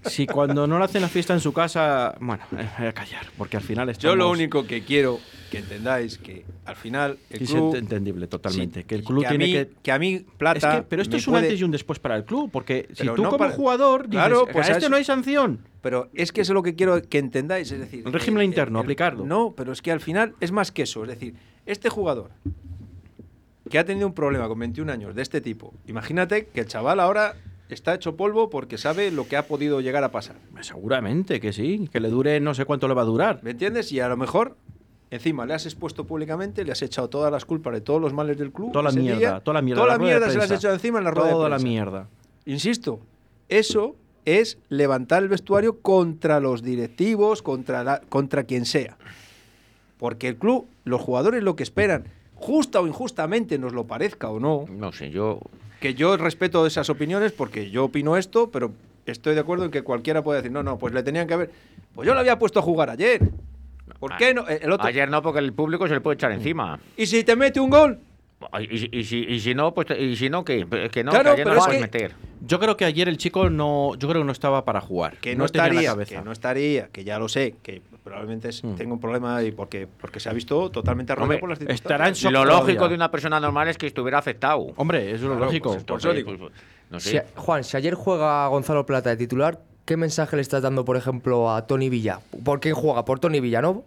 si 0.06 0.26
cuando 0.26 0.66
no 0.66 0.78
le 0.78 0.84
hacen 0.86 1.02
la 1.02 1.08
fiesta 1.08 1.34
en 1.34 1.40
su 1.40 1.52
casa, 1.52 2.14
bueno, 2.18 2.42
voy 2.50 2.86
a 2.86 2.92
callar, 2.94 3.26
porque 3.36 3.58
al 3.58 3.62
final 3.62 3.88
Yo 3.88 3.92
estamos... 3.92 4.16
lo 4.16 4.30
único 4.30 4.66
que 4.66 4.82
quiero 4.82 5.18
que 5.50 5.58
entendáis 5.58 6.16
que 6.16 6.46
al 6.64 6.76
final 6.76 7.18
el 7.28 7.42
es 7.42 7.50
club 7.50 7.74
entendible 7.76 8.24
Sí, 8.24 8.30
totalmente, 8.30 8.84
que 8.84 8.94
el 8.94 9.04
club 9.04 9.26
tiene 9.28 9.44
mí- 9.46 9.52
que... 9.52 9.70
que 9.82 9.92
a 9.92 9.98
mí 9.98 10.24
plata 10.38 10.58
Es 10.58 10.76
que- 10.80 10.82
pero 10.88 11.02
esto 11.02 11.16
es 11.18 11.26
un 11.26 11.32
puede- 11.34 11.46
antes 11.48 11.60
y 11.60 11.64
un 11.64 11.70
después 11.70 11.98
para 11.98 12.16
el 12.16 12.24
club, 12.24 12.50
porque 12.50 12.88
si 12.92 13.02
Pero 13.02 13.14
tú 13.14 13.22
no 13.22 13.28
como 13.30 13.38
para- 13.38 13.54
jugador 13.54 14.08
dices, 14.08 14.12
Claro, 14.26 14.46
"A 14.48 14.52
pues 14.52 14.68
a 14.68 14.72
este 14.72 14.78
eso- 14.84 14.88
no 14.88 14.96
hay 14.96 15.04
sanción, 15.04 15.60
Pero 15.82 16.08
es 16.14 16.32
que 16.32 16.40
eso 16.40 16.52
es 16.52 16.54
lo 16.54 16.62
que 16.62 16.74
quiero 16.74 17.00
que 17.02 17.18
entendáis, 17.18 17.70
es 17.70 17.78
decir... 17.80 18.02
El 18.06 18.12
régimen 18.14 18.42
interno, 18.44 18.78
aplicarlo. 18.80 19.24
No, 19.26 19.52
pero 19.56 19.72
es 19.72 19.80
que 19.82 19.92
al 19.92 20.00
final 20.00 20.34
es 20.40 20.52
más 20.52 20.72
que 20.72 20.82
eso, 20.82 21.02
es 21.04 21.10
decir, 21.10 21.34
este 21.66 21.88
jugador 21.90 22.30
que 23.68 23.78
ha 23.78 23.84
tenido 23.84 24.06
un 24.06 24.12
problema 24.14 24.48
con 24.48 24.58
21 24.58 24.90
años 24.92 25.14
de 25.14 25.22
este 25.22 25.40
tipo, 25.40 25.72
imagínate 25.86 26.46
que 26.46 26.60
el 26.60 26.66
chaval 26.66 27.00
ahora 27.00 27.34
está 27.68 27.94
hecho 27.94 28.16
polvo 28.16 28.48
porque 28.50 28.78
sabe 28.78 29.10
lo 29.10 29.28
que 29.28 29.36
ha 29.36 29.46
podido 29.46 29.80
llegar 29.80 30.02
a 30.04 30.10
pasar. 30.10 30.36
seguramente 30.62 31.40
que 31.40 31.52
sí, 31.52 31.88
que 31.92 32.00
le 32.00 32.08
dure 32.08 32.40
no 32.40 32.54
sé 32.54 32.64
cuánto 32.64 32.88
le 32.88 32.94
va 32.94 33.02
a 33.02 33.06
durar. 33.06 33.40
¿Me 33.42 33.50
entiendes? 33.50 33.92
Y 33.92 34.00
a 34.00 34.08
lo 34.08 34.16
mejor, 34.16 34.56
encima, 35.10 35.44
le 35.46 35.54
has 35.54 35.66
expuesto 35.66 36.04
públicamente, 36.06 36.64
le 36.64 36.72
has 36.72 36.80
echado 36.82 37.08
todas 37.08 37.30
las 37.30 37.44
culpas 37.44 37.74
de 37.74 37.80
todos 37.82 38.00
los 38.00 38.12
males 38.14 38.38
del 38.38 38.52
club. 38.52 38.72
Toda 38.72 38.84
la 38.84 38.92
mierda, 38.92 39.18
día. 39.18 39.40
toda 39.40 39.54
la 39.54 39.62
mierda. 39.62 39.82
Toda 39.82 39.92
la 39.92 39.98
la 39.98 39.98
de 39.98 40.04
mierda 40.10 40.30
se 40.30 40.38
la 40.38 40.44
has 40.44 40.50
echado 40.50 40.74
encima 40.74 40.98
en 40.98 41.04
la 41.04 41.10
rueda 41.10 41.26
de 41.28 41.32
Toda 41.34 41.48
la 41.50 41.56
prensa. 41.56 41.68
mierda. 41.68 42.08
Insisto, 42.46 43.00
eso 43.50 43.96
es 44.24 44.58
levantar 44.70 45.22
el 45.22 45.28
vestuario 45.28 45.78
contra 45.80 46.40
los 46.40 46.62
directivos, 46.62 47.42
contra, 47.42 47.84
la- 47.84 48.00
contra 48.08 48.44
quien 48.44 48.64
sea. 48.64 48.96
Porque 49.98 50.28
el 50.28 50.36
club, 50.36 50.66
los 50.84 51.00
jugadores 51.00 51.42
lo 51.42 51.56
que 51.56 51.62
esperan, 51.64 52.04
justa 52.38 52.80
o 52.80 52.86
injustamente 52.86 53.58
nos 53.58 53.72
lo 53.72 53.84
parezca 53.86 54.28
o 54.30 54.40
no, 54.40 54.64
No 54.70 54.92
sé, 54.92 55.10
yo. 55.10 55.40
que 55.80 55.94
yo 55.94 56.16
respeto 56.16 56.66
esas 56.66 56.88
opiniones 56.90 57.32
porque 57.32 57.70
yo 57.70 57.84
opino 57.84 58.16
esto, 58.16 58.50
pero 58.50 58.72
estoy 59.06 59.34
de 59.34 59.40
acuerdo 59.40 59.64
en 59.64 59.70
que 59.70 59.82
cualquiera 59.82 60.22
puede 60.22 60.38
decir, 60.38 60.52
no, 60.52 60.62
no, 60.62 60.78
pues 60.78 60.94
le 60.94 61.02
tenían 61.02 61.26
que 61.26 61.34
haber... 61.34 61.50
Pues 61.94 62.06
yo 62.06 62.14
lo 62.14 62.20
había 62.20 62.38
puesto 62.38 62.60
a 62.60 62.62
jugar 62.62 62.90
ayer. 62.90 63.20
¿Por 63.98 64.16
qué 64.16 64.32
no? 64.34 64.46
El 64.46 64.70
otro, 64.70 64.86
Ayer 64.86 65.10
no, 65.10 65.22
porque 65.22 65.40
el 65.40 65.52
público 65.52 65.88
se 65.88 65.94
le 65.94 66.00
puede 66.00 66.14
echar 66.14 66.30
encima. 66.30 66.78
¿Y 66.96 67.06
si 67.06 67.24
te 67.24 67.34
mete 67.34 67.58
un 67.58 67.70
gol? 67.70 67.98
Y, 68.70 68.78
si- 68.78 68.88
y 68.92 69.02
si, 69.04 69.18
y 69.24 69.40
si 69.40 69.54
no, 69.54 69.74
pues 69.74 69.88
y 69.98 70.14
si 70.14 70.30
no, 70.30 70.44
¿qué? 70.44 70.64
Es 70.70 70.90
que 70.92 71.02
no, 71.02 71.10
Claro, 71.10 71.24
que 71.34 71.42
ayer 71.42 71.46
no 71.46 71.54
lo 71.54 71.60
es 71.60 71.66
puedes 71.66 71.80
meter. 71.80 72.12
Yo 72.40 72.60
creo 72.60 72.76
que 72.76 72.84
ayer 72.84 73.08
el 73.08 73.16
chico 73.18 73.50
no, 73.50 73.96
yo 73.96 74.08
creo 74.08 74.22
que 74.22 74.26
no 74.26 74.30
estaba 74.32 74.64
para 74.64 74.80
jugar. 74.80 75.16
Que 75.16 75.34
no, 75.34 75.44
estaría, 75.44 75.96
que 76.04 76.20
no 76.22 76.30
estaría, 76.30 76.86
que 76.88 77.02
ya 77.02 77.18
lo 77.18 77.28
sé, 77.28 77.56
que 77.64 77.82
probablemente 78.04 78.50
es- 78.50 78.62
tenga 78.76 78.92
un 78.92 79.00
problema 79.00 79.42
y 79.42 79.50
porque, 79.50 79.88
porque 80.00 80.20
se 80.20 80.28
ha 80.28 80.32
visto 80.32 80.70
totalmente 80.70 81.12
Hombre, 81.14 81.38
por 81.38 81.48
las 81.50 81.60
estará 81.62 82.06
en 82.08 82.14
circunstancias. 82.14 82.22
shock 82.22 82.32
Lo 82.32 82.42
todavía. 82.44 82.60
lógico 82.60 82.88
de 82.88 82.94
una 82.94 83.10
persona 83.10 83.40
normal 83.40 83.66
es 83.68 83.76
que 83.76 83.88
estuviera 83.88 84.18
afectado. 84.18 84.68
Hombre, 84.76 85.06
eso 85.06 85.14
es 85.16 85.22
lo 85.22 85.28
Claro, 85.30 85.44
lógico. 85.46 85.70
pues, 85.72 85.84
por. 85.84 86.00
Pues, 86.00 86.52
no 86.90 87.00
Si-. 87.00 87.18
Juan, 87.34 87.64
si 87.64 87.76
ayer 87.76 87.94
juega 87.94 88.46
Gonzalo 88.46 88.86
Plata 88.86 89.10
de 89.10 89.16
titular, 89.16 89.60
¿qué 89.84 89.96
mensaje 89.96 90.36
le 90.36 90.42
estás 90.42 90.62
dando, 90.62 90.84
por 90.84 90.96
ejemplo, 90.96 91.50
a 91.50 91.66
Tony 91.66 91.88
Villa? 91.88 92.20
¿Por 92.44 92.60
quién 92.60 92.74
juega? 92.76 93.04
¿Por 93.04 93.18
Tony 93.18 93.40
Villanovo? 93.40 93.84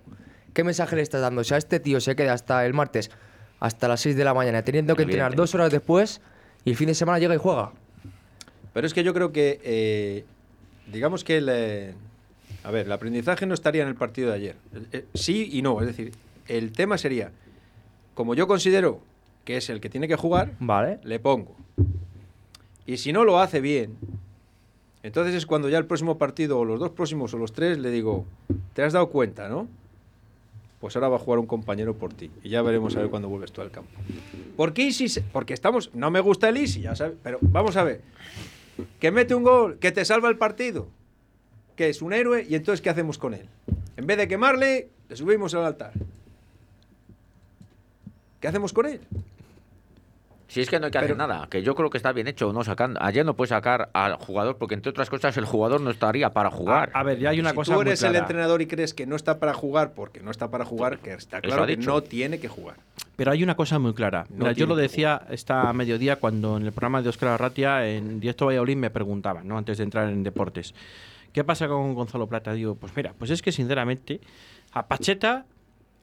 ¿Qué 0.54 0.66
mensaje 0.66 0.98
le 0.98 1.02
estás 1.04 1.22
dando? 1.22 1.46
Si 1.46 1.54
a 1.54 1.58
este 1.58 1.80
tío 1.80 2.02
se 2.02 2.18
queda 2.18 2.34
hasta 2.34 2.66
el 2.66 2.74
martes, 2.74 3.10
hasta 3.62 3.88
las 3.88 4.02
6 4.02 4.18
de 4.18 4.26
la 4.26 4.34
mañana, 4.34 4.64
teniendo 4.64 4.96
que 4.96 5.04
entrenar 5.04 5.36
dos 5.36 5.54
horas 5.56 5.72
después, 5.72 6.20
y 6.66 6.72
el 6.72 6.76
fin 6.76 6.88
de 6.88 6.96
semana 6.96 7.20
llega 7.20 7.36
y 7.36 7.38
juega. 7.38 7.72
Pero 8.74 8.88
es 8.88 8.94
que 8.94 9.04
yo 9.04 9.14
creo 9.14 9.32
que, 9.32 9.62
eh, 9.64 10.26
digamos 10.92 11.24
que 11.24 11.38
el, 11.38 11.48
eh, 11.50 11.94
a 12.64 12.72
ver, 12.72 12.88
el 12.88 12.92
aprendizaje 12.92 13.46
no 13.46 13.54
estaría 13.54 13.84
en 13.84 13.88
el 13.88 13.96
partido 13.96 14.30
de 14.30 14.36
ayer. 14.36 14.56
Eh, 14.92 15.06
sí 15.14 15.48
y 15.54 15.62
no, 15.62 15.80
es 15.80 15.88
decir, 15.88 16.12
el 16.48 16.72
tema 16.72 16.98
sería, 16.98 17.32
como 18.16 18.34
yo 18.34 18.48
considero 18.48 19.00
que 19.46 19.58
es 19.58 19.70
el 19.70 19.80
que 19.80 19.90
tiene 19.90 20.08
que 20.08 20.16
jugar, 20.16 20.54
Vale. 20.60 21.00
le 21.04 21.20
pongo. 21.20 21.56
Y 22.88 22.98
si 22.98 23.14
no 23.14 23.26
lo 23.26 23.40
hace 23.40 23.62
bien, 23.62 23.96
entonces 25.04 25.36
es 25.36 25.46
cuando 25.46 25.70
ya 25.70 25.78
el 25.78 25.86
próximo 25.86 26.18
partido, 26.18 26.58
o 26.58 26.66
los 26.66 26.80
dos 26.80 26.90
próximos, 26.90 27.32
o 27.36 27.38
los 27.38 27.54
tres, 27.54 27.78
le 27.78 27.92
digo, 27.92 28.26
te 28.74 28.82
has 28.82 28.94
dado 28.94 29.10
cuenta, 29.10 29.50
¿no? 29.50 29.68
Pues 30.82 30.96
ahora 30.96 31.10
va 31.10 31.16
a 31.18 31.20
jugar 31.20 31.40
un 31.40 31.46
compañero 31.46 31.96
por 31.96 32.12
ti. 32.14 32.30
Y 32.44 32.50
ya 32.50 32.62
veremos 32.64 32.96
a 32.96 33.00
ver 33.02 33.10
cuándo 33.10 33.30
vuelves 33.30 33.52
tú 33.52 33.62
al 33.62 33.70
campo. 33.72 33.92
¿Por 34.58 34.74
qué 34.74 34.82
Isi? 34.88 35.08
se- 35.10 35.22
Porque 35.22 35.54
estamos. 35.54 35.92
No 35.94 36.10
me 36.12 36.20
gusta 36.20 36.50
el 36.50 36.58
Isi, 36.58 36.82
ya 36.82 36.96
sabes. 36.96 37.14
Pero 37.24 37.38
vamos 37.42 37.78
a 37.78 37.84
ver. 37.84 38.02
Que 39.00 39.12
mete 39.12 39.36
un 39.36 39.44
gol, 39.44 39.78
que 39.78 39.92
te 39.92 40.04
salva 40.04 40.28
el 40.30 40.38
partido. 40.38 40.88
Que 41.76 41.90
es 41.90 42.02
un 42.02 42.14
héroe, 42.14 42.46
y 42.50 42.56
entonces 42.56 42.82
¿qué 42.82 42.90
hacemos 42.90 43.18
con 43.20 43.34
él? 43.36 43.46
En 43.96 44.08
vez 44.08 44.18
de 44.18 44.28
quemarle, 44.28 44.90
le 45.08 45.16
subimos 45.16 45.54
al 45.54 45.66
altar. 45.66 45.94
¿Qué 48.40 48.48
hacemos 48.48 48.74
con 48.74 48.88
él? 48.88 49.02
Si 50.52 50.60
es 50.60 50.70
que 50.70 50.82
no 50.82 50.88
hay 50.88 50.92
que 50.92 50.98
hacer 50.98 51.12
Pero- 51.16 51.28
nada, 51.28 51.48
que 51.50 51.64
yo 51.64 51.76
creo 51.76 51.90
que 51.90 51.96
está 51.98 52.12
bien 52.12 52.28
hecho, 52.28 52.52
no 52.52 52.62
sacando. 52.66 53.02
Ayer 53.02 53.26
no 53.26 53.36
puedes 53.38 53.52
sacar 53.52 53.90
al 53.94 54.16
jugador 54.16 54.58
porque 54.58 54.76
entre 54.76 54.90
otras 54.90 55.10
cosas 55.10 55.38
el 55.38 55.46
jugador 55.46 55.80
no 55.80 55.90
estaría 55.92 56.32
para 56.34 56.52
jugar. 56.52 56.92
A, 56.94 57.00
a 57.00 57.04
ver, 57.04 57.20
ya 57.20 57.30
hay 57.30 57.40
una 57.40 57.52
si 57.52 57.56
cosa 57.56 57.72
tú 57.72 57.78
muy 57.80 57.88
eres 57.88 58.04
el 58.04 58.18
entrenador 58.18 58.62
y 58.62 58.68
crees 58.68 58.94
que 58.94 59.06
no 59.06 59.16
está 59.16 59.40
para 59.40 59.54
jugar 59.54 59.94
porque 59.94 60.20
no 60.20 60.30
está 60.30 60.52
para 60.52 60.66
jugar, 60.66 60.98
que 61.00 61.14
está 61.14 61.40
claro 61.40 61.66
que 61.66 61.78
no 61.78 62.04
tiene 62.04 62.38
que 62.42 62.50
jugar. 62.50 62.76
Pero 63.16 63.32
hay 63.32 63.44
una 63.44 63.56
cosa 63.56 63.80
muy 63.80 63.94
clara. 63.94 64.26
No 64.30 64.40
Mira, 64.40 64.52
yo 64.52 64.66
lo 64.66 64.76
decía 64.76 65.22
esta 65.30 65.72
mediodía 65.72 66.18
cuando 66.18 66.58
en 66.58 66.64
el 66.66 66.74
programa 66.74 67.02
de 67.02 67.08
Oscar 67.08 67.30
Arratia 67.30 67.88
en 67.88 68.20
Directo 68.20 68.48
Valladolid 68.48 68.76
me 68.76 68.90
preguntaban, 68.90 69.48
¿no? 69.48 69.58
Antes 69.58 69.78
de 69.78 69.86
entrar 69.86 70.10
en 70.10 70.22
deportes. 70.22 70.74
¿Qué 71.32 71.46
pasa 71.46 71.70
con 71.70 71.94
Gonzalo 71.94 72.28
Plata? 72.28 72.52
Digo, 72.52 72.76
pues 72.76 72.92
mira, 72.94 73.14
pues 73.18 73.32
es 73.32 73.42
que 73.42 73.54
sinceramente 73.54 74.20
a 74.74 74.86
Pacheta 74.86 75.46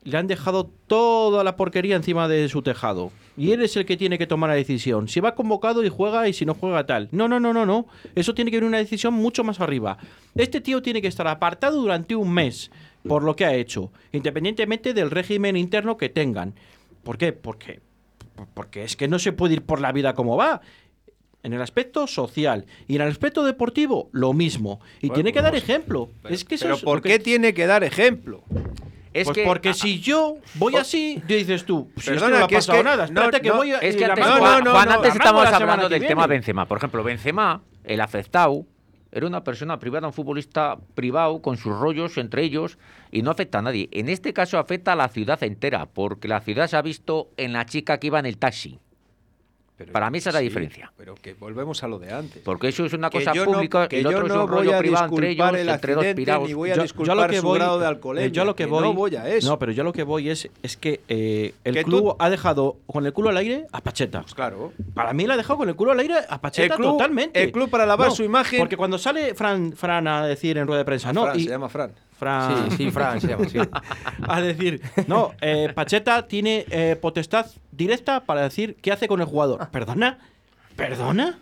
le 0.03 0.17
han 0.17 0.27
dejado 0.27 0.69
toda 0.87 1.43
la 1.43 1.55
porquería 1.55 1.95
encima 1.95 2.27
de 2.27 2.47
su 2.49 2.61
tejado. 2.61 3.11
Y 3.37 3.51
él 3.51 3.61
es 3.61 3.75
el 3.77 3.85
que 3.85 3.97
tiene 3.97 4.17
que 4.17 4.27
tomar 4.27 4.49
la 4.49 4.55
decisión. 4.55 5.07
Si 5.07 5.19
va 5.19 5.35
convocado 5.35 5.83
y 5.83 5.89
juega 5.89 6.27
y 6.27 6.33
si 6.33 6.45
no 6.45 6.53
juega 6.53 6.85
tal. 6.85 7.07
No, 7.11 7.27
no, 7.27 7.39
no, 7.39 7.53
no, 7.53 7.65
no. 7.65 7.85
Eso 8.15 8.33
tiene 8.33 8.51
que 8.51 8.57
venir 8.57 8.67
una 8.67 8.77
decisión 8.79 9.13
mucho 9.13 9.43
más 9.43 9.59
arriba. 9.61 9.97
Este 10.35 10.61
tío 10.61 10.81
tiene 10.81 11.01
que 11.01 11.07
estar 11.07 11.27
apartado 11.27 11.81
durante 11.81 12.15
un 12.15 12.33
mes 12.33 12.71
por 13.07 13.23
lo 13.23 13.35
que 13.35 13.45
ha 13.45 13.53
hecho, 13.55 13.91
independientemente 14.11 14.93
del 14.93 15.09
régimen 15.09 15.55
interno 15.55 15.95
que 15.95 16.09
tengan. 16.09 16.53
¿Por 17.03 17.17
qué? 17.17 17.31
Porque, 17.31 17.79
porque 18.53 18.83
es 18.83 18.97
que 18.97 19.07
no 19.07 19.19
se 19.19 19.31
puede 19.31 19.53
ir 19.55 19.61
por 19.63 19.79
la 19.79 19.91
vida 19.93 20.13
como 20.13 20.35
va. 20.35 20.61
En 21.41 21.53
el 21.53 21.61
aspecto 21.61 22.05
social 22.05 22.65
y 22.89 22.97
en 22.97 23.01
el 23.03 23.07
aspecto 23.07 23.45
deportivo, 23.45 24.09
lo 24.11 24.33
mismo. 24.33 24.81
Y 25.01 25.07
Bueno, 25.07 25.13
tiene 25.13 25.31
que 25.31 25.39
pues 25.39 25.43
dar 25.45 25.55
ejemplo. 25.55 26.09
Pero, 26.21 26.35
es 26.35 26.43
que 26.43 26.55
eso 26.55 26.65
pero 26.65 26.75
es 26.75 26.81
¿por 26.83 27.01
que- 27.01 27.07
qué 27.09 27.19
tiene 27.19 27.53
que 27.53 27.65
dar 27.65 27.85
ejemplo? 27.85 28.43
Es 29.13 29.25
pues 29.25 29.35
que 29.35 29.43
porque 29.43 29.73
si 29.73 29.99
yo 29.99 30.35
voy 30.55 30.75
así, 30.75 31.21
dices 31.27 31.65
tú, 31.65 31.89
si 31.97 32.11
Perdona, 32.11 32.39
no 32.39 32.45
ha 32.45 32.47
pasado 32.47 32.77
que- 32.77 32.83
nada, 32.83 32.97
no, 32.97 33.03
espérate 33.05 33.41
que 33.41 33.49
no, 33.49 33.55
voy 33.55 33.71
a... 33.71 33.79
Es 33.79 33.95
que 33.95 34.05
antes, 34.05 34.23
mando- 34.23 34.39
no, 34.39 34.41
Juan, 34.45 34.63
no, 34.63 34.71
Juan, 34.71 34.87
no, 34.87 34.93
antes 34.95 35.15
la 35.15 35.17
estamos 35.17 35.47
hablando 35.47 35.89
del 35.89 36.05
tema. 36.05 36.27
Benzema. 36.27 36.65
Por 36.65 36.77
ejemplo, 36.77 37.03
Benzema, 37.03 37.61
el 37.83 38.01
afectado, 38.01 38.65
Era 39.11 39.25
una 39.25 39.43
persona 39.43 39.79
privada, 39.79 40.05
un 40.05 40.13
futbolista 40.13 40.77
privado, 40.93 41.41
con 41.41 41.57
sus 41.57 41.75
rollos 41.75 42.19
entre 42.19 42.43
ellos, 42.43 42.77
y 43.11 43.23
no 43.23 43.31
afecta 43.31 43.57
a 43.57 43.61
nadie. 43.63 43.89
En 43.91 44.07
este 44.07 44.33
caso 44.33 44.59
afecta 44.59 44.93
a 44.93 44.95
la 44.95 45.07
ciudad 45.07 45.41
entera, 45.41 45.87
porque 45.87 46.27
la 46.27 46.41
ciudad 46.41 46.67
se 46.67 46.77
ha 46.77 46.83
visto 46.83 47.29
en 47.35 47.53
la 47.53 47.65
chica 47.65 47.97
que 47.97 48.05
iba 48.07 48.19
en 48.19 48.27
el 48.27 48.37
taxi. 48.37 48.77
Pero- 49.79 49.93
Para 49.93 50.09
mí 50.11 50.17
esa 50.17 50.29
es 50.29 50.33
la 50.33 50.39
sí, 50.41 50.45
diferencia. 50.45 50.91
Pero 50.97 51.15
que 51.15 51.33
volvemos 51.33 51.81
a 51.83 51.87
lo 51.87 51.97
de 51.99 52.11
antes. 52.13 52.43
Porque 52.43 52.67
eso 52.67 52.85
es 52.85 52.93
una 52.93 53.09
Que 53.09 53.19
cosa 53.19 53.33
yo 53.33 53.45
no- 53.45 53.53
pública 53.53 53.87
que 53.87 53.95
y 53.95 53.99
el 53.99 54.03
yo 54.03 54.09
otro 54.11 54.27
es 54.27 54.33
no 54.33 54.43
un 54.43 54.49
voy 54.51 54.57
rollo 54.59 54.75
a 54.75 54.79
privado 54.79 55.05
entre 55.05 55.29
ellos, 55.31 55.53
el 55.53 55.69
entre 55.69 55.93
dos 55.95 56.05
pirados. 56.15 56.47
ni 56.47 56.53
voy 56.53 56.69
a 56.69 56.73
Yo- 56.73 56.77
yo 56.77 56.83
disculpar 56.83 57.15
lo 57.17 57.27
que 57.29 57.37
su 57.39 57.47
voy- 57.47 57.57
grado 57.59 57.79
de 57.79 57.83
yo 57.85 57.89
alcoholemia. 57.89 58.43
lo 58.43 58.55
que 58.55 58.63
que 58.65 58.69
voy, 58.69 58.81
no 58.83 58.93
voy 58.93 59.15
a 59.15 59.27
eso. 59.29 59.47
No, 59.49 59.57
pero 59.57 59.71
yo 59.71 59.83
lo 59.83 59.93
que 59.93 60.03
voy 60.03 60.29
es, 60.29 60.49
es 60.61 60.75
que 60.77 60.99
eh, 61.07 61.53
el 61.63 61.73
Que 61.75 61.83
club 61.85 62.01
tú- 62.01 62.15
ha 62.19 62.29
dejado 62.29 62.75
con 62.87 63.05
el 63.05 63.13
culo 63.13 63.29
al 63.29 63.37
aire 63.37 63.67
a 63.71 63.81
Pacheta. 63.81 64.21
Pues 64.21 64.35
claro. 64.35 64.73
Para 64.93 65.13
mí 65.13 65.25
le 65.25 65.33
ha 65.33 65.37
dejado 65.37 65.57
con 65.59 65.69
el 65.69 65.75
culo 65.75 65.93
al 65.93 65.99
aire 65.99 66.15
a 66.29 66.41
Pacheta 66.41 66.73
El 66.73 66.79
club- 66.79 66.91
totalmente. 66.97 67.41
el 67.41 67.51
club 67.53 67.69
para 67.69 67.85
lavar 67.85 68.09
No, 68.09 68.15
su 68.15 68.23
imagen- 68.23 68.59
Porque 68.59 68.75
cuando 68.75 68.97
sale 68.97 69.33
Fran, 69.33 69.71
Fran 69.73 70.07
a 70.07 70.27
decir 70.27 70.57
en 70.57 70.67
rueda 70.67 70.79
de 70.79 70.85
prensa, 70.85 71.13
no, 71.13 71.23
Fran, 71.23 71.39
y- 71.39 71.43
se 71.45 71.49
llama 71.49 71.69
Fran. 71.69 71.91
Fran. 72.19 72.69
Sí, 72.69 72.77
sí, 72.77 72.91
Fran 72.91 73.21
se 73.21 73.27
llama 73.27 73.45
así. 73.45 73.57
a 74.27 74.41
decir, 74.41 74.81
no, 75.07 75.31
eh, 75.41 75.71
Pacheta 75.73 76.27
tiene 76.27 76.65
eh, 76.69 76.97
potestad 77.01 77.47
directa 77.71 78.19
para 78.25 78.41
decir 78.41 78.75
qué 78.81 78.91
hace 78.91 79.07
con 79.07 79.21
el 79.21 79.25
jugador. 79.25 79.67
¿Perdona? 79.69 80.19
¿Perdona? 80.75 81.39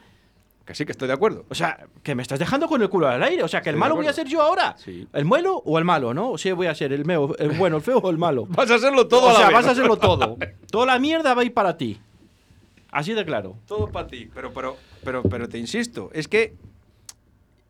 Que 0.66 0.76
sí, 0.76 0.86
que 0.86 0.92
estoy 0.92 1.08
de 1.08 1.14
acuerdo. 1.14 1.46
O 1.50 1.56
sea, 1.56 1.88
que 2.04 2.14
me 2.14 2.22
estás 2.22 2.40
dejando 2.40 2.68
con 2.68 2.82
el 2.82 2.90
culo 2.90 3.08
al 3.08 3.24
aire. 3.24 3.42
O 3.42 3.48
sea, 3.48 3.62
que 3.62 3.70
el 3.70 3.76
Estoy 3.76 3.80
malo 3.80 3.96
voy 3.96 4.08
a 4.08 4.14
ser 4.14 4.28
yo 4.28 4.42
ahora. 4.42 4.76
Sí. 4.78 5.08
¿El 5.14 5.24
bueno 5.26 5.62
o 5.66 5.80
el 5.80 5.86
malo, 5.86 6.14
no? 6.14 6.32
O 6.32 6.38
sea, 6.38 6.54
voy 6.54 6.68
a 6.68 6.76
ser 6.76 6.92
el, 6.92 7.06
meo, 7.06 7.36
el 7.40 7.52
bueno, 7.52 7.78
el 7.78 7.82
feo 7.82 8.00
o 8.00 8.10
el 8.10 8.18
malo. 8.18 8.46
Vas 8.50 8.70
a 8.70 8.76
hacerlo 8.76 9.08
todo 9.08 9.28
o 9.28 9.30
a 9.30 9.34
la 9.34 9.38
sea, 9.38 9.48
vez, 9.48 9.56
vas 9.56 9.68
a 9.68 9.72
hacerlo 9.72 9.98
todo. 9.98 10.38
Toda 10.70 10.86
la 10.86 11.00
mierda 11.00 11.34
va 11.34 11.42
a 11.42 11.46
ir 11.46 11.54
para 11.54 11.78
ti. 11.78 12.00
Así 12.92 13.14
de 13.14 13.26
claro. 13.26 13.56
Todo 13.66 13.88
para 13.88 14.08
ti. 14.08 14.30
Pero, 14.34 14.54
pero, 14.54 14.78
pero, 15.04 15.24
pero 15.24 15.48
te 15.50 15.58
insisto, 15.58 16.10
es 16.14 16.28
que. 16.28 16.56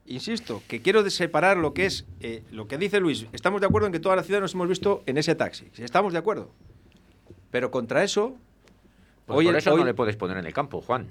Insisto, 0.08 0.64
que 0.68 0.82
quiero 0.82 1.08
separar 1.10 1.58
lo 1.58 1.74
que 1.74 1.86
es 1.86 2.06
eh, 2.22 2.42
lo 2.52 2.68
que 2.68 2.78
dice 2.78 3.00
Luis. 3.00 3.26
Estamos 3.34 3.60
de 3.62 3.68
acuerdo 3.68 3.88
en 3.88 3.94
que 3.94 4.00
toda 4.00 4.16
la 4.16 4.24
ciudad 4.24 4.40
nos 4.40 4.54
hemos 4.54 4.68
visto 4.70 5.04
en 5.06 5.18
ese 5.18 5.36
taxi. 5.36 5.68
Estamos 5.78 6.14
de 6.14 6.20
acuerdo. 6.20 6.50
Pero 7.52 7.72
contra 7.72 8.04
eso. 8.04 8.36
Pues 9.26 9.38
hoy 9.40 9.46
por 9.46 9.54
el- 9.56 9.60
eso 9.60 9.74
hoy- 9.74 9.80
no 9.82 9.86
le 9.86 9.94
puedes 9.94 10.16
poner 10.16 10.38
en 10.38 10.46
el 10.46 10.54
campo, 10.54 10.82
Juan. 10.82 11.08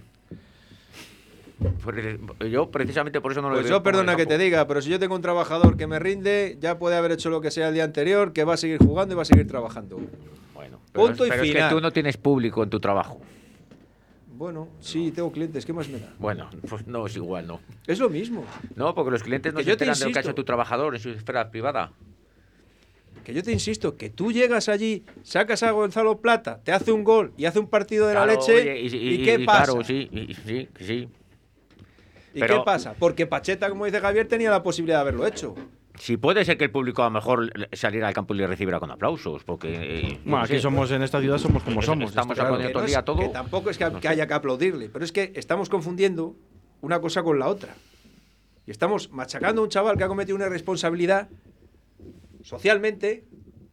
Yo 2.50 2.70
precisamente 2.70 3.20
por 3.20 3.32
eso 3.32 3.40
no 3.42 3.48
le 3.50 3.56
Pues 3.56 3.68
yo 3.70 3.82
perdona 3.82 4.14
que 4.16 4.26
te 4.26 4.36
diga, 4.38 4.66
pero 4.66 4.82
si 4.82 4.90
yo 4.90 4.98
tengo 4.98 5.14
un 5.14 5.22
trabajador 5.22 5.76
que 5.76 5.86
me 5.86 5.98
rinde, 5.98 6.58
ya 6.60 6.78
puede 6.78 6.96
haber 6.96 7.12
hecho 7.12 7.30
lo 7.30 7.40
que 7.40 7.50
sea 7.50 7.68
el 7.68 7.74
día 7.74 7.84
anterior, 7.84 8.32
que 8.32 8.44
va 8.44 8.54
a 8.54 8.56
seguir 8.58 8.78
jugando 8.78 9.14
y 9.14 9.16
va 9.16 9.22
a 9.22 9.26
seguir 9.26 9.46
trabajando. 9.46 9.96
Bueno, 10.54 10.80
pero, 10.92 11.06
Punto 11.06 11.24
es, 11.24 11.28
y 11.28 11.30
pero 11.30 11.42
es 11.42 11.48
que 11.48 11.54
final. 11.54 11.70
tú 11.70 11.80
no 11.80 11.90
tienes 11.92 12.16
público 12.18 12.62
en 12.62 12.68
tu 12.70 12.78
trabajo. 12.80 13.20
Bueno, 14.36 14.68
sí, 14.80 15.12
tengo 15.12 15.32
clientes, 15.32 15.64
¿qué 15.64 15.72
más 15.72 15.88
me 15.88 15.98
da? 15.98 16.12
Bueno, 16.18 16.50
pues 16.68 16.86
no 16.86 17.06
es 17.06 17.16
igual, 17.16 17.46
¿no? 17.46 17.60
Es 17.86 17.98
lo 17.98 18.10
mismo. 18.10 18.44
No, 18.74 18.94
porque 18.94 19.10
los 19.10 19.22
clientes 19.22 19.52
no 19.52 19.58
Que 19.58 19.64
se 19.64 19.70
yo 19.70 19.76
te 19.76 19.84
enteran 19.84 19.98
de 19.98 20.04
lo 20.06 20.12
que 20.12 20.18
ha 20.18 20.20
hecho 20.20 20.28
insisto. 20.28 20.34
tu 20.34 20.44
trabajador 20.44 20.94
en 20.94 21.00
su 21.00 21.08
esfera 21.10 21.50
privada. 21.50 21.92
Que 23.24 23.32
yo 23.34 23.42
te 23.42 23.50
insisto, 23.50 23.96
que 23.96 24.10
tú 24.10 24.30
llegas 24.30 24.68
allí, 24.68 25.04
sacas 25.22 25.62
a 25.62 25.70
Gonzalo 25.70 26.18
Plata, 26.20 26.60
te 26.62 26.70
hace 26.72 26.92
un 26.92 27.02
gol 27.02 27.32
y 27.36 27.46
hace 27.46 27.58
un 27.58 27.66
partido 27.68 28.06
de 28.06 28.14
la 28.14 28.26
leche. 28.26 28.60
oye, 28.60 28.80
y, 28.82 28.86
y- 29.22 29.24
qué 29.24 29.38
pasa? 29.40 29.64
Claro, 29.72 29.84
sí, 29.84 30.08
y- 30.12 30.34
sí, 30.34 30.68
sí. 30.78 31.08
¿Y 32.34 32.40
Pero- 32.40 32.58
qué 32.58 32.64
pasa? 32.64 32.94
Porque 32.98 33.26
Pacheta, 33.26 33.68
como 33.70 33.86
dice 33.86 34.00
Javier, 34.00 34.28
tenía 34.28 34.50
la 34.50 34.62
posibilidad 34.62 34.98
de 34.98 35.00
haberlo 35.00 35.26
hecho. 35.26 35.54
Sí 35.98 36.16
puede 36.16 36.44
ser 36.44 36.56
que 36.58 36.64
el 36.64 36.70
público 36.70 37.02
a 37.02 37.06
lo 37.06 37.10
mejor 37.12 37.50
saliera 37.72 38.08
al 38.08 38.14
campo 38.14 38.34
y 38.34 38.38
le 38.38 38.46
recibiera 38.46 38.78
con 38.80 38.90
aplausos, 38.90 39.44
porque... 39.44 39.74
eh, 39.74 40.02
yo 40.12 40.18
Bueno, 40.24 40.38
qué 40.38 40.44
aquí 40.44 40.54
sé. 40.54 40.60
somos, 40.60 40.90
en 40.90 41.02
esta 41.02 41.20
ciudad 41.20 41.38
somos 41.38 41.62
como 41.62 41.80
somos. 41.82 42.10
estamos 42.10 42.38
aplaudiendo 42.38 42.72
todo 42.72 42.80
no 42.82 42.84
el 42.86 42.90
día 42.90 43.02
todo. 43.04 43.18
que 43.18 43.28
tampoco 43.28 43.70
es 43.70 43.78
que, 43.78 43.88
No 43.90 44.00
que 44.00 44.08
haya 44.08 44.26
que 44.26 44.34
aplaudirle, 44.34 44.88
pero 44.88 45.04
es 45.04 45.12
que 45.12 45.32
estamos 45.34 45.68
confundiendo 45.68 46.34
una 46.82 47.00
cosa 47.00 47.22
con 47.22 47.38
la 47.38 47.48
otra. 47.48 47.74
Y 48.66 48.70
estamos 48.70 49.10
machacando 49.12 49.60
a 49.60 49.64
un 49.64 49.70
chaval 49.70 49.96
que 49.96 50.04
ha 50.04 50.08
cometido 50.08 50.36
una 50.36 50.46
irresponsabilidad 50.46 51.28
socialmente. 52.42 53.24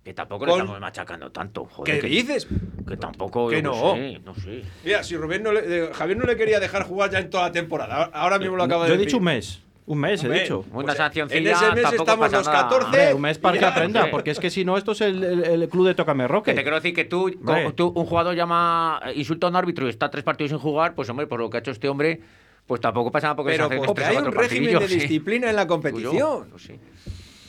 Que 0.03 0.13
tampoco 0.13 0.45
con- 0.45 0.49
le 0.49 0.59
estamos 0.63 0.80
machacando 0.82 1.32
tanto, 1.32 1.65
joder. 1.65 1.95
¿Qué 1.95 2.01
que, 2.01 2.07
dices? 2.07 2.47
Que 2.88 2.97
tampoco... 2.97 3.47
Que 3.49 3.61
yo 3.61 3.71
no. 3.71 3.93
sé, 3.95 4.19
no 4.19 4.36
sé. 4.36 4.63
Mira, 4.84 5.01
si 5.03 5.15
Rubén 5.15 5.43
no 5.43 5.53
le, 5.53 5.61
eh, 5.86 5.89
Javier 5.93 6.17
no 6.17 6.26
le 6.26 6.36
quería 6.36 6.59
dejar 6.59 6.84
jugar 6.84 7.09
ya 7.09 7.19
en 7.19 7.30
toda 7.30 7.43
la 7.45 7.51
temporada, 7.53 8.03
ahora 8.13 8.38
mismo 8.38 8.57
lo 8.57 8.63
acaba 8.63 8.84
Yo 8.86 8.89
de 8.89 8.95
he 8.95 8.97
decir. 8.97 9.07
dicho 9.07 9.17
un 9.17 9.24
mes. 9.24 9.61
Un 9.86 10.00
mes, 10.00 10.24
he 10.24 10.30
dicho. 10.30 10.66
Una 10.72 10.86
Pues, 10.86 10.98
sancioncilla 10.98 11.40
en 11.52 11.56
ese 11.56 11.72
mes 11.74 11.94
estamos 11.94 12.32
los 12.32 12.46
nada. 12.48 12.62
14. 12.70 12.86
Hombre, 12.86 13.14
un 13.14 13.22
mes 13.22 13.38
para 13.38 13.58
que 13.60 13.66
aprenda, 13.66 14.10
porque 14.12 14.32
es 14.32 14.40
que 14.40 14.50
si 14.50 14.64
no, 14.64 14.78
esto 14.78 14.94
es 14.94 15.02
el, 15.02 15.24
el- 15.24 15.44
el 15.64 15.70
club 15.70 15.88
de 15.88 15.94
Tócame 15.94 16.26
Roque. 16.28 16.52
Que 16.52 16.56
te 16.56 16.62
quiero 16.64 16.78
decir 16.78 16.94
que 16.96 17.04
tú, 17.06 17.26
un 17.28 18.06
jugador 18.06 18.34
llama, 18.36 19.02
eh, 19.08 19.14
insulta 19.16 19.48
a 19.48 19.50
un 19.50 19.56
árbitro 19.58 19.86
y 19.86 19.90
está 19.90 20.10
tres 20.10 20.24
partidos 20.24 20.52
sin 20.52 20.60
jugar, 20.60 20.96
pues 20.96 21.10
hombre, 21.10 21.28
por 21.28 21.40
lo 21.40 21.50
que 21.50 21.58
ha 21.58 21.60
hecho 21.60 21.72
este 21.72 21.90
hombre, 21.90 22.22
pues 22.66 22.80
tampoco 22.80 23.12
pasa 23.12 23.28
nada 23.28 23.36
porque 23.36 23.52
Pero 23.52 23.68
se 23.68 23.76
hace 23.76 24.06
hay 24.06 24.18
un 24.18 24.32
régimen 24.32 24.80
de 24.80 24.88
sí. 24.88 24.96
disciplina 25.00 25.50
en 25.50 25.56
la 25.58 25.68
competición. 25.68 26.50
Pues 26.50 26.64
sí. 26.64 26.80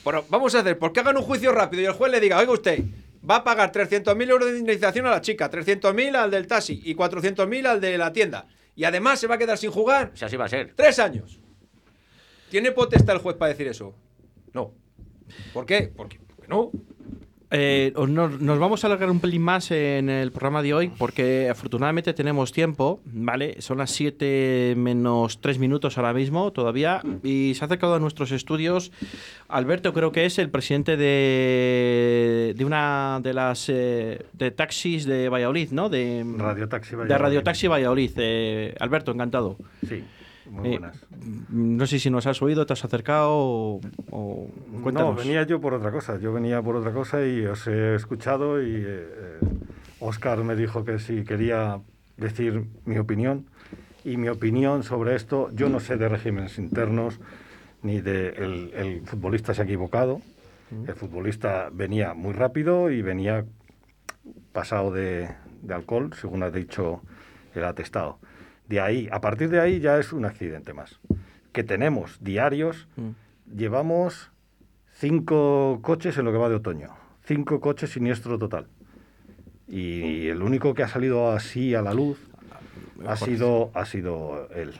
Pero 0.03 0.25
vamos 0.29 0.53
a 0.55 0.59
hacer, 0.59 0.77
porque 0.77 0.99
hagan 0.99 1.15
un 1.17 1.23
juicio 1.23 1.51
rápido 1.53 1.83
y 1.83 1.85
el 1.85 1.93
juez 1.93 2.11
le 2.11 2.19
diga, 2.19 2.37
oiga 2.37 2.51
usted, 2.51 2.83
va 3.27 3.37
a 3.37 3.43
pagar 3.45 3.71
300.000 3.71 4.29
euros 4.29 4.51
de 4.51 4.59
indemnización 4.59 5.07
a 5.07 5.11
la 5.11 5.21
chica, 5.21 5.49
300.000 5.49 6.15
al 6.15 6.29
del 6.31 6.47
taxi 6.47 6.81
y 6.83 6.95
400.000 6.95 7.65
al 7.65 7.79
de 7.81 7.97
la 7.97 8.11
tienda. 8.11 8.45
Y 8.75 8.83
además 8.83 9.19
se 9.21 9.27
va 9.27 9.35
a 9.35 9.37
quedar 9.37 9.57
sin 9.57 9.71
jugar 9.71 10.11
O 10.13 10.17
sea, 10.17 10.27
así 10.27 10.35
va 10.35 10.45
a 10.45 10.49
ser. 10.49 10.73
tres 10.75 10.99
años. 10.99 11.39
¿Tiene 12.55 12.71
potestad 12.71 13.17
el 13.17 13.21
juez 13.21 13.35
para 13.35 13.49
decir 13.49 13.67
eso? 13.67 13.93
No. 14.53 14.71
¿Por 15.53 15.65
qué? 15.65 15.91
Porque, 15.93 16.21
porque 16.33 16.47
no. 16.47 16.71
Eh, 17.51 17.91
os- 17.97 18.07
nos, 18.09 18.39
nos 18.39 18.57
vamos 18.59 18.81
a 18.81 18.87
alargar 18.87 19.09
un 19.11 19.19
pelín 19.19 19.41
más 19.41 19.71
en 19.71 20.09
el 20.09 20.31
programa 20.31 20.61
de 20.63 20.73
hoy 20.73 20.87
porque 20.97 21.49
afortunadamente 21.49 22.13
tenemos 22.13 22.53
tiempo, 22.53 23.01
¿vale? 23.05 23.61
Son 23.61 23.77
las 23.77 23.91
7 23.91 24.73
menos 24.77 25.41
3 25.41 25.59
minutos 25.59 25.97
ahora 25.97 26.13
mismo 26.13 26.51
todavía 26.53 27.01
y 27.23 27.53
se 27.55 27.63
ha 27.63 27.67
acercado 27.67 27.95
a 27.95 27.99
nuestros 27.99 28.31
estudios 28.31 28.93
Alberto, 29.49 29.93
creo 29.93 30.13
que 30.13 30.25
es 30.25 30.39
el 30.39 30.49
presidente 30.49 30.95
de, 30.95 32.53
de 32.57 32.63
una 32.65 33.19
de 33.21 33.33
las 33.33 33.67
eh, 33.67 34.25
de 34.31 34.51
taxis 34.51 35.05
de 35.05 35.27
Valladolid, 35.27 35.71
¿no? 35.71 35.89
De 35.89 36.25
Radio 36.37 36.69
Taxi 36.69 36.91
De 36.91 36.95
Valladolid. 36.95 37.21
Radio 37.21 37.43
Taxi 37.43 37.67
Valladolid. 37.67 38.11
Eh, 38.15 38.75
Alberto, 38.79 39.11
encantado. 39.11 39.57
Sí, 39.87 40.03
muy 40.49 40.67
Eh, 40.67 40.71
buenas. 40.79 41.05
no 41.49 41.85
sé 41.87 41.99
si 41.99 42.09
nos 42.09 42.27
has 42.27 42.41
oído, 42.41 42.65
te 42.65 42.73
has 42.73 42.83
acercado 42.85 43.29
o, 43.33 43.81
o- 44.11 44.47
No, 44.71 44.81
cuéntanos. 44.81 45.15
venía 45.17 45.43
yo 45.43 45.59
por 45.61 45.73
otra 45.73 45.91
cosa. 45.91 46.17
Yo 46.19 46.31
venía 46.33 46.61
por 46.61 46.75
otra 46.75 46.91
cosa 46.93 47.25
y 47.25 47.45
os 47.45 47.65
he 47.67 47.95
escuchado 47.95 48.61
y 48.61 48.73
eh, 48.85 49.07
Oscar 49.99 50.43
me 50.43 50.55
dijo 50.55 50.83
que 50.85 50.99
si 50.99 51.23
quería 51.23 51.79
decir 52.17 52.65
mi 52.85 52.97
opinión. 52.97 53.45
Y 54.03 54.17
mi 54.17 54.27
opinión 54.29 54.83
sobre 54.83 55.15
esto, 55.15 55.49
yo 55.53 55.67
no 55.67 55.79
sé 55.79 55.97
de 55.97 56.07
regímenes 56.07 56.59
internos 56.59 57.19
ni 57.81 58.01
de 58.01 58.29
el, 58.29 58.71
el 58.75 59.01
futbolista 59.07 59.53
se 59.53 59.61
ha 59.61 59.65
equivocado. 59.65 60.21
El 60.87 60.93
futbolista 60.95 61.69
venía 61.71 62.13
muy 62.13 62.33
rápido 62.33 62.89
y 62.91 63.01
venía 63.01 63.45
pasado 64.51 64.91
de, 64.91 65.29
de 65.61 65.73
alcohol, 65.73 66.11
según 66.19 66.43
ha 66.43 66.49
dicho 66.51 67.01
el 67.53 67.63
atestado. 67.65 68.19
De 68.67 68.79
ahí, 68.79 69.07
a 69.11 69.21
partir 69.21 69.49
de 69.49 69.59
ahí 69.59 69.79
ya 69.79 69.99
es 69.99 70.13
un 70.13 70.25
accidente 70.25 70.73
más. 70.73 70.99
Que 71.51 71.63
tenemos 71.63 72.17
diarios, 72.21 72.87
llevamos 73.53 74.31
cinco 74.93 75.79
coches 75.81 76.17
en 76.17 76.25
lo 76.25 76.31
que 76.31 76.37
va 76.37 76.49
de 76.49 76.55
otoño, 76.55 76.89
cinco 77.23 77.59
coches 77.59 77.91
siniestro 77.91 78.37
total. 78.39 78.67
Y 79.67 80.27
el 80.27 80.41
único 80.41 80.73
que 80.73 80.83
ha 80.83 80.87
salido 80.87 81.31
así 81.31 81.73
a 81.75 81.81
la 81.81 81.93
luz 81.93 82.19
ha 83.05 83.15
sido, 83.15 83.71
ha 83.73 83.85
sido 83.85 84.49
él. 84.53 84.73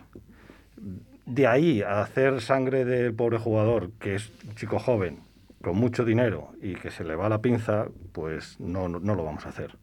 De 1.25 1.47
ahí 1.47 1.81
a 1.81 2.01
hacer 2.01 2.41
sangre 2.41 2.85
del 2.85 3.13
pobre 3.13 3.39
jugador, 3.39 3.91
que 3.99 4.15
es 4.15 4.31
un 4.47 4.55
chico 4.55 4.77
joven, 4.77 5.19
con 5.61 5.77
mucho 5.77 6.05
dinero 6.05 6.51
y 6.61 6.75
que 6.75 6.91
se 6.91 7.03
le 7.03 7.15
va 7.15 7.29
la 7.29 7.41
pinza, 7.41 7.87
pues 8.11 8.59
no, 8.59 8.87
no, 8.87 8.99
no 8.99 9.15
lo 9.15 9.23
vamos 9.23 9.45
a 9.47 9.49
hacer. 9.49 9.77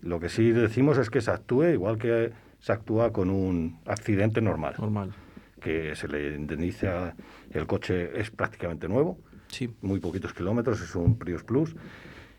Lo 0.00 0.20
que 0.20 0.28
sí 0.28 0.52
decimos 0.52 0.96
es 0.96 1.10
que 1.10 1.20
se 1.20 1.30
actúe 1.30 1.64
igual 1.64 1.98
que 1.98 2.32
se 2.60 2.72
actúa 2.72 3.12
con 3.12 3.30
un 3.30 3.78
accidente 3.86 4.40
normal. 4.40 4.74
Normal. 4.78 5.12
Que 5.60 5.94
se 5.96 6.08
le 6.08 6.34
indemniza, 6.34 7.14
el 7.50 7.66
coche 7.66 8.20
es 8.20 8.30
prácticamente 8.30 8.88
nuevo, 8.88 9.18
Sí. 9.48 9.74
muy 9.80 9.98
poquitos 10.00 10.32
kilómetros, 10.34 10.80
es 10.80 10.94
un 10.94 11.18
Prius 11.18 11.42
Plus. 11.44 11.74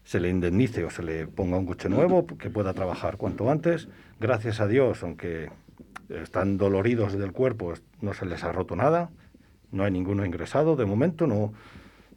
Se 0.04 0.20
le 0.20 0.30
indemnice 0.30 0.84
o 0.86 0.90
se 0.90 1.04
le 1.04 1.28
ponga 1.28 1.58
un 1.58 1.66
coche 1.66 1.90
nuevo 1.90 2.26
que 2.26 2.50
pueda 2.50 2.74
trabajar 2.74 3.18
cuanto 3.18 3.52
antes. 3.52 3.88
Gracias 4.20 4.60
a 4.60 4.68
Dios, 4.68 5.04
aunque 5.04 5.50
están 6.10 6.58
doloridos 6.58 7.14
del 7.18 7.32
cuerpo, 7.32 7.74
no 8.02 8.14
se 8.14 8.26
les 8.26 8.44
ha 8.44 8.52
roto 8.52 8.76
nada, 8.76 9.12
no 9.72 9.84
hay 9.84 9.92
ninguno 9.92 10.26
ingresado 10.26 10.76
de 10.76 10.86
momento, 10.86 11.28
no, 11.28 11.54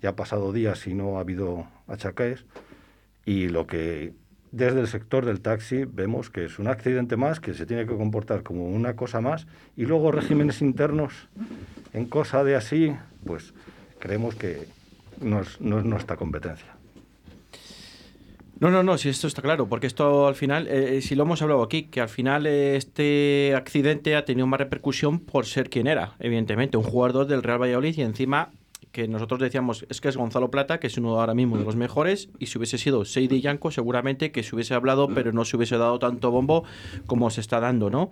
ya 0.01 0.11
ha 0.11 0.17
pasado 0.17 0.53
días 0.53 0.87
y 0.87 0.95
no 0.95 1.19
ha 1.19 1.21
habido 1.21 1.67
achaques. 1.87 2.47
Y 3.25 3.49
lo 3.49 3.67
que 3.67 4.15
desde 4.53 4.81
el 4.81 4.87
sector 4.87 5.25
del 5.25 5.41
taxi 5.41 5.85
vemos 5.85 6.31
que 6.31 6.45
es 6.45 6.59
un 6.59 6.69
accidente 6.69 7.17
más, 7.17 7.41
que 7.41 7.55
se 7.55 7.67
tiene 7.67 7.87
que 7.87 7.97
comportar 7.97 8.43
como 8.43 8.69
una 8.69 8.95
cosa 8.95 9.21
más, 9.21 9.47
y 9.77 9.87
luego 9.87 10.13
regímenes 10.13 10.61
internos 10.61 11.29
en 11.93 12.07
cosa 12.07 12.45
de 12.45 12.55
así, 12.55 12.95
pues 13.25 13.55
creemos 13.99 14.35
que 14.35 14.69
no 15.21 15.41
es, 15.41 15.61
no 15.61 15.79
es 15.79 15.85
nuestra 15.85 16.17
competencia. 16.17 16.77
No, 18.61 18.71
no, 18.71 18.85
no, 18.85 18.97
si 18.97 19.09
esto 19.09 19.27
está 19.27 19.43
claro, 19.43 19.67
porque 19.69 19.89
esto 19.89 20.29
al 20.29 20.37
final, 20.37 20.69
eh, 20.69 21.01
si 21.03 21.17
lo 21.17 21.25
hemos 21.25 21.43
hablado 21.43 21.65
aquí, 21.65 21.85
que 21.85 22.01
al 22.01 22.09
final 22.09 22.47
eh, 22.47 22.77
este 22.77 23.55
accidente 23.57 24.15
ha 24.15 24.25
tenido 24.25 24.47
más 24.47 24.61
repercusión 24.61 25.19
por 25.19 25.47
ser 25.47 25.69
quien 25.69 25.89
era, 25.89 26.15
evidentemente, 26.21 26.77
un 26.77 26.85
jugador 26.85 27.27
del 27.27 27.43
Real 27.43 27.61
Valladolid 27.61 27.97
y 27.97 28.03
encima 28.03 28.53
que 28.93 29.09
nosotros 29.09 29.41
decíamos 29.41 29.87
es 29.89 30.01
que 30.01 30.09
es 30.09 30.17
Gonzalo 30.17 30.51
Plata, 30.51 30.79
que 30.79 30.87
es 30.87 30.97
uno 30.99 31.19
ahora 31.19 31.35
mismo 31.35 31.57
de 31.57 31.65
los 31.65 31.77
mejores, 31.77 32.29
y 32.39 32.47
si 32.47 32.59
hubiese 32.59 32.77
sido 32.77 33.05
Seidi 33.05 33.41
Yanko, 33.41 33.71
seguramente 33.71 34.31
que 34.31 34.43
se 34.43 34.55
hubiese 34.55 34.75
hablado, 34.75 35.09
pero 35.09 35.33
no 35.33 35.45
se 35.45 35.57
hubiese 35.57 35.79
dado 35.79 35.99
tanto 35.99 36.31
bombo 36.31 36.65
como 37.07 37.31
se 37.31 37.41
está 37.41 37.59
dando, 37.59 37.89
¿no? 37.91 38.11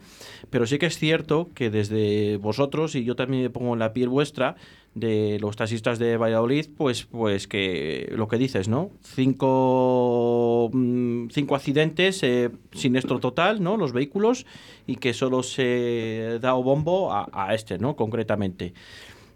Pero 0.48 0.66
sí 0.66 0.78
que 0.78 0.86
es 0.86 0.98
cierto 0.98 1.50
que 1.54 1.70
desde 1.70 2.38
vosotros, 2.38 2.94
y 2.94 3.04
yo 3.04 3.14
también 3.14 3.42
me 3.42 3.50
pongo 3.50 3.74
en 3.74 3.78
la 3.78 3.92
piel 3.92 4.08
vuestra, 4.08 4.56
de 4.94 5.38
los 5.40 5.54
taxistas 5.54 6.00
de 6.00 6.16
Valladolid, 6.16 6.66
pues, 6.76 7.04
pues 7.04 7.46
que 7.46 8.12
lo 8.16 8.26
que 8.26 8.38
dices, 8.38 8.66
¿no? 8.66 8.90
Cinco, 9.02 10.68
mm, 10.72 11.28
cinco 11.30 11.54
accidentes, 11.54 12.22
eh, 12.24 12.50
siniestro 12.72 13.20
total, 13.20 13.62
¿no? 13.62 13.76
Los 13.76 13.92
vehículos, 13.92 14.46
y 14.86 14.96
que 14.96 15.14
solo 15.14 15.44
se 15.44 16.38
da 16.40 16.54
bombo 16.54 17.12
a, 17.12 17.28
a 17.32 17.54
este, 17.54 17.78
¿no? 17.78 17.94
Concretamente. 17.94 18.74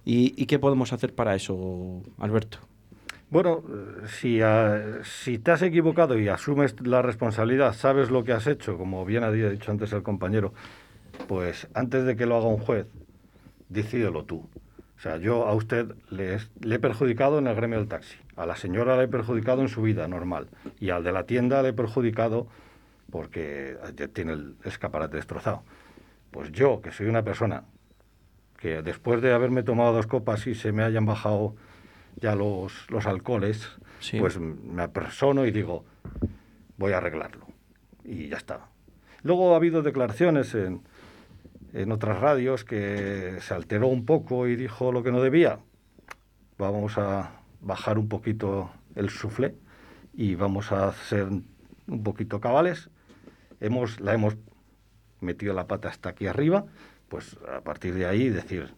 ¿Y, 0.05 0.34
¿Y, 0.40 0.46
qué 0.46 0.59
podemos 0.59 0.92
hacer 0.92 1.14
para 1.14 1.34
eso, 1.34 2.02
Alberto? 2.18 2.59
Bueno, 3.34 3.64
eh, 3.68 5.00
si, 5.02 5.38
te 5.38 5.50
has 5.50 5.62
equivocado 5.62 6.18
y 6.18 6.28
asumes 6.28 6.76
la 6.86 7.02
responsabilidad, 7.02 7.72
sabes 7.72 8.11
lo 8.11 8.22
que 8.22 8.32
has 8.32 8.46
hecho, 8.46 8.78
como 8.78 9.05
bien 9.05 9.24
había 9.24 9.50
dicho 9.50 9.72
antes 9.72 9.92
el 9.92 10.05
compañero, 10.05 10.55
pues 11.26 11.66
antes 11.74 12.05
de 12.05 12.16
que 12.16 12.26
lo 12.26 12.36
haga 12.36 12.46
un 12.46 12.59
juez, 12.59 12.86
decídelo 13.68 14.24
tú. 14.24 14.48
O 14.96 15.00
sea, 15.00 15.16
yo 15.16 15.46
a 15.46 15.55
usted 15.55 15.96
le, 16.11 16.38
le, 16.61 16.74
he 16.76 16.78
perjudicado 16.78 17.38
en 17.38 17.46
el 17.46 17.57
gremio 17.57 17.78
del 17.78 17.88
taxi, 17.88 18.16
a 18.36 18.46
la 18.46 18.57
señora 18.57 18.96
le 18.96 19.05
he 19.05 19.09
perjudicado 19.09 19.62
en 19.62 19.68
su 19.68 19.82
vida 19.82 20.07
normal 20.07 20.48
y 20.78 20.90
al 20.90 21.02
de 21.02 21.11
la 21.11 21.24
tienda 21.24 21.61
le 21.62 21.70
he 21.70 21.72
perjudicado 21.72 22.46
porque 23.11 23.76
tiene 24.12 24.34
el 24.34 24.55
escaparate 24.64 25.16
destrozado. 25.16 25.64
Pues 26.30 26.52
yo, 26.52 26.80
que 26.80 26.92
soy 26.92 27.07
una 27.07 27.22
persona 27.22 27.64
que 28.65 28.81
después 28.81 29.21
de 29.21 29.31
haberme 29.31 29.62
tomado 29.62 29.93
dos 29.93 30.07
copas 30.07 30.47
y 30.47 30.55
se 30.55 30.73
me 30.73 30.83
hayan 30.83 31.05
bajado 31.05 31.55
ya 32.17 32.35
los, 32.35 32.91
los 32.91 33.05
alcoholes, 33.05 33.69
sí. 34.01 34.19
pues 34.19 34.41
me 34.41 34.81
apersono 34.81 35.45
y 35.45 35.51
digo, 35.51 35.85
voy 36.79 36.95
a 36.95 36.97
arreglarlo. 36.97 37.47
Y 38.07 38.29
ya 38.29 38.39
está. 38.39 38.61
Luego 39.23 39.53
ha 39.53 39.57
habido 39.57 39.83
declaraciones 39.83 40.55
en, 40.55 40.81
en 41.75 41.93
otras 41.93 42.19
radios 42.21 42.65
que 42.65 43.37
se 43.41 43.53
alteró 43.53 43.89
un 43.89 44.07
poco 44.07 44.49
y 44.49 44.57
dijo 44.57 44.93
lo 44.93 45.03
que 45.03 45.12
no 45.12 45.21
debía. 45.21 45.59
Vamos 46.57 46.97
a 46.97 47.33
bajar 47.61 47.99
un 47.99 48.09
poquito 48.09 48.71
el 48.95 49.11
suflé 49.11 49.57
y 50.15 50.37
vamos 50.37 50.73
a 50.73 50.91
ser 50.95 51.27
un 51.27 52.03
poquito 52.03 52.41
cabales. 52.41 52.89
Hemos, 53.61 54.01
la 54.01 54.15
hemos 54.15 54.39
metido 55.21 55.53
la 55.53 55.67
pata 55.67 55.91
hasta 55.91 56.09
aquí 56.09 56.27
arriba 56.27 56.65
pues 57.09 57.36
a 57.55 57.61
partir 57.61 57.94
de 57.94 58.07
ahí 58.07 58.28
decir, 58.28 58.70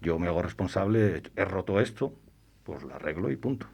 yo 0.00 0.18
me 0.18 0.28
hago 0.28 0.42
responsable, 0.42 1.22
he 1.36 1.44
roto 1.44 1.80
esto, 1.80 2.12
pues 2.64 2.82
lo 2.82 2.94
arreglo 2.94 3.30
y 3.30 3.36
punto. 3.36 3.66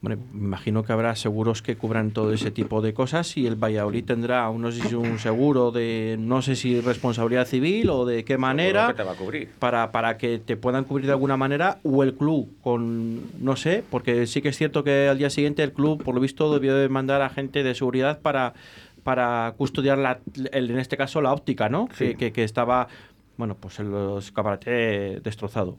Me 0.00 0.16
imagino 0.32 0.84
que 0.84 0.92
habrá 0.92 1.16
seguros 1.16 1.60
que 1.60 1.76
cubran 1.76 2.12
todo 2.12 2.32
ese 2.32 2.52
tipo 2.52 2.80
de 2.80 2.94
cosas 2.94 3.36
y 3.36 3.48
el 3.48 3.56
Valladolid 3.56 4.04
tendrá 4.04 4.48
no 4.52 4.70
sé 4.70 4.88
si 4.88 4.94
un 4.94 5.18
seguro 5.18 5.72
de 5.72 6.14
no 6.20 6.40
sé 6.40 6.54
si 6.54 6.80
responsabilidad 6.80 7.48
civil 7.48 7.90
o 7.90 8.06
de 8.06 8.24
qué 8.24 8.38
manera 8.38 8.94
te 8.94 9.02
va 9.02 9.12
a 9.12 9.16
cubrir. 9.16 9.48
Para, 9.58 9.90
para 9.90 10.16
que 10.16 10.38
te 10.38 10.56
puedan 10.56 10.84
cubrir 10.84 11.06
de 11.06 11.12
alguna 11.12 11.36
manera 11.36 11.78
o 11.82 12.04
el 12.04 12.14
club 12.14 12.48
con 12.62 13.22
no 13.42 13.56
sé, 13.56 13.82
porque 13.90 14.28
sí 14.28 14.40
que 14.40 14.50
es 14.50 14.56
cierto 14.56 14.84
que 14.84 15.08
al 15.08 15.18
día 15.18 15.30
siguiente 15.30 15.64
el 15.64 15.72
club 15.72 16.04
por 16.04 16.14
lo 16.14 16.20
visto 16.20 16.52
debió 16.52 16.76
de 16.76 16.88
mandar 16.88 17.20
a 17.20 17.28
gente 17.28 17.64
de 17.64 17.74
seguridad 17.74 18.20
para 18.20 18.54
para 19.08 19.54
custodiar, 19.56 19.96
la, 19.96 20.20
el, 20.52 20.70
en 20.70 20.78
este 20.78 20.98
caso, 20.98 21.22
la 21.22 21.32
óptica, 21.32 21.70
¿no? 21.70 21.88
Sí. 21.94 22.08
Que, 22.08 22.16
que, 22.16 22.32
que, 22.32 22.44
estaba, 22.44 22.88
bueno, 23.38 23.56
pues 23.56 23.80
el 23.80 23.90
escaparate 24.18 25.20
destrozado. 25.20 25.78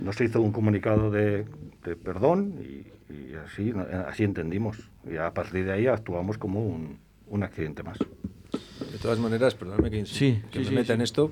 Nos 0.00 0.18
hizo 0.22 0.40
un 0.40 0.50
comunicado 0.50 1.10
de, 1.10 1.44
de 1.84 1.96
perdón 1.96 2.54
y, 2.58 3.12
y, 3.12 3.34
así, 3.34 3.74
así 4.08 4.24
entendimos. 4.24 4.78
Y 5.04 5.18
a 5.18 5.34
partir 5.34 5.66
de 5.66 5.72
ahí 5.72 5.88
actuamos 5.88 6.38
como 6.38 6.64
un, 6.64 7.00
un 7.26 7.42
accidente 7.42 7.82
más. 7.82 7.98
De 7.98 8.98
todas 9.02 9.18
maneras, 9.18 9.54
perdóname 9.54 9.90
que, 9.90 10.06
sí, 10.06 10.42
que 10.50 10.64
sí, 10.64 10.70
me 10.70 10.76
meta 10.76 10.86
sí, 10.86 10.92
en 10.94 11.00
esto, 11.02 11.30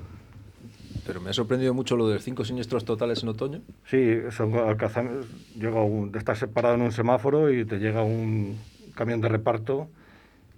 pero 1.07 1.19
me 1.19 1.31
ha 1.31 1.33
sorprendido 1.33 1.73
mucho 1.73 1.95
lo 1.97 2.07
de 2.09 2.13
los 2.13 2.23
cinco 2.23 2.45
siniestros 2.45 2.85
totales 2.85 3.23
en 3.23 3.29
otoño. 3.29 3.61
Sí, 3.85 4.19
son 4.29 4.53
alcanzamos, 4.53 5.25
llega 5.55 5.81
un, 5.81 6.15
estás 6.15 6.37
separado 6.37 6.75
en 6.75 6.81
un 6.83 6.91
semáforo 6.91 7.51
y 7.51 7.65
te 7.65 7.79
llega 7.79 8.03
un 8.03 8.55
camión 8.93 9.19
de 9.19 9.29
reparto 9.29 9.89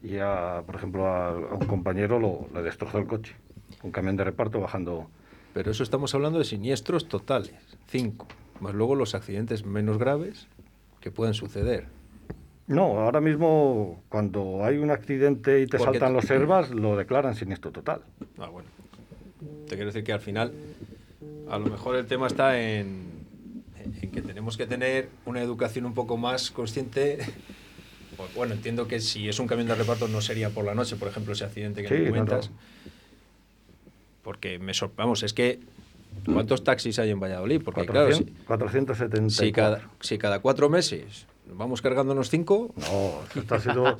y 0.03 0.17
a, 0.17 0.63
por 0.65 0.75
ejemplo, 0.75 1.07
a, 1.07 1.29
a 1.29 1.55
un 1.55 1.65
compañero 1.67 2.19
lo, 2.19 2.47
le 2.53 2.61
destrozó 2.61 2.97
el 2.97 3.07
coche. 3.07 3.35
Un 3.83 3.91
camión 3.91 4.17
de 4.17 4.23
reparto 4.23 4.59
bajando. 4.59 5.09
Pero 5.53 5.71
eso 5.71 5.83
estamos 5.83 6.13
hablando 6.15 6.39
de 6.39 6.45
siniestros 6.45 7.07
totales, 7.07 7.53
cinco, 7.87 8.27
más 8.59 8.73
luego 8.73 8.95
los 8.95 9.15
accidentes 9.15 9.65
menos 9.65 9.97
graves 9.97 10.47
que 10.99 11.11
pueden 11.11 11.33
suceder. 11.33 11.87
No, 12.67 12.99
ahora 12.99 13.19
mismo 13.19 14.01
cuando 14.07 14.63
hay 14.63 14.77
un 14.77 14.91
accidente 14.91 15.59
y 15.61 15.67
te 15.67 15.77
Porque 15.77 15.99
saltan 15.99 16.13
los 16.13 16.29
herbas, 16.29 16.69
lo 16.69 16.95
declaran 16.95 17.35
siniestro 17.35 17.71
total. 17.71 18.01
Ah, 18.37 18.47
bueno. 18.47 18.69
Te 19.67 19.75
quiero 19.75 19.87
decir 19.87 20.03
que 20.03 20.13
al 20.13 20.21
final, 20.21 20.53
a 21.49 21.57
lo 21.57 21.65
mejor 21.65 21.95
el 21.95 22.05
tema 22.05 22.27
está 22.27 22.61
en, 22.61 23.25
en 24.01 24.11
que 24.11 24.21
tenemos 24.21 24.55
que 24.55 24.67
tener 24.67 25.09
una 25.25 25.41
educación 25.41 25.85
un 25.85 25.93
poco 25.93 26.15
más 26.15 26.49
consciente. 26.51 27.17
Bueno, 28.35 28.53
entiendo 28.53 28.87
que 28.87 28.99
si 28.99 29.27
es 29.29 29.39
un 29.39 29.47
camión 29.47 29.67
de 29.67 29.75
reparto 29.75 30.07
no 30.07 30.21
sería 30.21 30.49
por 30.49 30.65
la 30.65 30.75
noche, 30.75 30.95
por 30.95 31.07
ejemplo, 31.07 31.33
ese 31.33 31.45
accidente 31.45 31.81
que 31.81 31.87
Sí, 31.87 32.11
me 32.11 32.19
no, 32.19 32.25
no. 32.25 32.39
Porque 34.23 34.59
me 34.59 34.73
vamos, 34.95 35.23
es 35.23 35.33
que 35.33 35.59
¿cuántos 36.25 36.63
taxis 36.63 36.99
hay 36.99 37.09
en 37.09 37.19
Valladolid? 37.19 37.61
Porque 37.63 37.85
claro, 37.85 38.07
400, 38.09 38.17
si, 38.37 38.45
474. 38.45 39.29
si 39.45 39.51
cada, 39.51 39.89
si 39.99 40.17
cada 40.17 40.39
cuatro 40.39 40.69
meses 40.69 41.25
vamos 41.47 41.81
cargándonos 41.81 42.29
cinco, 42.29 42.73
No, 42.75 43.39
esto 43.39 43.55
ha 43.55 43.59
sido. 43.59 43.97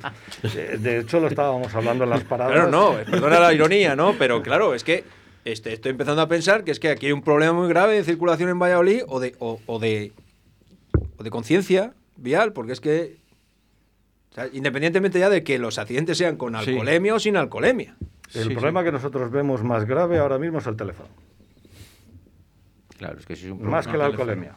de- 0.78 0.98
hecho, 1.00 1.20
lo 1.20 1.28
estábamos 1.28 1.74
hablando 1.74 2.04
en 2.04 2.10
las 2.10 2.24
paradas. 2.24 2.52
Claro, 2.54 2.70
no, 2.70 2.96
perdona 3.10 3.40
la 3.40 3.52
ironía, 3.52 3.96
¿no? 3.96 4.16
Pero 4.18 4.42
claro, 4.42 4.74
es 4.74 4.84
que 4.84 5.04
este, 5.44 5.72
estoy 5.72 5.90
empezando 5.90 6.22
a 6.22 6.28
pensar 6.28 6.62
que 6.64 6.70
es 6.70 6.78
que 6.78 6.88
aquí 6.88 7.06
hay 7.06 7.12
un 7.12 7.22
problema 7.22 7.52
muy 7.52 7.68
grave 7.68 7.94
de 7.94 8.04
circulación 8.04 8.48
en 8.48 8.58
Valladolid 8.58 9.02
o 9.08 9.18
de, 9.18 9.34
o, 9.40 9.60
o 9.66 9.78
de, 9.80 10.12
o 11.18 11.22
de 11.24 11.30
conciencia 11.30 11.94
vial, 12.16 12.52
porque 12.52 12.72
es 12.72 12.80
que, 12.80 13.16
o 14.32 14.34
sea, 14.34 14.48
independientemente 14.52 15.18
ya 15.18 15.28
de 15.28 15.44
que 15.44 15.58
los 15.58 15.78
accidentes 15.78 16.16
sean 16.18 16.36
con 16.36 16.54
Sí. 16.54 16.70
alcoholemia 16.70 17.14
o 17.14 17.20
sin 17.20 17.36
alcoholemia. 17.36 17.96
El 18.34 18.44
Sí, 18.48 18.54
problema 18.54 18.82
que 18.82 18.90
nosotros 18.90 19.30
vemos 19.30 19.62
más 19.62 19.84
grave 19.84 20.18
ahora 20.18 20.38
mismo 20.38 20.58
es 20.58 20.66
el 20.66 20.74
teléfono. 20.76 21.10
Claro, 22.96 23.18
es 23.18 23.26
que 23.26 23.34
es 23.34 23.42
un 23.44 23.62
Más 23.62 23.84
problema. 23.86 23.92
que 23.92 23.98
la 23.98 24.04
alcoholemia. 24.06 24.54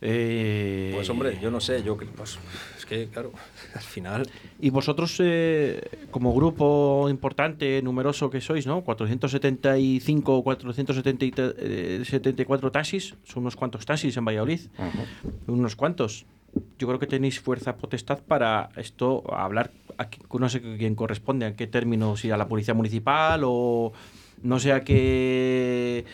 Eh, 0.00 0.90
Pues 0.94 1.08
hombre, 1.10 1.38
yo 1.40 1.50
no 1.50 1.60
sé, 1.60 1.82
yo 1.82 1.96
que- 1.96 2.06
pues, 2.06 2.38
es 2.76 2.86
que 2.86 3.08
claro, 3.08 3.32
al 3.74 3.82
final 3.82 4.22
Y 4.60 4.70
vosotros, 4.70 5.16
eh, 5.20 5.80
como 6.10 6.32
grupo 6.34 7.08
importante, 7.10 7.80
numeroso 7.82 8.30
que 8.30 8.40
sois, 8.40 8.66
¿no? 8.66 8.82
475, 8.82 10.42
474 10.44 12.70
taxis, 12.70 13.14
son 13.24 13.42
unos 13.42 13.56
cuantos 13.56 13.84
taxis 13.86 14.16
en 14.16 14.24
Valladolid, 14.24 14.60
unos 15.46 15.76
cuantos. 15.76 16.26
Yo 16.78 16.86
creo 16.86 16.98
que 16.98 17.06
tenéis 17.06 17.40
fuerza 17.40 17.76
potestad 17.76 18.18
para 18.20 18.68
esto, 18.76 19.22
hablar, 19.34 19.70
a 19.98 20.10
qui- 20.10 20.20
no 20.38 20.48
sé 20.48 20.60
quién 20.60 20.94
corresponde, 20.94 21.46
a 21.46 21.56
qué 21.56 21.66
término, 21.66 22.16
si 22.16 22.30
a 22.30 22.36
la 22.36 22.46
policía 22.46 22.74
municipal 22.74 23.42
o 23.44 23.92
no 24.42 24.58
sé 24.58 24.72
a 24.72 24.84
qué... 24.84 26.04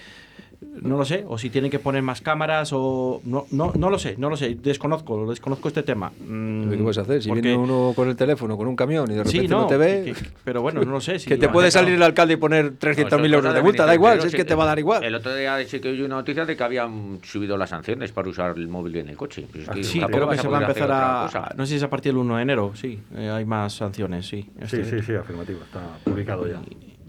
No 0.82 0.96
lo 0.96 1.04
sé, 1.04 1.24
o 1.28 1.38
si 1.38 1.50
tienen 1.50 1.70
que 1.70 1.78
poner 1.78 2.02
más 2.02 2.20
cámaras 2.20 2.70
o... 2.72 3.20
No, 3.24 3.46
no, 3.50 3.72
no 3.76 3.90
lo 3.90 3.98
sé, 3.98 4.14
no 4.18 4.30
lo 4.30 4.36
sé, 4.36 4.54
desconozco, 4.54 5.28
desconozco 5.28 5.68
este 5.68 5.82
tema. 5.82 6.10
Mm, 6.26 6.70
¿qué 6.70 6.76
puedes 6.78 6.98
hacer? 6.98 7.22
Si 7.22 7.28
porque- 7.28 7.42
viene 7.42 7.56
uno 7.56 7.92
con 7.94 8.08
el 8.08 8.16
teléfono, 8.16 8.56
con 8.56 8.66
un 8.68 8.76
camión 8.76 9.10
y 9.10 9.14
de 9.14 9.24
repente 9.24 9.40
Sí, 9.40 9.48
no, 9.48 9.62
no, 9.62 9.66
te 9.66 9.76
ve, 9.76 10.02
que- 10.06 10.14
pero 10.44 10.62
bueno, 10.62 10.82
no 10.84 10.92
lo 10.92 11.00
sé. 11.00 11.18
si 11.18 11.28
que 11.28 11.36
te 11.36 11.48
puede 11.48 11.70
salir 11.70 11.94
el 11.94 12.02
alcalde 12.02 12.34
y 12.34 12.36
poner 12.36 12.64
No, 12.64 12.70
eso 12.70 12.78
300.000 12.80 13.26
es 13.26 13.32
euros 13.32 13.54
de 13.54 13.62
multa, 13.62 13.86
da 13.86 13.94
igual, 13.94 14.20
si 14.20 14.26
es 14.28 14.34
que 14.34 14.44
te 14.44 14.54
va 14.54 14.64
a 14.64 14.66
dar 14.68 14.78
igual. 14.78 15.04
El 15.04 15.14
otro 15.14 15.34
día 15.34 15.64
sí 15.66 15.80
que 15.80 15.88
oí 15.88 16.02
una 16.02 16.16
noticia 16.16 16.44
de 16.44 16.56
que 16.56 16.62
habían 16.64 17.18
subido 17.22 17.56
las 17.56 17.70
sanciones 17.70 18.12
para 18.12 18.28
usar 18.28 18.56
el 18.56 18.68
móvil 18.68 18.96
en 18.96 19.08
el 19.08 19.16
coche. 19.16 19.46
Pues 19.50 19.64
es 19.64 19.70
que 19.70 19.84
Sí, 19.84 20.00
creo 20.00 20.28
que 20.28 20.38
se 20.38 20.48
va 20.48 20.58
a 20.58 20.60
empezar 20.62 20.90
a... 20.92 21.54
No 21.56 21.64
sé 21.66 21.70
si 21.70 21.76
es 21.76 21.82
a 21.82 21.90
partir 21.90 22.12
del 22.12 22.18
1 22.18 22.36
de 22.36 22.42
enero, 22.42 22.72
sí. 22.74 22.98
eh, 23.16 23.30
hay 23.30 23.44
más 23.44 23.72
sanciones, 23.74 24.26
sí. 24.26 24.42
Sí, 24.66 24.76
Este- 24.80 24.84
sí, 25.00 25.06
sí, 25.06 25.14
afirmativo. 25.14 25.60
Está 25.62 25.80
publicado 26.04 26.46
ya. 26.46 26.60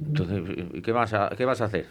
Entonces, 0.07 0.41
¿y 0.74 0.82
¿qué 0.82 0.91
vas, 0.91 1.13
a, 1.13 1.30
¿qué 1.38 1.43
vas 1.45 1.59
a 1.61 1.65
hacer? 1.65 1.88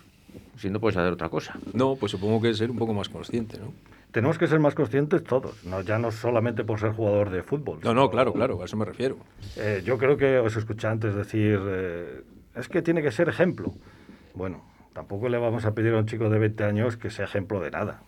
Si 0.56 0.70
no 0.70 0.80
puedes 0.80 0.96
hacer 0.96 1.12
otra 1.12 1.28
cosa. 1.28 1.58
No, 1.72 1.96
pues 1.96 2.12
supongo 2.12 2.40
que 2.40 2.50
es 2.50 2.58
ser 2.58 2.70
un 2.70 2.78
poco 2.78 2.92
más 2.94 3.08
consciente, 3.08 3.58
¿no? 3.58 3.72
Tenemos 4.10 4.38
que 4.38 4.46
ser 4.46 4.58
más 4.58 4.74
conscientes 4.74 5.22
todos, 5.22 5.64
no, 5.64 5.82
ya 5.82 5.98
no 5.98 6.10
solamente 6.10 6.64
por 6.64 6.80
ser 6.80 6.92
jugador 6.92 7.28
de 7.28 7.42
fútbol. 7.42 7.78
No, 7.84 7.92
no, 7.92 8.10
claro, 8.10 8.32
claro, 8.32 8.60
a 8.62 8.64
eso 8.64 8.76
me 8.76 8.86
refiero. 8.86 9.18
Eh, 9.56 9.82
yo 9.84 9.98
creo 9.98 10.16
que 10.16 10.38
os 10.38 10.56
escuché 10.56 10.86
antes 10.88 11.14
decir, 11.14 11.60
eh, 11.66 12.22
es 12.56 12.68
que 12.68 12.80
tiene 12.80 13.02
que 13.02 13.10
ser 13.10 13.28
ejemplo. 13.28 13.74
Bueno, 14.34 14.64
tampoco 14.94 15.28
le 15.28 15.36
vamos 15.36 15.66
a 15.66 15.74
pedir 15.74 15.92
a 15.92 15.98
un 15.98 16.06
chico 16.06 16.30
de 16.30 16.38
20 16.38 16.64
años 16.64 16.96
que 16.96 17.10
sea 17.10 17.26
ejemplo 17.26 17.60
de 17.60 17.70
nada. 17.70 18.00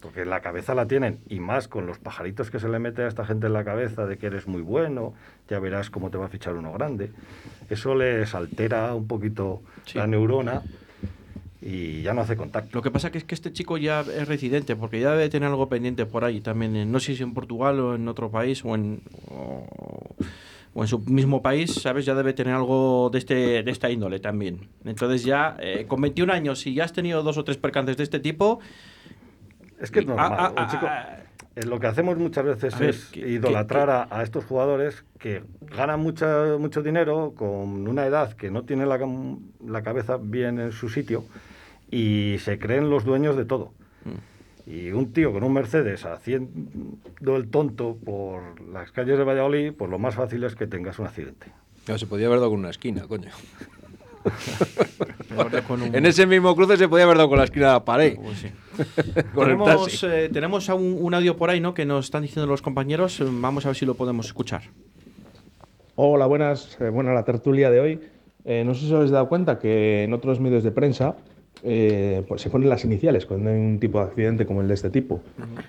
porque 0.00 0.26
la 0.26 0.42
cabeza 0.42 0.74
la 0.74 0.86
tienen, 0.86 1.20
y 1.30 1.40
más 1.40 1.66
con 1.66 1.86
los 1.86 1.98
pajaritos 1.98 2.50
que 2.50 2.60
se 2.60 2.68
le 2.68 2.78
mete 2.78 3.00
a 3.04 3.08
esta 3.08 3.24
gente 3.24 3.46
en 3.46 3.54
la 3.54 3.64
cabeza 3.64 4.04
de 4.04 4.18
que 4.18 4.26
eres 4.26 4.46
muy 4.46 4.60
bueno, 4.60 5.14
ya 5.48 5.58
verás 5.60 5.88
cómo 5.88 6.10
te 6.10 6.18
va 6.18 6.26
a 6.26 6.28
fichar 6.28 6.56
uno 6.56 6.74
grande. 6.74 7.10
Eso 7.70 7.94
les 7.94 8.34
altera 8.34 8.94
un 8.94 9.06
poquito 9.06 9.62
la 9.94 10.06
neurona 10.06 10.60
y 11.66 12.02
ya 12.02 12.12
no 12.12 12.20
hace 12.20 12.36
contacto. 12.36 12.68
Lo 12.76 12.82
que 12.82 12.90
pasa 12.90 13.10
que 13.10 13.16
es 13.16 13.24
que 13.24 13.34
este 13.34 13.50
chico 13.52 13.78
ya 13.78 14.00
es 14.00 14.28
residente, 14.28 14.76
porque 14.76 15.00
ya 15.00 15.12
debe 15.12 15.30
tener 15.30 15.48
algo 15.48 15.66
pendiente 15.70 16.04
por 16.04 16.22
ahí 16.24 16.42
también, 16.42 16.76
en- 16.76 16.92
no 16.92 17.00
sé 17.00 17.16
si 17.16 17.22
en 17.22 17.32
Portugal 17.32 17.80
o 17.80 17.94
en 17.94 18.06
otro 18.06 18.30
país 18.30 18.62
o 18.66 18.74
en, 18.74 19.00
o, 19.30 19.66
o 20.74 20.82
en 20.82 20.88
su 20.88 20.98
mismo 20.98 21.40
país, 21.40 21.72
¿sabes? 21.72 22.04
Ya 22.04 22.14
debe 22.14 22.34
tener 22.34 22.52
algo 22.52 23.08
de, 23.10 23.18
este, 23.18 23.62
de 23.62 23.70
esta 23.70 23.88
índole 23.90 24.20
también. 24.20 24.68
Entonces 24.84 25.24
ya, 25.24 25.56
eh, 25.58 25.86
con 25.88 26.02
21 26.02 26.32
años, 26.34 26.60
si 26.60 26.74
ya 26.74 26.84
has 26.84 26.92
tenido 26.92 27.22
dos 27.22 27.38
o 27.38 27.44
tres 27.44 27.56
percances 27.56 27.96
de 27.96 28.02
este 28.02 28.20
tipo... 28.20 28.60
Es 29.80 29.90
que 29.90 30.00
es 30.00 30.06
normal. 30.06 30.32
ah, 30.38 30.52
ah, 30.56 30.68
chico- 30.70 30.86
ah, 30.86 31.16
eh, 31.56 31.64
lo 31.66 31.78
que 31.80 31.86
hacemos 31.86 32.16
muchas 32.18 32.44
veces 32.44 32.78
ver, 32.78 32.90
es 32.90 33.16
idolatrar 33.16 33.86
que- 34.08 34.14
A, 34.14 34.18
a 34.18 34.22
estos 34.22 34.44
jugadores 34.44 35.04
que 35.18 35.42
ganan 35.74 36.00
mucha, 36.00 36.56
mucho 36.58 36.82
dinero 36.82 37.32
con 37.36 37.86
una 37.88 38.04
edad 38.06 38.32
que 38.34 38.50
no 38.50 38.62
tiene 38.64 38.84
la, 38.86 38.98
la 39.66 39.82
cabeza 39.82 40.18
bien 40.20 40.58
en 40.60 40.72
su 40.72 40.88
sitio 40.88 41.24
y 41.94 42.38
se 42.38 42.58
creen 42.58 42.90
los 42.90 43.04
dueños 43.04 43.36
de 43.36 43.44
todo. 43.44 43.72
Mm. 44.04 44.70
Y 44.70 44.90
un 44.92 45.12
tío 45.12 45.32
con 45.32 45.44
un 45.44 45.52
Mercedes 45.52 46.04
haciendo 46.04 47.36
el 47.36 47.48
tonto 47.50 47.96
por 48.04 48.60
las 48.72 48.90
calles 48.90 49.16
de 49.18 49.24
Valladolid, 49.24 49.72
pues 49.72 49.90
lo 49.90 49.98
más 49.98 50.14
fácil 50.14 50.42
es 50.44 50.56
que 50.56 50.66
tengas 50.66 50.98
un 50.98 51.06
accidente. 51.06 51.46
No, 51.86 51.96
se 51.98 52.06
podía 52.06 52.26
haber 52.26 52.38
dado 52.40 52.50
con 52.50 52.60
una 52.60 52.70
esquina, 52.70 53.06
coño. 53.06 53.28
con 55.68 55.82
un- 55.82 55.94
En 55.94 56.06
ese 56.06 56.26
mismo 56.26 56.56
cruce 56.56 56.76
se 56.78 56.88
podía 56.88 57.04
haber 57.04 57.18
dado 57.18 57.28
con 57.28 57.38
la 57.38 57.44
esquina 57.44 57.66
de 57.66 57.72
la 57.74 57.84
pared. 57.84 58.16
Pues 58.16 58.46
con 59.34 59.44
tenemos 59.44 60.02
eh, 60.04 60.30
tenemos 60.32 60.68
un, 60.70 60.96
un 61.00 61.14
audio 61.14 61.36
por 61.36 61.50
ahí, 61.50 61.60
¿no? 61.60 61.74
Que 61.74 61.84
nos 61.84 62.06
están 62.06 62.22
diciendo 62.22 62.46
los 62.50 62.62
compañeros. 62.62 63.22
Vamos 63.24 63.66
a 63.66 63.68
ver 63.68 63.76
si 63.76 63.84
lo 63.86 63.94
podemos 63.94 64.26
escuchar. 64.26 64.62
Hola, 65.94 66.26
buenas. 66.26 66.76
Eh, 66.80 66.88
buena 66.88 67.12
la 67.12 67.24
tertulia 67.24 67.70
de 67.70 67.80
hoy. 67.80 68.00
Eh, 68.46 68.64
no 68.64 68.74
sé 68.74 68.80
si 68.80 68.86
os 68.86 68.92
habéis 68.94 69.10
dado 69.10 69.28
cuenta 69.28 69.58
que 69.58 70.04
en 70.04 70.12
otros 70.14 70.40
medios 70.40 70.64
de 70.64 70.70
prensa 70.72 71.16
eh, 71.64 72.22
pues 72.28 72.42
se 72.42 72.50
ponen 72.50 72.68
las 72.68 72.84
iniciales 72.84 73.26
cuando 73.26 73.50
hay 73.50 73.56
un 73.56 73.80
tipo 73.80 73.98
de 73.98 74.04
accidente 74.04 74.46
como 74.46 74.60
el 74.60 74.68
de 74.68 74.74
este 74.74 74.90
tipo. 74.90 75.20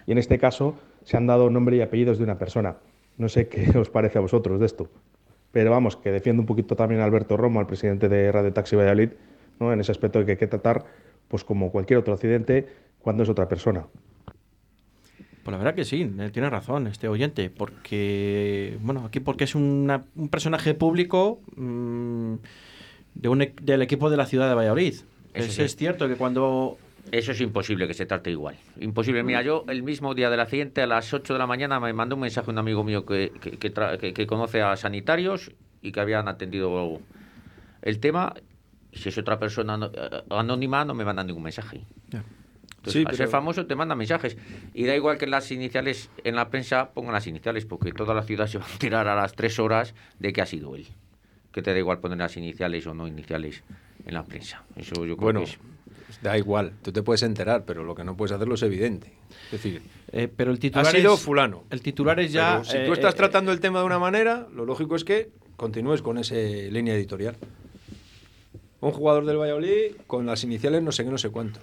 Y 0.06 0.12
en 0.12 0.18
este 0.18 0.38
caso 0.38 0.76
se 1.04 1.18
han 1.18 1.26
dado 1.28 1.50
nombre 1.50 1.78
y 1.78 1.82
apellidos 1.82 2.18
de 2.18 2.24
una 2.26 2.38
persona. 2.38 2.76
No 3.18 3.30
sé 3.30 3.48
qué 3.48 3.70
os 3.78 3.90
parece 3.90 4.18
a 4.18 4.22
vosotros 4.22 4.60
de 4.60 4.66
esto. 4.66 4.90
Pero 5.52 5.72
vamos, 5.72 5.96
que 5.96 6.12
defiendo 6.12 6.42
un 6.42 6.46
poquito 6.48 6.76
también 6.76 7.00
a 7.02 7.06
Alberto 7.06 7.38
Romo, 7.38 7.60
al 7.62 7.68
presidente 7.68 8.10
de 8.10 8.32
Radio 8.32 8.52
Taxi 8.52 8.76
Valladolid, 8.76 9.12
¿no? 9.60 9.72
en 9.72 9.80
ese 9.80 9.92
aspecto 9.92 10.20
de 10.20 10.26
que 10.26 10.32
hay 10.32 10.38
que 10.38 10.48
tratar, 10.48 10.86
pues 11.30 11.46
como 11.46 11.72
cualquier 11.72 12.00
otro 12.00 12.14
accidente, 12.14 12.68
cuando 13.00 13.24
es 13.24 13.30
otra 13.30 13.48
persona. 13.48 13.86
Pues 15.44 15.52
la 15.52 15.58
verdad 15.58 15.76
que 15.76 15.86
sí, 15.86 16.12
eh, 16.20 16.30
tiene 16.34 16.50
razón 16.50 16.88
este 16.88 17.08
oyente, 17.08 17.50
porque, 17.52 18.78
bueno, 18.82 19.06
aquí 19.06 19.20
porque 19.20 19.44
es 19.44 19.54
una- 19.56 20.04
un 20.16 20.28
personaje 20.28 20.74
público 20.74 21.40
mm, 21.56 22.34
de 23.14 23.30
un, 23.30 23.42
e- 23.44 23.54
del 23.62 23.82
equipo 23.84 24.10
de 24.10 24.18
la 24.18 24.26
ciudad 24.26 24.50
de 24.50 24.56
Valladolid. 24.56 24.96
Eso 25.36 25.64
es, 25.64 25.76
cierto 25.76 26.08
que 26.08 26.16
cuando... 26.16 26.78
Eso 27.12 27.34
es 27.34 27.42
imposible 27.42 27.88
que 27.88 27.94
se 27.94 28.06
trate 28.08 28.32
igual. 28.32 28.56
Imposible. 28.80 29.22
Mira, 29.22 29.44
yo 29.44 29.64
el 29.68 29.84
mismo 29.84 30.16
día 30.16 30.32
del 30.32 30.40
accidente, 30.40 30.82
a 30.82 30.88
las 30.88 31.14
8 31.14 31.34
de 31.34 31.40
la 31.40 31.46
mañana, 31.46 31.80
me 31.80 31.94
mandó 31.94 32.16
un 32.16 32.22
mensaje 32.22 32.50
un 32.50 32.58
amigo 32.58 32.84
mío 32.84 33.06
que, 33.06 33.32
que, 33.40 33.52
que 33.52 33.72
tra- 33.74 34.00
que- 34.14 34.26
conoce 34.28 34.64
a 34.64 34.76
sanitarios 34.76 35.52
y 35.84 35.92
que 35.92 36.00
habían 36.00 36.28
atendido 36.28 37.00
el 37.84 38.00
tema. 38.00 38.34
Si 38.92 39.10
es 39.10 39.18
otra 39.20 39.38
persona 39.38 39.92
eh, 39.94 40.24
anónima, 40.32 40.84
no 40.84 40.96
me 40.96 41.06
mandan 41.06 41.28
ningún 41.28 41.44
mensaje. 41.44 41.82
Entonces, 42.12 42.94
Sí, 42.94 43.00
al 43.06 43.12
ser 43.16 43.18
pero- 43.28 43.30
famoso 43.32 43.68
te 43.68 43.76
mandan 43.76 43.98
mensajes. 44.00 44.36
Y 44.74 44.86
da 44.86 44.96
igual 44.96 45.20
que 45.20 45.28
las 45.28 45.52
iniciales 45.52 46.10
en 46.24 46.36
la 46.36 46.50
prensa 46.50 46.90
pongan 46.92 47.14
las 47.14 47.28
iniciales, 47.28 47.66
porque 47.68 47.92
toda 47.92 48.16
la 48.16 48.24
ciudad 48.24 48.48
se 48.48 48.58
va 48.58 48.66
a 48.66 48.78
tirar 48.80 49.08
a 49.08 49.16
las 49.16 49.34
3 49.36 49.60
horas 49.60 49.94
de 50.18 50.34
que 50.34 50.42
ha 50.42 50.46
sido 50.48 50.76
él. 50.76 50.88
Que 51.52 51.62
te 51.62 51.72
da 51.72 51.78
igual 51.78 52.00
poner 52.00 52.18
las 52.18 52.36
iniciales 52.36 52.88
o 52.88 52.96
no 52.96 53.08
iniciales 53.08 53.64
en 54.06 54.14
la 54.14 54.24
prensa. 54.24 54.64
Eso 54.76 55.06
yo 55.06 55.16
creo 55.16 55.26
Bueno, 55.26 55.40
que 55.42 55.46
es. 55.52 55.58
da 56.22 56.38
igual, 56.38 56.74
tú 56.82 56.92
te 56.92 57.02
puedes 57.04 57.24
enterar, 57.24 57.64
pero 57.66 57.84
lo 57.84 57.96
que 57.96 58.04
no 58.04 58.16
puedes 58.16 58.32
hacerlo 58.32 58.56
es 58.56 58.62
evidente. 58.64 59.12
Es 59.46 59.52
decir, 59.52 59.82
Eh, 60.12 60.28
pero 60.34 60.52
el 60.52 60.60
titular 60.60 60.88
ha 60.88 60.92
sido 60.92 61.16
es- 61.16 61.20
fulano. 61.20 61.64
El 61.70 61.82
titular 61.82 62.20
es 62.20 62.32
ya... 62.32 62.54
Pero 62.62 62.64
si 62.66 62.78
eh, 62.78 62.86
tú 62.86 62.94
estás 62.94 63.14
eh, 63.14 63.18
tratando 63.18 63.52
el 63.52 63.60
tema 63.60 63.80
de 63.80 63.86
una 63.86 64.00
manera, 64.00 64.48
lo 64.54 64.66
lógico 64.66 64.96
es 64.96 65.04
que 65.04 65.30
continúes 65.58 66.02
con 66.02 66.18
esa 66.18 66.36
línea 66.36 66.94
editorial. 66.96 67.36
Un 68.82 68.92
jugador 68.92 69.26
del 69.26 69.38
Valladolid 69.38 69.96
con 70.08 70.26
las 70.26 70.44
iniciales 70.44 70.82
no 70.84 70.92
sé 70.92 71.04
qué, 71.04 71.10
no 71.12 71.18
sé 71.18 71.30
cuánto. 71.30 71.60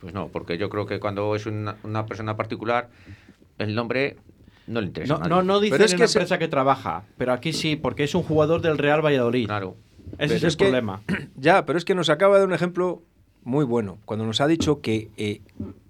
Pues 0.00 0.12
no, 0.12 0.28
porque 0.28 0.58
yo 0.58 0.68
creo 0.68 0.86
que 0.86 0.98
cuando 0.98 1.34
es 1.36 1.46
una, 1.46 1.76
una 1.84 2.04
persona 2.06 2.36
particular, 2.36 2.88
el 3.58 3.74
nombre 3.74 4.16
no 4.66 4.80
le 4.80 4.88
interesa. 4.88 5.14
No, 5.14 5.18
a 5.18 5.28
nadie. 5.28 5.30
no, 5.30 5.42
no 5.44 5.60
dicen 5.60 5.74
Pero 5.78 5.84
es 5.84 5.92
en 5.92 5.98
que 5.98 6.02
la 6.04 6.08
se- 6.08 6.18
empresa 6.18 6.38
que 6.38 6.48
trabaja, 6.48 7.04
pero 7.16 7.32
aquí 7.32 7.52
sí, 7.52 7.76
porque 7.76 8.04
es 8.04 8.14
un 8.14 8.22
jugador 8.24 8.60
del 8.60 8.78
Real 8.78 9.04
Valladolid. 9.04 9.46
Claro. 9.46 9.76
Ese 10.18 10.36
es 10.36 10.42
el 10.44 10.56
que- 10.56 10.64
problema. 10.66 11.02
Ya, 11.36 11.64
pero 11.66 11.78
es 11.78 11.84
que 11.84 11.94
nos 11.94 12.08
acaba 12.10 12.34
de 12.34 12.40
dar 12.40 12.48
un 12.48 12.54
ejemplo 12.54 13.02
muy 13.42 13.64
bueno. 13.64 13.98
Cuando 14.04 14.24
nos 14.26 14.40
ha 14.40 14.46
dicho 14.46 14.80
que, 14.80 15.10
eh, 15.16 15.40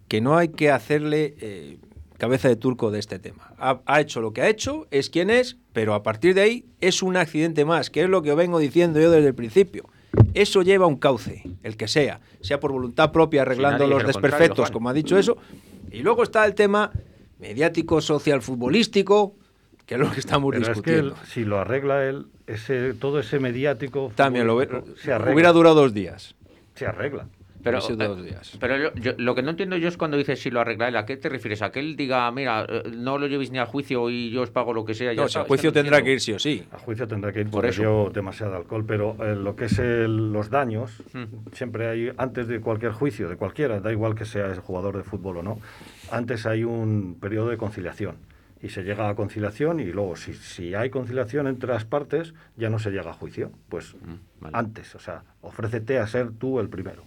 que 0.08 0.20
no 0.20 0.36
hay 0.36 0.48
que 0.48 0.70
hacerle 0.70 1.34
eh, 1.40 1.78
cabeza 2.18 2.48
de 2.48 2.56
turco 2.56 2.90
de 2.90 2.98
este 2.98 3.18
tema. 3.18 3.52
Ha, 3.58 3.80
ha 3.84 4.00
hecho 4.00 4.20
lo 4.20 4.32
que 4.32 4.42
ha 4.42 4.48
hecho, 4.48 4.86
es 4.90 5.10
quien 5.10 5.28
es, 5.28 5.56
pero 5.72 5.92
a 5.94 6.02
partir 6.02 6.34
de 6.34 6.40
ahí 6.42 6.64
es 6.80 7.02
un 7.02 7.16
accidente 7.16 7.64
más, 7.64 7.90
que 7.90 8.02
es 8.04 8.08
lo 8.08 8.22
que 8.22 8.34
vengo 8.34 8.58
diciendo 8.58 9.00
yo 9.00 9.10
desde 9.10 9.28
el 9.28 9.34
principio. 9.34 9.84
Eso 10.34 10.62
lleva 10.62 10.86
un 10.86 10.96
cauce, 10.96 11.42
el 11.62 11.76
que 11.76 11.88
sea, 11.88 12.20
sea 12.40 12.60
por 12.60 12.72
voluntad 12.72 13.12
propia, 13.12 13.42
arreglando 13.42 13.86
los 13.86 14.06
desperfectos, 14.06 14.70
como 14.70 14.88
ha 14.88 14.92
dicho 14.94 15.18
eso. 15.18 15.36
Y 15.90 16.00
luego 16.00 16.22
está 16.22 16.44
el 16.46 16.54
tema 16.54 16.90
mediático, 17.38 18.00
social, 18.00 18.40
futbolístico, 18.40 19.34
que 19.96 20.02
es 20.02 20.08
lo 20.08 20.14
que 20.14 20.20
estamos 20.20 20.50
Pero 20.52 20.62
es 20.62 20.68
que 20.68 20.72
discutiendo. 20.74 21.10
él, 21.20 21.26
si 21.28 21.44
lo 21.44 21.58
arregla 21.58 22.04
él, 22.04 22.26
ese, 22.46 22.94
todo 22.94 23.18
ese 23.20 23.38
mediático 23.38 24.12
También 24.14 24.46
lo 24.46 24.60
se 24.96 25.12
arregla. 25.12 25.32
hubiera 25.34 25.52
durado 25.52 25.74
dos 25.76 25.94
días. 25.94 26.34
Se 26.74 26.86
arregla. 26.86 27.26
Pero, 27.64 27.78
eh, 27.78 27.94
dos 27.96 28.24
días. 28.24 28.56
pero 28.58 28.76
yo, 28.76 28.92
yo- 28.96 29.12
lo 29.18 29.36
que 29.36 29.42
no 29.42 29.50
entiendo 29.50 29.76
yo 29.76 29.86
es 29.86 29.96
cuando 29.96 30.16
dices 30.16 30.42
si 30.42 30.50
lo 30.50 30.58
arregla 30.60 30.88
él, 30.88 30.96
¿a 30.96 31.06
qué 31.06 31.16
te 31.16 31.28
refieres? 31.28 31.62
¿A 31.62 31.70
que 31.70 31.78
él 31.78 31.94
diga, 31.94 32.28
mira, 32.32 32.66
eh, 32.68 32.82
no 32.92 33.18
lo 33.18 33.28
llevéis 33.28 33.52
ni 33.52 33.58
al 33.58 33.66
juicio 33.66 34.10
y 34.10 34.30
yo 34.32 34.42
os 34.42 34.50
pago 34.50 34.72
lo 34.74 34.84
que 34.84 34.94
sea? 34.94 35.14
No, 35.14 35.28
si 35.28 35.38
al 35.38 35.44
juicio 35.46 35.72
tendrá 35.72 36.02
que 36.02 36.12
ir 36.14 36.20
sí 36.20 36.32
o 36.32 36.40
sí. 36.40 36.64
A 36.72 36.78
juicio 36.78 37.06
tendrá 37.06 37.30
que 37.32 37.42
ir 37.42 37.46
Por 37.46 37.52
porque 37.62 37.68
eso. 37.68 37.82
dio 37.82 38.10
demasiado 38.12 38.56
alcohol, 38.56 38.84
pero 38.84 39.16
eh, 39.24 39.36
lo 39.36 39.54
que 39.54 39.66
es 39.66 39.78
el- 39.78 40.32
los 40.32 40.50
daños, 40.50 40.90
Mm. 41.12 41.24
siempre 41.54 41.86
hay, 41.88 42.10
antes 42.16 42.48
de 42.48 42.60
cualquier 42.60 42.90
juicio, 42.90 43.28
de 43.28 43.36
cualquiera, 43.36 43.78
da 43.78 43.92
igual 43.92 44.16
que 44.16 44.24
sea 44.24 44.50
ese 44.50 44.60
jugador 44.60 44.96
de 44.96 45.04
fútbol 45.04 45.36
o 45.36 45.42
no, 45.44 45.60
antes 46.10 46.46
hay 46.46 46.64
un 46.64 47.16
periodo 47.20 47.50
de 47.50 47.58
conciliación. 47.58 48.16
Y 48.62 48.68
se 48.68 48.82
llega 48.84 49.08
a 49.08 49.14
conciliación 49.16 49.80
y 49.80 49.86
luego, 49.86 50.14
si, 50.16 50.34
si 50.34 50.74
hay 50.74 50.88
conciliación 50.88 51.48
entre 51.48 51.68
las 51.72 51.84
partes, 51.84 52.32
ya 52.56 52.70
no 52.70 52.78
se 52.78 52.90
llega 52.90 53.10
a 53.10 53.14
juicio. 53.14 53.50
Pues 53.68 53.94
Mm, 53.94 54.46
antes, 54.52 54.94
o 54.94 55.00
sea, 55.00 55.22
ofrécete 55.40 55.98
a 55.98 56.06
ser 56.06 56.30
tú 56.38 56.60
el 56.60 56.68
primero. 56.68 57.02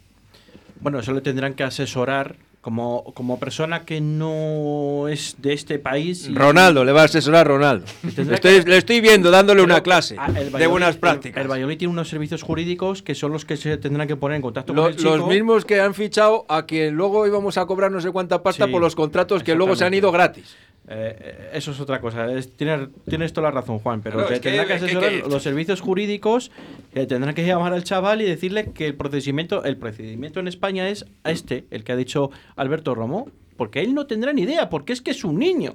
Bueno, 0.81 0.99
eso 0.99 1.13
le 1.13 1.21
tendrán 1.21 1.53
que 1.53 1.63
asesorar 1.63 2.35
como, 2.59 3.03
como 3.13 3.39
persona 3.39 3.85
que 3.85 4.01
no 4.01 5.07
es 5.07 5.35
de 5.37 5.53
este 5.53 5.77
país. 5.77 6.27
y- 6.27 6.33
Ronaldo, 6.33 6.83
le 6.83 6.91
va 6.91 7.03
a 7.03 7.05
asesorar 7.05 7.41
a 7.41 7.49
Ronaldo. 7.49 7.85
Estoy- 8.03 8.63
que- 8.63 8.69
le 8.69 8.77
estoy 8.77 9.01
viendo 9.01 9.29
dándole 9.29 9.61
Pero, 9.61 9.73
una 9.75 9.83
clase 9.83 10.15
ah, 10.17 10.31
de 10.31 10.65
buenas 10.67 10.97
prácticas. 10.97 11.41
El, 11.43 11.47
Valladolid 11.49 11.77
tiene 11.77 11.91
unos 11.93 12.09
servicios 12.09 12.41
jurídicos 12.41 13.03
que 13.03 13.13
son 13.13 13.31
los 13.31 13.45
que 13.45 13.55
se 13.55 13.77
tendrán 13.77 14.07
que 14.07 14.15
poner 14.15 14.37
en 14.37 14.41
contacto 14.41 14.73
Lo- 14.73 14.81
con 14.83 14.91
el 14.91 14.97
chico. 14.97 15.15
los 15.15 15.27
mismos 15.29 15.63
que 15.63 15.79
han 15.79 15.93
fichado 15.93 16.45
a 16.49 16.65
quien 16.65 16.95
luego 16.95 17.25
íbamos 17.27 17.57
a 17.59 17.65
cobrar 17.67 17.91
no 17.91 18.01
sé 18.01 18.09
cuánta 18.11 18.41
pasta 18.41 18.65
Sí, 18.65 18.71
por 18.71 18.81
los 18.81 18.95
contratos 18.95 19.43
que 19.43 19.53
luego 19.55 19.75
se 19.75 19.85
han 19.85 19.93
ido 19.93 20.11
gratis. 20.11 20.55
Eh, 20.87 21.49
eso 21.53 21.71
es 21.71 21.79
otra 21.79 21.99
cosa. 21.99 22.31
Es- 22.31 22.55
tienes, 22.55 22.89
tienes 23.09 23.33
toda 23.33 23.49
la 23.49 23.59
razón, 23.59 23.79
Juan, 23.79 24.01
pero 24.01 24.21
es 24.21 24.39
que- 24.39 24.39
tendrán 24.39 24.67
que 24.67 24.73
es 24.73 24.79
que- 24.79 24.85
asesorar 24.85 25.09
que- 25.09 25.29
los 25.29 25.41
servicios 25.41 25.81
jurídicos, 25.81 26.51
eh, 26.93 27.07
tendrán 27.07 27.33
que 27.33 27.43
llamar 27.45 27.73
al 27.73 27.83
chaval 27.83 28.21
y 28.21 28.25
decirle 28.25 28.71
que 28.71 28.85
el 28.85 28.93
procedimiento, 28.95 29.63
el 29.63 29.77
procedimiento 29.77 30.39
en 30.39 30.47
España 30.47 30.87
es 30.89 31.05
este, 31.23 31.65
el 31.71 31.83
que 31.83 31.91
ha 31.91 31.95
dicho 31.95 32.29
Alberto 32.55 32.93
Romo, 32.93 33.29
porque 33.57 33.81
él 33.81 33.93
no 33.95 34.05
tendrá 34.05 34.31
ni 34.31 34.43
idea, 34.43 34.69
porque 34.69 34.93
es 34.93 35.01
que 35.01 35.11
es 35.11 35.23
un 35.23 35.39
niño. 35.39 35.73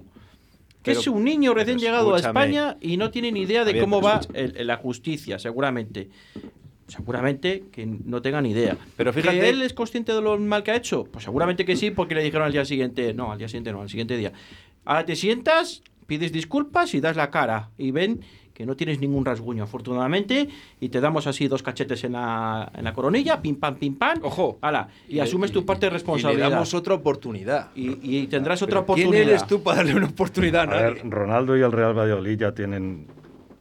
Que 0.82 0.92
Pero- 0.92 1.00
es 1.00 1.06
un 1.08 1.24
niño 1.24 1.52
recién 1.54 1.78
llegado 1.78 2.14
a. 2.14 2.18
España 2.18 2.76
y 2.80 2.96
no 2.96 3.10
tiene 3.10 3.32
ni 3.32 3.42
idea 3.42 3.64
de 3.64 3.78
cómo 3.80 4.00
va 4.00 4.20
escucha. 4.20 4.38
el- 4.38 4.56
el- 4.58 4.66
la 4.68 4.76
justicia, 4.76 5.38
seguramente. 5.38 6.08
Seguramente 6.88 7.64
que 7.70 7.86
no 7.86 8.20
tenga 8.20 8.40
ni 8.42 8.50
idea. 8.50 8.76
Pero 8.96 9.12
¿Que 9.12 9.20
fíjate- 9.22 9.48
él 9.48 9.62
es 9.62 9.72
consciente 9.74 10.12
de 10.12 10.20
lo 10.20 10.36
mal 10.38 10.64
que 10.64 10.72
ha 10.72 10.76
hecho? 10.76 11.04
Pues 11.04 11.24
seguramente 11.24 11.64
que 11.64 11.76
sí, 11.76 11.90
porque 11.92 12.16
le 12.16 12.22
dijeron 12.22 12.46
al 12.46 12.52
día 12.52 12.64
siguiente. 12.64 13.14
No, 13.14 13.30
al 13.30 13.38
día 13.38 13.46
siguiente 13.46 13.70
no, 13.72 13.82
al 13.82 13.88
siguiente 13.88 14.16
día. 14.16 14.32
Ahora 14.90 15.04
te 15.06 15.14
sientas, 15.14 15.82
pides 16.08 16.32
disculpas 16.32 16.94
y 16.94 17.00
das 17.00 17.14
la 17.16 17.30
cara. 17.30 17.70
Y 17.78 17.92
ven 17.92 18.22
que 18.52 18.66
no 18.66 18.74
tienes 18.74 18.98
ningún 18.98 19.24
rasguño, 19.24 19.62
afortunadamente. 19.62 20.48
Y 20.80 20.88
te 20.88 21.00
damos 21.00 21.28
así 21.28 21.46
dos 21.46 21.62
cachetes 21.62 22.02
en 22.02 22.12
la, 22.14 22.72
en 22.74 22.82
la 22.82 22.92
coronilla, 22.92 23.40
pim 23.40 23.54
pam, 23.54 23.76
pim 23.76 23.94
pam. 23.94 24.18
Ojo. 24.22 24.58
Ala, 24.62 24.88
y, 25.08 25.18
Y- 25.18 25.20
asumes 25.20 25.52
tu 25.52 25.64
parte 25.64 25.86
de 25.86 25.90
Y 25.90 25.90
le 25.90 25.94
responsabilidad. 25.94 26.50
damos 26.50 26.74
otra 26.74 26.94
oportunidad. 26.94 27.70
Y, 27.76 27.98
y 28.02 28.26
tendrás 28.26 28.62
otra 28.62 28.80
oportunidad. 28.80 29.12
¿Quién 29.12 29.28
eres 29.28 29.46
tú 29.46 29.62
para 29.62 29.76
darle 29.76 29.94
una 29.94 30.06
oportunidad 30.08 30.68
a 30.68 30.78
A 30.78 30.82
ver, 30.90 31.08
Ronaldo 31.08 31.56
y 31.56 31.60
el 31.62 31.70
Real 31.70 31.96
Valladolid 31.96 32.36
ya 32.36 32.52
tienen 32.52 33.06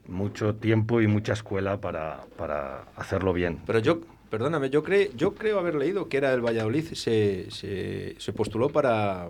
mucho 0.08 0.56
tiempo 0.56 1.00
y 1.02 1.06
mucha 1.08 1.34
escuela 1.34 1.80
para, 1.80 2.22
para 2.38 2.86
hacerlo 2.96 3.34
bien. 3.34 3.60
Pero 3.68 3.78
yo, 3.78 4.00
perdóname, 4.32 4.72
yo, 4.72 4.84
cre- 4.84 5.12
yo 5.16 5.36
creo 5.36 5.60
haber 5.60 5.76
leído 5.76 6.10
que 6.10 6.18
era 6.18 6.34
el 6.34 6.42
Valladolid, 6.42 6.86
se, 6.94 7.52
se, 7.52 8.16
se 8.18 8.34
postuló 8.34 8.70
para, 8.70 9.30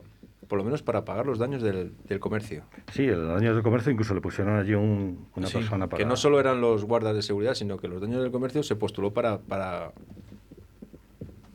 por 0.49 0.57
lo 0.57 0.65
menos 0.65 0.81
para 0.83 1.05
pagar 1.05 1.25
los 1.25 1.37
daños 1.39 1.61
del, 1.61 1.93
del 2.09 2.19
comercio. 2.19 2.63
Sí, 2.91 3.05
el 3.05 3.27
daño 3.27 3.53
del 3.53 3.63
comercio 3.63 3.91
incluso 3.91 4.13
le 4.15 4.19
pusieron 4.19 4.57
allí 4.57 4.73
un- 4.73 5.27
una 5.35 5.47
Sí, 5.47 5.53
persona 5.59 5.87
para... 5.87 5.99
Que 6.03 6.05
no 6.09 6.17
solo 6.17 6.39
eran 6.41 6.59
los 6.59 6.83
guardas 6.83 7.15
de 7.15 7.21
seguridad, 7.21 7.53
sino 7.53 7.77
que 7.77 7.87
los 7.87 8.01
daños 8.01 8.21
del 8.21 8.31
comercio 8.31 8.63
se 8.63 8.75
postuló 8.75 9.13
para, 9.13 9.37
para, 9.37 9.91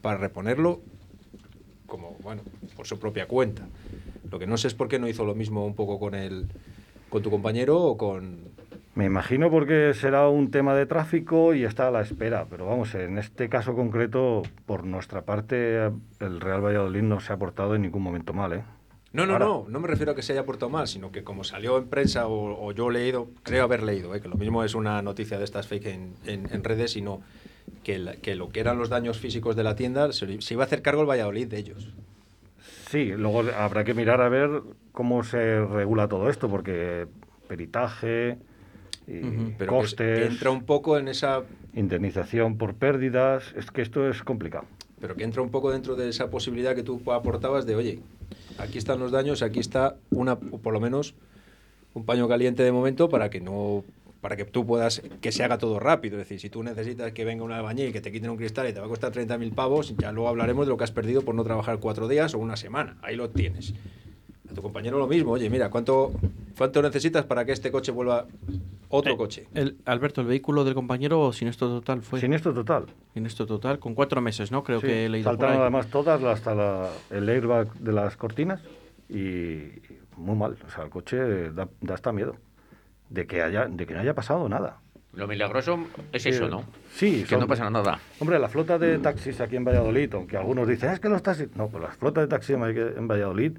para 0.00 0.16
reponerlo 0.18 0.80
como, 1.86 2.12
bueno, 2.22 2.42
por 2.76 2.86
su 2.86 2.98
propia 2.98 3.26
cuenta. 3.26 3.66
Lo 4.30 4.38
que 4.38 4.46
no 4.46 4.56
sé 4.56 4.68
es 4.68 4.74
por 4.74 4.88
qué 4.88 4.98
no 4.98 5.08
hizo 5.08 5.24
lo 5.24 5.34
mismo 5.34 5.66
un 5.66 5.74
poco 5.74 5.98
con 5.98 6.14
el 6.14 6.46
con 7.10 7.22
tu 7.22 7.30
compañero 7.30 7.80
o 7.80 7.96
con... 7.96 8.38
Me 8.96 9.04
imagino 9.06 9.50
porque 9.50 9.92
será 9.94 10.28
un 10.28 10.50
tema 10.52 10.74
de 10.76 10.86
tráfico 10.86 11.52
y 11.52 11.64
está 11.64 11.88
a 11.88 11.90
la 11.90 12.00
espera, 12.00 12.46
pero 12.48 12.66
vamos, 12.66 12.94
en 12.94 13.18
este 13.18 13.48
caso 13.48 13.74
concreto, 13.74 14.42
por 14.66 14.84
nuestra 14.84 15.22
parte, 15.22 15.78
el 16.20 16.40
Real 16.40 16.64
Valladolid 16.64 17.02
no 17.02 17.18
se 17.18 17.32
ha 17.32 17.36
portado 17.36 17.74
en 17.74 17.82
ningún 17.82 18.02
momento 18.02 18.32
mal, 18.32 18.52
¿eh? 18.52 18.62
No, 19.14 19.24
no, 19.26 19.32
Ahora- 19.34 19.44
no, 19.46 19.66
no 19.68 19.80
me 19.80 19.86
refiero 19.88 20.12
a 20.12 20.14
que 20.14 20.22
se 20.22 20.32
haya 20.32 20.44
portado 20.44 20.68
mal, 20.70 20.86
sino 20.88 21.10
que 21.12 21.22
como 21.24 21.44
salió 21.44 21.78
en 21.78 21.86
prensa 21.86 22.26
o, 22.26 22.66
o 22.66 22.72
yo 22.72 22.90
he 22.90 22.92
leído, 22.94 23.28
creo 23.44 23.64
haber 23.64 23.82
leído, 23.82 24.12
¿eh? 24.14 24.20
que 24.20 24.28
lo 24.28 24.34
mismo 24.36 24.62
es 24.64 24.74
una 24.74 25.00
noticia 25.02 25.38
de 25.38 25.44
estas 25.44 25.66
fake 25.68 25.86
en, 25.86 26.14
en- 26.26 26.48
en 26.52 26.64
redes, 26.64 26.90
sino 26.92 27.22
que, 27.84 27.98
la- 28.00 28.16
que 28.16 28.34
lo 28.34 28.50
que 28.50 28.58
eran 28.60 28.76
los 28.76 28.88
daños 28.88 29.18
físicos 29.18 29.54
de 29.56 29.62
la 29.62 29.76
tienda 29.76 30.12
se, 30.12 30.42
se 30.42 30.54
iba 30.54 30.64
a 30.64 30.66
hacer 30.66 30.82
cargo 30.82 31.00
el 31.02 31.08
Valladolid 31.08 31.46
de 31.46 31.58
ellos. 31.58 31.88
Sí, 32.90 33.12
luego 33.16 33.44
habrá 33.56 33.84
que 33.84 33.94
mirar 33.94 34.20
a 34.20 34.28
ver 34.28 34.50
cómo 34.92 35.22
se 35.24 35.64
regula 35.64 36.08
todo 36.08 36.28
esto, 36.28 36.48
porque 36.48 37.06
peritaje, 37.48 38.36
y 39.06 39.20
Pero 39.58 39.70
costes, 39.72 40.18
que 40.18 40.26
entra 40.26 40.50
un 40.50 40.64
poco 40.64 40.98
en 40.98 41.08
esa 41.08 41.42
indemnización 41.74 42.56
por 42.58 42.74
pérdidas, 42.74 43.52
es 43.56 43.70
que 43.70 43.82
esto 43.82 44.08
es 44.08 44.22
complicado. 44.22 44.64
pero 45.00 45.14
que 45.14 45.24
entra 45.24 45.40
un 45.42 45.50
poco 45.50 45.70
dentro 45.70 45.94
de 45.96 46.08
esa 46.08 46.30
posibilidad 46.30 46.74
que 46.74 46.82
tú 46.82 47.00
aportabas 47.12 47.66
de, 47.66 47.76
oye, 47.76 47.98
aquí 48.58 48.78
están 48.78 48.98
los 48.98 49.12
daños, 49.12 49.42
aquí 49.42 49.60
está 49.60 49.96
una, 50.10 50.36
por 50.38 50.72
lo 50.72 50.80
menos 50.80 51.14
un 51.94 52.04
paño 52.04 52.28
caliente 52.28 52.62
de 52.62 52.72
momento 52.72 53.08
para 53.08 53.30
que 53.30 53.40
no 53.40 53.84
para 54.20 54.36
que 54.36 54.46
tú 54.46 54.64
puedas 54.64 55.02
que 55.20 55.32
se 55.32 55.44
haga 55.44 55.58
todo 55.58 55.78
rápido, 55.78 56.14
es 56.16 56.26
decir, 56.26 56.40
si 56.40 56.48
tú 56.48 56.62
necesitas 56.62 57.12
que 57.12 57.26
venga 57.26 57.44
un 57.44 57.52
albañil 57.52 57.92
que 57.92 58.00
te 58.00 58.10
quiten 58.10 58.30
un 58.30 58.38
cristal 58.38 58.66
y 58.66 58.72
te 58.72 58.80
va 58.80 58.86
a 58.86 58.88
costar 58.88 59.12
30.000 59.12 59.54
pavos, 59.54 59.94
ya 59.98 60.12
luego 60.12 60.30
hablaremos 60.30 60.66
de 60.66 60.70
lo 60.70 60.78
que 60.78 60.84
has 60.84 60.92
perdido 60.92 61.20
por 61.20 61.34
no 61.34 61.44
trabajar 61.44 61.78
cuatro 61.78 62.08
días 62.08 62.32
o 62.32 62.38
una 62.38 62.56
semana, 62.56 62.96
ahí 63.02 63.16
lo 63.16 63.28
tienes. 63.28 63.74
A 64.50 64.54
tu 64.54 64.62
compañero 64.62 64.96
lo 64.96 65.06
mismo, 65.06 65.32
oye, 65.32 65.50
mira, 65.50 65.68
¿cuánto, 65.68 66.12
cuánto 66.56 66.80
necesitas 66.80 67.26
para 67.26 67.44
que 67.44 67.52
este 67.52 67.70
coche 67.70 67.92
vuelva 67.92 68.26
otro 68.98 69.16
coche? 69.16 69.46
El, 69.54 69.76
Alberto, 69.84 70.20
el 70.20 70.26
vehículo 70.26 70.64
del 70.64 70.74
compañero 70.74 71.32
siniestro 71.32 71.68
total 71.68 72.02
fue. 72.02 72.20
Siniestro 72.20 72.52
total. 72.54 72.86
Siniestro 73.12 73.46
total, 73.46 73.78
con 73.78 73.94
cuatro 73.94 74.20
meses, 74.20 74.50
¿no? 74.52 74.62
Creo 74.62 74.80
Sí, 74.80 74.86
que 74.86 75.06
he 75.06 75.08
leído 75.08 75.30
saltaron 75.30 75.60
además 75.60 75.88
todas 75.88 76.22
hasta 76.22 76.54
la- 76.54 76.90
el 77.10 77.28
airbag 77.28 77.72
de 77.74 77.92
las 77.92 78.16
cortinas 78.16 78.62
y 79.08 79.70
muy 80.16 80.36
mal. 80.36 80.56
O 80.66 80.70
sea, 80.70 80.84
el 80.84 80.90
coche 80.90 81.50
da, 81.52 81.68
da 81.80 81.94
hasta 81.94 82.12
miedo 82.12 82.36
de 83.10 83.26
que 83.26 83.42
haya 83.42 83.66
de 83.66 83.86
que 83.86 83.94
no 83.94 84.00
haya 84.00 84.14
pasado 84.14 84.48
nada. 84.48 84.80
Lo 85.12 85.28
milagroso 85.28 85.78
es 86.12 86.26
eso, 86.26 86.48
¿no? 86.48 86.64
Sí, 86.92 87.20
Que 87.22 87.26
son- 87.30 87.40
no 87.40 87.46
pasa 87.46 87.70
nada. 87.70 88.00
Hombre, 88.18 88.38
la 88.40 88.48
flota 88.48 88.78
de 88.80 88.98
taxis 88.98 89.40
aquí 89.40 89.54
en 89.54 89.64
Valladolid, 89.64 90.12
aunque 90.14 90.36
algunos 90.36 90.66
dicen, 90.66 90.90
es 90.90 90.98
que 90.98 91.08
los 91.08 91.22
taxis... 91.22 91.54
No, 91.54 91.68
pues 91.68 91.84
las 91.84 91.96
flotas 91.96 92.24
de 92.24 92.28
taxis 92.28 92.56
en 92.56 92.62
en 92.64 93.06
Valladolid, 93.06 93.56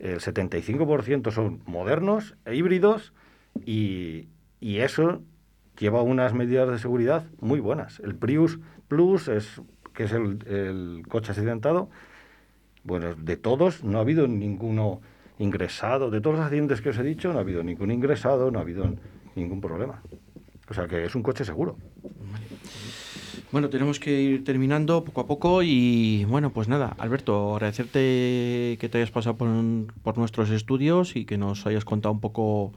el 0.00 0.20
75% 0.20 1.30
son 1.30 1.62
modernos 1.64 2.34
e 2.44 2.54
híbridos 2.56 3.14
y, 3.64 4.28
y 4.60 4.78
eso 4.78 5.22
lleva 5.78 6.02
unas 6.02 6.34
medidas 6.34 6.68
de 6.68 6.78
seguridad 6.78 7.24
muy 7.40 7.60
buenas. 7.60 8.00
El 8.00 8.14
Prius 8.14 8.58
Plus, 8.88 9.28
es, 9.28 9.60
que 9.94 10.04
es 10.04 10.12
el, 10.12 11.02
coche 11.08 11.32
accidentado, 11.32 11.90
bueno, 12.84 13.14
de 13.14 13.36
todos 13.36 13.84
no 13.84 13.98
ha 13.98 14.00
habido 14.00 14.26
ninguno 14.26 15.00
ingresado, 15.38 16.10
de 16.10 16.20
todos 16.20 16.36
los 16.36 16.44
accidentes 16.44 16.80
que 16.80 16.88
os 16.88 16.98
he 16.98 17.02
dicho, 17.02 17.32
no 17.32 17.38
ha 17.38 17.42
habido 17.42 17.62
ningún 17.62 17.90
ingresado, 17.90 18.50
no 18.50 18.58
ha 18.58 18.62
habido 18.62 18.84
ningún 19.36 19.60
problema. 19.60 20.02
O 20.68 20.74
sea 20.74 20.86
que 20.86 21.04
es 21.04 21.14
un 21.14 21.22
coche 21.22 21.44
seguro. 21.44 21.76
Bueno, 23.50 23.70
tenemos 23.70 23.98
que 23.98 24.20
ir 24.20 24.44
terminando 24.44 25.04
poco 25.04 25.22
a 25.22 25.26
poco 25.26 25.62
y 25.62 26.26
bueno, 26.26 26.50
pues 26.50 26.68
nada, 26.68 26.94
Alberto, 26.98 27.54
agradecerte 27.54 28.76
que 28.78 28.88
te 28.90 28.98
hayas 28.98 29.10
pasado 29.10 29.36
por, 29.36 29.48
por 30.02 30.18
nuestros 30.18 30.50
estudios 30.50 31.16
y 31.16 31.24
que 31.24 31.38
nos 31.38 31.66
hayas 31.66 31.86
contado 31.86 32.12
un 32.12 32.20
poco, 32.20 32.72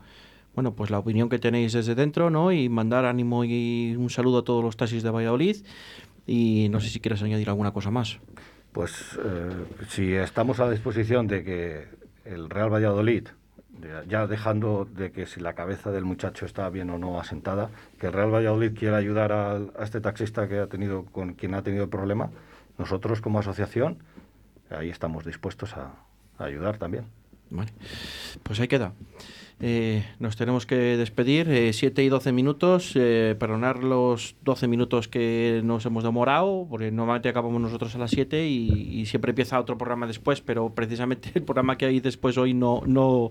bueno, 0.56 0.74
pues 0.74 0.90
la 0.90 1.00
opinión 1.00 1.30
que 1.30 1.40
tenéis 1.40 1.74
desde 1.74 1.96
dentro, 1.96 2.30
¿no? 2.30 2.52
Y 2.52 2.70
mandar 2.70 3.06
ánimo 3.06 3.44
y 3.46 3.96
un 3.98 4.10
saludo 4.10 4.40
a 4.40 4.44
todos 4.44 4.64
los 4.64 4.78
taxis 4.78 5.04
de 5.04 5.10
Valladolid 5.10 5.58
y 6.28 6.68
no 6.70 6.80
sé 6.80 6.90
si 6.90 7.00
quieres 7.00 7.22
añadir 7.24 7.50
alguna 7.50 7.72
cosa 7.72 7.92
más. 7.92 8.20
Pues 8.72 9.18
eh, 9.24 9.50
si 9.90 10.14
estamos 10.14 10.60
a 10.60 10.70
disposición 10.70 11.28
de 11.28 11.44
que 11.44 11.88
el 12.26 12.50
Real 12.50 12.72
Valladolid, 12.72 13.28
ya 14.08 14.28
dejando 14.28 14.86
de 14.86 15.12
que 15.12 15.26
si 15.26 15.40
la 15.40 15.54
cabeza 15.54 15.92
del 15.92 16.06
muchacho 16.06 16.46
está 16.46 16.70
bien 16.70 16.90
o 16.92 16.98
no 16.98 17.20
asentada, 17.20 17.70
que 18.00 18.08
el 18.08 18.14
Real 18.14 18.34
Valladolid 18.34 18.78
quiera 18.78 18.98
ayudar 18.98 19.32
al- 19.32 19.72
a, 19.78 19.84
este 19.84 20.00
taxista 20.02 20.48
que 20.48 20.60
ha 20.60 20.68
tenido 20.68 21.06
con 21.06 21.34
quien 21.34 21.54
ha 21.56 21.64
tenido 21.64 21.84
el 21.86 21.90
problema, 21.90 22.30
nosotros 22.78 23.22
como 23.22 23.40
asociación 23.40 23.98
ahí 24.70 24.90
estamos 24.90 25.26
dispuestos 25.26 25.76
a, 25.76 25.94
a 26.38 26.44
ayudar 26.46 26.78
también. 26.78 27.06
Vale. 27.50 27.72
Pues 28.44 28.60
ahí 28.60 28.68
queda. 28.68 28.94
Eh, 29.64 30.04
nos 30.20 30.36
tenemos 30.38 30.66
que 30.66 30.76
despedir. 30.98 31.74
7 31.74 32.04
y 32.04 32.10
12 32.10 32.32
minutos. 32.32 32.94
Eh, 32.96 33.36
perdonar 33.40 33.84
los 33.84 34.36
12 34.44 34.68
minutos 34.68 35.08
que 35.08 35.62
nos 35.64 35.86
hemos 35.86 36.04
demorado, 36.04 36.66
porque 36.68 36.92
normalmente 36.92 37.30
acabamos 37.30 37.62
nosotros 37.62 37.94
a 37.96 38.00
las 38.00 38.12
7 38.12 38.48
y, 38.48 39.06
siempre 39.06 39.32
empieza 39.32 39.60
otro 39.60 39.78
programa 39.78 40.08
después, 40.08 40.42
pero 40.42 40.74
precisamente 40.74 41.32
el 41.36 41.44
programa 41.44 41.78
que 41.78 41.86
hay 41.86 42.00
después 42.00 42.38
hoy 42.38 42.54
no, 42.54 42.82
no, 42.86 43.30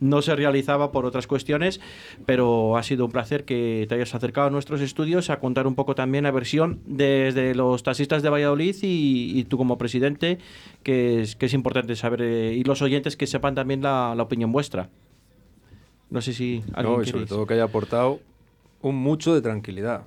no 0.00 0.22
se 0.22 0.36
realizaba 0.36 0.92
por 0.92 1.06
otras 1.06 1.26
cuestiones. 1.26 1.80
Pero 2.26 2.76
ha 2.76 2.82
sido 2.82 3.06
un 3.06 3.12
placer 3.12 3.44
que 3.44 3.86
te 3.88 3.94
hayas 3.94 4.14
acercado 4.14 4.48
a 4.48 4.50
nuestros 4.50 4.82
estudios 4.82 5.30
a 5.30 5.40
contar 5.40 5.66
un 5.66 5.74
poco 5.74 5.94
también 5.94 6.24
la 6.24 6.30
versión 6.30 6.80
desde 6.84 7.54
los 7.54 7.82
taxistas 7.82 8.22
de 8.22 8.28
Valladolid 8.28 8.76
y, 8.82 9.38
y 9.38 9.44
tú 9.44 9.56
como 9.56 9.78
presidente, 9.78 10.38
que 10.82 11.22
es, 11.22 11.36
que 11.36 11.46
es 11.46 11.54
importante 11.54 11.96
saber, 11.96 12.20
eh, 12.22 12.54
y 12.54 12.64
los 12.64 12.82
oyentes 12.82 13.16
que 13.16 13.26
sepan 13.26 13.54
también 13.54 13.80
la 13.82 14.14
opinión 14.18 14.52
vuestra. 14.52 14.90
No 16.10 16.20
sé 16.20 16.32
si 16.32 16.62
alguien 16.74 16.96
No, 16.96 17.02
y 17.02 17.06
sobre 17.06 17.12
queréis. 17.12 17.28
todo 17.28 17.46
que 17.46 17.54
haya 17.54 17.64
aportado 17.64 18.20
un 18.82 18.96
mucho 18.96 19.34
de 19.34 19.40
tranquilidad 19.42 20.02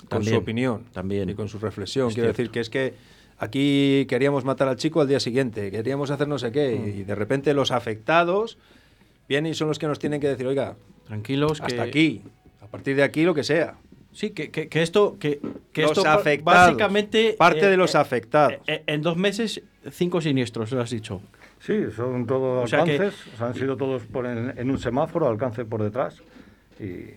con 0.00 0.08
También, 0.08 0.34
su 0.34 0.40
opinión 0.40 0.84
también. 0.92 1.28
y 1.30 1.34
con 1.34 1.48
su 1.48 1.58
reflexión. 1.58 2.08
Es 2.08 2.14
Quiero 2.14 2.26
cierto. 2.28 2.42
decir 2.42 2.50
que 2.52 2.60
es 2.60 2.70
que 2.70 2.94
aquí 3.38 4.06
queríamos 4.08 4.44
matar 4.44 4.68
al 4.68 4.76
chico 4.76 5.00
al 5.00 5.08
día 5.08 5.20
siguiente, 5.20 5.70
queríamos 5.70 6.10
hacer 6.10 6.28
no 6.28 6.38
sé 6.38 6.52
qué, 6.52 6.76
Mm. 6.78 6.88
y 7.00 7.04
de 7.04 7.14
repente 7.14 7.52
los 7.54 7.70
afectados 7.72 8.58
vienen 9.28 9.52
y 9.52 9.54
son 9.54 9.68
los 9.68 9.78
que 9.78 9.86
nos 9.86 9.98
tienen 9.98 10.20
que 10.20 10.28
decir, 10.28 10.46
oiga, 10.46 10.76
tranquilos, 11.06 11.60
hasta 11.60 11.68
que- 11.74 11.80
aquí, 11.80 12.22
a 12.62 12.66
partir 12.66 12.96
de 12.96 13.02
aquí 13.02 13.24
lo 13.24 13.34
que 13.34 13.44
sea. 13.44 13.74
Sí, 14.12 14.30
que, 14.30 14.50
que- 14.50 14.68
que 14.68 14.82
esto, 14.82 15.16
que, 15.20 15.38
que 15.72 15.82
Los 15.82 15.92
esto 15.92 16.02
ba- 16.04 16.14
afectados, 16.14 16.66
básicamente 16.68 17.34
parte 17.38 17.66
eh, 17.66 17.70
de 17.70 17.76
los 17.76 17.94
eh, 17.94 17.98
afectados. 17.98 18.54
eh, 18.66 18.82
en 18.86 19.02
dos 19.02 19.16
meses 19.16 19.62
cinco 19.92 20.20
siniestros, 20.20 20.72
lo 20.72 20.80
has 20.80 20.90
dicho. 20.90 21.20
Sí, 21.60 21.74
son 21.94 22.26
todos 22.26 22.64
O 22.64 22.66
sea 22.66 22.84
que- 22.84 22.92
alcances, 22.92 23.34
o 23.34 23.36
sea, 23.36 23.46
han 23.48 23.54
sido 23.54 23.76
todos 23.76 24.02
por 24.04 24.26
en, 24.26 24.54
en 24.56 24.70
un 24.70 24.78
semáforo, 24.78 25.28
alcance 25.28 25.64
por 25.64 25.82
detrás 25.82 26.22
y 26.80 27.10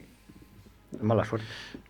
mala 1.04 1.24
suerte. 1.26 1.48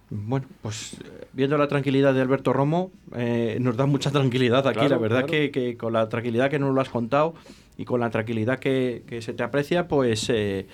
Bueno, 0.10 0.46
pues 0.62 0.96
eh, 0.96 1.28
viendo 1.32 1.58
la 1.58 1.68
tranquilidad 1.70 2.14
de 2.14 2.20
Alberto 2.22 2.52
Romo, 2.52 2.92
eh, 3.16 3.58
nos 3.62 3.78
da 3.78 3.86
mucha 3.86 4.12
tranquilidad 4.12 4.68
aquí. 4.68 4.80
Claro, 4.80 4.96
la 4.96 5.02
verdad 5.02 5.18
claro. 5.26 5.32
que, 5.32 5.52
que 5.52 5.78
con 5.78 5.94
la 5.94 6.10
tranquilidad 6.10 6.50
que 6.50 6.60
nos 6.60 6.76
lo 6.76 6.82
has 6.82 6.90
contado 6.90 7.34
y 7.78 7.86
con 7.86 8.02
la 8.02 8.10
tranquilidad 8.10 8.60
que, 8.60 9.04
que 9.08 9.22
se 9.22 9.32
te 9.34 9.42
aprecia, 9.42 9.88
pues, 9.88 10.30
eh, 10.30 10.68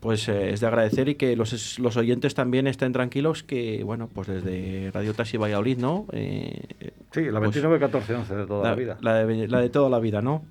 pues 0.00 0.28
eh, 0.28 0.50
es 0.52 0.60
de 0.60 0.66
agradecer 0.66 1.08
y 1.08 1.14
que 1.14 1.34
los, 1.34 1.78
los 1.78 1.96
oyentes 1.96 2.34
también 2.34 2.66
estén 2.66 2.92
tranquilos 2.92 3.42
que, 3.42 3.82
bueno, 3.82 4.10
pues 4.12 4.28
desde 4.28 4.90
Radio 4.92 5.14
Taxi 5.14 5.38
Valladolid, 5.38 5.78
¿no? 5.78 6.04
Eh, 6.12 6.60
Sí, 7.12 7.22
la 7.22 7.38
pues, 7.38 7.52
29 7.54 7.78
14 7.78 8.14
11 8.14 8.34
de 8.36 8.46
toda 8.46 8.68
la, 8.70 8.74
vida. 8.76 8.98
La 9.00 9.24
de, 9.24 9.48
la 9.48 9.60
de 9.60 9.70
toda 9.70 9.88
la 9.88 9.98
vida, 10.00 10.20
¿no? 10.20 10.44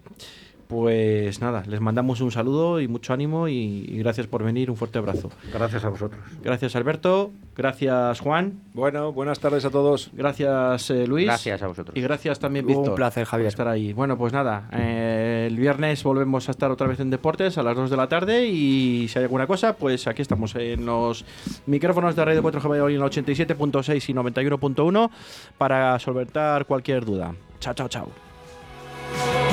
Pues 0.73 1.39
nada, 1.39 1.61
les 1.67 1.79
mandamos 1.81 2.19
un 2.19 2.31
saludo 2.31 2.81
y 2.81 2.87
mucho 2.87 3.13
ánimo 3.13 3.47
y, 3.47 3.85
y 3.87 3.99
gracias 3.99 4.25
por 4.25 4.43
venir. 4.43 4.71
Un 4.71 4.75
fuerte 4.75 4.97
abrazo. 4.97 5.29
Gracias 5.53 5.85
a 5.85 5.89
vosotros. 5.89 6.19
Gracias 6.43 6.75
Alberto, 6.75 7.29
gracias 7.55 8.19
Juan. 8.19 8.53
Bueno, 8.73 9.13
buenas 9.13 9.39
tardes 9.39 9.65
a 9.65 9.69
todos. 9.69 10.09
Gracias 10.13 10.89
eh, 10.89 11.05
Luis. 11.05 11.27
Gracias 11.27 11.61
a 11.61 11.67
vosotros. 11.67 11.95
Y 11.95 12.01
gracias 12.01 12.39
también 12.39 12.65
Un 12.65 12.69
Víctor. 12.73 12.95
placer, 12.95 13.25
Javier. 13.27 13.45
por 13.45 13.49
estar 13.49 13.67
ahí. 13.67 13.93
Bueno, 13.93 14.17
pues 14.17 14.33
nada, 14.33 14.67
eh, 14.71 15.45
el 15.47 15.57
viernes 15.57 16.01
volvemos 16.03 16.47
a 16.47 16.51
estar 16.51 16.71
otra 16.71 16.87
vez 16.87 16.99
en 16.99 17.11
Deportes 17.11 17.55
a 17.59 17.61
las 17.61 17.75
2 17.75 17.91
de 17.91 17.97
la 17.97 18.09
tarde 18.09 18.47
y 18.47 19.07
si 19.09 19.19
hay 19.19 19.25
alguna 19.25 19.45
cosa, 19.45 19.75
pues 19.77 20.07
aquí 20.07 20.23
estamos 20.23 20.55
en 20.55 20.87
los 20.87 21.23
micrófonos 21.67 22.15
de 22.15 22.25
Radio 22.25 22.41
4G 22.41 22.67
Valladolid 22.67 22.95
en 22.95 23.03
el 23.03 23.09
87.6 23.11 24.09
y 24.09 24.13
91.1 24.15 25.11
para 25.59 25.99
solventar 25.99 26.65
cualquier 26.65 27.05
duda. 27.05 27.35
Chao, 27.59 27.75
chao, 27.75 27.87
chao. 27.87 29.52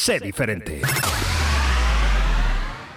Sé 0.00 0.18
diferente. 0.18 0.80